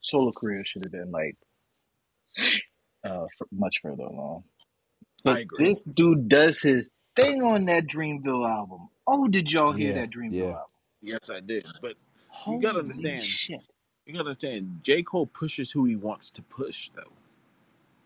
solo 0.00 0.32
career 0.32 0.64
should 0.64 0.82
have 0.84 0.92
been 0.92 1.10
like 1.10 1.36
uh 3.04 3.26
much 3.52 3.76
further 3.82 4.04
along. 4.04 4.44
But 5.24 5.36
I 5.36 5.40
agree. 5.40 5.66
this 5.66 5.82
dude 5.82 6.28
does 6.28 6.60
his 6.62 6.90
thing 7.16 7.42
on 7.42 7.66
that 7.66 7.86
Dreamville 7.86 8.48
album. 8.48 8.88
Oh, 9.06 9.28
did 9.28 9.50
y'all 9.52 9.72
hear 9.72 9.92
Yeah, 9.92 9.94
that 9.94 10.10
Dreamville 10.10 10.32
yeah. 10.34 10.44
album? 10.44 10.66
Yes, 11.02 11.30
I 11.30 11.40
did. 11.40 11.66
But 11.80 11.96
Holy 12.46 12.58
You 12.58 12.62
gotta 12.62 12.80
understand. 12.80 13.24
Shit. 13.24 13.60
you 14.06 14.14
gotta 14.14 14.30
understand, 14.30 14.80
J. 14.82 15.02
Cole 15.02 15.26
pushes 15.26 15.70
who 15.72 15.84
he 15.84 15.96
wants 15.96 16.30
to 16.32 16.42
push, 16.42 16.90
though. 16.94 17.12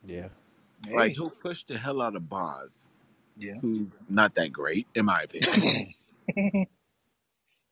Yeah. 0.05 0.29
Like 0.91 1.13
Hey, 1.13 1.15
he'll 1.15 1.31
push 1.31 1.65
the 1.65 1.79
hell 1.79 2.03
out 2.03 2.17
of 2.17 2.29
Bas, 2.29 2.91
yeah. 3.37 3.55
who's 3.61 4.05
not 4.09 4.35
that 4.37 4.53
great, 4.53 4.87
in 4.95 5.07
my 5.07 5.23
opinion. 5.23 5.61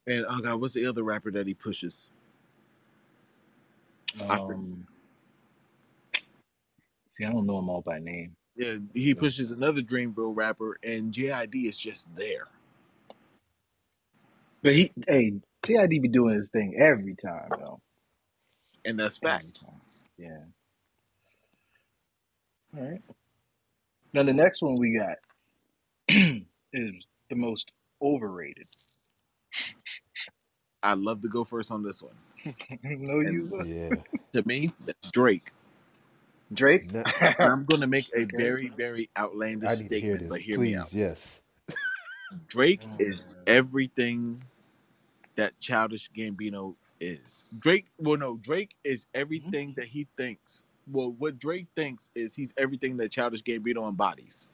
and 0.07 0.27
oh 0.29 0.41
god, 0.41 0.61
what's 0.61 0.75
the 0.75 0.87
other 0.87 1.03
rapper 1.05 1.31
that 1.33 1.47
he 1.47 1.55
pushes? 1.55 2.11
um, 4.21 4.87
see, 7.17 7.25
I 7.25 7.33
don't 7.33 7.47
know 7.47 7.57
them 7.57 7.71
all 7.71 7.83
by 7.83 7.99
name. 7.99 8.37
Yeah, 8.57 8.76
he 8.95 9.14
pushes 9.14 9.53
another 9.53 9.83
Dreamville 9.83 10.37
rapper, 10.37 10.79
and 10.83 11.13
JID 11.13 11.67
is 11.67 11.79
just 11.79 12.14
there. 12.17 12.49
But 14.63 14.75
he, 14.75 14.92
hey, 15.07 15.34
JID 15.68 16.03
be 16.03 16.08
doing 16.08 16.36
his 16.36 16.50
thing 16.50 16.76
every 16.80 17.16
time, 17.16 17.57
though. 17.58 17.80
And 18.84 18.99
that's 18.99 19.18
Every 19.22 19.30
fact. 19.30 19.64
Yeah. 20.18 20.38
All 22.76 22.84
right. 22.90 23.03
Now 24.14 24.24
the 24.24 24.32
next 24.34 24.62
one 24.62 24.76
we 24.76 24.99
got 24.99 25.18
is 26.72 26.92
the 27.30 27.36
most 27.36 27.70
overrated. 28.03 28.66
I 30.82 30.95
love 30.95 31.22
to 31.22 31.28
go 31.28 31.45
first 31.45 31.70
on 31.72 31.82
this 31.82 32.03
one. 32.03 32.16
no, 32.84 33.20
you 33.20 33.49
would. 33.50 33.66
Yeah. 33.66 33.90
To 34.34 34.42
me, 34.46 34.74
that's 34.86 35.11
Drake. 35.12 35.53
Drake. 36.54 36.90
No- 36.92 37.07
I'm 37.42 37.64
going 37.64 37.80
to 37.80 37.86
make 37.88 38.08
a 38.14 38.24
Okay. 38.24 38.26
very, 38.26 38.70
very 38.70 39.11
outlandish 39.18 39.70
I 39.70 39.74
need 39.76 39.90
to 39.90 40.00
hear 40.00 40.16
statement, 40.16 40.18
this. 40.18 40.28
but 40.28 40.40
hear 40.40 40.58
Please, 40.58 40.72
me 40.72 40.76
out. 40.76 40.92
yes. 40.92 41.42
Drake 42.49 42.82
Oh, 42.84 42.99
is 42.99 43.22
everything 43.46 44.42
that 45.39 45.59
Childish 45.61 46.11
Gambino 46.11 46.75
is. 47.01 47.45
Drake, 47.61 47.87
well, 47.99 48.17
no, 48.17 48.37
Drake 48.39 48.75
is 48.83 49.07
everything 49.15 49.73
that 49.77 49.87
he 49.87 50.07
thinks. 50.17 50.65
Well, 50.91 51.13
what 51.13 51.39
Drake 51.39 51.69
thinks 51.77 52.11
is 52.17 52.35
he's 52.35 52.53
everything 52.57 52.97
that 52.97 53.13
Childish 53.13 53.43
Gambino 53.43 53.89
embodies. 53.89 54.49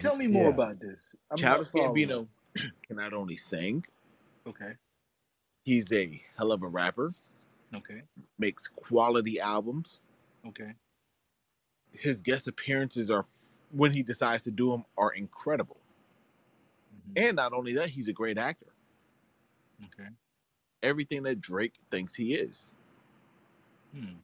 Tell 0.00 0.16
me 0.16 0.26
more 0.26 0.48
Yeah. 0.48 0.54
about 0.54 0.80
this. 0.80 1.14
I'm 1.30 1.38
Childish. 1.38 1.68
Gambino 1.68 2.26
can 2.56 2.96
not 2.96 3.12
only 3.12 3.36
sing, 3.36 3.84
Okay. 4.46 4.72
he's 5.64 5.92
a 5.92 6.20
hell 6.36 6.50
of 6.50 6.64
a 6.64 6.68
rapper, 6.68 7.10
Okay. 7.72 8.02
makes 8.38 8.66
quality 8.66 9.38
albums. 9.38 10.02
Okay. 10.44 10.74
His 11.92 12.20
guest 12.20 12.48
appearances 12.48 13.10
are, 13.10 13.24
when 13.70 13.92
he 13.92 14.02
decides 14.02 14.42
to 14.44 14.50
do 14.50 14.72
them, 14.72 14.84
are 14.96 15.12
incredible. 15.12 15.76
Mhm. 17.10 17.12
And 17.28 17.36
not 17.36 17.52
only 17.52 17.74
that, 17.74 17.90
he's 17.90 18.08
a 18.08 18.12
great 18.12 18.38
actor. 18.38 18.66
Okay. 19.86 20.08
Everything 20.82 21.24
that 21.24 21.40
Drake 21.40 21.74
thinks 21.90 22.14
he 22.14 22.34
is. 22.34 22.72
Hmm. 23.94 24.16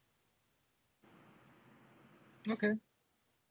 Okay. 2.50 2.72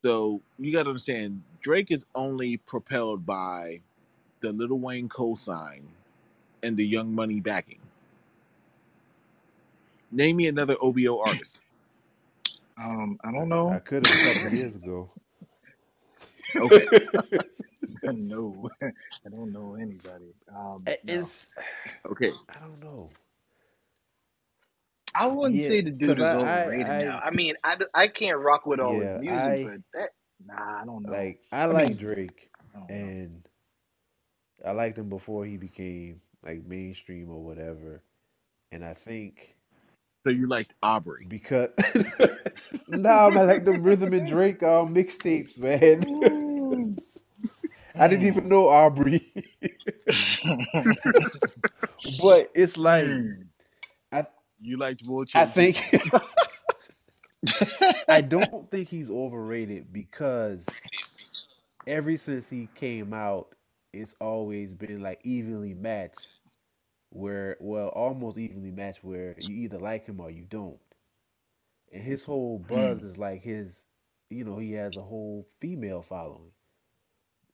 So 0.04 0.42
you 0.60 0.74
got 0.74 0.84
to 0.84 0.90
understand, 0.90 1.44
Drake 1.62 1.92
is 1.92 2.06
only 2.16 2.58
propelled 2.58 3.26
by 3.26 3.82
the 4.42 4.54
Lil 4.54 4.80
Wayne 4.80 5.10
cosign 5.10 5.84
and 6.64 6.78
the 6.78 6.86
Young 6.86 7.14
Money 7.14 7.40
backing. 7.40 7.80
Name 10.12 10.38
me 10.38 10.48
another 10.48 10.76
OVO 10.82 11.20
artist. 11.20 11.62
Um, 12.78 13.20
I 13.24 13.32
don't 13.32 13.50
know. 13.50 13.70
I 13.70 13.80
could 13.80 14.04
have 14.04 14.14
a 14.14 14.20
couple 14.20 14.50
years 14.50 14.76
ago. 14.76 15.10
Okay. 16.60 16.88
no, 18.04 18.70
I 18.84 19.30
don't 19.30 19.54
know 19.54 19.76
anybody. 19.76 20.34
Um, 20.56 20.94
no. 21.04 21.32
Okay. 22.12 22.32
I 22.50 22.60
don't 22.60 22.84
know. 22.84 23.10
I 25.16 25.28
wouldn't 25.28 25.62
Yeah, 25.62 25.64
say 25.64 25.82
the 25.82 25.92
dude 25.92 26.20
is 26.20 26.34
'cause 26.34 26.36
I- 26.36 26.42
I- 26.42 26.66
overrated 26.68 26.88
I- 27.06 27.06
now. 27.06 27.20
I 27.24 27.32
mean, 27.32 27.56
I, 27.64 27.76
d- 27.78 27.86
I 27.94 28.08
can't 28.08 28.40
rock 28.40 28.66
with 28.66 28.80
all 28.82 29.00
Yeah, 29.00 29.02
his 29.02 29.14
music, 29.18 29.56
I- 29.58 29.62
but 29.62 29.78
that 29.94 30.12
nah, 30.46 30.82
I 30.82 30.86
don't 30.86 31.06
know. 31.06 31.12
Like 31.12 31.42
I 31.52 31.68
mean, 31.74 31.98
like 31.98 31.98
Drake, 31.98 32.52
I 32.76 32.80
don't 32.80 32.98
know. 32.98 33.16
and 33.20 33.48
I 34.66 34.72
liked 34.72 34.98
him 34.98 35.10
before 35.10 35.46
he 35.46 35.58
became 35.58 36.22
like 36.44 36.66
mainstream 36.66 37.30
or 37.32 37.44
whatever. 37.44 38.04
And 38.72 38.86
I 38.86 38.94
think 38.96 39.58
So 40.26 40.32
you 40.32 40.48
liked 40.48 40.76
Aubrey. 40.84 41.28
because 41.28 41.70
nah, 42.88 43.30
man, 43.30 43.44
I 43.44 43.54
like 43.54 43.66
the 43.66 43.74
Rhythm 43.74 44.14
and 44.14 44.28
Drake 44.28 44.64
uh, 44.64 44.86
mixtapes, 44.86 45.60
man. 45.60 46.04
I 47.98 48.08
didn't 48.08 48.28
even 48.28 48.50
know 48.50 48.68
Aubrey, 48.70 49.34
but 52.22 52.52
it's 52.56 52.78
like 52.78 53.16
You 54.60 54.78
liked 54.78 55.04
Will 55.06 55.26
I 55.36 55.46
think 55.46 55.78
I 58.08 58.22
don't 58.22 58.70
think 58.72 58.90
he's 58.90 59.10
overrated 59.10 59.92
because 59.92 60.82
ever 61.88 62.18
since 62.18 62.50
he 62.50 62.68
came 62.76 63.14
out, 63.14 63.56
it's 63.94 64.16
always 64.20 64.74
been 64.76 65.02
like 65.02 65.20
evenly 65.24 65.74
matched. 65.74 66.28
Where 67.10 67.58
well, 67.60 67.90
almost 67.90 68.38
evenly 68.38 68.72
matched 68.72 69.04
where 69.04 69.36
you 69.40 69.56
either 69.56 69.80
like 69.80 70.06
him 70.08 70.20
or 70.20 70.32
you 70.32 70.46
don't. 70.46 70.80
And 71.92 72.04
his 72.04 72.24
whole 72.24 72.60
buzz 72.60 73.04
is 73.04 73.18
like 73.18 73.42
his, 73.44 73.86
you 74.30 74.44
know, 74.44 74.58
he 74.58 74.74
has 74.74 74.98
a 74.98 75.02
whole 75.02 75.48
female 75.62 76.02
following. 76.02 76.52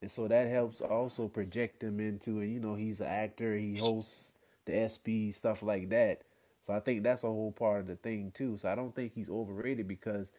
And 0.01 0.09
so 0.09 0.27
that 0.27 0.47
helps 0.49 0.81
also 0.81 1.27
project 1.27 1.83
him 1.83 1.99
into, 1.99 2.39
and 2.39 2.51
you 2.51 2.59
know, 2.59 2.75
he's 2.75 3.01
an 3.01 3.07
actor, 3.07 3.55
he 3.55 3.77
hosts 3.77 4.31
the 4.65 4.71
SB, 4.71 5.33
stuff 5.33 5.61
like 5.61 5.89
that. 5.89 6.21
So 6.61 6.73
I 6.73 6.79
think 6.79 7.03
that's 7.03 7.23
a 7.23 7.27
whole 7.27 7.51
part 7.51 7.81
of 7.81 7.87
the 7.87 7.95
thing 7.95 8.31
too. 8.33 8.57
So 8.57 8.69
I 8.69 8.75
don't 8.75 8.95
think 8.95 9.13
he's 9.13 9.29
overrated 9.29 9.87
because 9.87 10.31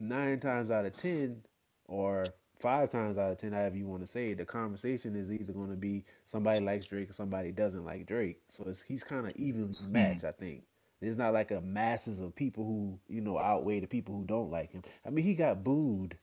nine 0.00 0.40
times 0.40 0.70
out 0.70 0.86
of 0.86 0.96
ten, 0.96 1.42
or 1.86 2.28
five 2.58 2.90
times 2.90 3.18
out 3.18 3.32
of 3.32 3.38
ten, 3.38 3.52
however 3.52 3.76
you 3.76 3.86
want 3.86 4.02
to 4.02 4.06
say 4.06 4.28
it, 4.28 4.38
the 4.38 4.44
conversation 4.44 5.14
is 5.14 5.30
either 5.30 5.52
going 5.52 5.70
to 5.70 5.76
be 5.76 6.04
somebody 6.26 6.60
likes 6.60 6.86
Drake 6.86 7.10
or 7.10 7.14
somebody 7.14 7.52
doesn't 7.52 7.84
like 7.84 8.06
Drake. 8.06 8.40
So 8.50 8.64
it's, 8.66 8.82
he's 8.82 9.04
kind 9.04 9.26
of 9.26 9.36
evenly 9.36 9.72
hmm. 9.74 9.92
matched, 9.92 10.24
I 10.24 10.32
think. 10.32 10.64
There's 11.00 11.18
not 11.18 11.34
like 11.34 11.50
a 11.50 11.60
masses 11.60 12.20
of 12.20 12.34
people 12.34 12.64
who 12.64 12.98
you 13.08 13.20
know 13.20 13.38
outweigh 13.38 13.80
the 13.80 13.86
people 13.86 14.16
who 14.16 14.24
don't 14.24 14.50
like 14.50 14.72
him. 14.72 14.82
I 15.06 15.10
mean, 15.10 15.24
he 15.24 15.34
got 15.34 15.62
booed 15.62 16.16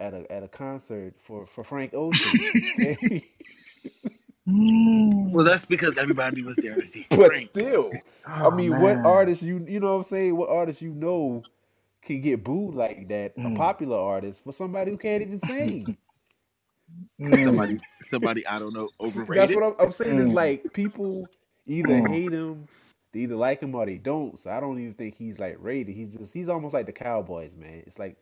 at 0.00 0.14
a 0.14 0.30
at 0.32 0.44
a 0.44 0.48
concert 0.48 1.14
for 1.26 1.46
for 1.46 1.64
Frank 1.64 1.94
Ocean. 1.94 2.44
okay? 2.78 3.24
Well, 5.32 5.44
that's 5.44 5.66
because 5.66 5.98
everybody 5.98 6.42
was 6.42 6.60
there 6.60 6.76
to 6.78 6.86
see 6.86 7.06
but 7.10 7.34
Frank. 7.34 7.36
still, 7.36 8.04
I 8.40 8.50
Oh, 8.50 8.50
mean, 8.50 8.76
what 8.78 9.00
artist 9.04 9.42
you 9.42 9.64
you 9.68 9.80
know 9.80 9.92
what 9.92 9.98
I'm 9.98 10.04
saying? 10.04 10.36
What 10.36 10.50
artist 10.50 10.82
you 10.82 10.94
know 10.94 11.46
can 12.02 12.20
get 12.22 12.44
booed 12.44 12.74
like 12.74 13.08
that? 13.08 13.34
A 13.44 13.50
Mm. 13.50 13.50
popular 13.50 13.98
artist 13.98 14.44
for 14.44 14.52
somebody 14.52 14.92
who 14.92 14.98
can't 14.98 15.22
even 15.22 15.40
sing. 15.40 15.94
Mm. 17.20 17.44
Somebody, 17.44 17.80
somebody 18.02 18.46
I 18.46 18.58
don't 18.58 18.74
know, 18.74 18.90
overrated. 19.00 19.34
That's 19.34 19.54
what 19.54 19.64
I'm, 19.64 19.74
I'm 19.78 19.92
saying. 19.92 20.18
Is 20.18 20.32
Mm. 20.32 20.34
like 20.34 20.72
people 20.74 21.28
either 21.66 22.02
Mm. 22.02 22.08
hate 22.08 22.32
him, 22.32 22.68
they 23.12 23.20
either 23.20 23.36
like 23.36 23.60
him 23.62 23.74
or 23.74 23.86
they 23.86 23.98
don't. 23.98 24.38
So 24.38 24.50
I 24.50 24.60
don't 24.60 24.80
even 24.80 24.94
think 24.94 25.16
he's 25.16 25.38
like 25.38 25.56
rated. 25.60 25.94
He's 25.94 26.14
just 26.14 26.34
he's 26.34 26.48
almost 26.50 26.74
like 26.74 26.86
the 26.86 26.92
Cowboys, 26.92 27.54
man. 27.56 27.84
It's 27.86 27.98
like 27.98 28.18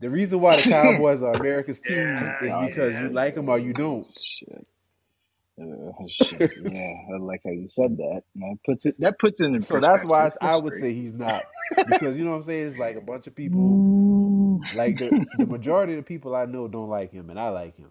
the 0.00 0.10
reason 0.10 0.40
why 0.40 0.56
the 0.56 0.64
Cowboys 0.64 1.22
are 1.22 1.36
America's 1.36 1.80
team 1.80 1.96
Yeah, 1.98 2.38
is 2.40 2.56
because 2.56 2.94
yeah. 2.94 3.00
you 3.00 3.10
like 3.10 3.36
them 3.36 3.48
or 3.50 3.58
you 3.58 3.74
don't. 3.74 4.06
Shit. 4.20 4.66
Uh, 5.60 5.92
shit. 6.08 6.52
Yeah, 6.56 6.94
I 7.14 7.18
like 7.18 7.42
how 7.44 7.52
you 7.52 7.68
said 7.68 7.96
that. 7.98 8.22
That 8.36 8.58
puts 8.66 8.86
it. 8.86 8.96
That 9.00 9.18
puts 9.20 9.40
it 9.40 9.46
in 9.46 9.62
So 9.62 9.80
that's 9.80 10.04
why. 10.04 10.30
I 10.42 10.56
would 10.56 10.76
say 10.76 10.92
he's 10.94 11.14
not 11.14 11.44
because 11.86 12.16
you 12.16 12.24
know 12.24 12.30
what 12.32 12.38
I'm 12.38 12.42
saying. 12.44 12.68
It's 12.68 12.78
like 12.78 12.96
a 12.96 13.00
bunch 13.02 13.26
of 13.28 13.34
people. 13.36 13.78
Like 14.72 14.98
the, 14.98 15.14
the 15.38 15.46
majority 15.46 15.94
of 15.94 15.98
the 15.98 16.02
people 16.04 16.36
I 16.36 16.46
know 16.46 16.68
don't 16.68 16.90
like 16.90 17.12
him, 17.12 17.30
and 17.30 17.40
I 17.40 17.50
like 17.50 17.76
him. 17.76 17.90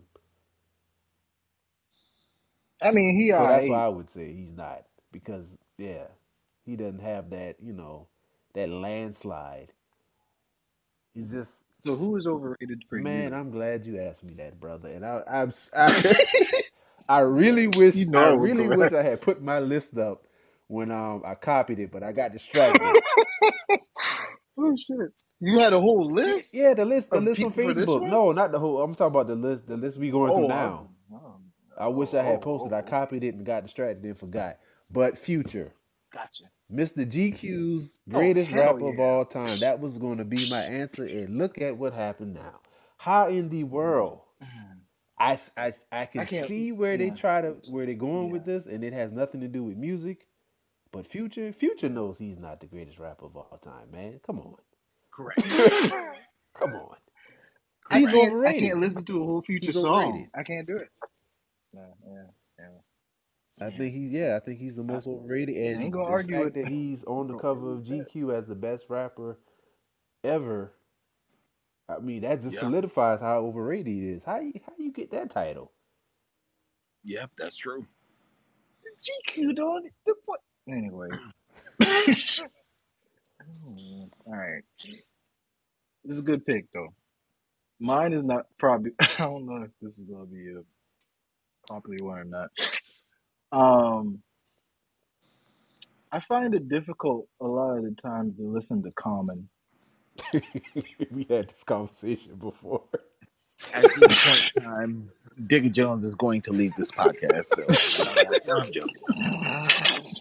I 2.82 2.92
mean, 2.92 3.20
he 3.20 3.32
so 3.32 3.48
that's 3.48 3.68
why 3.70 3.86
I 3.86 3.90
would 3.90 4.10
say 4.10 4.34
he's 4.34 4.52
not 4.54 4.84
because 5.12 5.58
yeah, 5.78 6.06
he 6.66 6.76
doesn't 6.78 7.02
have 7.02 7.32
that 7.32 7.58
you 7.62 7.74
know 7.74 8.08
that 8.56 8.70
landslide. 8.70 9.74
He's 11.14 11.32
just 11.32 11.64
So 11.82 11.96
who 11.96 12.18
is 12.18 12.28
overrated 12.28 12.84
for 12.90 13.00
man. 13.00 13.32
you? 13.32 13.38
I'm 13.38 13.52
glad 13.52 13.86
you 13.86 14.02
asked 14.02 14.24
me 14.24 14.34
that, 14.36 14.60
brother. 14.60 14.90
And 14.90 15.06
I 15.06 15.22
I'm, 15.28 15.52
I, 15.76 16.26
I 17.10 17.20
really 17.22 17.68
wish 17.68 17.96
You 17.96 18.08
know 18.08 18.20
I 18.20 18.34
really 18.34 18.66
correct. 18.66 18.80
wish 18.80 18.94
I 18.94 19.04
had 19.04 19.22
put 19.22 19.42
my 19.42 19.60
list 19.60 19.98
up 19.98 20.26
when 20.68 20.92
um 20.92 21.24
I 21.26 21.36
copied 21.36 21.80
it, 21.80 21.92
but 21.92 22.04
I 22.04 22.12
got 22.12 22.34
distracted. 22.34 22.82
oh 24.58 24.76
shit! 24.76 25.14
You 25.40 25.60
had 25.60 25.74
a 25.74 25.80
whole 25.80 26.12
list. 26.12 26.54
yeah, 26.54 26.74
the 26.74 26.86
list 26.86 27.12
the 27.12 27.22
list 27.22 27.42
on 27.42 27.54
Facebook. 27.54 28.08
No, 28.08 28.32
not 28.34 28.52
the 28.52 28.60
whole. 28.60 28.82
I'm 28.82 28.94
talking 28.94 29.16
about 29.16 29.28
the 29.28 29.36
list 29.36 29.68
the 29.68 29.78
list 29.78 29.98
we 29.98 30.12
going 30.12 30.34
through 30.34 30.50
now. 30.50 30.90
oh, 31.12 31.16
oh, 31.16 31.36
I 31.80 31.88
wish 31.88 32.14
I 32.14 32.20
oh, 32.20 32.24
had 32.24 32.42
posted. 32.42 32.74
I 32.74 32.80
oh, 32.80 32.84
copied 32.84 33.24
it 33.24 33.36
and 33.36 33.46
got 33.46 33.64
distracted 33.64 34.04
and 34.04 34.18
forgot. 34.18 34.58
But 34.92 35.18
future. 35.18 35.72
Gotcha. 36.12 36.44
Mr. 36.72 37.06
GQ's 37.06 37.92
Oh, 38.12 38.18
greatest 38.18 38.50
hell 38.50 38.74
rapper 38.74 38.90
of 38.94 39.00
all 39.00 39.26
time. 39.26 39.60
That 39.60 39.80
was 39.80 39.98
going 39.98 40.18
to 40.18 40.26
be 40.26 40.50
my 40.50 40.62
answer. 40.62 41.04
And 41.06 41.38
look 41.38 41.62
at 41.62 41.78
what 41.78 41.94
happened 41.94 42.34
now. 42.36 42.60
How 42.98 43.28
in 43.30 43.50
the 43.50 43.64
world? 43.64 44.22
I, 44.42 44.46
I, 45.32 45.34
s- 45.34 45.52
I, 45.58 45.68
s- 45.68 45.86
I 45.92 46.06
can 46.06 46.26
can't- 46.26 46.46
see 46.46 46.72
where 46.72 46.98
they 46.98 47.10
try 47.12 47.42
to 47.42 47.56
where 47.70 47.86
they're 47.86 47.96
going 47.96 48.28
Yeah. 48.28 48.34
with 48.34 48.46
this, 48.46 48.66
and 48.66 48.84
it 48.84 48.94
has 48.94 49.12
nothing 49.12 49.42
to 49.42 49.48
do 49.48 49.64
with 49.64 49.78
music. 49.78 50.26
But 50.92 51.06
Future, 51.06 51.52
Future 51.54 51.90
knows 51.90 52.18
he's 52.18 52.40
not 52.40 52.60
the 52.62 52.66
greatest 52.66 52.98
rapper 52.98 53.26
of 53.26 53.38
all 53.38 53.60
time, 53.64 53.92
man. 53.92 54.20
Come 54.26 54.40
on, 54.40 54.56
Correct. 55.12 55.42
come 56.56 56.74
on. 56.74 56.96
I 57.92 58.00
He's 58.00 58.12
can't, 58.12 58.32
overrated. 58.34 58.64
I 58.64 58.68
can't 58.68 58.80
listen 58.80 59.06
to 59.06 59.18
a 59.18 59.24
whole 59.24 59.42
future 59.42 59.68
He's 59.68 59.82
song. 59.82 60.04
overrated. 60.06 60.30
I 60.36 60.44
can't 60.44 60.66
do 60.68 60.78
it. 60.78 60.88
Yeah, 61.74 61.82
yeah, 62.08 62.14
yeah. 62.14 62.24
I 63.62 63.70
think 63.70 63.94
he's 63.94 64.12
yeah, 64.12 64.36
I 64.36 64.40
think 64.40 64.60
he's 64.60 64.76
the 64.76 64.84
most 64.84 65.08
overrated, 65.08 65.56
and 65.56 65.82
ain't 65.84 65.92
gonna 65.92 66.06
argue 66.06 66.46
with- 66.46 66.54
that 66.56 66.68
he's 66.68 67.04
on 67.06 67.28
the 67.28 67.38
cover 67.38 67.74
of 67.74 67.84
GQ 67.84 68.34
as 68.34 68.48
the 68.48 68.56
best 68.56 68.90
rapper 68.90 69.38
ever. 70.24 70.74
I 71.88 72.00
mean, 72.00 72.22
that 72.22 72.42
just 72.42 72.56
Yeah. 72.56 72.62
solidifies 72.62 73.20
how 73.20 73.40
overrated 73.40 73.88
he 73.88 74.10
is. 74.10 74.24
How 74.24 74.40
you 74.40 74.54
how 74.66 74.74
you 74.78 74.92
get 74.92 75.12
that 75.12 75.30
title? 75.32 75.72
Yep, 77.04 77.32
that's 77.38 77.56
true. 77.58 77.86
GQ 79.02 79.54
don't. 79.56 79.90
The 80.06 80.16
what? 80.26 80.42
Anyway. 80.68 81.08
Oh, 83.68 84.08
All 84.28 84.36
right. 84.36 84.64
This 84.84 85.02
is 86.14 86.20
a 86.20 86.22
good 86.22 86.46
pick 86.46 86.66
though. 86.74 86.94
Mine 87.80 88.14
is 88.14 88.24
not 88.24 88.46
probably. 88.60 88.92
I 89.00 89.08
don't 89.20 89.46
know 89.46 89.64
if 89.64 89.72
this 89.82 89.96
is 89.98 90.02
gonna 90.06 90.26
be 90.26 90.50
a 90.52 90.62
popular 91.68 91.98
one 92.06 92.20
or 92.20 92.24
not. 92.26 92.52
Um, 93.52 94.22
I 96.12 96.20
find 96.22 96.54
it 96.56 96.70
difficult 96.70 97.28
a 97.40 97.46
lot 97.48 97.78
of 97.78 97.84
the 97.84 97.96
times 98.02 98.36
to 98.38 98.44
listen 98.44 98.82
to 98.84 98.92
Common. 98.92 99.50
we 101.12 101.26
had 101.30 101.50
this 101.50 101.64
conversation 101.64 102.36
before. 102.36 102.84
At 103.74 103.84
this 103.84 104.26
point 104.26 104.52
in 104.56 104.64
time, 104.64 105.12
Digga 105.48 105.72
Jones 105.72 106.06
is 106.06 106.16
going 106.16 106.42
to 106.44 106.52
leave 106.54 106.74
this 106.76 106.92
podcast. 106.92 107.46
So 107.46 107.66
I'm 108.56 108.72
joking. 108.72 110.16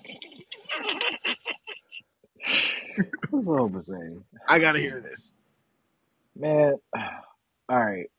What's 3.31 3.47
all 3.47 3.67
I'm 3.67 3.81
saying? 3.81 4.25
I 4.49 4.59
gotta 4.59 4.79
hear 4.81 5.01
this. 5.01 5.33
Man, 6.37 6.77
all 6.97 7.85
right. 7.85 8.11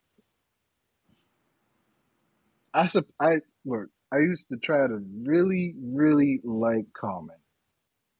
I 2.73 2.87
sup- 2.87 3.07
I 3.19 3.39
look. 3.65 3.89
I 4.11 4.17
used 4.19 4.49
to 4.49 4.57
try 4.57 4.87
to 4.87 4.99
really, 5.23 5.75
really 5.81 6.41
like 6.43 6.85
Common 6.99 7.37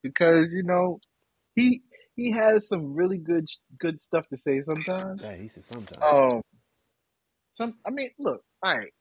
because 0.04 0.52
you 0.52 0.64
know 0.64 1.00
he 1.56 1.82
he 2.16 2.32
has 2.32 2.68
some 2.68 2.94
really 2.94 3.18
good 3.18 3.48
good 3.80 4.02
stuff 4.04 4.28
to 4.30 4.38
say 4.38 4.62
sometimes. 4.64 5.22
Yeah, 5.24 5.36
he 5.36 5.48
said 5.48 5.64
sometimes. 5.64 6.02
Um, 6.02 6.42
some 7.52 7.76
I 7.86 7.92
mean, 7.92 8.12
look, 8.20 8.42
all 8.64 8.78
right. 8.78 8.94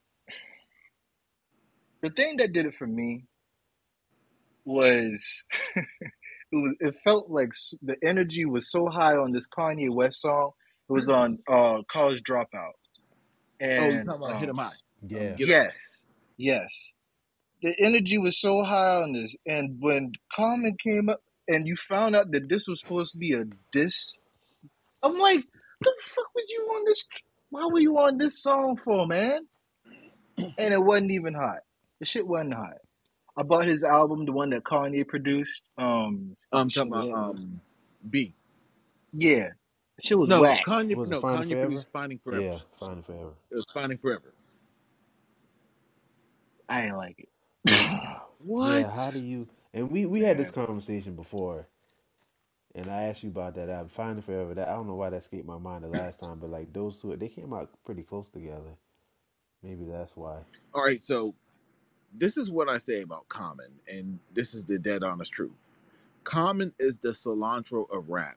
The 2.03 2.11
thing 2.11 2.37
that 2.39 2.53
did 2.53 2.67
it 2.67 2.75
for 2.77 2.87
me 2.87 3.25
was 4.65 5.43
it 5.77 5.87
was 6.53 6.75
it 6.81 6.95
felt 7.05 7.29
like 7.29 7.51
the 7.83 7.97
energy 8.05 8.45
was 8.45 8.71
so 8.71 8.89
high 8.89 9.17
on 9.17 9.33
this 9.33 9.49
Kanye 9.49 9.91
West 9.91 10.23
song. 10.23 10.53
It 10.89 10.93
was 10.93 11.09
on 11.11 11.39
uh 11.51 11.83
College 11.91 12.23
Dropout. 12.23 12.47
Oh, 13.61 13.61
you 13.61 13.71
And 13.71 14.07
talking 14.07 14.23
about 14.23 14.35
um, 14.37 14.41
Get 14.41 14.49
Em 14.49 14.57
High? 14.57 14.71
yeah, 15.09 15.35
Get- 15.37 15.49
yes, 15.49 16.01
yes. 16.39 16.93
The 17.63 17.75
energy 17.81 18.19
was 18.19 18.41
so 18.41 18.63
high 18.63 19.03
on 19.03 19.13
this, 19.13 19.37
and 19.47 19.77
when 19.81 20.13
Common 20.35 20.77
came 20.83 21.09
up, 21.09 21.21
and 21.49 21.67
you 21.67 21.75
found 21.77 22.15
out 22.15 22.31
that 22.31 22.49
this 22.49 22.69
was 22.69 22.79
supposed 22.81 23.13
to 23.13 23.19
be 23.19 23.33
a 23.33 23.45
diss. 23.73 24.15
I'm 25.03 25.19
like, 25.19 25.45
the 25.81 25.93
fuck 26.15 26.35
was 26.35 26.45
you 26.49 26.61
on 26.63 26.85
this? 26.85 27.05
Why 27.51 27.67
were 27.73 27.81
you 27.81 27.99
on 27.99 28.19
this 28.19 28.43
song 28.43 28.79
for, 28.85 29.07
man? 29.07 29.41
And 30.59 30.73
it 30.73 30.79
wasn't 30.81 31.11
even 31.11 31.35
hot. 31.35 31.59
The 31.99 32.07
shit 32.07 32.25
wasn't 32.27 32.55
hot. 32.55 32.75
I 33.37 33.43
bought 33.43 33.67
his 33.67 33.83
album, 33.83 34.25
the 34.25 34.33
one 34.33 34.51
that 34.51 34.63
Kanye 34.65 35.07
produced. 35.07 35.63
Um, 35.79 36.37
I'm 36.53 36.71
talking 36.71 36.93
about 36.93 37.11
um 37.13 37.61
Be. 38.09 38.35
yeah, 39.13 39.49
the 39.97 40.03
shit 40.03 40.19
was 40.19 40.29
No, 40.29 40.43
whack. 40.43 40.61
Kanye. 40.67 40.95
Was 40.95 41.09
no, 41.09 41.21
Finding 41.21 41.43
Kanye 41.45 41.49
Forever? 41.51 41.67
produced 41.67 41.87
Finding 41.93 42.19
Forever. 42.23 42.43
Yeah, 42.45 42.59
finding 42.79 43.03
forever. 43.03 43.33
It 43.51 43.55
was 43.57 43.65
Finding 43.75 43.99
Forever. 43.99 44.33
I 46.69 46.83
didn't 46.83 46.97
like 46.97 47.19
it. 47.19 47.29
What? 48.41 48.87
Yeah, 48.87 48.91
how 48.95 49.11
do 49.11 49.21
you? 49.21 49.49
And 49.75 49.91
we 49.91 50.07
we 50.07 50.21
had 50.23 50.39
this 50.39 50.51
conversation 50.51 51.15
before, 51.17 51.67
and 52.75 52.91
I 52.91 53.05
asked 53.05 53.23
you 53.23 53.31
about 53.31 53.55
that 53.57 53.69
album, 53.69 53.89
Finding 53.89 54.23
Forever. 54.23 54.55
That 54.55 54.69
I 54.69 54.73
don't 54.73 54.87
know 54.87 54.97
why 54.97 55.11
that 55.11 55.19
escaped 55.19 55.47
my 55.47 55.59
mind 55.59 55.85
the 55.85 55.89
last 55.89 56.21
time, 56.21 56.39
but 56.41 56.51
like 56.51 56.73
those 56.73 57.01
two, 57.01 57.17
they 57.17 57.29
came 57.29 57.53
out 57.55 57.71
pretty 57.85 58.03
close 58.03 58.29
together. 58.29 58.75
Maybe 59.63 59.85
that's 59.87 60.17
why. 60.17 60.39
All 60.75 60.85
right, 60.85 61.03
so 61.03 61.35
this 62.15 62.37
is 62.37 62.51
what 62.51 62.69
I 62.69 62.79
say 62.79 63.03
about 63.03 63.29
Common, 63.29 63.71
and 63.89 64.19
this 64.35 64.55
is 64.55 64.65
the 64.65 64.79
dead 64.79 65.03
honest 65.05 65.33
truth. 65.33 65.53
Common 66.25 66.73
is 66.79 66.99
the 66.99 67.11
cilantro 67.11 67.91
of 67.91 68.11
rap. 68.11 68.37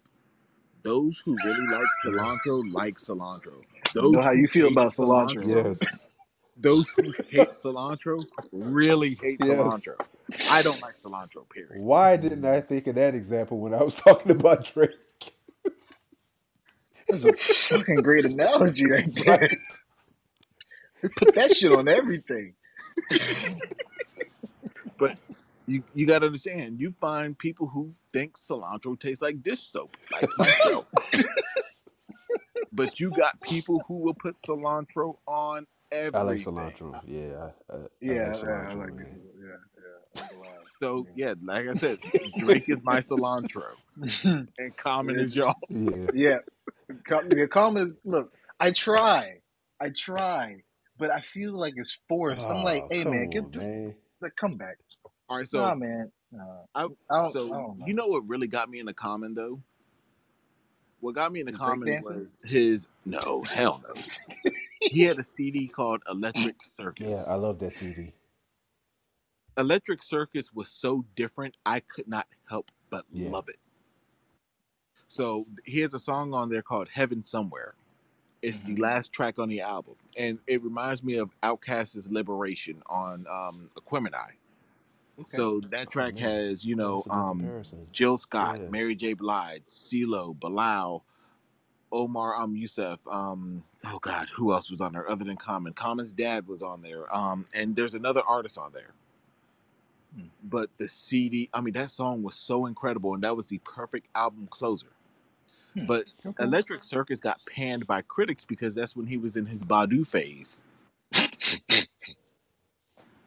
Those 0.84 1.20
who 1.26 1.38
really 1.46 1.68
like 1.68 1.88
cilantro 2.06 2.74
like 2.74 2.98
cilantro. 2.98 3.62
You 4.00 4.10
Those 4.12 4.12
know 4.12 4.22
how 4.22 4.32
you 4.32 4.48
feel 4.48 4.68
hate 4.68 4.70
about 4.70 4.94
cilantro. 4.94 5.48
Yes. 5.48 6.00
Those 6.62 6.90
who 6.90 7.14
hate 7.30 7.52
cilantro 7.54 8.28
really 8.54 9.16
hate 9.22 9.42
Yes. 9.42 9.50
cilantro. 9.50 9.96
I 10.50 10.64
don't 10.64 10.82
like 10.82 10.96
cilantro. 10.98 11.50
Period. 11.50 11.84
Why 11.84 12.18
didn't 12.18 12.46
I 12.46 12.62
think 12.62 12.88
of 12.88 12.96
that 12.96 13.16
example 13.16 13.60
when 13.60 13.74
I 13.74 13.84
was 13.84 13.96
talking 14.02 14.32
about 14.32 14.66
Drake? 14.66 14.92
That's 17.10 17.26
a 17.26 17.34
fucking 17.70 18.02
great 18.04 18.26
analogy 18.26 18.88
right 18.90 19.10
there. 19.26 19.52
Put 21.18 21.36
that 21.36 21.52
shit 21.54 21.72
on 21.74 21.88
everything. 21.90 22.56
But 25.00 25.16
you 25.68 25.84
you 25.94 26.08
got 26.08 26.20
to 26.20 26.28
understand, 26.28 26.80
you 26.80 26.92
find 26.92 27.38
people 27.38 27.68
who 27.68 27.94
think 28.14 28.38
cilantro 28.38 29.00
tastes 29.00 29.22
like 29.22 29.44
dish 29.44 29.62
soap, 29.62 29.98
like 30.12 30.30
myself. 30.38 30.88
but 32.74 33.00
you 33.00 33.12
got 33.12 33.42
people 33.42 33.84
who 33.88 34.00
will 34.00 34.16
put 34.16 34.36
cilantro 34.36 35.18
on 35.28 35.68
everything. 35.92 36.20
I 36.20 36.24
like 36.24 36.38
cilantro. 36.40 37.00
Yeah, 37.08 37.50
I, 37.72 37.76
I, 37.76 37.78
I 38.10 38.14
Yeah, 38.14 38.14
like 38.14 38.34
yeah, 38.34 38.34
cilantro, 38.34 38.70
I 38.70 38.74
like 38.74 38.98
this. 38.98 39.12
Yeah, 39.12 39.58
yeah. 39.78 40.22
I'm. 40.22 40.38
So 40.82 41.08
yeah, 41.16 41.36
like 41.44 41.68
I 41.68 41.74
said, 41.74 42.00
Drake 42.38 42.66
is 42.70 42.84
my 42.84 43.02
cilantro, 43.02 43.78
and 44.24 44.78
Common 44.78 45.20
is 45.20 45.36
y'all. 45.36 45.56
Yeah, 45.70 46.08
yeah, 46.12 46.38
Com- 47.06 47.30
the 47.30 47.48
comment. 47.48 47.96
Look, 48.06 48.32
I 48.60 48.72
try, 48.72 49.40
I 49.82 49.90
try, 49.96 50.58
but 50.98 51.12
I 51.12 51.22
feel 51.22 51.60
like 51.60 51.76
it's 51.78 52.00
forced. 52.10 52.50
I'm 52.50 52.64
like, 52.64 52.86
Oh, 52.86 52.90
hey 52.90 53.04
come 53.04 53.12
man, 53.12 53.30
on, 53.30 53.30
get 53.30 53.52
just 53.52 53.72
man. 53.72 53.96
like 54.22 54.36
come 54.36 54.58
back. 54.58 54.78
All 55.30 55.38
right, 55.38 55.48
so 55.48 55.62
nah, 55.62 55.76
man. 55.76 56.12
Nah. 56.32 56.64
I, 56.76 56.88
I 57.12 57.32
so 57.32 57.48
know. 57.48 57.78
you 57.86 57.94
know 57.94 58.08
what 58.08 58.28
really 58.28 58.48
got 58.48 58.70
me 58.70 58.80
in 58.80 58.86
the 58.88 58.94
Common 58.94 59.34
though? 59.34 59.62
What 61.00 61.16
got 61.16 61.32
me 61.32 61.42
into 61.42 61.54
the 61.54 61.58
Common 61.58 62.02
was 62.02 62.38
his 62.44 62.88
no 63.06 63.44
hell 63.44 63.82
no. 63.88 63.96
He 64.82 65.02
had 65.04 65.20
a 65.20 65.24
CD 65.24 65.68
called 65.68 66.02
Electric 66.10 66.56
Circus. 66.80 67.08
Yeah, 67.28 67.34
I 67.34 67.36
love 67.36 67.60
that 67.60 67.74
CD. 67.76 68.14
Electric 69.58 70.02
Circus 70.02 70.54
was 70.54 70.70
so 70.70 71.06
different, 71.16 71.56
I 71.66 71.82
could 71.82 72.08
not 72.08 72.28
help 72.50 72.72
but 72.90 73.06
Yeah. 73.12 73.30
love 73.30 73.48
it. 73.48 73.58
So 75.08 75.46
he 75.66 75.80
has 75.80 75.94
a 75.94 76.00
song 76.00 76.34
on 76.34 76.50
there 76.50 76.62
called 76.62 76.90
Heaven 76.90 77.24
Somewhere. 77.24 77.76
It's 78.42 78.60
Mhm. 78.60 78.66
the 78.66 78.76
last 78.82 79.14
track 79.14 79.40
on 79.40 79.50
the 79.50 79.62
album, 79.62 79.96
and 80.18 80.40
it 80.48 80.64
reminds 80.64 81.04
me 81.04 81.16
of 81.18 81.30
Outkast's 81.42 82.10
Liberation 82.10 82.82
on 82.88 83.28
um, 83.28 83.70
Aquemini. 83.76 84.34
Okay. 85.20 85.28
So 85.38 85.60
that 85.60 85.90
track 85.92 86.16
man. 86.16 86.24
has, 86.24 86.66
you 86.66 86.76
know, 86.76 86.96
That's 86.96 87.06
a 87.06 87.10
good 87.10 87.16
um. 87.16 87.92
Jill 87.92 88.18
Scott, 88.18 88.60
Yeah. 88.60 88.70
Mary 88.70 88.96
J. 88.96 89.14
Blige, 89.14 89.64
CeeLo, 89.68 90.38
Bilal, 90.40 91.06
Omar 91.92 92.36
um 92.36 92.56
Youssef, 92.56 93.00
um, 93.10 93.64
oh 93.86 94.00
God, 94.00 94.28
who 94.36 94.52
else 94.54 94.70
was 94.72 94.82
on 94.82 94.94
there 94.94 95.10
other 95.10 95.24
than 95.26 95.38
Common? 95.38 95.74
Common's 95.74 96.14
dad 96.14 96.48
was 96.48 96.62
on 96.62 96.82
there. 96.82 97.14
Um, 97.16 97.46
and 97.54 97.76
there's 97.76 97.94
another 97.94 98.22
artist 98.28 98.58
on 98.58 98.72
there. 98.74 98.92
Hmm. 100.16 100.26
But 100.44 100.70
the 100.78 100.88
CD, 100.88 101.50
I 101.54 101.62
mean, 101.62 101.74
that 101.74 101.90
song 101.92 102.24
was 102.24 102.36
so 102.36 102.66
incredible, 102.66 103.14
and 103.14 103.24
that 103.24 103.36
was 103.36 103.48
the 103.48 103.60
perfect 103.60 104.08
album 104.16 104.48
closer. 104.52 104.88
Hmm. 105.74 105.86
But 105.86 106.06
Okay. 106.26 106.44
Electric 106.44 106.84
Circus 106.84 107.20
got 107.20 107.40
panned 107.46 107.88
by 107.88 108.02
critics 108.04 108.44
because 108.46 108.76
that's 108.76 108.96
when 108.96 109.08
he 109.08 109.18
was 109.18 109.36
in 109.38 109.46
his 109.46 109.64
Badu 109.64 110.06
phase. 110.08 110.64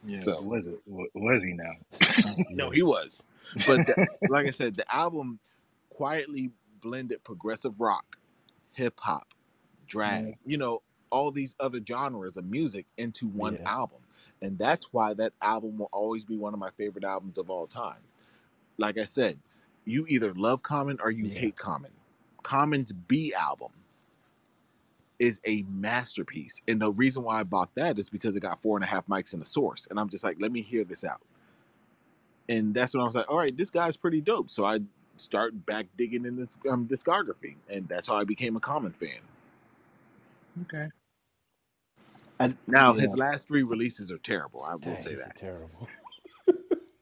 yeah, 0.06 0.20
so- 0.22 0.40
was 0.42 0.66
it? 0.66 0.80
Was 1.14 1.42
he 1.42 1.52
now? 1.54 1.72
No, 2.50 2.70
he 2.70 2.82
was. 2.82 3.26
But 3.66 3.86
the, 3.86 4.06
like 4.30 4.46
I 4.46 4.50
said, 4.50 4.76
the 4.76 4.94
album 4.94 5.38
quietly 5.90 6.50
blended 6.82 7.22
progressive 7.24 7.80
rock, 7.80 8.16
hip 8.74 9.00
hop, 9.00 9.28
drag, 9.86 10.28
Yeah. 10.28 10.34
you 10.46 10.58
know, 10.58 10.82
all 11.10 11.30
these 11.30 11.54
other 11.60 11.80
genres 11.86 12.36
of 12.36 12.44
music 12.44 12.86
into 12.96 13.28
one 13.28 13.54
Yeah. 13.54 13.62
album. 13.66 14.00
And 14.42 14.58
that's 14.58 14.92
why 14.92 15.14
that 15.14 15.32
album 15.42 15.78
will 15.78 15.90
always 15.92 16.24
be 16.24 16.36
one 16.36 16.54
of 16.54 16.60
my 16.60 16.70
favorite 16.72 17.04
albums 17.04 17.38
of 17.38 17.50
all 17.50 17.66
time. 17.66 18.02
Like 18.78 18.98
I 18.98 19.04
said, 19.04 19.38
you 19.84 20.06
either 20.08 20.34
love 20.34 20.62
Common 20.62 20.98
or 21.02 21.10
you 21.10 21.26
Yeah. 21.26 21.38
hate 21.38 21.56
Common. 21.56 21.92
Common's 22.42 22.92
Be 22.92 23.34
album 23.34 23.72
is 25.18 25.40
a 25.46 25.62
masterpiece. 25.62 26.60
And 26.68 26.80
the 26.80 26.92
reason 26.92 27.22
why 27.22 27.40
I 27.40 27.44
bought 27.44 27.74
that 27.76 27.98
is 27.98 28.08
because 28.10 28.36
it 28.36 28.40
got 28.40 28.60
four 28.62 28.76
and 28.76 28.84
a 28.84 28.88
half 28.88 29.06
mics 29.06 29.32
in 29.32 29.40
the 29.40 29.46
source. 29.46 29.86
And 29.90 29.98
I'm 30.00 30.08
just 30.08 30.24
like, 30.24 30.38
let 30.40 30.52
me 30.52 30.62
hear 30.62 30.84
this 30.84 31.04
out. 31.04 31.22
And 32.48 32.74
that's 32.74 32.92
when 32.92 33.00
I 33.02 33.06
was 33.06 33.14
like, 33.14 33.28
all 33.30 33.38
right, 33.38 33.56
this 33.56 33.70
guy's 33.70 33.96
pretty 33.96 34.20
dope. 34.20 34.50
So 34.50 34.64
I 34.64 34.80
start 35.16 35.66
back 35.66 35.86
digging 35.96 36.24
in 36.26 36.36
this 36.36 36.56
um, 36.70 36.86
discography. 36.86 37.56
And 37.68 37.88
that's 37.88 38.08
how 38.08 38.16
I 38.16 38.24
became 38.24 38.56
a 38.56 38.60
Common 38.60 38.92
fan. 38.92 39.18
Okay. 40.62 40.88
I, 42.40 42.54
Now, 42.66 42.94
yeah. 42.94 43.02
his 43.02 43.16
last 43.16 43.46
three 43.48 43.62
releases 43.62 44.10
are 44.10 44.18
terrible. 44.18 44.62
I 44.62 44.74
will 44.74 44.80
Dang, 44.80 44.96
say 44.96 45.12
is 45.12 45.20
that. 45.20 45.36
terrible. 45.36 45.88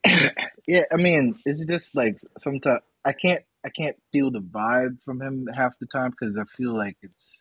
Yeah, 0.67 0.85
I 0.93 0.97
mean, 0.97 1.39
it's 1.45 1.65
just 1.67 1.95
like 1.97 2.19
sometimes 2.39 2.83
I 3.05 3.13
can't 3.13 3.43
I 3.65 3.69
can't 3.71 3.97
feel 4.13 4.31
the 4.31 4.41
vibe 4.41 5.03
from 5.05 5.21
him 5.21 5.49
half 5.55 5.79
the 5.79 5.87
time 5.87 6.11
because 6.11 6.37
I 6.37 6.45
feel 6.45 6.77
like 6.77 6.97
it's 7.03 7.33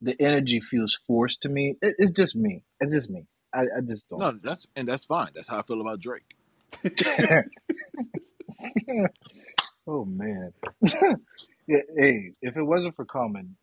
the 0.00 0.14
energy 0.20 0.60
feels 0.60 0.98
forced 1.06 1.42
to 1.42 1.48
me. 1.48 1.76
It, 1.80 1.94
it's 1.98 2.10
just 2.10 2.34
me. 2.36 2.64
It's 2.80 2.92
just 2.92 3.10
me. 3.10 3.26
I, 3.54 3.62
I 3.76 3.80
just 3.86 4.08
don't. 4.08 4.18
No, 4.18 4.38
that's 4.42 4.66
and 4.76 4.88
that's 4.88 5.04
fine. 5.04 5.30
That's 5.34 5.48
how 5.48 5.58
I 5.60 5.62
feel 5.62 5.80
about 5.80 6.00
Drake. 6.00 6.34
oh 9.88 10.06
man. 10.06 10.52
yeah, 11.66 11.78
hey, 11.98 12.34
if 12.42 12.56
it 12.56 12.64
wasn't 12.64 12.96
for 12.96 13.06
Common, 13.06 13.56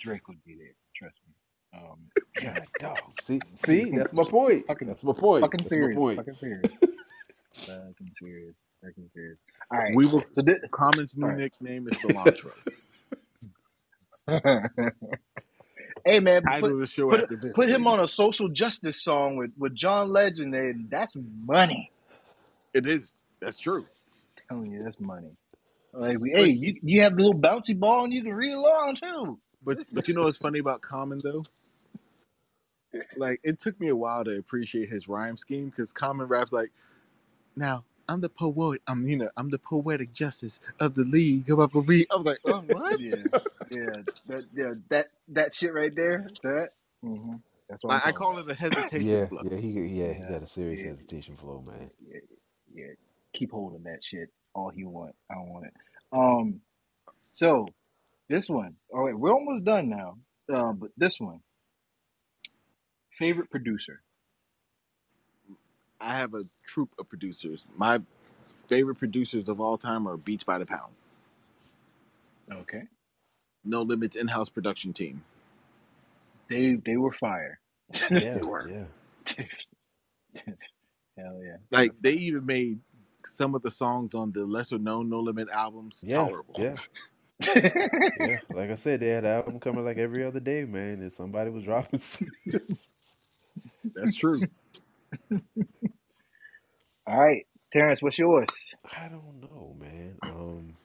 Drake 0.00 0.28
would 0.28 0.44
be 0.44 0.56
there. 0.56 0.74
Trust 0.96 1.16
me. 1.28 1.34
Um, 1.80 1.98
God, 2.40 2.66
dog. 2.80 2.98
See, 3.22 3.40
see, 3.50 3.90
that's 3.90 4.12
my 4.14 4.24
point. 4.24 4.66
Fucking- 4.66 4.88
That's 4.88 5.04
my 5.04 5.12
point. 5.12 5.42
fucking 5.42 5.58
That's 5.58 5.70
serious. 5.70 5.98
point. 5.98 6.18
Fucking 6.18 6.36
serious. 6.36 6.72
fucking 7.56 8.12
serious. 8.20 8.54
Fucking 8.84 9.10
serious. 9.14 9.38
All 9.72 9.78
right. 9.78 9.94
We 9.96 10.06
will. 10.06 10.24
So 10.32 10.42
this, 10.42 10.56
Common's 10.72 11.16
new 11.16 11.26
right. 11.28 11.38
nickname 11.38 11.88
is 11.88 11.96
Cilantro. 11.98 12.52
hey 16.06 16.20
man, 16.20 16.42
put, 16.58 16.78
the 16.78 16.86
show 16.86 17.10
put, 17.10 17.22
after 17.22 17.36
this. 17.36 17.54
put 17.54 17.68
him 17.68 17.86
on 17.86 18.00
a 18.00 18.08
social 18.08 18.48
justice 18.48 19.02
song 19.02 19.36
with, 19.36 19.52
with 19.58 19.74
John 19.74 20.10
Legend, 20.10 20.54
and 20.54 20.90
that's 20.90 21.16
money. 21.46 21.90
It 22.74 22.86
is. 22.86 23.14
That's 23.40 23.58
true. 23.58 23.86
Telling 24.54 24.72
you, 24.72 24.84
that's 24.84 25.00
money. 25.00 25.30
Like, 25.92 26.18
we, 26.20 26.32
hey, 26.32 26.46
you, 26.48 26.76
you 26.82 27.02
have 27.02 27.16
the 27.16 27.24
little 27.24 27.40
bouncy 27.40 27.78
ball, 27.78 28.04
and 28.04 28.14
you 28.14 28.22
can 28.22 28.34
reel 28.34 28.64
on 28.66 28.96
too. 28.96 29.38
But 29.64 29.78
but 29.92 30.08
you 30.08 30.14
know 30.14 30.22
what's 30.22 30.38
funny 30.38 30.60
about 30.60 30.82
Common 30.82 31.20
though? 31.22 31.44
Like 33.16 33.40
it 33.44 33.60
took 33.60 33.80
me 33.80 33.88
a 33.88 33.96
while 33.96 34.24
to 34.24 34.38
appreciate 34.38 34.90
his 34.90 35.08
rhyme 35.08 35.36
scheme 35.36 35.70
because 35.70 35.92
Common 35.92 36.28
raps 36.28 36.52
like, 36.52 36.72
now 37.56 37.84
I'm 38.08 38.20
the 38.20 38.30
poet. 38.30 38.82
I'm 38.88 39.08
you 39.08 39.16
know 39.16 39.30
I'm 39.36 39.50
the 39.50 39.58
poetic 39.58 40.14
justice 40.14 40.60
of 40.80 40.94
the 40.94 41.04
league 41.04 41.50
of 41.50 41.58
referee. 41.58 42.06
I 42.10 42.16
was 42.16 42.26
like, 42.26 42.40
oh 42.44 42.60
what? 42.68 43.00
Yeah, 43.00 43.28
yeah, 43.70 44.02
that, 44.28 44.44
yeah, 44.54 44.74
that 44.90 45.06
that 45.28 45.54
shit 45.54 45.74
right 45.74 45.94
there. 45.94 46.32
That. 46.44 46.70
hmm 47.02 47.36
That's 47.68 47.84
what 47.84 47.92
I'm 47.92 47.96
I, 47.96 48.08
I 48.08 48.12
call 48.12 48.38
about. 48.38 48.40
it 48.40 48.50
a 48.50 48.54
hesitation 48.54 49.20
Yeah, 49.20 49.28
flow. 49.28 49.42
yeah, 49.42 49.56
he 49.58 49.70
yeah, 49.70 50.12
he 50.14 50.22
Yeah, 50.22 50.24
got 50.24 50.42
a 50.42 50.46
serious 50.46 50.82
yeah. 50.82 50.84
hesitation 50.84 51.36
flow, 51.36 51.62
man. 51.66 51.90
Yeah, 52.00 52.20
yeah. 52.74 52.92
Keep 53.34 53.52
holding 53.52 53.84
that 53.84 54.00
shit 54.04 54.30
all 54.54 54.70
he 54.70 54.84
want. 54.84 55.14
I 55.30 55.34
don't 55.34 55.50
want 55.50 55.66
it. 55.66 55.74
Um, 56.12 56.60
so 57.30 57.68
this 58.28 58.48
one. 58.48 58.76
All 58.92 59.04
right, 59.04 59.16
we're 59.16 59.32
almost 59.32 59.64
done 59.64 59.88
now. 59.88 60.16
Uh, 60.52 60.72
but 60.72 60.90
this 60.96 61.20
one. 61.20 61.40
Favorite 63.18 63.50
producer. 63.50 64.00
I 66.00 66.16
have 66.16 66.34
a 66.34 66.42
troop 66.66 66.90
of 66.98 67.08
producers. 67.08 67.62
My 67.76 67.98
favorite 68.68 68.96
producers 68.96 69.48
of 69.48 69.60
all 69.60 69.78
time 69.78 70.06
are 70.06 70.16
Beats 70.16 70.44
by 70.44 70.58
the 70.58 70.66
Pound. 70.66 70.92
Okay. 72.52 72.82
No 73.64 73.82
Limits 73.82 74.16
in-house 74.16 74.48
production 74.48 74.92
team. 74.92 75.22
They 76.50 76.74
they 76.74 76.96
were 76.96 77.12
fire. 77.12 77.58
Yeah, 78.10 78.34
they 78.34 78.42
were. 78.42 78.68
yeah. 78.68 79.44
Hell 81.16 81.40
yeah. 81.42 81.56
Like 81.70 81.92
they 82.00 82.12
even 82.12 82.44
made 82.44 82.80
some 83.26 83.54
of 83.54 83.62
the 83.62 83.70
songs 83.70 84.14
on 84.14 84.32
the 84.32 84.44
lesser 84.46 84.78
known 84.78 85.08
No 85.08 85.20
Limit 85.20 85.48
albums 85.50 86.02
Yeah, 86.02 86.26
tolerable. 86.26 86.56
yeah. 86.56 86.76
Yeah, 88.18 88.40
like 88.52 88.70
I 88.70 88.76
said, 88.76 89.00
they 89.00 89.08
had 89.08 89.24
an 89.24 89.30
album 89.32 89.60
coming 89.60 89.84
like 89.84 89.98
every 89.98 90.24
other 90.24 90.40
day, 90.40 90.64
man, 90.64 91.00
and 91.02 91.12
somebody 91.12 91.50
was 91.50 91.64
dropping. 91.66 92.00
That's 93.94 94.16
true. 94.16 94.46
All 97.06 97.18
right, 97.18 97.46
Terrance, 97.72 98.02
what's 98.02 98.18
yours? 98.18 98.48
I 98.84 99.08
don't 99.08 99.40
know, 99.42 99.76
man. 99.78 100.16
Um, 100.22 100.76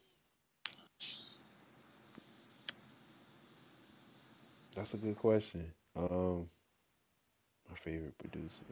that's 4.76 4.94
a 4.94 4.98
good 4.98 5.18
question. 5.18 5.72
Um, 5.96 6.50
my 7.70 7.76
favorite 7.76 8.18
producer. 8.18 8.64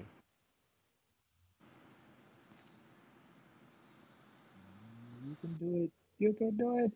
You 5.27 5.37
can 5.41 5.55
do 5.57 5.85
it. 5.85 5.91
You 6.19 6.33
can 6.33 6.57
do 6.57 6.79
it. 6.85 6.93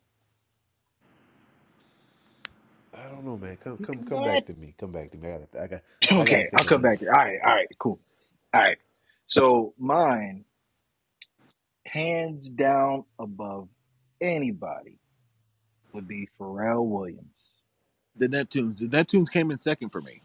I 2.93 3.09
don't 3.09 3.25
know, 3.25 3.37
man. 3.37 3.57
Come, 3.57 3.79
come, 3.79 4.03
come 4.03 4.23
back 4.23 4.45
to 4.47 4.53
me. 4.55 4.75
Come 4.79 4.91
back 4.91 5.11
to 5.11 5.17
me. 5.17 5.29
I 5.31 5.39
got, 5.39 5.55
I 5.61 5.67
got, 5.67 5.81
Okay, 6.11 6.49
think 6.49 6.53
I'll 6.55 6.65
come 6.65 6.81
back. 6.81 6.99
this. 6.99 7.01
To, 7.01 7.07
all 7.07 7.13
right, 7.13 7.39
all 7.45 7.55
right, 7.55 7.67
cool. 7.79 7.99
All 8.53 8.61
right. 8.61 8.77
So 9.27 9.73
mine, 9.79 10.45
hands 11.87 12.49
down 12.49 13.05
above 13.19 13.69
anybody, 14.21 14.99
would 15.93 16.07
be 16.07 16.29
Pharrell 16.39 16.85
Williams. 16.87 17.53
The 18.15 18.29
Neptunes. 18.29 18.79
The 18.79 18.87
Neptunes 18.87 19.31
came 19.31 19.51
in 19.51 19.59
second 19.59 19.89
for 19.91 20.01
me. 20.01 20.23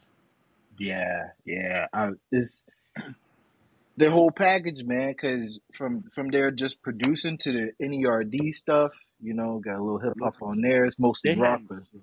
Yeah, 0.79 1.29
yeah. 1.47 1.87
I, 1.93 2.11
it's 2.33 2.63
their 3.97 4.11
whole 4.11 4.31
package, 4.31 4.83
man. 4.85 5.09
Because 5.09 5.61
from 5.75 6.05
from 6.15 6.29
there, 6.29 6.51
just 6.51 6.83
producing 6.83 7.39
to 7.39 7.53
the 7.53 7.85
NERD 7.85 8.55
stuff, 8.55 8.93
you 9.21 9.35
know, 9.35 9.61
got 9.65 9.77
a 9.77 9.83
little 9.83 9.99
hip 9.99 10.15
hop 10.21 10.35
on 10.43 10.61
there. 10.61 10.85
It's 10.85 10.99
mostly 10.99 11.35
they 11.35 11.41
rock, 11.41 11.61
had 11.69 12.03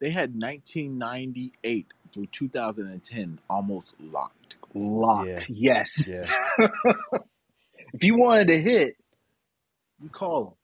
they 0.00 0.10
had 0.10 0.40
1998 0.40 1.86
through 2.12 2.26
2010 2.26 3.38
almost 3.48 3.94
locked. 4.00 4.56
Yeah, 4.74 4.82
locked. 4.82 5.48
Yes. 5.48 6.10
yeah. 6.10 6.24
if 7.94 8.02
you 8.02 8.16
wanted 8.16 8.50
a 8.50 8.58
hit, 8.58 8.96
you 10.02 10.08
call 10.08 10.44
them. 10.44 10.54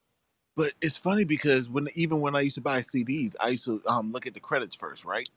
But 0.56 0.74
it's 0.82 0.98
funny 0.98 1.24
because 1.24 1.68
when 1.68 1.88
even 1.94 2.20
when 2.20 2.36
I 2.36 2.40
used 2.40 2.56
to 2.56 2.60
buy 2.60 2.80
CDs, 2.80 3.34
I 3.40 3.50
used 3.50 3.64
to 3.64 3.80
um, 3.86 4.12
look 4.12 4.26
at 4.26 4.34
the 4.34 4.40
credits 4.40 4.76
first, 4.76 5.04
right? 5.04 5.28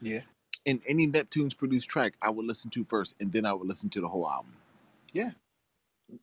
Yeah, 0.00 0.20
And 0.64 0.80
any 0.88 1.06
Neptunes 1.06 1.54
produced 1.54 1.88
track, 1.90 2.14
I 2.22 2.30
would 2.30 2.46
listen 2.46 2.70
to 2.70 2.84
first, 2.84 3.14
and 3.20 3.30
then 3.30 3.44
I 3.44 3.52
would 3.52 3.68
listen 3.68 3.90
to 3.90 4.00
the 4.00 4.08
whole 4.08 4.26
album. 4.26 4.54
Yeah. 5.12 5.30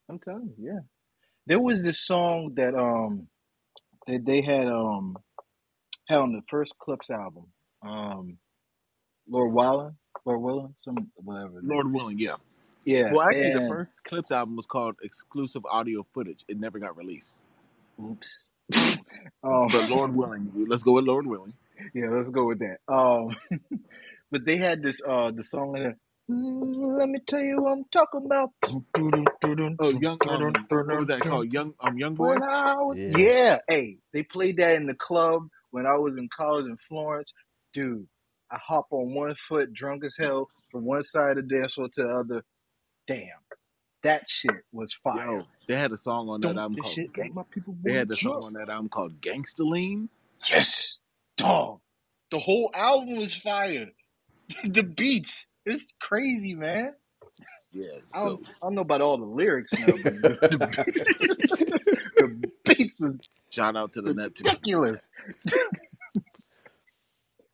I'm 0.10 0.20
telling 0.20 0.54
you, 0.58 0.66
yeah. 0.74 0.80
There 1.48 1.60
was 1.60 1.84
this 1.84 2.00
song 2.06 2.54
that 2.56 2.76
um 2.76 3.28
that 4.08 4.26
they 4.26 4.42
had 4.42 4.68
um 4.68 5.18
had 6.08 6.20
on 6.20 6.34
the 6.34 6.42
first 6.50 6.74
Clipse 6.80 7.10
album. 7.10 7.48
Um 7.84 8.38
Lord 9.30 9.54
Wallen, 9.54 9.98
Lord 10.26 10.42
Willen, 10.42 10.76
some 10.80 11.12
whatever. 11.16 11.64
Lord 11.64 11.92
willing, 11.92 12.20
yeah. 12.20 12.36
Yeah, 12.86 13.14
Well, 13.14 13.28
actually, 13.28 13.52
the 13.52 13.62
and 13.62 13.68
first 13.68 14.04
Clipse 14.06 14.32
album 14.32 14.56
was 14.56 14.66
called 14.68 14.96
Exclusive 15.04 15.66
Audio 15.70 16.06
Footage. 16.14 16.44
It 16.48 16.60
never 16.60 16.80
got 16.80 16.98
released. 16.98 17.42
oops. 18.02 18.48
um 19.44 19.70
But 19.72 19.86
Lord 19.90 20.16
willing, 20.16 20.52
let's 20.68 20.84
go 20.84 20.94
with 20.94 21.06
Lord 21.06 21.28
willing. 21.28 21.54
yeah, 21.94 22.10
let's 22.10 22.30
go 22.30 22.48
with 22.48 22.60
that. 22.60 22.78
Um 22.94 23.36
but 24.32 24.46
they 24.46 24.58
had 24.58 24.82
this 24.84 25.02
uh 25.08 25.32
the 25.32 25.44
song 25.44 25.78
in 25.78 25.84
there. 25.84 25.98
"Mm, 26.30 26.98
Let 27.00 27.10
me 27.10 27.20
tell 27.26 27.40
you 27.42 27.62
what 27.62 27.72
I'm 27.74 27.86
talking 27.92 28.26
about. 28.26 28.52
Oh, 29.80 29.90
young, 29.92 30.18
um, 30.28 30.54
what 30.70 30.98
was 30.98 31.08
that 31.08 31.22
called? 31.22 31.54
Young, 31.54 31.74
um, 31.80 31.98
young 31.98 32.16
boy. 32.16 32.36
Was, 32.38 32.98
Yeah. 32.98 33.18
yeah, 33.18 33.60
hey, 33.70 33.98
they 34.14 34.24
played 34.24 34.58
that 34.58 34.76
in 34.76 34.88
the 34.88 34.96
club 34.96 35.48
when 35.72 35.86
I 35.86 35.96
was 35.96 36.18
in 36.18 36.30
college 36.36 36.66
in 36.66 36.78
Florence. 36.78 37.34
Dude, 37.74 38.08
I 38.52 38.58
hop 38.58 38.88
on 38.92 39.14
one 39.14 39.36
foot, 39.36 39.74
drunk 39.74 40.04
as 40.06 40.18
hell, 40.18 40.50
from 40.72 40.86
one 40.86 41.04
side 41.04 41.38
of 41.38 41.48
the 41.48 41.56
dance 41.60 41.76
floor 41.76 41.90
to 41.94 42.04
the 42.04 42.10
other. 42.10 42.44
Damn, 43.08 43.30
that 44.04 44.30
shit 44.30 44.52
was 44.72 44.94
fire. 44.94 45.38
Yo, 45.40 45.46
they 45.68 45.76
had 45.78 45.92
a 45.92 45.98
song 45.98 46.30
on 46.30 46.42
that 46.42 46.48
Don't 46.50 46.58
album 46.60 46.76
this 46.76 46.84
called. 46.84 46.94
shit 46.96 47.08
make 47.08 47.14
Gang- 47.16 47.34
my 47.36 47.44
people 47.52 47.76
They 47.84 47.92
wanna 47.92 48.00
had 48.00 48.08
the 48.10 48.18
song 48.18 48.44
on 48.44 48.54
that 48.54 48.70
album 48.70 48.90
called 48.90 49.22
Gangstaline. 49.22 50.10
Yes, 50.50 51.00
dog. 51.38 51.80
The 52.32 52.40
whole 52.40 52.70
album 52.74 53.18
was 53.18 53.34
fire. 53.34 53.92
the 54.64 54.84
beats, 54.84 55.48
it's 55.76 55.94
crazy, 56.00 56.56
man. 56.56 56.94
Yeah. 57.72 57.88
I 58.14 58.24
don't, 58.24 58.48
I 58.48 58.52
don't 58.64 58.76
know 58.76 58.82
about 58.82 59.02
all 59.02 59.18
the 59.18 59.26
lyrics 59.26 59.72
now, 59.74 59.86
but 59.88 60.04
the, 60.04 60.30
the, 62.18 62.18
the 62.18 62.52
beats 62.76 63.00
was 63.00 63.16
shout 63.50 63.76
out 63.76 63.94
to 63.94 64.02
the 64.02 64.14
Neptunes. 64.14 64.46
ridiculous. 64.46 65.08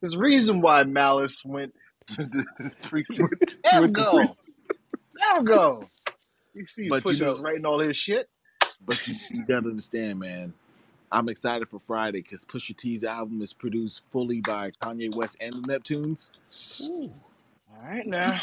There's 0.02 0.18
reason 0.18 0.62
why 0.62 0.84
Malice 0.84 1.44
went 1.46 1.74
to 2.08 2.26
the 2.26 2.72
three 2.82 3.06
two. 3.12 3.30
Let 3.74 3.94
go. 3.94 4.36
Let 5.20 5.46
go. 5.46 5.86
You 6.54 6.66
see, 6.66 6.90
But 6.90 7.06
you 7.06 7.12
Pusha 7.12 7.22
know- 7.22 7.32
was 7.34 7.42
writing 7.42 7.66
all 7.66 7.80
his 7.80 7.96
shit. 7.98 8.30
But 8.86 9.06
you, 9.08 9.16
you 9.30 9.46
gotta 9.46 9.70
understand, 9.70 10.20
man. 10.20 10.54
I'm 11.10 11.30
excited 11.30 11.70
for 11.70 11.80
Friday 11.80 12.20
because 12.22 12.44
Pusha 12.44 12.76
T's 12.76 13.04
album 13.06 13.42
is 13.42 13.54
produced 13.54 14.04
fully 14.10 14.42
by 14.42 14.72
Kanye 14.82 15.14
West 15.16 15.38
and 15.40 15.54
the 15.54 15.60
Neptunes. 15.80 16.32
All 17.74 17.88
right 17.90 18.08
now. 18.08 18.42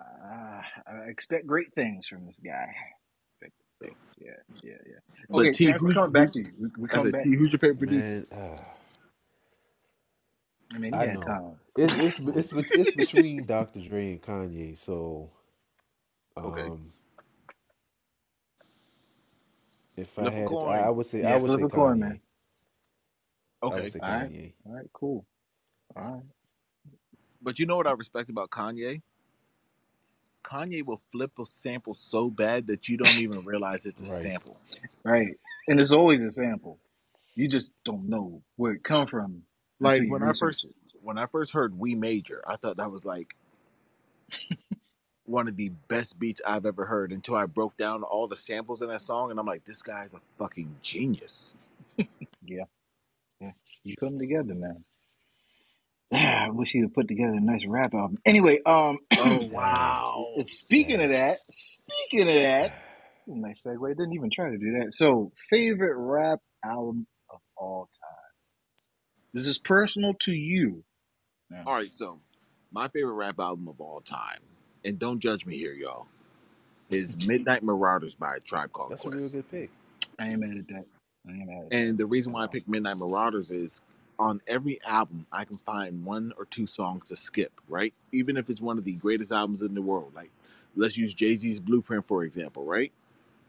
Uh, 0.00 0.62
I 0.88 0.94
expect 1.08 1.46
great 1.46 1.74
things 1.74 2.08
from 2.08 2.26
this 2.26 2.40
guy. 2.44 2.74
Expect. 3.42 3.98
Yeah, 4.18 4.30
yeah, 4.62 4.74
yeah. 4.86 5.36
Okay, 5.36 5.50
T, 5.52 5.74
Terrance, 5.74 5.82
we 5.82 5.94
come 5.94 6.12
back 6.12 6.32
to 6.32 6.40
you. 6.40 6.52
We, 6.58 6.68
we 6.78 6.88
I 6.90 6.98
come 6.98 6.98
said, 6.98 7.12
back. 7.12 7.20
T, 7.20 7.34
who's 7.36 7.52
your 7.52 7.60
favorite 7.60 7.78
producer? 7.80 8.14
Man, 8.14 8.26
uh, 8.32 8.64
I 10.74 10.78
mean, 10.78 10.94
he 10.94 11.00
I 11.00 11.06
had 11.06 11.20
know. 11.20 11.22
time. 11.22 11.56
It's 11.76 11.94
it's 11.94 12.20
it's 12.20 12.52
it's 12.74 12.92
between 12.92 13.44
Dr. 13.46 13.80
Dre 13.80 14.12
and 14.12 14.22
Kanye. 14.22 14.78
So, 14.78 15.30
um, 16.36 16.44
Okay. 16.44 16.72
if 19.96 20.18
I 20.18 20.28
Flip 20.28 20.34
a 20.38 20.42
had, 20.42 20.50
coin. 20.50 20.64
I, 20.64 20.86
I 20.86 20.90
would 20.90 21.06
say 21.06 21.24
Yeah, 21.24 21.36
I 21.36 21.36
would 21.36 21.50
flip 21.50 21.52
say 21.52 21.64
a 21.64 21.68
coin, 21.70 22.00
Kanye. 22.00 22.00
man. 22.00 22.20
I 23.70 23.76
Okay. 23.76 23.78
would 23.78 23.90
say 23.90 24.00
All 24.02 24.08
right. 24.10 24.30
Kanye. 24.30 24.54
All 24.66 24.74
right, 24.74 24.86
cool. 24.94 25.26
All 25.96 26.02
right. 26.02 26.22
But 27.44 27.58
you 27.58 27.66
know 27.66 27.76
what 27.76 27.86
I 27.86 27.92
respect 27.92 28.30
about 28.30 28.50
Kanye? 28.50 29.02
Kanye 30.44 30.84
will 30.84 31.00
flip 31.12 31.32
a 31.38 31.44
sample 31.44 31.94
so 31.94 32.30
bad 32.30 32.66
that 32.68 32.88
you 32.88 32.96
don't 32.96 33.18
even 33.18 33.44
realize 33.44 33.86
it's 33.86 34.02
a 34.08 34.12
Right. 34.12 34.22
sample. 34.22 34.56
Right. 35.04 35.36
And 35.68 35.80
it's 35.80 35.92
always 35.92 36.22
a 36.22 36.30
sample. 36.30 36.78
You 37.34 37.48
just 37.48 37.72
don't 37.84 38.08
know 38.08 38.42
where 38.56 38.72
it 38.72 38.84
come 38.84 39.06
from. 39.06 39.42
Like 39.80 40.08
when 40.08 40.22
I 40.22 40.32
first 40.32 40.64
it. 40.64 40.74
when 41.02 41.18
I 41.18 41.26
first 41.26 41.52
heard 41.52 41.78
We 41.78 41.94
Major, 41.94 42.42
I 42.46 42.56
thought 42.56 42.76
that 42.78 42.90
was 42.90 43.04
like 43.04 43.36
one 45.24 45.48
of 45.48 45.56
the 45.56 45.70
best 45.88 46.18
beats 46.18 46.40
I've 46.46 46.66
ever 46.66 46.84
heard 46.84 47.12
until 47.12 47.36
I 47.36 47.46
broke 47.46 47.76
down 47.76 48.02
all 48.02 48.28
the 48.28 48.36
samples 48.36 48.82
in 48.82 48.88
that 48.88 49.00
song 49.00 49.30
and 49.30 49.40
I'm 49.40 49.46
like, 49.46 49.64
this 49.64 49.82
guy's 49.82 50.14
a 50.14 50.20
fucking 50.38 50.76
genius. 50.82 51.54
Yeah. 52.46 52.64
Yeah. 53.40 53.52
You 53.84 53.96
come 53.96 54.18
together, 54.18 54.54
man. 54.54 54.84
I 56.14 56.50
wish 56.50 56.70
he 56.70 56.82
would 56.82 56.94
put 56.94 57.08
together 57.08 57.34
a 57.34 57.40
nice 57.40 57.64
rap 57.66 57.94
album. 57.94 58.18
Anyway, 58.24 58.60
um 58.64 58.98
Oh 59.18 59.48
wow. 59.50 60.26
speaking 60.40 61.00
of 61.02 61.10
that, 61.10 61.38
speaking 61.50 62.28
of 62.28 62.34
that, 62.34 62.72
nice 63.26 63.62
segue. 63.62 63.88
Didn't 63.88 64.12
even 64.14 64.30
try 64.34 64.50
to 64.50 64.58
do 64.58 64.78
that. 64.80 64.92
So, 64.92 65.32
favorite 65.50 65.96
rap 65.96 66.40
album 66.64 67.06
of 67.30 67.40
all 67.56 67.88
time. 68.00 68.10
This 69.32 69.46
is 69.46 69.58
personal 69.58 70.14
to 70.20 70.32
you. 70.32 70.84
All 71.66 71.74
right, 71.74 71.92
so 71.92 72.18
my 72.72 72.88
favorite 72.88 73.14
rap 73.14 73.38
album 73.38 73.68
of 73.68 73.80
all 73.80 74.00
time, 74.00 74.40
and 74.84 74.98
don't 74.98 75.20
judge 75.20 75.46
me 75.46 75.56
here, 75.56 75.72
y'all, 75.72 76.06
is 76.90 77.16
Midnight 77.26 77.62
Marauders 77.62 78.14
by 78.14 78.38
Tribe 78.44 78.72
Called 78.72 78.90
That's 78.90 79.04
a 79.04 79.08
Quest. 79.08 79.22
real 79.22 79.30
good 79.30 79.50
pick. 79.50 79.70
I 80.18 80.28
am 80.28 80.40
mad 80.40 80.56
at 80.58 80.68
that. 80.68 80.84
I 81.28 81.30
am 81.32 81.46
mad 81.46 81.62
at 81.64 81.70
that. 81.70 81.76
And 81.76 81.98
the 81.98 82.06
reason 82.06 82.32
why 82.32 82.44
I 82.44 82.46
picked 82.48 82.68
Midnight 82.68 82.96
Marauders 82.96 83.50
is 83.50 83.80
on 84.18 84.40
every 84.46 84.80
album 84.84 85.26
I 85.32 85.44
can 85.44 85.56
find 85.58 86.04
one 86.04 86.32
or 86.38 86.44
two 86.46 86.66
songs 86.66 87.04
to 87.10 87.16
skip, 87.16 87.52
right? 87.68 87.94
Even 88.12 88.36
if 88.36 88.50
it's 88.50 88.60
one 88.60 88.78
of 88.78 88.84
the 88.84 88.94
greatest 88.94 89.32
albums 89.32 89.62
in 89.62 89.74
the 89.74 89.82
world. 89.82 90.12
Like 90.14 90.30
let's 90.76 90.96
use 90.96 91.14
Jay-Z's 91.14 91.60
Blueprint 91.60 92.06
for 92.06 92.24
example, 92.24 92.64
right? 92.64 92.92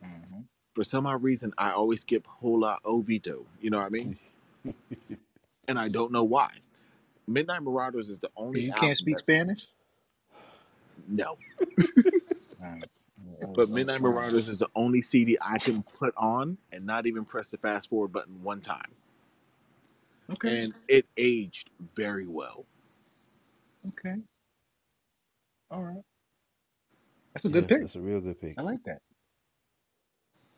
Mhm. 0.04 0.44
For 0.74 0.84
some 0.84 1.06
odd 1.06 1.24
reason 1.24 1.54
I 1.58 1.72
always 1.72 2.02
skip 2.02 2.26
Hola 2.28 2.80
Hovito. 2.86 3.46
You 3.62 3.70
know 3.70 3.78
what 3.78 3.86
I 3.86 3.90
mean? 3.90 4.18
and 5.68 5.80
I 5.80 5.88
don't 5.90 6.12
know 6.12 6.24
why. 6.24 6.50
Midnight 7.28 7.64
Marauders 7.64 8.10
is 8.10 8.20
the 8.20 8.30
only 8.38 8.62
You 8.66 8.74
can't 8.74 8.98
speak 8.98 9.16
that- 9.16 9.20
Spanish? 9.20 9.68
No. 11.08 11.38
But 13.56 13.70
Midnight 13.70 14.02
Marauders 14.02 14.48
is 14.50 14.58
the 14.58 14.70
only 14.76 15.02
CD 15.02 15.38
I 15.42 15.58
can 15.60 15.84
put 15.84 16.14
on 16.18 16.58
and 16.72 16.86
not 16.86 17.06
even 17.06 17.26
press 17.26 17.52
the 17.52 17.58
fast 17.58 17.90
forward 17.90 18.12
button 18.12 18.42
one 18.44 18.62
time. 18.62 18.92
Okay. 20.34 20.60
And 20.62 20.74
it 20.88 21.08
aged 21.18 21.70
very 21.96 22.28
well. 22.28 22.66
Okay. 23.88 24.16
All 25.72 25.84
right. 25.84 26.04
That's 27.34 27.46
a 27.46 27.50
good 27.50 27.68
Yeah, 27.68 27.68
pick. 27.68 27.82
That's 27.82 27.96
a 27.96 28.02
real 28.02 28.22
good 28.22 28.42
pick. 28.42 28.60
I 28.60 28.62
like 28.64 28.84
that. 28.86 29.00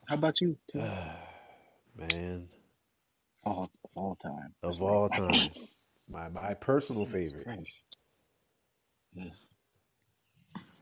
How 0.07 0.15
about 0.15 0.41
you? 0.41 0.57
Tim? 0.73 0.97
Man, 1.97 2.49
all 3.45 3.65
of 3.65 3.69
all 3.95 4.15
time. 4.17 4.53
That's 4.65 4.79
of 4.79 4.81
right. 4.81 4.99
all 4.99 5.09
time, 5.09 5.51
my 6.09 6.29
my 6.29 6.53
personal 6.55 7.05
Jesus 7.05 7.07
favorite. 7.07 7.49
Yeah. 9.15 9.25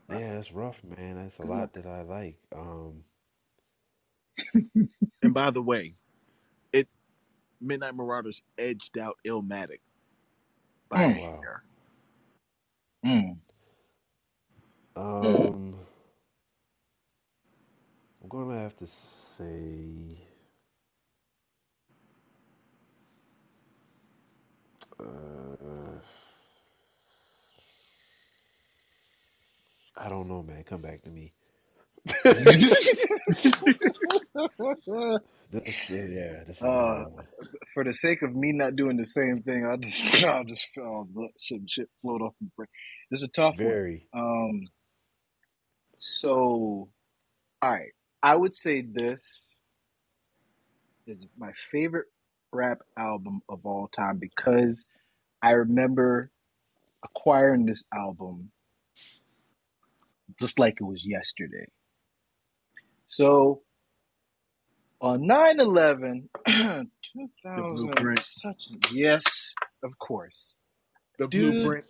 Yeah, 0.08 0.34
that's 0.34 0.52
rough, 0.52 0.82
man. 0.84 1.16
That's 1.16 1.38
a 1.38 1.44
lot 1.44 1.74
that 1.74 1.86
I 1.86 2.02
like. 2.02 2.38
Um, 2.54 3.04
And 5.22 5.34
by 5.34 5.50
the 5.50 5.62
way, 5.62 5.94
it 6.05 6.05
Midnight 7.60 7.96
Marauders 7.96 8.42
edged 8.58 8.98
out 8.98 9.18
Illmatic 9.26 9.80
by 10.90 11.04
a 11.04 11.08
Mm. 11.08 11.16
Wow. 11.16 11.44
hair. 11.44 11.64
Mm. 13.06 13.38
um, 14.96 15.76
I'm 18.22 18.28
gonna 18.28 18.60
have 18.60 18.76
to 18.78 18.86
say, 18.86 20.08
uh, 25.00 26.00
I 29.96 30.08
don't 30.08 30.28
know, 30.28 30.42
man. 30.42 30.64
Come 30.64 30.82
back 30.82 31.02
to 31.02 31.10
me. 31.10 31.32
This, 35.50 35.90
yeah, 35.90 36.44
this 36.46 36.62
Uh. 36.62 37.04
For 37.74 37.84
the 37.84 37.92
sake 37.92 38.22
of 38.22 38.34
me 38.34 38.52
not 38.52 38.76
doing 38.76 38.96
the 38.96 39.04
same 39.04 39.42
thing, 39.42 39.66
I'll 39.66 39.76
just 39.76 40.24
I'll 40.24 40.44
just 40.44 40.76
oh, 40.78 41.06
let 41.14 41.30
some 41.36 41.66
shit 41.68 41.88
float 42.02 42.22
off 42.22 42.34
my 42.40 42.48
brain. 42.56 42.68
This 43.10 43.20
is 43.20 43.28
a 43.28 43.30
tough 43.30 43.56
very. 43.56 44.06
one. 44.10 44.24
Um 44.24 44.60
so 45.98 46.88
all 47.62 47.72
right. 47.72 47.92
I 48.22 48.34
would 48.34 48.56
say 48.56 48.82
this 48.82 49.48
is 51.06 51.18
my 51.38 51.52
favorite 51.70 52.06
rap 52.52 52.78
album 52.98 53.40
of 53.48 53.64
all 53.64 53.88
time 53.88 54.18
because 54.18 54.86
I 55.42 55.52
remember 55.52 56.30
acquiring 57.04 57.66
this 57.66 57.84
album 57.94 58.50
just 60.40 60.58
like 60.58 60.74
it 60.80 60.84
was 60.84 61.06
yesterday. 61.06 61.66
So 63.06 63.62
on 65.00 65.26
9 65.26 65.60
11, 65.60 66.28
2000, 66.46 68.18
such 68.22 68.68
yes, 68.92 69.54
of 69.82 69.98
course. 69.98 70.56
The 71.18 71.28
Dude. 71.28 71.52
blueprint. 71.52 71.84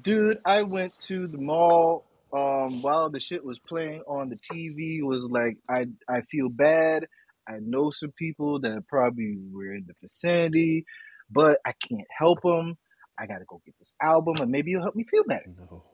Dude, 0.00 0.38
I 0.44 0.62
went 0.62 0.98
to 1.02 1.26
the 1.26 1.38
mall 1.38 2.04
um, 2.32 2.82
while 2.82 3.08
the 3.10 3.20
shit 3.20 3.44
was 3.44 3.58
playing 3.58 4.02
on 4.06 4.28
the 4.28 4.36
TV. 4.36 5.02
Was 5.02 5.22
like, 5.30 5.56
I 5.70 5.86
I 6.08 6.22
feel 6.30 6.48
bad. 6.48 7.06
I 7.48 7.58
know 7.60 7.90
some 7.90 8.12
people 8.18 8.60
that 8.60 8.84
probably 8.88 9.38
were 9.52 9.72
in 9.72 9.84
the 9.86 9.94
vicinity, 10.02 10.84
but 11.30 11.58
I 11.64 11.72
can't 11.88 12.08
help 12.16 12.42
them. 12.42 12.76
I 13.18 13.26
gotta 13.26 13.44
go 13.48 13.60
get 13.64 13.74
this 13.78 13.92
album, 14.02 14.36
and 14.40 14.50
maybe 14.50 14.72
it'll 14.72 14.82
help 14.82 14.96
me 14.96 15.04
feel 15.10 15.24
better. 15.26 15.50
No. 15.56 15.84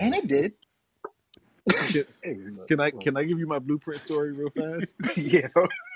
And 0.00 0.14
it 0.14 0.28
did. 0.28 0.52
Can, 1.70 2.04
can 2.68 2.80
I 2.80 2.90
can 2.90 3.16
I 3.16 3.24
give 3.24 3.38
you 3.38 3.46
my 3.46 3.58
blueprint 3.58 4.02
story 4.02 4.32
real 4.32 4.50
fast? 4.50 4.94
yeah. 5.16 5.48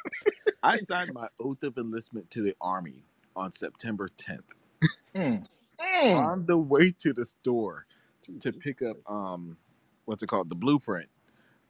I 0.62 0.78
signed 0.88 1.12
my 1.12 1.28
oath 1.40 1.62
of 1.62 1.76
enlistment 1.78 2.30
to 2.32 2.42
the 2.42 2.56
army 2.60 3.04
on 3.36 3.52
September 3.52 4.08
10th. 4.16 4.40
Mm. 5.14 5.46
Mm. 5.80 6.16
On 6.16 6.46
the 6.46 6.56
way 6.56 6.90
to 6.90 7.12
the 7.12 7.24
store 7.24 7.86
to 8.40 8.52
pick 8.52 8.82
up 8.82 8.96
um 9.06 9.56
what's 10.06 10.22
it 10.22 10.28
called? 10.28 10.48
The 10.48 10.54
blueprint. 10.54 11.08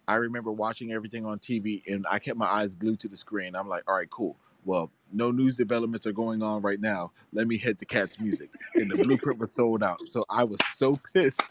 I 0.07 0.15
remember 0.15 0.51
watching 0.53 0.93
everything 0.93 1.27
on 1.27 1.39
TV 1.39 1.83
and 1.87 2.07
I 2.11 2.19
kept 2.19 2.39
my 2.39 2.47
eyes 2.47 2.75
glued 2.75 3.01
to 3.01 3.09
the 3.09 3.17
screen. 3.17 3.55
I'm 3.55 3.69
like, 3.69 3.83
all 3.87 3.95
right, 3.95 4.09
cool. 4.09 4.37
Well, 4.65 4.91
no 5.13 5.31
news 5.31 5.57
developments 5.57 6.07
are 6.07 6.13
going 6.13 6.43
on 6.43 6.63
right 6.63 6.81
now. 6.81 7.13
Let 7.33 7.47
me 7.47 7.59
head 7.59 7.79
to 7.81 7.85
Cat's 7.85 8.19
Music. 8.19 8.51
And 8.75 8.91
the 8.91 8.97
blueprint 8.97 9.39
was 9.39 9.53
sold 9.53 9.83
out. 9.83 9.99
So 10.11 10.25
I 10.31 10.45
was 10.45 10.61
so 10.75 10.97
pissed 11.13 11.43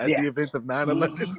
at 0.00 0.08
Yeah. 0.10 0.22
the 0.22 0.28
event 0.28 0.50
of 0.54 0.64
9 0.66 0.88
11. 0.90 1.36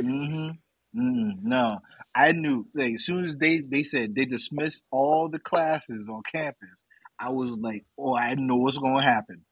Mm-hmm. 0.00 1.00
mm 1.00 1.42
No, 1.42 1.68
I 2.14 2.32
knew. 2.32 2.66
Like, 2.74 2.94
as 2.94 3.04
soon 3.04 3.24
as 3.24 3.36
they 3.36 3.58
they 3.60 3.82
said 3.82 4.14
they 4.14 4.24
dismissed 4.24 4.84
all 4.90 5.28
the 5.28 5.38
classes 5.38 6.08
on 6.08 6.22
campus, 6.22 6.82
I 7.18 7.30
was 7.30 7.52
like, 7.52 7.84
"Oh, 7.98 8.14
I 8.14 8.34
know 8.34 8.56
what's 8.56 8.78
gonna 8.78 9.02
happen. 9.02 9.44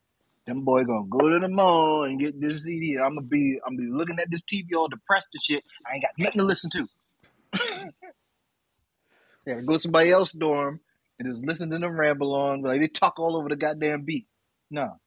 Them 0.47 0.65
boy 0.65 0.85
gonna 0.85 1.07
go 1.09 1.29
to 1.29 1.41
the 1.41 1.49
mall 1.49 2.05
and 2.05 2.21
get 2.21 2.41
this 2.41 2.65
CD. 2.65 2.97
I'm 2.97 3.15
gonna 3.17 3.23
be 3.27 3.59
I'm 3.67 3.77
gonna 3.77 3.89
be 3.91 3.97
looking 3.97 4.19
at 4.21 4.31
this 4.31 4.43
TV 4.45 4.67
all 4.77 4.89
depressed 4.89 5.31
and 5.35 5.43
shit. 5.43 5.65
I 5.87 5.95
ain't 5.95 6.05
got 6.05 6.13
nothing 6.19 6.39
to 6.41 6.45
listen 6.45 6.71
to. 6.71 6.89
yeah, 9.47 9.61
go 9.61 9.75
to 9.75 9.81
somebody 9.81 10.11
else's 10.11 10.39
dorm 10.39 10.81
and 11.19 11.29
just 11.29 11.45
listen 11.45 11.71
to 11.71 11.79
them 11.79 11.99
ramble 11.99 12.35
on. 12.35 12.63
Like 12.63 12.81
they 12.81 12.89
talk 12.89 13.19
all 13.19 13.37
over 13.37 13.49
the 13.49 13.57
goddamn 13.57 14.03
beat. 14.03 14.27
No, 14.71 14.99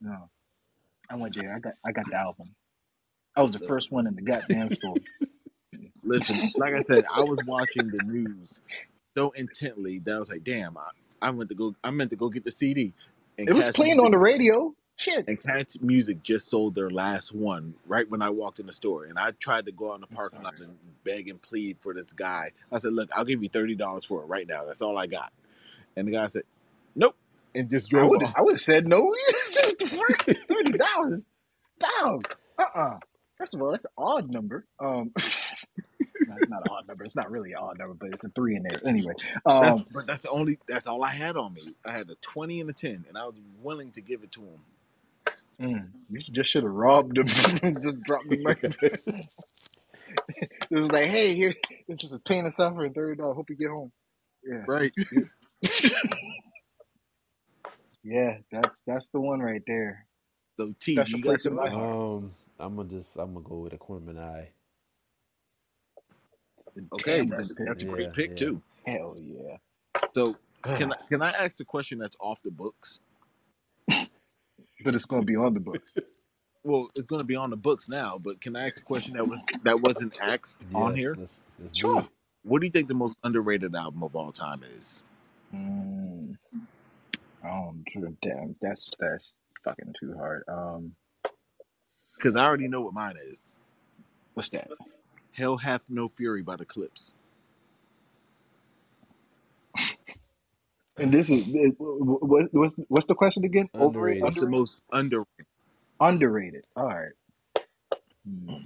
no. 0.00 0.30
I 1.10 1.16
went 1.16 1.36
there. 1.36 1.54
I 1.54 1.58
got 1.60 1.74
I 1.86 1.92
got 1.92 2.06
the 2.10 2.16
album. 2.16 2.54
I 3.36 3.42
was 3.42 3.52
the 3.52 3.58
first 3.60 3.90
one 3.90 4.06
in 4.06 4.14
the 4.14 4.22
goddamn 4.22 4.72
store. 4.74 4.96
Listen, 6.02 6.36
like 6.56 6.74
I 6.74 6.82
said, 6.82 7.04
I 7.12 7.22
was 7.22 7.38
watching 7.46 7.86
the 7.86 8.00
news 8.04 8.60
so 9.14 9.30
intently 9.30 9.98
that 10.00 10.14
I 10.14 10.18
was 10.18 10.30
like, 10.30 10.44
damn, 10.44 10.76
I, 10.76 10.90
I 11.22 11.30
went 11.30 11.48
to 11.50 11.54
go 11.56 11.74
I 11.82 11.90
meant 11.90 12.10
to 12.10 12.16
go 12.16 12.28
get 12.28 12.44
the 12.44 12.50
CD. 12.50 12.92
And 13.38 13.48
It 13.48 13.54
was 13.54 13.68
playing 13.70 13.96
Music- 13.96 14.04
on 14.06 14.10
the 14.12 14.18
radio. 14.18 14.74
Shit. 14.96 15.26
And 15.26 15.42
Cat's 15.42 15.80
Music 15.80 16.22
just 16.22 16.48
sold 16.48 16.76
their 16.76 16.88
last 16.90 17.34
one 17.34 17.74
right 17.88 18.08
when 18.08 18.22
I 18.22 18.30
walked 18.30 18.60
in 18.60 18.66
the 18.66 18.72
store. 18.72 19.06
And 19.06 19.18
I 19.18 19.32
tried 19.32 19.66
to 19.66 19.72
go 19.72 19.90
out 19.90 19.96
in 19.96 20.02
the 20.02 20.06
parking 20.06 20.42
lot 20.42 20.60
and 20.60 20.76
beg 21.02 21.28
and 21.28 21.42
plead 21.42 21.78
for 21.80 21.92
this 21.94 22.12
guy. 22.12 22.52
I 22.70 22.78
said, 22.78 22.92
Look, 22.92 23.10
I'll 23.16 23.24
give 23.24 23.42
you 23.42 23.48
$30 23.48 24.06
for 24.06 24.22
it 24.22 24.26
right 24.26 24.46
now. 24.46 24.64
That's 24.64 24.82
all 24.82 24.96
I 24.96 25.08
got. 25.08 25.32
And 25.96 26.06
the 26.06 26.12
guy 26.12 26.26
said, 26.28 26.42
Nope. 26.94 27.16
And 27.56 27.68
just 27.68 27.88
drove 27.88 28.08
would. 28.10 28.22
I 28.36 28.42
would 28.42 28.52
have 28.54 28.60
said 28.60 28.86
no. 28.86 29.12
Thirty 29.48 30.72
dollars. 30.72 31.26
Down. 31.80 32.20
Uh 32.58 32.64
uh 32.74 32.98
First 33.36 33.54
of 33.54 33.62
all, 33.62 33.72
that's 33.72 33.84
an 33.86 33.92
odd 33.98 34.30
number. 34.30 34.64
Um, 34.78 35.12
no, 35.18 36.34
it's 36.36 36.48
not 36.48 36.62
an 36.62 36.68
odd 36.70 36.86
number. 36.88 37.04
It's 37.04 37.16
not 37.16 37.30
really 37.30 37.52
an 37.52 37.58
odd 37.58 37.78
number, 37.78 37.94
but 37.94 38.10
it's 38.10 38.24
a 38.24 38.28
three 38.30 38.56
in 38.56 38.62
there 38.62 38.80
anyway. 38.86 39.14
Um, 39.44 39.62
That's, 39.62 39.82
but 39.84 40.06
that's 40.06 40.20
the 40.20 40.30
only, 40.30 40.58
that's 40.68 40.86
all 40.86 41.02
I 41.04 41.10
had 41.10 41.36
on 41.36 41.52
me. 41.54 41.74
I 41.84 41.92
had 41.92 42.10
a 42.10 42.14
20 42.22 42.60
and 42.60 42.70
a 42.70 42.72
10, 42.72 43.06
and 43.08 43.18
I 43.18 43.24
was 43.26 43.34
willing 43.62 43.90
to 43.92 44.00
give 44.00 44.22
it 44.22 44.32
to 44.32 44.40
him. 44.40 44.60
mm, 45.60 45.86
you 46.10 46.20
just 46.32 46.50
should 46.50 46.62
have 46.64 46.72
robbed 46.72 47.18
him. 47.18 47.26
just 47.82 48.00
dropped 48.02 48.28
the 48.28 48.40
money. 48.40 48.58
it 50.70 50.70
was 50.70 50.90
like, 50.92 51.06
hey, 51.06 51.34
here, 51.34 51.54
this 51.88 52.04
is 52.04 52.12
a 52.12 52.18
pain 52.20 52.44
and 52.44 52.54
suffering. 52.54 52.92
Thirty 52.94 53.16
dollars. 53.16 53.36
Hope 53.36 53.50
you 53.50 53.56
get 53.56 53.70
home. 53.70 53.90
Yeah, 54.44 54.62
Right. 54.68 54.92
yeah. 58.04 58.38
That's 58.52 58.82
that's 58.86 59.08
the 59.08 59.20
one 59.20 59.40
right 59.40 59.62
there. 59.66 60.06
So, 60.56 60.74
T, 60.80 60.94
Special 60.94 61.18
you 61.18 61.24
got 61.24 61.30
place 61.30 61.46
in 61.46 61.54
my 61.54 61.68
some. 61.68 61.80
Um, 61.80 62.34
I'm 62.58 62.76
gonna 62.76 62.88
just 62.88 63.16
I'm 63.16 63.34
gonna 63.34 63.44
go 63.46 63.58
with 63.60 63.72
Aquemini. 63.72 64.46
Okay, 66.94 67.18
Damn, 67.18 67.28
that's, 67.28 67.52
that's 67.56 67.82
a 67.82 67.86
great 67.86 68.06
Yeah, 68.06 68.12
pick, 68.14 68.30
yeah. 68.30 68.36
too. 68.36 68.62
Hell 68.84 69.16
yeah. 69.22 69.56
So, 70.12 70.34
can 70.64 70.92
I, 70.92 70.96
can 71.08 71.22
I 71.22 71.30
ask 71.30 71.60
a 71.60 71.64
question 71.64 71.98
that's 71.98 72.16
off 72.18 72.42
the 72.42 72.50
books? 72.50 72.98
but 73.88 74.94
it's 74.94 75.04
gonna 75.04 75.22
be 75.24 75.36
on 75.36 75.54
the 75.54 75.60
books. 75.60 75.90
Well, 76.66 76.88
it's 76.94 77.06
going 77.06 77.20
to 77.20 77.26
be 77.26 77.36
on 77.36 77.50
the 77.50 77.56
books 77.58 77.90
now, 77.90 78.16
but 78.24 78.40
can 78.40 78.56
I 78.56 78.68
ask 78.68 78.78
a 78.78 78.82
question 78.84 79.12
that 79.16 79.28
was 79.28 79.42
that 79.64 79.78
wasn't 79.82 80.16
asked 80.18 80.64
on 80.74 80.96
here? 80.96 81.14
Let's, 81.18 81.42
let's 81.60 81.74
do 81.74 81.80
Sure. 81.80 82.00
it. 82.00 82.06
What 82.42 82.60
do 82.60 82.66
you 82.66 82.70
think 82.70 82.88
the 82.88 82.94
most 82.94 83.16
underrated 83.22 83.74
album 83.74 84.02
of 84.02 84.16
all 84.16 84.32
time 84.32 84.62
is? 84.78 85.04
Mm. 85.54 86.36
Oh, 87.44 87.74
damn. 88.22 88.56
That's 88.62 88.90
that's 88.98 89.32
fucking 89.62 89.94
too 90.00 90.14
hard. 90.16 90.44
Um, 90.48 90.92
Because 92.16 92.36
I 92.36 92.44
already 92.44 92.68
know 92.68 92.82
what 92.82 92.94
mine 92.94 93.16
is. 93.30 93.50
what's 94.34 94.50
that? 94.50 94.68
Hell 95.32 95.56
Hath 95.58 95.84
No 95.88 96.08
Fury 96.08 96.42
by 96.42 96.56
the 96.56 96.66
Clipse. 96.66 97.14
And 100.98 101.12
this 101.12 101.30
is 101.30 101.44
what, 101.78 102.48
what's 102.52 102.74
what's 102.88 103.06
the 103.06 103.14
question 103.14 103.44
again? 103.44 103.68
Overrated, 103.80 104.20
Underrated. 104.20 104.20
What's 104.20 104.38
the 104.38 104.46
underrated, 104.46 104.48
most 104.48 104.78
underrated? 104.92 105.46
underrated. 106.00 106.64
All 106.76 106.86
right. 106.86 107.12
Hmm. 108.26 108.56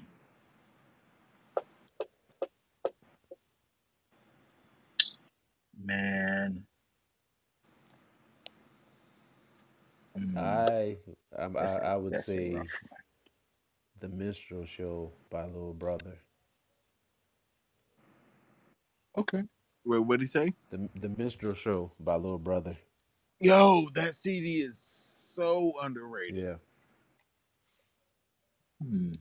Man. 5.85 6.65
Hmm. 10.17 10.37
I 10.37 10.99
I'm, 11.39 11.57
I 11.57 11.61
That's 11.61 11.75
a- 11.75 11.85
I 11.85 11.97
would 11.97 12.17
that's 12.17 12.19
say 12.19 12.53
rough 12.53 12.69
the 14.01 14.09
Minstrel 14.09 14.67
Show 14.67 15.13
by 15.31 15.47
Little 15.47 15.75
Brother. 15.75 16.19
Okay. 19.19 19.43
What 19.85 20.07
what 20.07 20.21
did 20.21 20.25
he 20.25 20.29
say? 20.29 20.55
The 20.71 20.89
the 20.97 21.09
minstrel 21.11 21.55
show 21.55 21.93
by 22.01 22.17
Little 22.17 22.39
Brother. 22.39 22.77
Yo, 23.41 23.89
that 23.95 24.15
CD 24.15 24.63
is 24.63 24.79
so 24.79 25.75
underrated. 25.83 26.35
Yeah. 26.39 26.57
Hmm. 28.83 29.13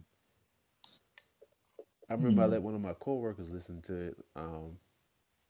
I 2.10 2.14
remember 2.16 2.44
I 2.44 2.46
Hmm. 2.46 2.48
let 2.48 2.64
one 2.64 2.76
of 2.76 2.82
my 2.82 2.94
coworkers 2.94 3.52
listen 3.52 3.82
to 3.84 3.96
it. 3.96 4.18
Um, 4.36 4.78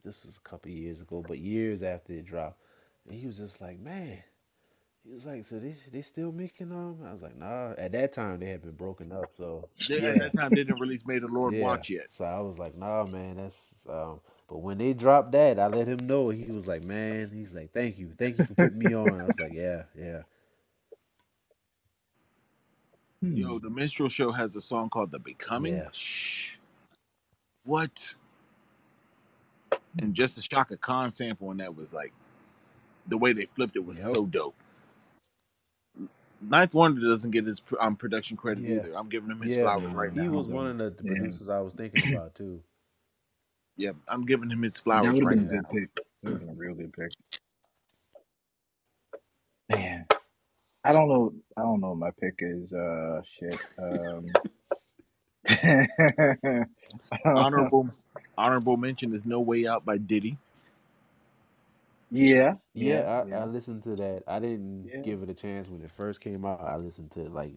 this 0.03 0.25
was 0.25 0.37
a 0.37 0.49
couple 0.49 0.71
of 0.71 0.77
years 0.77 1.01
ago, 1.01 1.23
but 1.27 1.39
years 1.39 1.83
after 1.83 2.13
it 2.13 2.25
dropped, 2.25 2.61
and 3.07 3.19
he 3.19 3.27
was 3.27 3.37
just 3.37 3.61
like, 3.61 3.79
"Man," 3.79 4.23
he 5.07 5.13
was 5.13 5.25
like, 5.25 5.45
"So 5.45 5.57
they 5.59 5.73
they 5.91 6.01
still 6.01 6.31
making 6.31 6.69
them? 6.69 6.97
I 7.05 7.13
was 7.13 7.21
like, 7.21 7.37
"Nah." 7.37 7.73
At 7.77 7.93
that 7.93 8.11
time, 8.13 8.39
they 8.39 8.47
had 8.47 8.61
been 8.61 8.71
broken 8.73 9.11
up, 9.11 9.33
so 9.33 9.69
They, 9.87 10.01
Yeah. 10.01 10.09
At 10.09 10.19
that 10.19 10.33
time, 10.33 10.49
they 10.49 10.63
didn't 10.63 10.79
release 10.79 11.05
"May 11.05 11.19
the 11.19 11.27
Lord 11.27 11.53
yeah. 11.53 11.63
Watch" 11.63 11.89
yet. 11.89 12.07
So 12.09 12.25
I 12.25 12.39
was 12.41 12.59
like, 12.59 12.75
"Nah, 12.75 13.05
man, 13.05 13.37
that's." 13.37 13.73
Um, 13.87 14.19
but 14.49 14.57
when 14.59 14.77
they 14.77 14.93
dropped 14.93 15.31
that, 15.31 15.59
I 15.59 15.67
let 15.67 15.87
him 15.87 16.05
know. 16.07 16.29
He 16.29 16.51
was 16.51 16.67
like, 16.67 16.83
"Man," 16.83 17.29
he's 17.31 17.53
like, 17.53 17.71
"Thank 17.71 17.97
you, 17.97 18.11
thank 18.17 18.37
you 18.37 18.45
for 18.45 18.53
putting 18.55 18.79
me 18.79 18.93
on." 18.93 19.21
I 19.21 19.25
was 19.25 19.39
like, 19.39 19.53
"Yeah, 19.53 19.83
yeah." 19.97 20.23
Hmm. 23.21 23.35
Yo, 23.35 23.59
the 23.59 23.69
Minstrel 23.69 24.09
Show 24.09 24.31
has 24.31 24.55
a 24.55 24.61
song 24.61 24.89
called 24.89 25.11
"The 25.11 25.19
Becoming." 25.19 25.75
Yeah. 25.75 25.89
Shh. 25.91 26.51
What? 27.63 28.13
And 29.99 30.13
just 30.13 30.37
a 30.37 30.41
Chaka 30.41 30.77
Khan 30.77 31.09
sample 31.09 31.49
on 31.49 31.57
that 31.57 31.75
was 31.75 31.93
like 31.93 32.13
the 33.07 33.17
way 33.17 33.33
they 33.33 33.45
flipped 33.45 33.75
it 33.75 33.85
was 33.85 33.97
Yep. 33.99 34.13
so 34.13 34.25
dope. 34.25 34.55
Ninth 36.41 36.73
Wonder 36.73 37.01
doesn't 37.07 37.31
get 37.31 37.45
his 37.47 37.61
um, 37.79 37.95
production 37.95 38.37
credit 38.37 38.65
Yeah. 38.65 38.69
either. 38.69 38.93
I'm 38.95 39.09
giving 39.09 39.29
him 39.31 39.41
his 39.41 39.55
Yeah, 39.55 39.55
flowers 39.55 39.93
right 39.93 40.13
He 40.13 40.17
now. 40.17 40.23
He 40.23 40.29
was 40.29 40.47
one 40.47 40.67
of 40.67 40.77
the, 40.77 40.91
the 40.97 41.03
Yeah. 41.03 41.05
producers 41.05 41.49
I 41.49 41.59
was 41.61 41.73
thinking 41.75 42.03
about 42.03 42.35
too. 42.35 42.61
Yeah, 43.77 43.91
I'm 44.07 44.25
giving 44.25 44.49
him 44.51 44.63
his 44.63 44.79
that 44.93 45.03
flowers 45.05 45.15
would 45.15 45.29
right 45.29 45.29
been 45.29 45.41
a 45.41 45.45
now. 45.45 45.51
good 45.51 45.69
pick. 45.69 45.89
That 46.23 46.39
been 46.39 46.49
a 46.49 46.53
real 46.53 46.75
good 46.75 46.93
pick. 46.93 47.11
Man, 49.69 50.05
I 50.83 50.93
don't 50.93 51.09
know. 51.09 51.33
I 51.57 51.61
don't 51.63 51.81
know. 51.81 51.89
What 51.89 51.97
my 51.99 52.11
pick 52.21 52.35
is 52.39 52.73
uh 52.73 53.21
shit. 53.25 53.61
Um, 53.77 54.37
Honorable 57.35 57.89
honorable 58.37 58.77
mention 58.77 59.15
is 59.15 59.23
"No 59.25 59.39
Way 59.41 59.67
Out" 59.67 59.85
by 59.85 59.97
Diddy. 59.97 60.37
Yeah, 62.11 62.55
Yeah, 62.73 63.01
yeah, 63.01 63.25
I, 63.33 63.35
yeah. 63.35 63.41
I 63.41 63.45
listened 63.45 63.83
to 63.83 63.95
that. 63.97 64.23
I 64.27 64.39
didn't 64.39 64.91
Yeah. 64.93 65.03
give 65.03 65.23
it 65.23 65.29
a 65.29 65.35
chance 65.35 65.69
when 65.69 65.81
it 65.83 65.91
first 65.91 66.21
came 66.21 66.45
out. 66.45 66.61
I 66.61 66.77
listened 66.77 67.11
to 67.13 67.21
it 67.21 67.33
like 67.33 67.53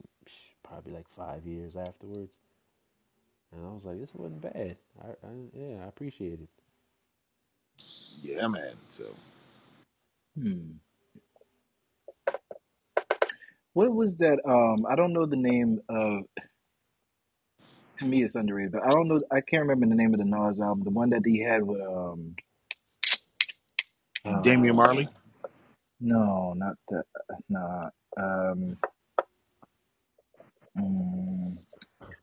probably 0.65 0.93
like 0.93 1.09
five 1.09 1.47
years 1.47 1.77
afterwards, 1.77 2.35
and 3.53 3.67
I 3.67 3.71
was 3.73 3.85
like, 3.85 4.01
this 4.01 4.15
wasn't 4.15 4.43
bad. 4.43 4.77
I, 5.03 5.09
I 5.27 5.31
yeah, 5.55 5.85
I 5.85 5.89
appreciate 5.89 6.41
it. 6.41 6.51
Yeah, 8.23 8.49
man. 8.49 8.75
So 8.91 9.05
Hmm. 10.37 10.73
What 13.75 13.95
was 13.95 14.17
that? 14.19 14.39
Um, 14.47 14.87
I 14.91 14.97
don't 14.97 15.13
know 15.13 15.27
the 15.27 15.37
name 15.37 15.81
of. 15.89 16.25
To 17.99 18.07
me, 18.07 18.25
it's 18.25 18.37
underrated, 18.37 18.73
but 18.73 18.85
I 18.85 18.91
don't 18.91 19.09
know. 19.09 19.21
I 19.31 19.41
can't 19.43 19.63
remember 19.63 19.87
the 19.87 19.95
name 19.97 20.15
of 20.15 20.21
the 20.21 20.27
Nas 20.27 20.61
album. 20.61 20.85
The 20.85 20.91
one 20.91 21.11
that 21.11 21.23
he 21.27 21.41
had 21.41 21.63
with 21.65 21.81
um. 21.83 22.37
Damian 24.43 24.77
uh, 24.77 24.77
Marley. 24.77 25.09
No, 26.01 26.55
not 26.57 26.77
the. 26.89 27.05
Nah. 27.49 27.91
Um. 28.19 28.79
mm, 30.79 31.59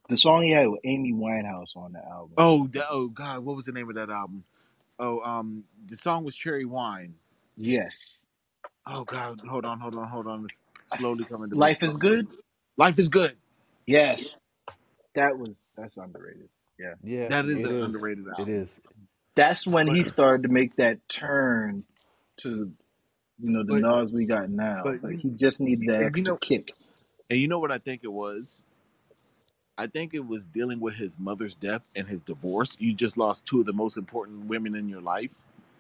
the 0.10 0.18
song 0.18 0.44
he 0.44 0.52
had 0.52 0.68
with 0.70 0.82
Amy 0.86 1.14
Winehouse 1.14 1.76
on 1.78 1.94
the 1.94 2.00
album. 2.06 2.38
Oh, 2.38 2.68
that, 2.70 2.88
oh 2.92 3.08
God, 3.10 3.46
what 3.46 3.56
was 3.58 3.66
the 3.68 3.74
name 3.74 3.90
of 3.90 3.96
that 3.96 4.10
album? 4.10 4.44
Oh, 5.00 5.22
um, 5.22 5.66
the 5.88 5.98
song 5.98 6.24
was 6.26 6.36
"Cherry 6.36 6.66
Wine." 6.66 7.16
Yes. 7.58 7.98
Oh 8.88 9.06
God, 9.06 9.42
hold 9.48 9.66
on, 9.66 9.80
hold 9.80 9.96
on, 9.96 10.08
hold 10.10 10.28
on. 10.28 10.46
It's 10.46 10.60
slowly 10.84 11.26
coming 11.26 11.52
to. 11.52 11.58
Life 11.58 11.84
is 11.84 11.98
good. 11.98 12.28
Life 12.78 13.00
is 13.00 13.10
good. 13.10 13.38
Yes. 13.88 14.40
That 15.16 15.38
was 15.38 15.56
that's 15.78 15.98
underrated. 15.98 16.50
Yeah. 16.80 16.96
Yeah, 17.04 17.30
That 17.30 17.46
is 17.48 17.64
an 17.66 17.72
is. 17.72 17.78
underrated 17.82 18.26
It 18.38 18.50
album. 18.50 18.50
is. 18.50 18.82
That's 19.38 19.66
when 19.66 19.88
he 19.96 20.04
started 20.04 20.44
to 20.44 20.50
make 20.50 20.76
that 20.76 21.08
turn 21.08 21.86
to, 22.42 22.50
you 23.40 23.50
know, 23.50 23.64
the 23.64 23.80
But- 23.82 24.00
Nas 24.02 24.12
we 24.12 24.26
got 24.26 24.50
now. 24.50 24.82
but 24.84 25.02
you- 25.04 25.18
he 25.18 25.30
just 25.30 25.62
needed 25.62 25.88
that 25.88 25.94
and 25.96 26.02
you 26.02 26.08
extra 26.08 26.24
know- 26.24 26.38
kick. 26.38 26.74
And 27.30 27.40
you 27.40 27.48
know 27.48 27.60
what 27.60 27.72
I 27.72 27.78
think 27.78 28.04
it 28.04 28.12
was? 28.12 28.62
I 29.78 29.86
think 29.88 30.14
it 30.16 30.26
was 30.26 30.44
dealing 30.44 30.80
with 30.80 30.96
his 30.96 31.20
mother's 31.20 31.54
death 31.54 31.88
and 31.96 32.08
his 32.08 32.24
divorce. 32.24 32.76
You 32.80 32.94
just 32.94 33.16
lost 33.16 33.46
two 33.46 33.60
of 33.60 33.66
the 33.68 33.74
most 33.74 33.96
important 33.98 34.46
women 34.46 34.76
in 34.76 34.90
your 34.90 35.02
life. 35.02 35.30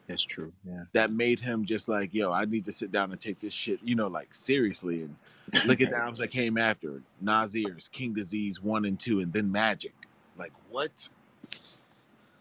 That's 0.07 0.23
true. 0.23 0.53
Yeah. 0.65 0.83
That 0.93 1.11
made 1.11 1.39
him 1.39 1.65
just 1.65 1.87
like, 1.87 2.13
yo, 2.13 2.31
I 2.31 2.45
need 2.45 2.65
to 2.65 2.71
sit 2.71 2.91
down 2.91 3.11
and 3.11 3.19
take 3.19 3.39
this 3.39 3.53
shit, 3.53 3.79
you 3.83 3.95
know, 3.95 4.07
like 4.07 4.33
seriously. 4.35 5.01
And 5.01 5.15
look 5.65 5.81
at 5.81 5.89
the 5.89 5.97
albums 5.97 6.19
that 6.19 6.27
came 6.29 6.57
after 6.57 7.01
Nasir's, 7.21 7.87
King 7.89 8.13
Disease 8.13 8.61
one 8.61 8.85
and 8.85 8.99
two, 8.99 9.19
and 9.19 9.33
then 9.33 9.51
Magic. 9.51 9.93
Like 10.37 10.53
what? 10.69 11.09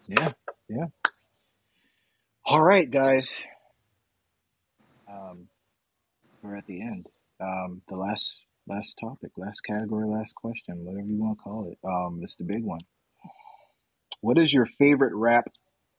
Yeah. 0.07 0.33
Yeah. 0.69 0.87
All 2.45 2.61
right, 2.61 2.89
guys. 2.89 3.31
Um, 5.11 5.47
we're 6.43 6.57
at 6.57 6.65
the 6.67 6.81
end. 6.81 7.07
Um, 7.41 7.81
the 7.89 7.95
last 7.97 8.35
last 8.67 8.95
topic, 9.01 9.31
last 9.37 9.61
category, 9.65 10.07
last 10.07 10.35
question, 10.35 10.85
whatever 10.85 11.07
you 11.07 11.17
want 11.19 11.37
to 11.37 11.43
call 11.43 11.71
it. 11.71 11.79
Um, 11.85 12.19
it's 12.23 12.35
the 12.35 12.45
big 12.45 12.63
one. 12.63 12.81
What 14.21 14.37
is 14.37 14.53
your 14.53 14.65
favorite 14.65 15.13
rap 15.15 15.47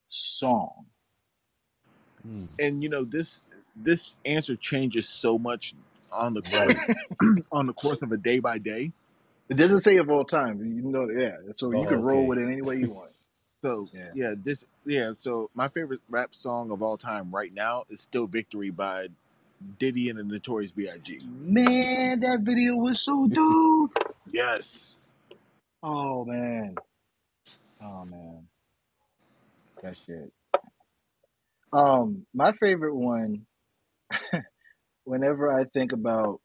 song? 0.08 0.86
Hmm. 2.22 2.46
And 2.58 2.82
you 2.82 2.88
know 2.90 3.04
this 3.04 3.42
this 3.76 4.16
answer 4.24 4.56
changes 4.56 5.08
so 5.08 5.38
much 5.38 5.74
on 6.12 6.34
the 6.34 6.42
course, 6.42 6.76
on 7.52 7.66
the 7.66 7.74
course 7.74 8.02
of 8.02 8.12
a 8.12 8.18
day 8.18 8.40
by 8.40 8.58
day. 8.58 8.92
It 9.50 9.54
doesn't 9.56 9.80
say 9.80 9.98
of 9.98 10.10
all 10.10 10.24
time. 10.24 10.60
You 10.60 10.90
know, 10.90 11.08
yeah. 11.10 11.36
So 11.56 11.72
you 11.72 11.86
Oh, 11.86 11.88
can 11.88 12.02
roll 12.02 12.26
with 12.26 12.38
it 12.38 12.48
any 12.50 12.62
way 12.62 12.76
you 12.76 12.92
want. 12.92 13.12
So 13.62 13.88
Yeah. 13.92 14.10
yeah. 14.14 14.34
this 14.36 14.64
yeah. 14.84 15.12
So 15.20 15.50
my 15.54 15.68
favorite 15.68 16.00
rap 16.08 16.34
song 16.34 16.70
of 16.70 16.82
all 16.82 16.96
time 16.96 17.30
right 17.34 17.52
now 17.52 17.84
is 17.88 18.00
still 18.00 18.26
"Victory" 18.26 18.70
by 18.70 19.08
Diddy 19.78 20.10
and 20.10 20.18
the 20.18 20.24
Notorious 20.24 20.70
B.I.G. 20.70 21.20
Man, 21.24 22.20
that 22.20 22.40
video 22.42 22.76
was 22.76 23.02
so 23.02 23.26
dope. 23.32 23.98
Yes, 24.30 24.96
Oh 25.82 26.24
man. 26.24 26.76
Oh 27.82 28.04
man. 28.04 28.46
That 29.82 29.96
shit. 30.06 30.32
Um, 31.72 32.26
my 32.34 32.52
favorite 32.52 32.94
one, 32.94 33.46
whenever 35.04 35.52
I 35.52 35.64
think 35.64 35.92
about 35.92 36.40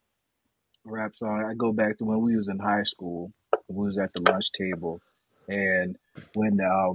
rap 0.86 1.16
song, 1.16 1.46
I 1.50 1.54
go 1.56 1.72
back 1.72 1.98
to 2.00 2.06
when 2.06 2.22
we 2.22 2.36
was 2.36 2.50
in 2.50 2.60
high 2.60 2.84
school. 2.84 3.32
We 3.68 3.86
was 3.88 3.98
at 3.98 4.12
the 4.14 4.22
lunch 4.30 4.52
table 4.58 5.00
and 5.48 5.98
when 6.34 6.60
uh, 6.62 6.94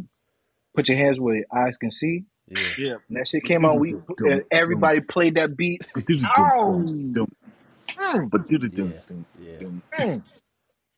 Put 0.77 0.89
Your 0.89 0.99
Hands 0.99 1.19
Where 1.21 1.37
Your 1.37 1.45
Eyes 1.55 1.77
Can 1.79 1.91
See, 1.91 2.25
Yeah. 2.49 2.69
yeah. 2.77 2.95
and 3.09 3.19
that 3.19 3.29
shit 3.29 3.45
came 3.45 3.65
on, 3.65 3.79
we 3.81 3.95
and 4.25 4.43
everybody 4.51 5.01
played 5.01 5.37
that 5.37 5.57
beat. 5.57 5.83
Oh! 6.37 6.85
Mm, 7.99 8.31
Yeah. 9.39 9.63
mm. 10.01 10.23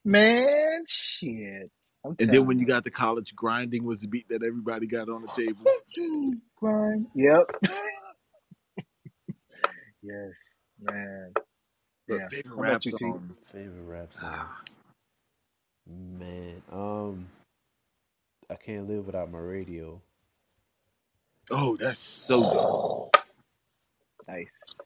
Man, 0.05 0.85
shit. 0.89 1.71
I'm 2.05 2.17
And 2.19 2.33
then 2.33 2.47
when 2.47 2.59
you 2.59 2.67
you. 2.67 2.69
got 2.69 2.85
the 2.85 2.91
college 2.91 3.35
grinding 3.37 3.85
was 3.85 4.01
the 4.01 4.09
beat 4.09 4.29
that 4.31 4.43
everybody 4.43 4.87
got 4.87 5.09
on 5.09 5.23
the 5.23 5.29
table. 5.43 5.65
Grind. 6.57 7.07
Yep. 7.15 7.51
yes, 10.03 10.31
man. 10.81 11.33
But 12.09 12.19
Yeah. 12.19 12.29
favorite 12.29 12.57
How 12.57 12.63
about 12.63 12.73
rap 12.73 12.85
you, 12.87 12.93
T? 12.93 12.99
song. 13.03 13.35
Favorite 13.53 13.83
rap 13.87 14.15
song. 14.15 14.29
Ah, 14.29 14.63
Man, 15.89 16.63
um, 16.73 17.27
I 18.51 18.57
can't 18.57 18.89
live 18.89 19.07
without 19.07 19.31
my 19.33 19.39
radio. 19.39 20.03
Oh, 21.51 21.77
that's 21.79 21.99
so 22.01 22.43
dope. 22.43 23.17
Nice. 24.29 24.77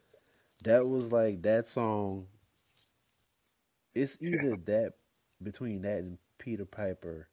That 0.65 0.87
was 0.87 1.13
like 1.13 1.43
that 1.43 1.69
song. 1.69 2.27
It's 3.95 4.19
either 4.23 4.57
that 4.67 4.95
between 5.43 5.83
that 5.83 5.99
and 5.99 6.19
Peter 6.39 6.65
Piper. 6.67 7.29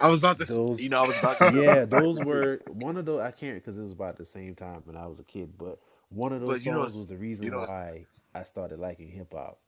I 0.00 0.08
was 0.08 0.20
about 0.20 0.38
to, 0.40 0.46
Those- 0.46 0.80
you 0.82 0.88
know, 0.90 1.00
I 1.02 1.04
was 1.06 1.16
about 1.18 1.40
to. 1.40 1.50
Yeah, 1.52 1.84
those 1.86 2.20
were 2.20 2.62
one 2.66 2.96
of 2.96 3.06
those. 3.06 3.20
I 3.20 3.30
can't 3.32 3.56
because 3.56 3.78
it 3.78 3.82
was 3.82 3.92
about 3.92 4.16
the 4.16 4.26
same 4.26 4.54
time 4.54 4.82
when 4.84 4.96
I 4.96 5.06
was 5.06 5.20
a 5.20 5.24
kid. 5.24 5.54
But 5.58 5.78
one 6.10 6.32
of 6.32 6.40
those 6.40 6.62
But 6.62 6.64
you 6.64 6.72
know 6.72 6.82
songs 6.82 6.94
was 6.94 7.06
the 7.06 7.16
reason 7.16 7.46
you 7.46 7.50
know 7.52 7.60
why 7.66 8.06
I 8.34 8.42
started 8.44 8.78
liking 8.78 9.08
hip 9.10 9.32
hop. 9.34 9.58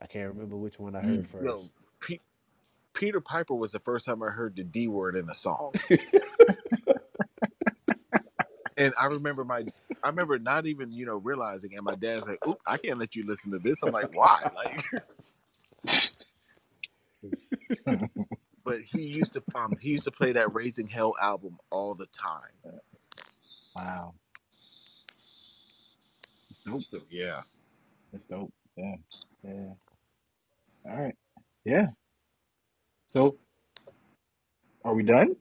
I 0.00 0.06
can't 0.06 0.32
remember 0.32 0.56
which 0.56 0.78
one 0.78 0.96
I 0.96 1.02
Mm. 1.02 1.16
heard 1.16 1.26
first. 1.28 1.44
Yo, 1.44 1.64
Pe- 2.00 2.20
Peter 3.00 3.20
Piper 3.22 3.54
was 3.54 3.72
the 3.72 3.80
first 3.80 4.04
time 4.04 4.22
I 4.22 4.26
heard 4.26 4.54
the 4.54 4.62
D 4.62 4.86
word 4.86 5.16
in 5.16 5.26
a 5.30 5.34
song. 5.34 5.72
and 8.76 8.92
I 9.00 9.06
remember 9.06 9.42
my, 9.42 9.64
I 10.04 10.08
remember 10.08 10.38
not 10.38 10.66
even 10.66 10.92
you 10.92 11.06
know 11.06 11.16
realizing, 11.16 11.74
and 11.74 11.82
my 11.82 11.94
dad's 11.94 12.28
like, 12.28 12.46
"Oop, 12.46 12.58
I 12.66 12.76
can't 12.76 12.98
let 12.98 13.16
you 13.16 13.24
listen 13.26 13.52
to 13.52 13.58
this." 13.58 13.82
I'm 13.82 13.90
like, 13.90 14.14
"Why?" 14.14 14.50
Like, 14.54 14.84
but 18.64 18.82
he 18.82 19.00
used 19.00 19.32
to 19.32 19.42
um 19.54 19.78
he 19.80 19.92
used 19.92 20.04
to 20.04 20.10
play 20.10 20.32
that 20.32 20.52
Raising 20.54 20.86
Hell 20.86 21.14
album 21.22 21.56
all 21.70 21.94
the 21.94 22.06
time. 22.08 22.52
Wow. 23.76 24.12
Nope. 26.66 26.82
So 26.86 26.98
yeah. 27.08 27.40
That's 28.12 28.24
dope. 28.28 28.52
Yeah. 28.76 28.96
Yeah. 29.42 29.72
All 30.84 30.96
right. 31.00 31.14
Yeah. 31.64 31.86
So, 33.10 33.36
are 34.84 34.94
we 34.94 35.02
done? 35.04 35.36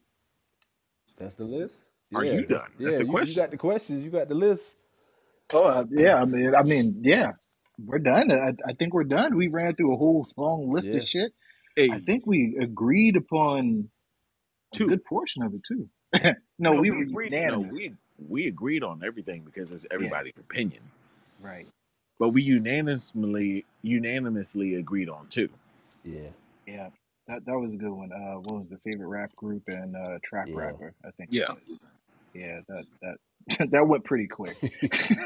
That's 1.17 1.35
the 1.35 1.45
list. 1.45 1.83
Are 2.15 2.25
you 2.25 2.45
done? 2.45 2.61
Yeah, 2.79 2.99
you, 2.99 3.19
you 3.23 3.35
got 3.35 3.51
the 3.51 3.57
questions. 3.57 4.03
You 4.03 4.09
got 4.09 4.29
the 4.29 4.35
list. 4.35 4.77
Oh, 5.53 5.63
uh, 5.63 5.85
yeah. 5.91 6.15
I 6.15 6.25
mean, 6.25 6.55
I 6.55 6.63
mean, 6.63 7.01
yeah. 7.03 7.33
We're 7.85 7.99
done. 7.99 8.31
I, 8.31 8.49
I 8.67 8.73
think 8.73 8.93
we're 8.93 9.05
done. 9.05 9.37
We 9.37 9.47
ran 9.47 9.75
through 9.75 9.93
a 9.93 9.97
whole 9.97 10.27
long 10.37 10.71
list 10.73 10.89
Yeah. 10.89 10.97
of 10.97 11.07
shit. 11.07 11.31
Hey, 11.75 11.89
I 11.91 11.99
think 11.99 12.25
we 12.27 12.57
agreed 12.61 13.15
upon 13.15 13.89
a 14.75 14.77
Two. 14.77 14.87
good 14.87 15.05
portion 15.05 15.43
of 15.43 15.53
it 15.53 15.63
too. 15.63 15.89
no, 16.59 16.73
we 16.75 16.91
were 16.91 17.03
agreed, 17.03 17.31
no, 17.31 17.59
we 17.59 17.93
we 18.17 18.47
agreed 18.47 18.83
on 18.83 19.01
everything 19.05 19.43
because 19.45 19.71
it's 19.71 19.85
everybody's 19.91 20.33
opinion. 20.39 20.81
Right. 21.41 21.67
But 22.19 22.29
we 22.29 22.41
unanimously 22.43 23.65
unanimously 23.81 24.75
agreed 24.75 25.09
on 25.09 25.27
two. 25.29 25.49
Yeah. 26.03 26.29
Yeah. 26.67 26.89
That 27.29 27.45
that 27.45 27.59
was 27.59 27.73
a 27.75 27.77
good 27.77 27.91
one. 27.93 28.11
Uh, 28.13 28.39
what 28.41 28.59
was 28.59 28.69
the 28.69 28.79
favorite 28.79 29.07
rap 29.07 29.35
group 29.37 29.63
and 29.67 29.95
uh, 29.95 30.19
trap 30.25 30.47
Yeah. 30.49 30.55
rapper? 30.57 30.93
I 31.05 31.11
think. 31.11 31.29
Yeah. 31.31 31.53
Yeah. 32.33 32.61
That 32.67 32.85
that 33.01 33.69
that 33.71 33.87
went 33.87 34.03
pretty 34.05 34.27
quick. 34.27 34.57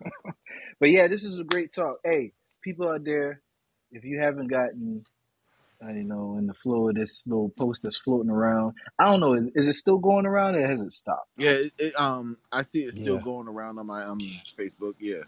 but 0.80 0.90
yeah, 0.90 1.08
this 1.08 1.24
is 1.24 1.38
a 1.38 1.44
great 1.44 1.72
talk. 1.72 1.98
Hey, 2.04 2.32
people 2.62 2.88
out 2.88 3.04
there, 3.04 3.42
if 3.92 4.04
you 4.04 4.20
haven't 4.20 4.48
gotten, 4.48 5.04
I 5.82 5.86
don't 5.88 6.08
know, 6.08 6.36
in 6.38 6.46
the 6.46 6.54
flow 6.54 6.88
of 6.88 6.94
this 6.96 7.24
little 7.26 7.50
post 7.58 7.82
that's 7.82 7.98
floating 7.98 8.30
around, 8.30 8.74
I 8.98 9.06
don't 9.10 9.20
know, 9.20 9.34
is, 9.34 9.50
is 9.54 9.68
it 9.68 9.74
still 9.74 9.98
going 9.98 10.26
around 10.26 10.56
or 10.56 10.66
has 10.66 10.80
it 10.80 10.92
stopped? 10.92 11.30
Yeah, 11.36 11.50
it, 11.50 11.72
it, 11.78 12.00
um, 12.00 12.36
I 12.52 12.62
see 12.62 12.82
it 12.82 12.92
still 12.92 13.16
Yeah. 13.16 13.22
going 13.22 13.48
around 13.48 13.78
on 13.78 13.86
my 13.86 14.04
um 14.04 14.18
Facebook. 14.58 14.94
Yeah, 14.98 15.22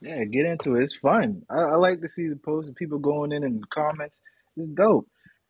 Yeah, 0.00 0.24
get 0.24 0.46
into 0.46 0.76
it. 0.76 0.84
It's 0.84 0.96
fun. 0.96 1.42
I, 1.50 1.56
I 1.60 1.76
like 1.76 2.00
to 2.02 2.08
see 2.08 2.28
the 2.28 2.36
posts 2.36 2.68
and 2.68 2.76
people 2.76 2.98
going 2.98 3.32
in 3.32 3.44
and 3.44 3.68
comments. 3.70 4.16
It's 4.58 4.68
dope. 4.68 5.08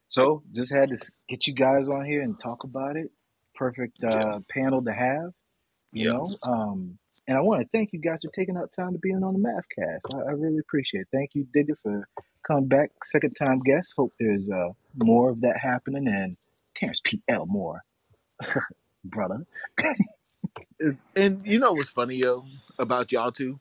So 0.09 0.43
just 0.53 0.73
had 0.73 0.91
to 0.91 0.99
get 1.29 1.47
you 1.47 1.55
guys 1.55 1.89
on 1.89 2.05
here 2.07 2.23
and 2.23 2.39
talk 2.39 2.65
about 2.65 2.97
it. 2.97 3.11
Perfect 3.57 4.03
uh, 4.05 4.09
Yeah. 4.11 4.39
panel 4.51 4.85
to 4.85 4.93
have. 4.93 5.33
You 5.93 6.07
Yeah. 6.07 6.13
know, 6.13 6.37
um, 6.43 6.99
and 7.27 7.37
I 7.39 7.41
want 7.41 7.63
to 7.63 7.69
thank 7.73 7.93
you 7.93 8.01
guys 8.01 8.21
for 8.25 8.31
taking 8.33 8.57
out 8.57 8.73
time 8.73 8.93
to 8.93 8.99
be 8.99 9.11
in 9.11 9.25
on 9.25 9.35
the 9.35 9.41
MAVcast. 9.41 10.15
I, 10.15 10.31
I 10.31 10.33
really 10.33 10.59
appreciate 10.59 11.03
it. 11.03 11.09
Thank 11.13 11.31
you, 11.35 11.47
Digga, 11.57 11.77
for 11.83 12.09
coming 12.47 12.69
back, 12.69 12.91
second 13.05 13.35
time 13.37 13.61
guest. 13.61 13.95
Hope 13.97 14.13
there's 14.21 14.51
uh, 14.51 14.71
more 14.97 15.31
of 15.31 15.41
that 15.43 15.59
happening. 15.59 16.09
And 16.09 16.37
Terrance 16.77 17.01
P. 17.05 17.23
L. 17.29 17.41
Elmore, 17.41 17.83
brother. 19.05 19.47
and 21.17 21.47
you 21.47 21.59
know 21.59 21.73
what's 21.73 21.91
funny 21.91 22.17
yo 22.17 22.45
about 22.79 23.13
y'all 23.13 23.33
two? 23.33 23.59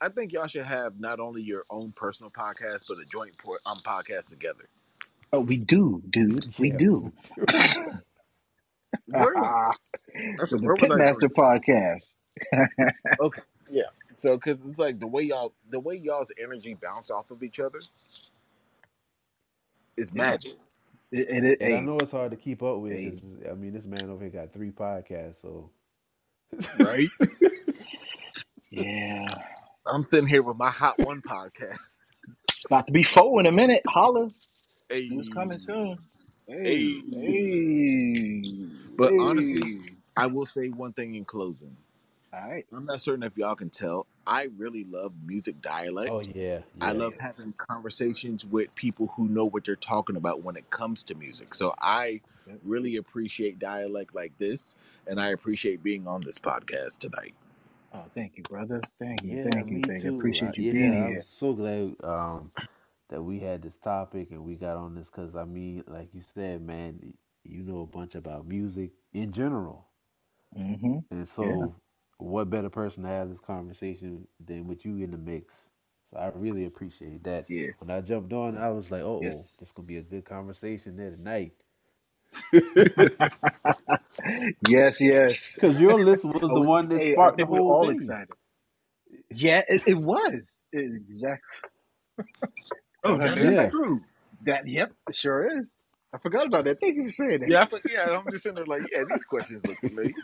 I 0.00 0.08
think 0.08 0.32
y'all 0.32 0.46
should 0.46 0.64
have 0.64 0.98
not 1.00 1.20
only 1.20 1.42
your 1.42 1.62
own 1.70 1.92
personal 1.92 2.30
podcast 2.30 2.84
but 2.88 2.98
a 2.98 3.04
joint 3.06 3.36
por- 3.38 3.60
um 3.66 3.80
podcast 3.86 4.28
together. 4.28 4.68
Oh, 5.32 5.40
we 5.40 5.56
do, 5.56 6.02
dude. 6.10 6.46
We 6.58 6.70
Yeah. 6.72 6.76
do. 6.78 7.12
Where 9.06 9.34
was- 9.34 9.76
that's 10.38 10.50
the 10.52 10.58
where 10.62 10.74
was 10.76 10.80
Pitmaster 10.80 11.28
podcast. 11.32 12.10
Okay, 13.20 13.42
yeah. 13.70 13.82
So, 14.16 14.36
because 14.36 14.60
it's 14.66 14.78
like 14.78 14.98
the 14.98 15.06
way 15.06 15.22
y'all, 15.22 15.52
the 15.70 15.78
way 15.80 15.96
y'all's 15.96 16.32
energy 16.40 16.76
bounce 16.80 17.10
off 17.10 17.30
of 17.30 17.42
each 17.42 17.58
other 17.60 17.80
is 19.96 20.10
Yeah. 20.14 20.22
magic. 20.22 20.52
It, 21.12 21.28
it, 21.28 21.44
it, 21.44 21.58
And 21.60 21.74
I 21.74 21.80
know 21.80 21.96
it's 21.98 22.10
hard 22.10 22.32
to 22.32 22.36
keep 22.36 22.62
up 22.62 22.78
with. 22.78 22.92
Hey. 22.92 23.10
'cause, 23.10 23.34
I 23.50 23.54
mean, 23.54 23.72
this 23.72 23.86
man 23.86 24.10
over 24.10 24.22
here 24.24 24.30
got 24.32 24.52
three 24.52 24.70
podcasts, 24.72 25.40
so 25.42 25.70
Right? 26.80 27.08
yeah. 28.70 29.26
I'm 29.86 30.02
sitting 30.02 30.26
here 30.26 30.42
with 30.42 30.56
my 30.56 30.70
Hot 30.70 30.98
One 30.98 31.20
podcast. 31.22 31.78
About 32.66 32.86
to 32.86 32.92
be 32.92 33.02
four 33.02 33.40
in 33.40 33.46
a 33.46 33.52
minute. 33.52 33.82
Holla. 33.86 34.30
Hey, 34.88 35.02
It's 35.10 35.28
coming 35.28 35.58
soon. 35.58 35.98
Hey. 36.46 37.00
Hey. 37.10 38.42
Hey. 38.42 38.42
But 38.96 39.12
hey. 39.12 39.18
honestly- 39.18 39.80
I 40.16 40.26
will 40.28 40.46
say 40.46 40.68
one 40.68 40.92
thing 40.92 41.16
in 41.16 41.24
closing. 41.24 41.76
all 42.32 42.48
right. 42.48 42.64
I'm 42.72 42.86
not 42.86 43.00
certain 43.00 43.24
if 43.24 43.36
y'all 43.36 43.56
can 43.56 43.68
tell. 43.68 44.06
I 44.26 44.48
really 44.56 44.84
love 44.84 45.12
music 45.26 45.60
dialect. 45.60 46.10
oh 46.10 46.20
yeah, 46.20 46.60
I 46.80 46.92
yeah. 46.92 46.98
love 46.98 47.14
having 47.18 47.52
conversations 47.54 48.44
with 48.44 48.74
people 48.76 49.08
who 49.16 49.28
know 49.28 49.44
what 49.44 49.64
they're 49.66 49.76
talking 49.76 50.16
about 50.16 50.42
when 50.42 50.56
it 50.56 50.70
comes 50.70 51.02
to 51.04 51.14
music. 51.16 51.52
So 51.52 51.74
I 51.80 52.20
really 52.64 52.96
appreciate 52.96 53.58
dialect 53.58 54.14
like 54.14 54.32
this, 54.38 54.76
and 55.06 55.20
I 55.20 55.30
appreciate 55.30 55.82
being 55.82 56.06
on 56.06 56.22
this 56.22 56.38
podcast 56.38 56.98
tonight. 56.98 57.34
Oh, 57.94 58.04
thank 58.14 58.36
you, 58.36 58.42
brother. 58.44 58.80
Thank 59.00 59.22
you. 59.30 59.36
Yeah, 59.36 59.44
thank 59.52 59.70
you. 59.70 59.80
me 59.80 59.84
Thank 59.86 60.04
you. 60.04 60.10
too. 60.10 60.10
Appreciate 60.10 60.48
Uh, 60.48 60.52
you 60.58 60.64
yeah, 60.72 60.72
being 60.72 60.92
I'm 61.06 61.10
here. 61.10 61.20
so 61.20 61.52
glad 61.54 61.94
um, 62.04 62.52
that 63.10 63.22
we 63.22 63.40
had 63.40 63.62
this 63.62 63.78
topic 63.78 64.30
and 64.30 64.44
we 64.44 64.56
got 64.56 64.76
on 64.76 64.94
this 64.94 65.08
because 65.10 65.36
I 65.36 65.44
mean, 65.44 65.84
like 65.86 66.08
you 66.14 66.20
said, 66.22 66.62
man, 66.62 67.14
you 67.44 67.62
know 67.62 67.80
a 67.82 67.86
bunch 67.86 68.14
about 68.16 68.46
music 68.46 68.92
in 69.12 69.32
general, 69.32 69.88
Mm-hmm. 70.56 70.98
and 71.10 71.28
so 71.28 71.74
what 72.18 72.50
better 72.50 72.70
person 72.70 73.02
to 73.04 73.08
have 73.08 73.30
this 73.30 73.40
conversation 73.40 74.26
than 74.44 74.66
with 74.66 74.84
you 74.84 74.98
in 74.98 75.10
the 75.12 75.18
mix? 75.18 75.70
So 76.10 76.18
I 76.18 76.30
really 76.34 76.66
appreciate 76.66 77.24
that. 77.24 77.48
Yeah. 77.48 77.72
When 77.78 77.90
I 77.90 78.00
jumped 78.00 78.32
on, 78.32 78.56
I 78.58 78.70
was 78.70 78.90
like, 78.90 79.02
"Oh, 79.02 79.20
Yes. 79.22 79.56
this 79.58 79.72
gonna 79.72 79.86
be 79.86 79.98
a 79.98 80.02
good 80.02 80.24
conversation 80.24 80.96
there 80.96 81.10
tonight." 81.10 81.54
yes, 84.68 85.00
yes. 85.00 85.52
Because 85.54 85.80
your 85.80 86.04
list 86.04 86.24
was 86.24 86.50
the 86.52 86.60
oh, 86.60 86.62
one 86.62 86.88
that 86.90 87.00
hey, 87.00 87.12
sparked 87.12 87.38
the 87.38 87.46
whole 87.46 87.70
all 87.72 87.86
thing. 87.86 87.96
excited. 87.96 88.30
Yeah, 89.30 89.62
it, 89.68 89.82
it 89.86 89.98
was. 89.98 90.58
It- 90.72 90.92
exactly. 91.08 91.58
Oh, 93.04 93.18
that 93.18 93.38
is 93.38 93.54
Yeah. 93.54 93.70
true. 93.70 94.02
That, 94.46 94.66
yep, 94.68 94.92
it 95.08 95.16
sure 95.16 95.58
is. 95.60 95.74
I 96.14 96.18
forgot 96.18 96.46
about 96.46 96.64
that. 96.66 96.80
Thank 96.80 96.96
you 96.96 97.04
for 97.04 97.10
saying 97.10 97.40
that. 97.40 97.48
Yeah, 97.48 97.66
I, 97.72 97.80
yeah. 97.90 98.18
I'm 98.18 98.30
just 98.30 98.42
sitting 98.44 98.56
there 98.56 98.66
like, 98.66 98.84
yeah, 98.92 99.04
these 99.08 99.24
questions 99.24 99.66
look 99.66 99.78
familiar. 99.78 100.12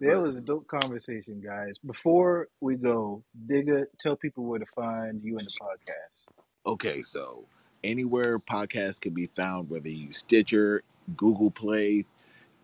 That 0.00 0.20
was 0.20 0.36
a 0.36 0.40
dope 0.40 0.66
conversation, 0.68 1.40
guys. 1.40 1.78
Before 1.86 2.48
we 2.60 2.76
go, 2.76 3.22
Digga, 3.48 3.84
tell 4.00 4.16
people 4.16 4.44
where 4.44 4.58
to 4.58 4.66
find 4.74 5.22
you 5.22 5.38
in 5.38 5.44
the 5.44 5.52
podcast. 5.62 6.34
Okay, 6.66 7.00
so 7.00 7.46
anywhere 7.84 8.38
podcasts 8.38 9.00
can 9.00 9.14
be 9.14 9.26
found, 9.26 9.70
whether 9.70 9.90
you 9.90 10.12
Stitcher, 10.12 10.82
Google 11.16 11.50
Play, 11.50 12.04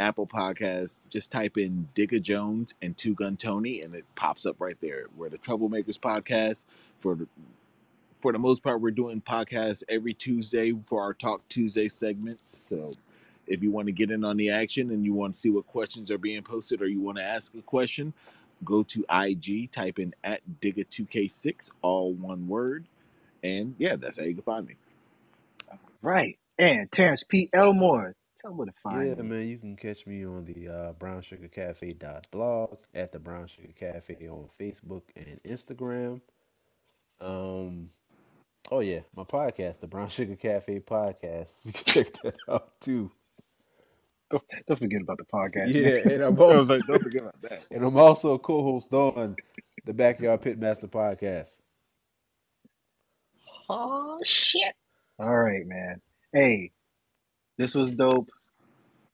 Apple 0.00 0.26
Podcasts, 0.26 1.00
just 1.10 1.30
type 1.30 1.58
in 1.58 1.86
Digga 1.94 2.20
Jones 2.22 2.74
and 2.82 2.96
Two 2.96 3.14
Gun 3.14 3.36
Tony, 3.36 3.82
and 3.82 3.94
it 3.94 4.04
pops 4.16 4.46
up 4.46 4.56
right 4.58 4.76
there. 4.80 5.06
We're 5.16 5.28
the 5.28 5.38
Trouble 5.38 5.68
Makerz 5.68 5.98
podcast. 5.98 6.64
For 6.98 7.18
for 8.20 8.32
the 8.32 8.38
most 8.38 8.62
part, 8.62 8.80
we're 8.80 8.90
doing 8.90 9.22
podcasts 9.22 9.82
every 9.88 10.12
Tuesday 10.12 10.72
for 10.72 11.00
our 11.02 11.14
Talk 11.14 11.46
Tuesday 11.48 11.88
segments. 11.88 12.66
So 12.68 12.92
if 13.46 13.62
you 13.62 13.70
want 13.70 13.86
to 13.86 13.92
get 13.92 14.10
in 14.10 14.24
on 14.24 14.36
the 14.36 14.50
action 14.50 14.90
and 14.90 15.04
you 15.04 15.14
want 15.14 15.34
to 15.34 15.40
see 15.40 15.50
what 15.50 15.66
questions 15.66 16.10
are 16.10 16.18
being 16.18 16.42
posted 16.42 16.82
or 16.82 16.86
you 16.86 17.00
want 17.00 17.18
to 17.18 17.24
ask 17.24 17.54
a 17.54 17.62
question, 17.62 18.12
go 18.64 18.82
to 18.84 19.04
IG, 19.10 19.72
type 19.72 19.98
in 19.98 20.14
at 20.22 20.40
Digga2K6, 20.62 21.70
all 21.82 22.12
one 22.12 22.46
word. 22.46 22.84
And 23.42 23.74
yeah, 23.78 23.96
that's 23.96 24.18
how 24.18 24.24
you 24.24 24.34
can 24.34 24.42
find 24.42 24.66
me. 24.66 24.76
Right. 26.02 26.38
And 26.58 26.90
Terrance 26.92 27.24
P. 27.24 27.48
Elmore. 27.52 28.14
Tell 28.40 28.50
them 28.52 28.58
where 28.58 28.66
to 28.66 28.72
find 28.82 29.06
Yeah, 29.08 29.14
you. 29.16 29.22
man, 29.22 29.48
you 29.48 29.58
can 29.58 29.76
catch 29.76 30.06
me 30.06 30.24
on 30.24 30.44
the 30.46 30.68
uh, 30.68 30.92
Brown 30.92 31.20
Sugar 31.22 31.48
Cafe 31.48 31.90
blog 32.30 32.78
at 32.94 33.12
the 33.12 33.18
Brown 33.18 33.46
Sugar 33.46 33.72
Cafe 33.74 34.16
on 34.28 34.48
Facebook 34.58 35.02
and 35.14 35.40
Instagram. 35.44 36.20
Um, 37.20 37.90
oh 38.70 38.80
yeah, 38.80 39.00
my 39.14 39.24
podcast, 39.24 39.80
the 39.80 39.86
Brown 39.86 40.08
Sugar 40.08 40.36
Cafe 40.36 40.80
podcast. 40.80 41.64
You 41.66 41.72
can 41.72 41.84
check 41.84 42.12
that 42.22 42.34
out 42.48 42.80
too. 42.80 43.10
Don't, 44.30 44.42
don't 44.68 44.78
forget 44.78 45.02
about 45.02 45.18
the 45.18 45.24
podcast. 45.24 45.74
Yeah, 45.74 46.12
and 46.14 46.22
I'm 46.22 46.38
also, 46.40 46.64
like, 46.64 46.82
don't 46.86 47.02
forget 47.02 47.22
about 47.22 47.42
that. 47.42 47.66
and 47.70 47.84
I'm 47.84 47.96
also 47.98 48.34
a 48.34 48.38
co-host 48.38 48.94
on 48.94 49.36
the 49.84 49.92
Backyard 49.92 50.40
Pitmaster 50.40 50.88
podcast. 50.88 51.58
Oh 53.68 54.18
shit. 54.24 54.74
All 55.20 55.36
right, 55.36 55.66
man. 55.66 56.00
Hey, 56.32 56.70
this 57.58 57.74
was 57.74 57.92
dope. 57.92 58.30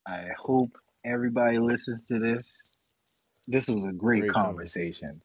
I 0.06 0.28
hope 0.38 0.78
everybody 1.04 1.58
listens 1.58 2.04
to 2.04 2.20
this. 2.20 2.54
This 3.48 3.66
was 3.66 3.84
a 3.84 3.90
great, 3.90 4.20
Great 4.20 4.32
conversation. 4.32 5.20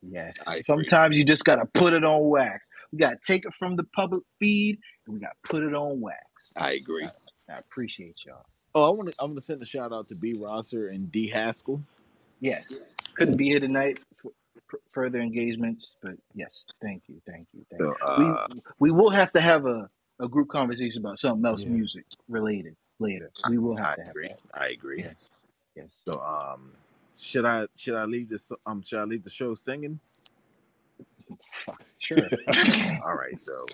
Yes. 0.00 0.48
I 0.48 0.52
agree. 0.52 0.62
Sometimes 0.62 1.18
you 1.18 1.26
just 1.26 1.44
gotta 1.44 1.66
put 1.74 1.92
it 1.92 2.04
on 2.04 2.26
wax. 2.26 2.70
We 2.90 2.98
gotta 2.98 3.18
take 3.22 3.44
it 3.44 3.52
from 3.52 3.76
the 3.76 3.84
public 3.94 4.22
feed 4.38 4.78
and 5.06 5.14
we 5.14 5.20
gotta 5.20 5.34
put 5.44 5.62
it 5.62 5.74
on 5.74 6.00
wax. 6.00 6.54
I 6.56 6.72
agree. 6.72 7.06
I 7.50 7.58
appreciate 7.58 8.16
y'all. 8.26 8.46
Oh, 8.74 8.84
I 8.84 8.88
want 8.94 9.10
to. 9.10 9.14
I'm 9.18 9.28
going 9.28 9.40
to 9.40 9.44
send 9.44 9.62
a 9.62 9.66
shout 9.66 9.92
out 9.92 10.08
to 10.08 10.14
B. 10.16 10.34
Rosser 10.34 10.88
and 10.88 11.10
D. 11.12 11.28
Haskell. 11.28 11.82
Yes. 12.40 12.94
Couldn't 13.16 13.36
be 13.36 13.48
here 13.48 13.60
tonight 13.60 13.98
further 14.92 15.18
engagements. 15.20 15.92
But 16.02 16.14
yes, 16.34 16.66
thank 16.82 17.04
you, 17.08 17.20
thank 17.26 17.48
you, 17.54 17.64
thank 17.70 17.82
So, 17.82 17.90
you. 17.90 17.96
uh, 18.02 18.48
we 18.48 18.62
we 18.78 18.90
will 18.90 19.10
have 19.10 19.32
to 19.32 19.40
have 19.40 19.66
a, 19.66 19.88
a 20.20 20.28
group 20.28 20.48
conversation 20.48 21.00
about 21.00 21.18
something 21.18 21.44
else 21.46 21.64
Yeah. 21.64 21.70
music 21.70 22.04
related 22.28 22.76
later. 23.00 23.30
We 23.48 23.58
will 23.58 23.76
have 23.76 23.88
I 23.88 23.94
to 23.94 24.00
have 24.02 24.10
agree. 24.10 24.28
that. 24.28 24.38
I 24.54 24.68
agree. 24.68 25.02
Yes, 25.02 25.16
yes. 25.76 25.88
So, 26.04 26.20
um, 26.20 26.72
should 27.18 27.44
I 27.46 27.66
should 27.76 27.94
I 27.94 28.04
leave 28.04 28.28
this 28.28 28.52
um 28.66 28.82
should 28.82 29.00
I 29.00 29.04
leave 29.04 29.24
the 29.24 29.30
show 29.30 29.54
singing? 29.54 30.00
Sure. 31.98 32.30
All 33.04 33.14
right. 33.16 33.38
So, 33.38 33.66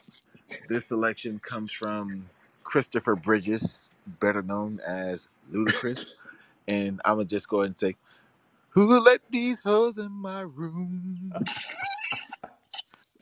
this 0.69 0.87
selection 0.87 1.41
comes 1.41 1.73
from 1.73 2.25
Christopher 2.65 3.17
Bridges, 3.17 3.91
better 4.21 4.43
known 4.43 4.81
as 4.87 5.29
Ludacris, 5.53 6.15
and 6.69 7.01
I'm 7.05 7.17
gonna 7.17 7.25
just 7.27 7.49
go 7.49 7.59
ahead 7.61 7.71
and 7.71 7.79
say, 7.79 7.97
"Who 8.73 9.01
let 9.01 9.21
these 9.31 9.61
hoes 9.61 9.99
in 9.99 10.13
my 10.13 10.43
room? 10.43 11.33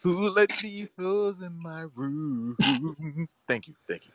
Who 0.03 0.31
let 0.31 0.51
these 0.63 0.91
hoes 0.99 1.37
in 1.43 1.57
my 1.63 1.87
room?" 1.95 2.57
Thank 3.49 3.69
you. 3.69 3.75
Thank 3.89 4.03
you. 4.07 4.13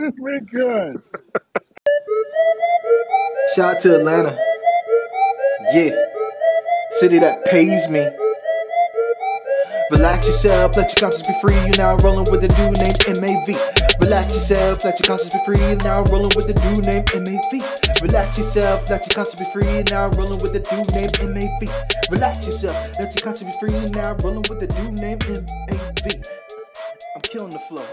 oh 0.00 0.12
my 0.18 0.38
god. 0.54 0.96
Shout 3.54 3.76
out 3.76 3.80
to 3.80 3.96
Atlanta. 3.98 4.38
Yeah. 5.72 5.96
City 6.92 7.18
that 7.20 7.44
pays 7.46 7.88
me. 7.90 8.08
Relax 9.90 10.26
yourself, 10.26 10.76
let 10.76 10.88
your 10.88 11.10
conscience 11.10 11.28
be 11.28 11.34
free. 11.40 11.54
You're 11.54 11.76
now 11.76 11.96
rolling 11.98 12.26
with 12.30 12.42
a 12.42 12.48
dude 12.48 12.78
named 12.80 13.20
MAV. 13.20 13.48
Relax 14.00 14.34
yourself, 14.34 14.82
let 14.84 14.98
your 14.98 15.06
conscience 15.06 15.34
be 15.34 15.40
free. 15.44 15.58
You're 15.60 15.76
now 15.76 16.04
rolling 16.04 16.32
with 16.34 16.48
a 16.48 16.54
dude 16.54 16.86
named 16.86 17.08
MAV. 17.12 18.02
Relax 18.02 18.38
yourself, 18.38 18.88
let 18.88 19.04
your 19.06 19.14
conscience 19.14 19.40
be 19.40 19.46
free. 19.52 19.68
You're 19.70 19.84
now 19.92 20.08
rolling 20.16 20.40
with 20.40 20.54
a 20.56 20.60
dude 20.60 20.88
named 20.96 21.20
MAV. 21.20 22.10
Relax 22.10 22.46
yourself, 22.46 22.74
let 22.98 23.14
your 23.14 23.22
conscience 23.22 23.44
be 23.44 23.60
free. 23.60 23.78
You're 23.78 23.90
now 23.90 24.16
rolling 24.24 24.44
with 24.48 24.62
a 24.62 24.66
dude 24.66 24.94
named 24.98 25.22
MAV. 25.28 25.44
I'm 27.14 27.22
killing 27.22 27.52
the 27.52 27.58
flow. 27.68 27.86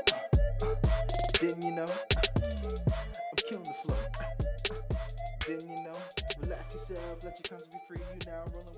Didn't 1.39 1.61
you 1.61 1.71
know? 1.75 1.91
I'm 1.91 3.39
killing 3.49 3.67
the 3.67 3.75
flow. 3.83 3.99
Didn't 5.45 5.69
you 5.69 5.83
know? 5.83 5.99
Relax 6.39 6.73
yourself, 6.73 7.23
let 7.23 7.35
your 7.35 7.57
conscience 7.57 7.75
be 7.75 7.79
free. 7.87 7.99
You 7.99 8.31
now 8.31 8.45
rolling 8.53 8.70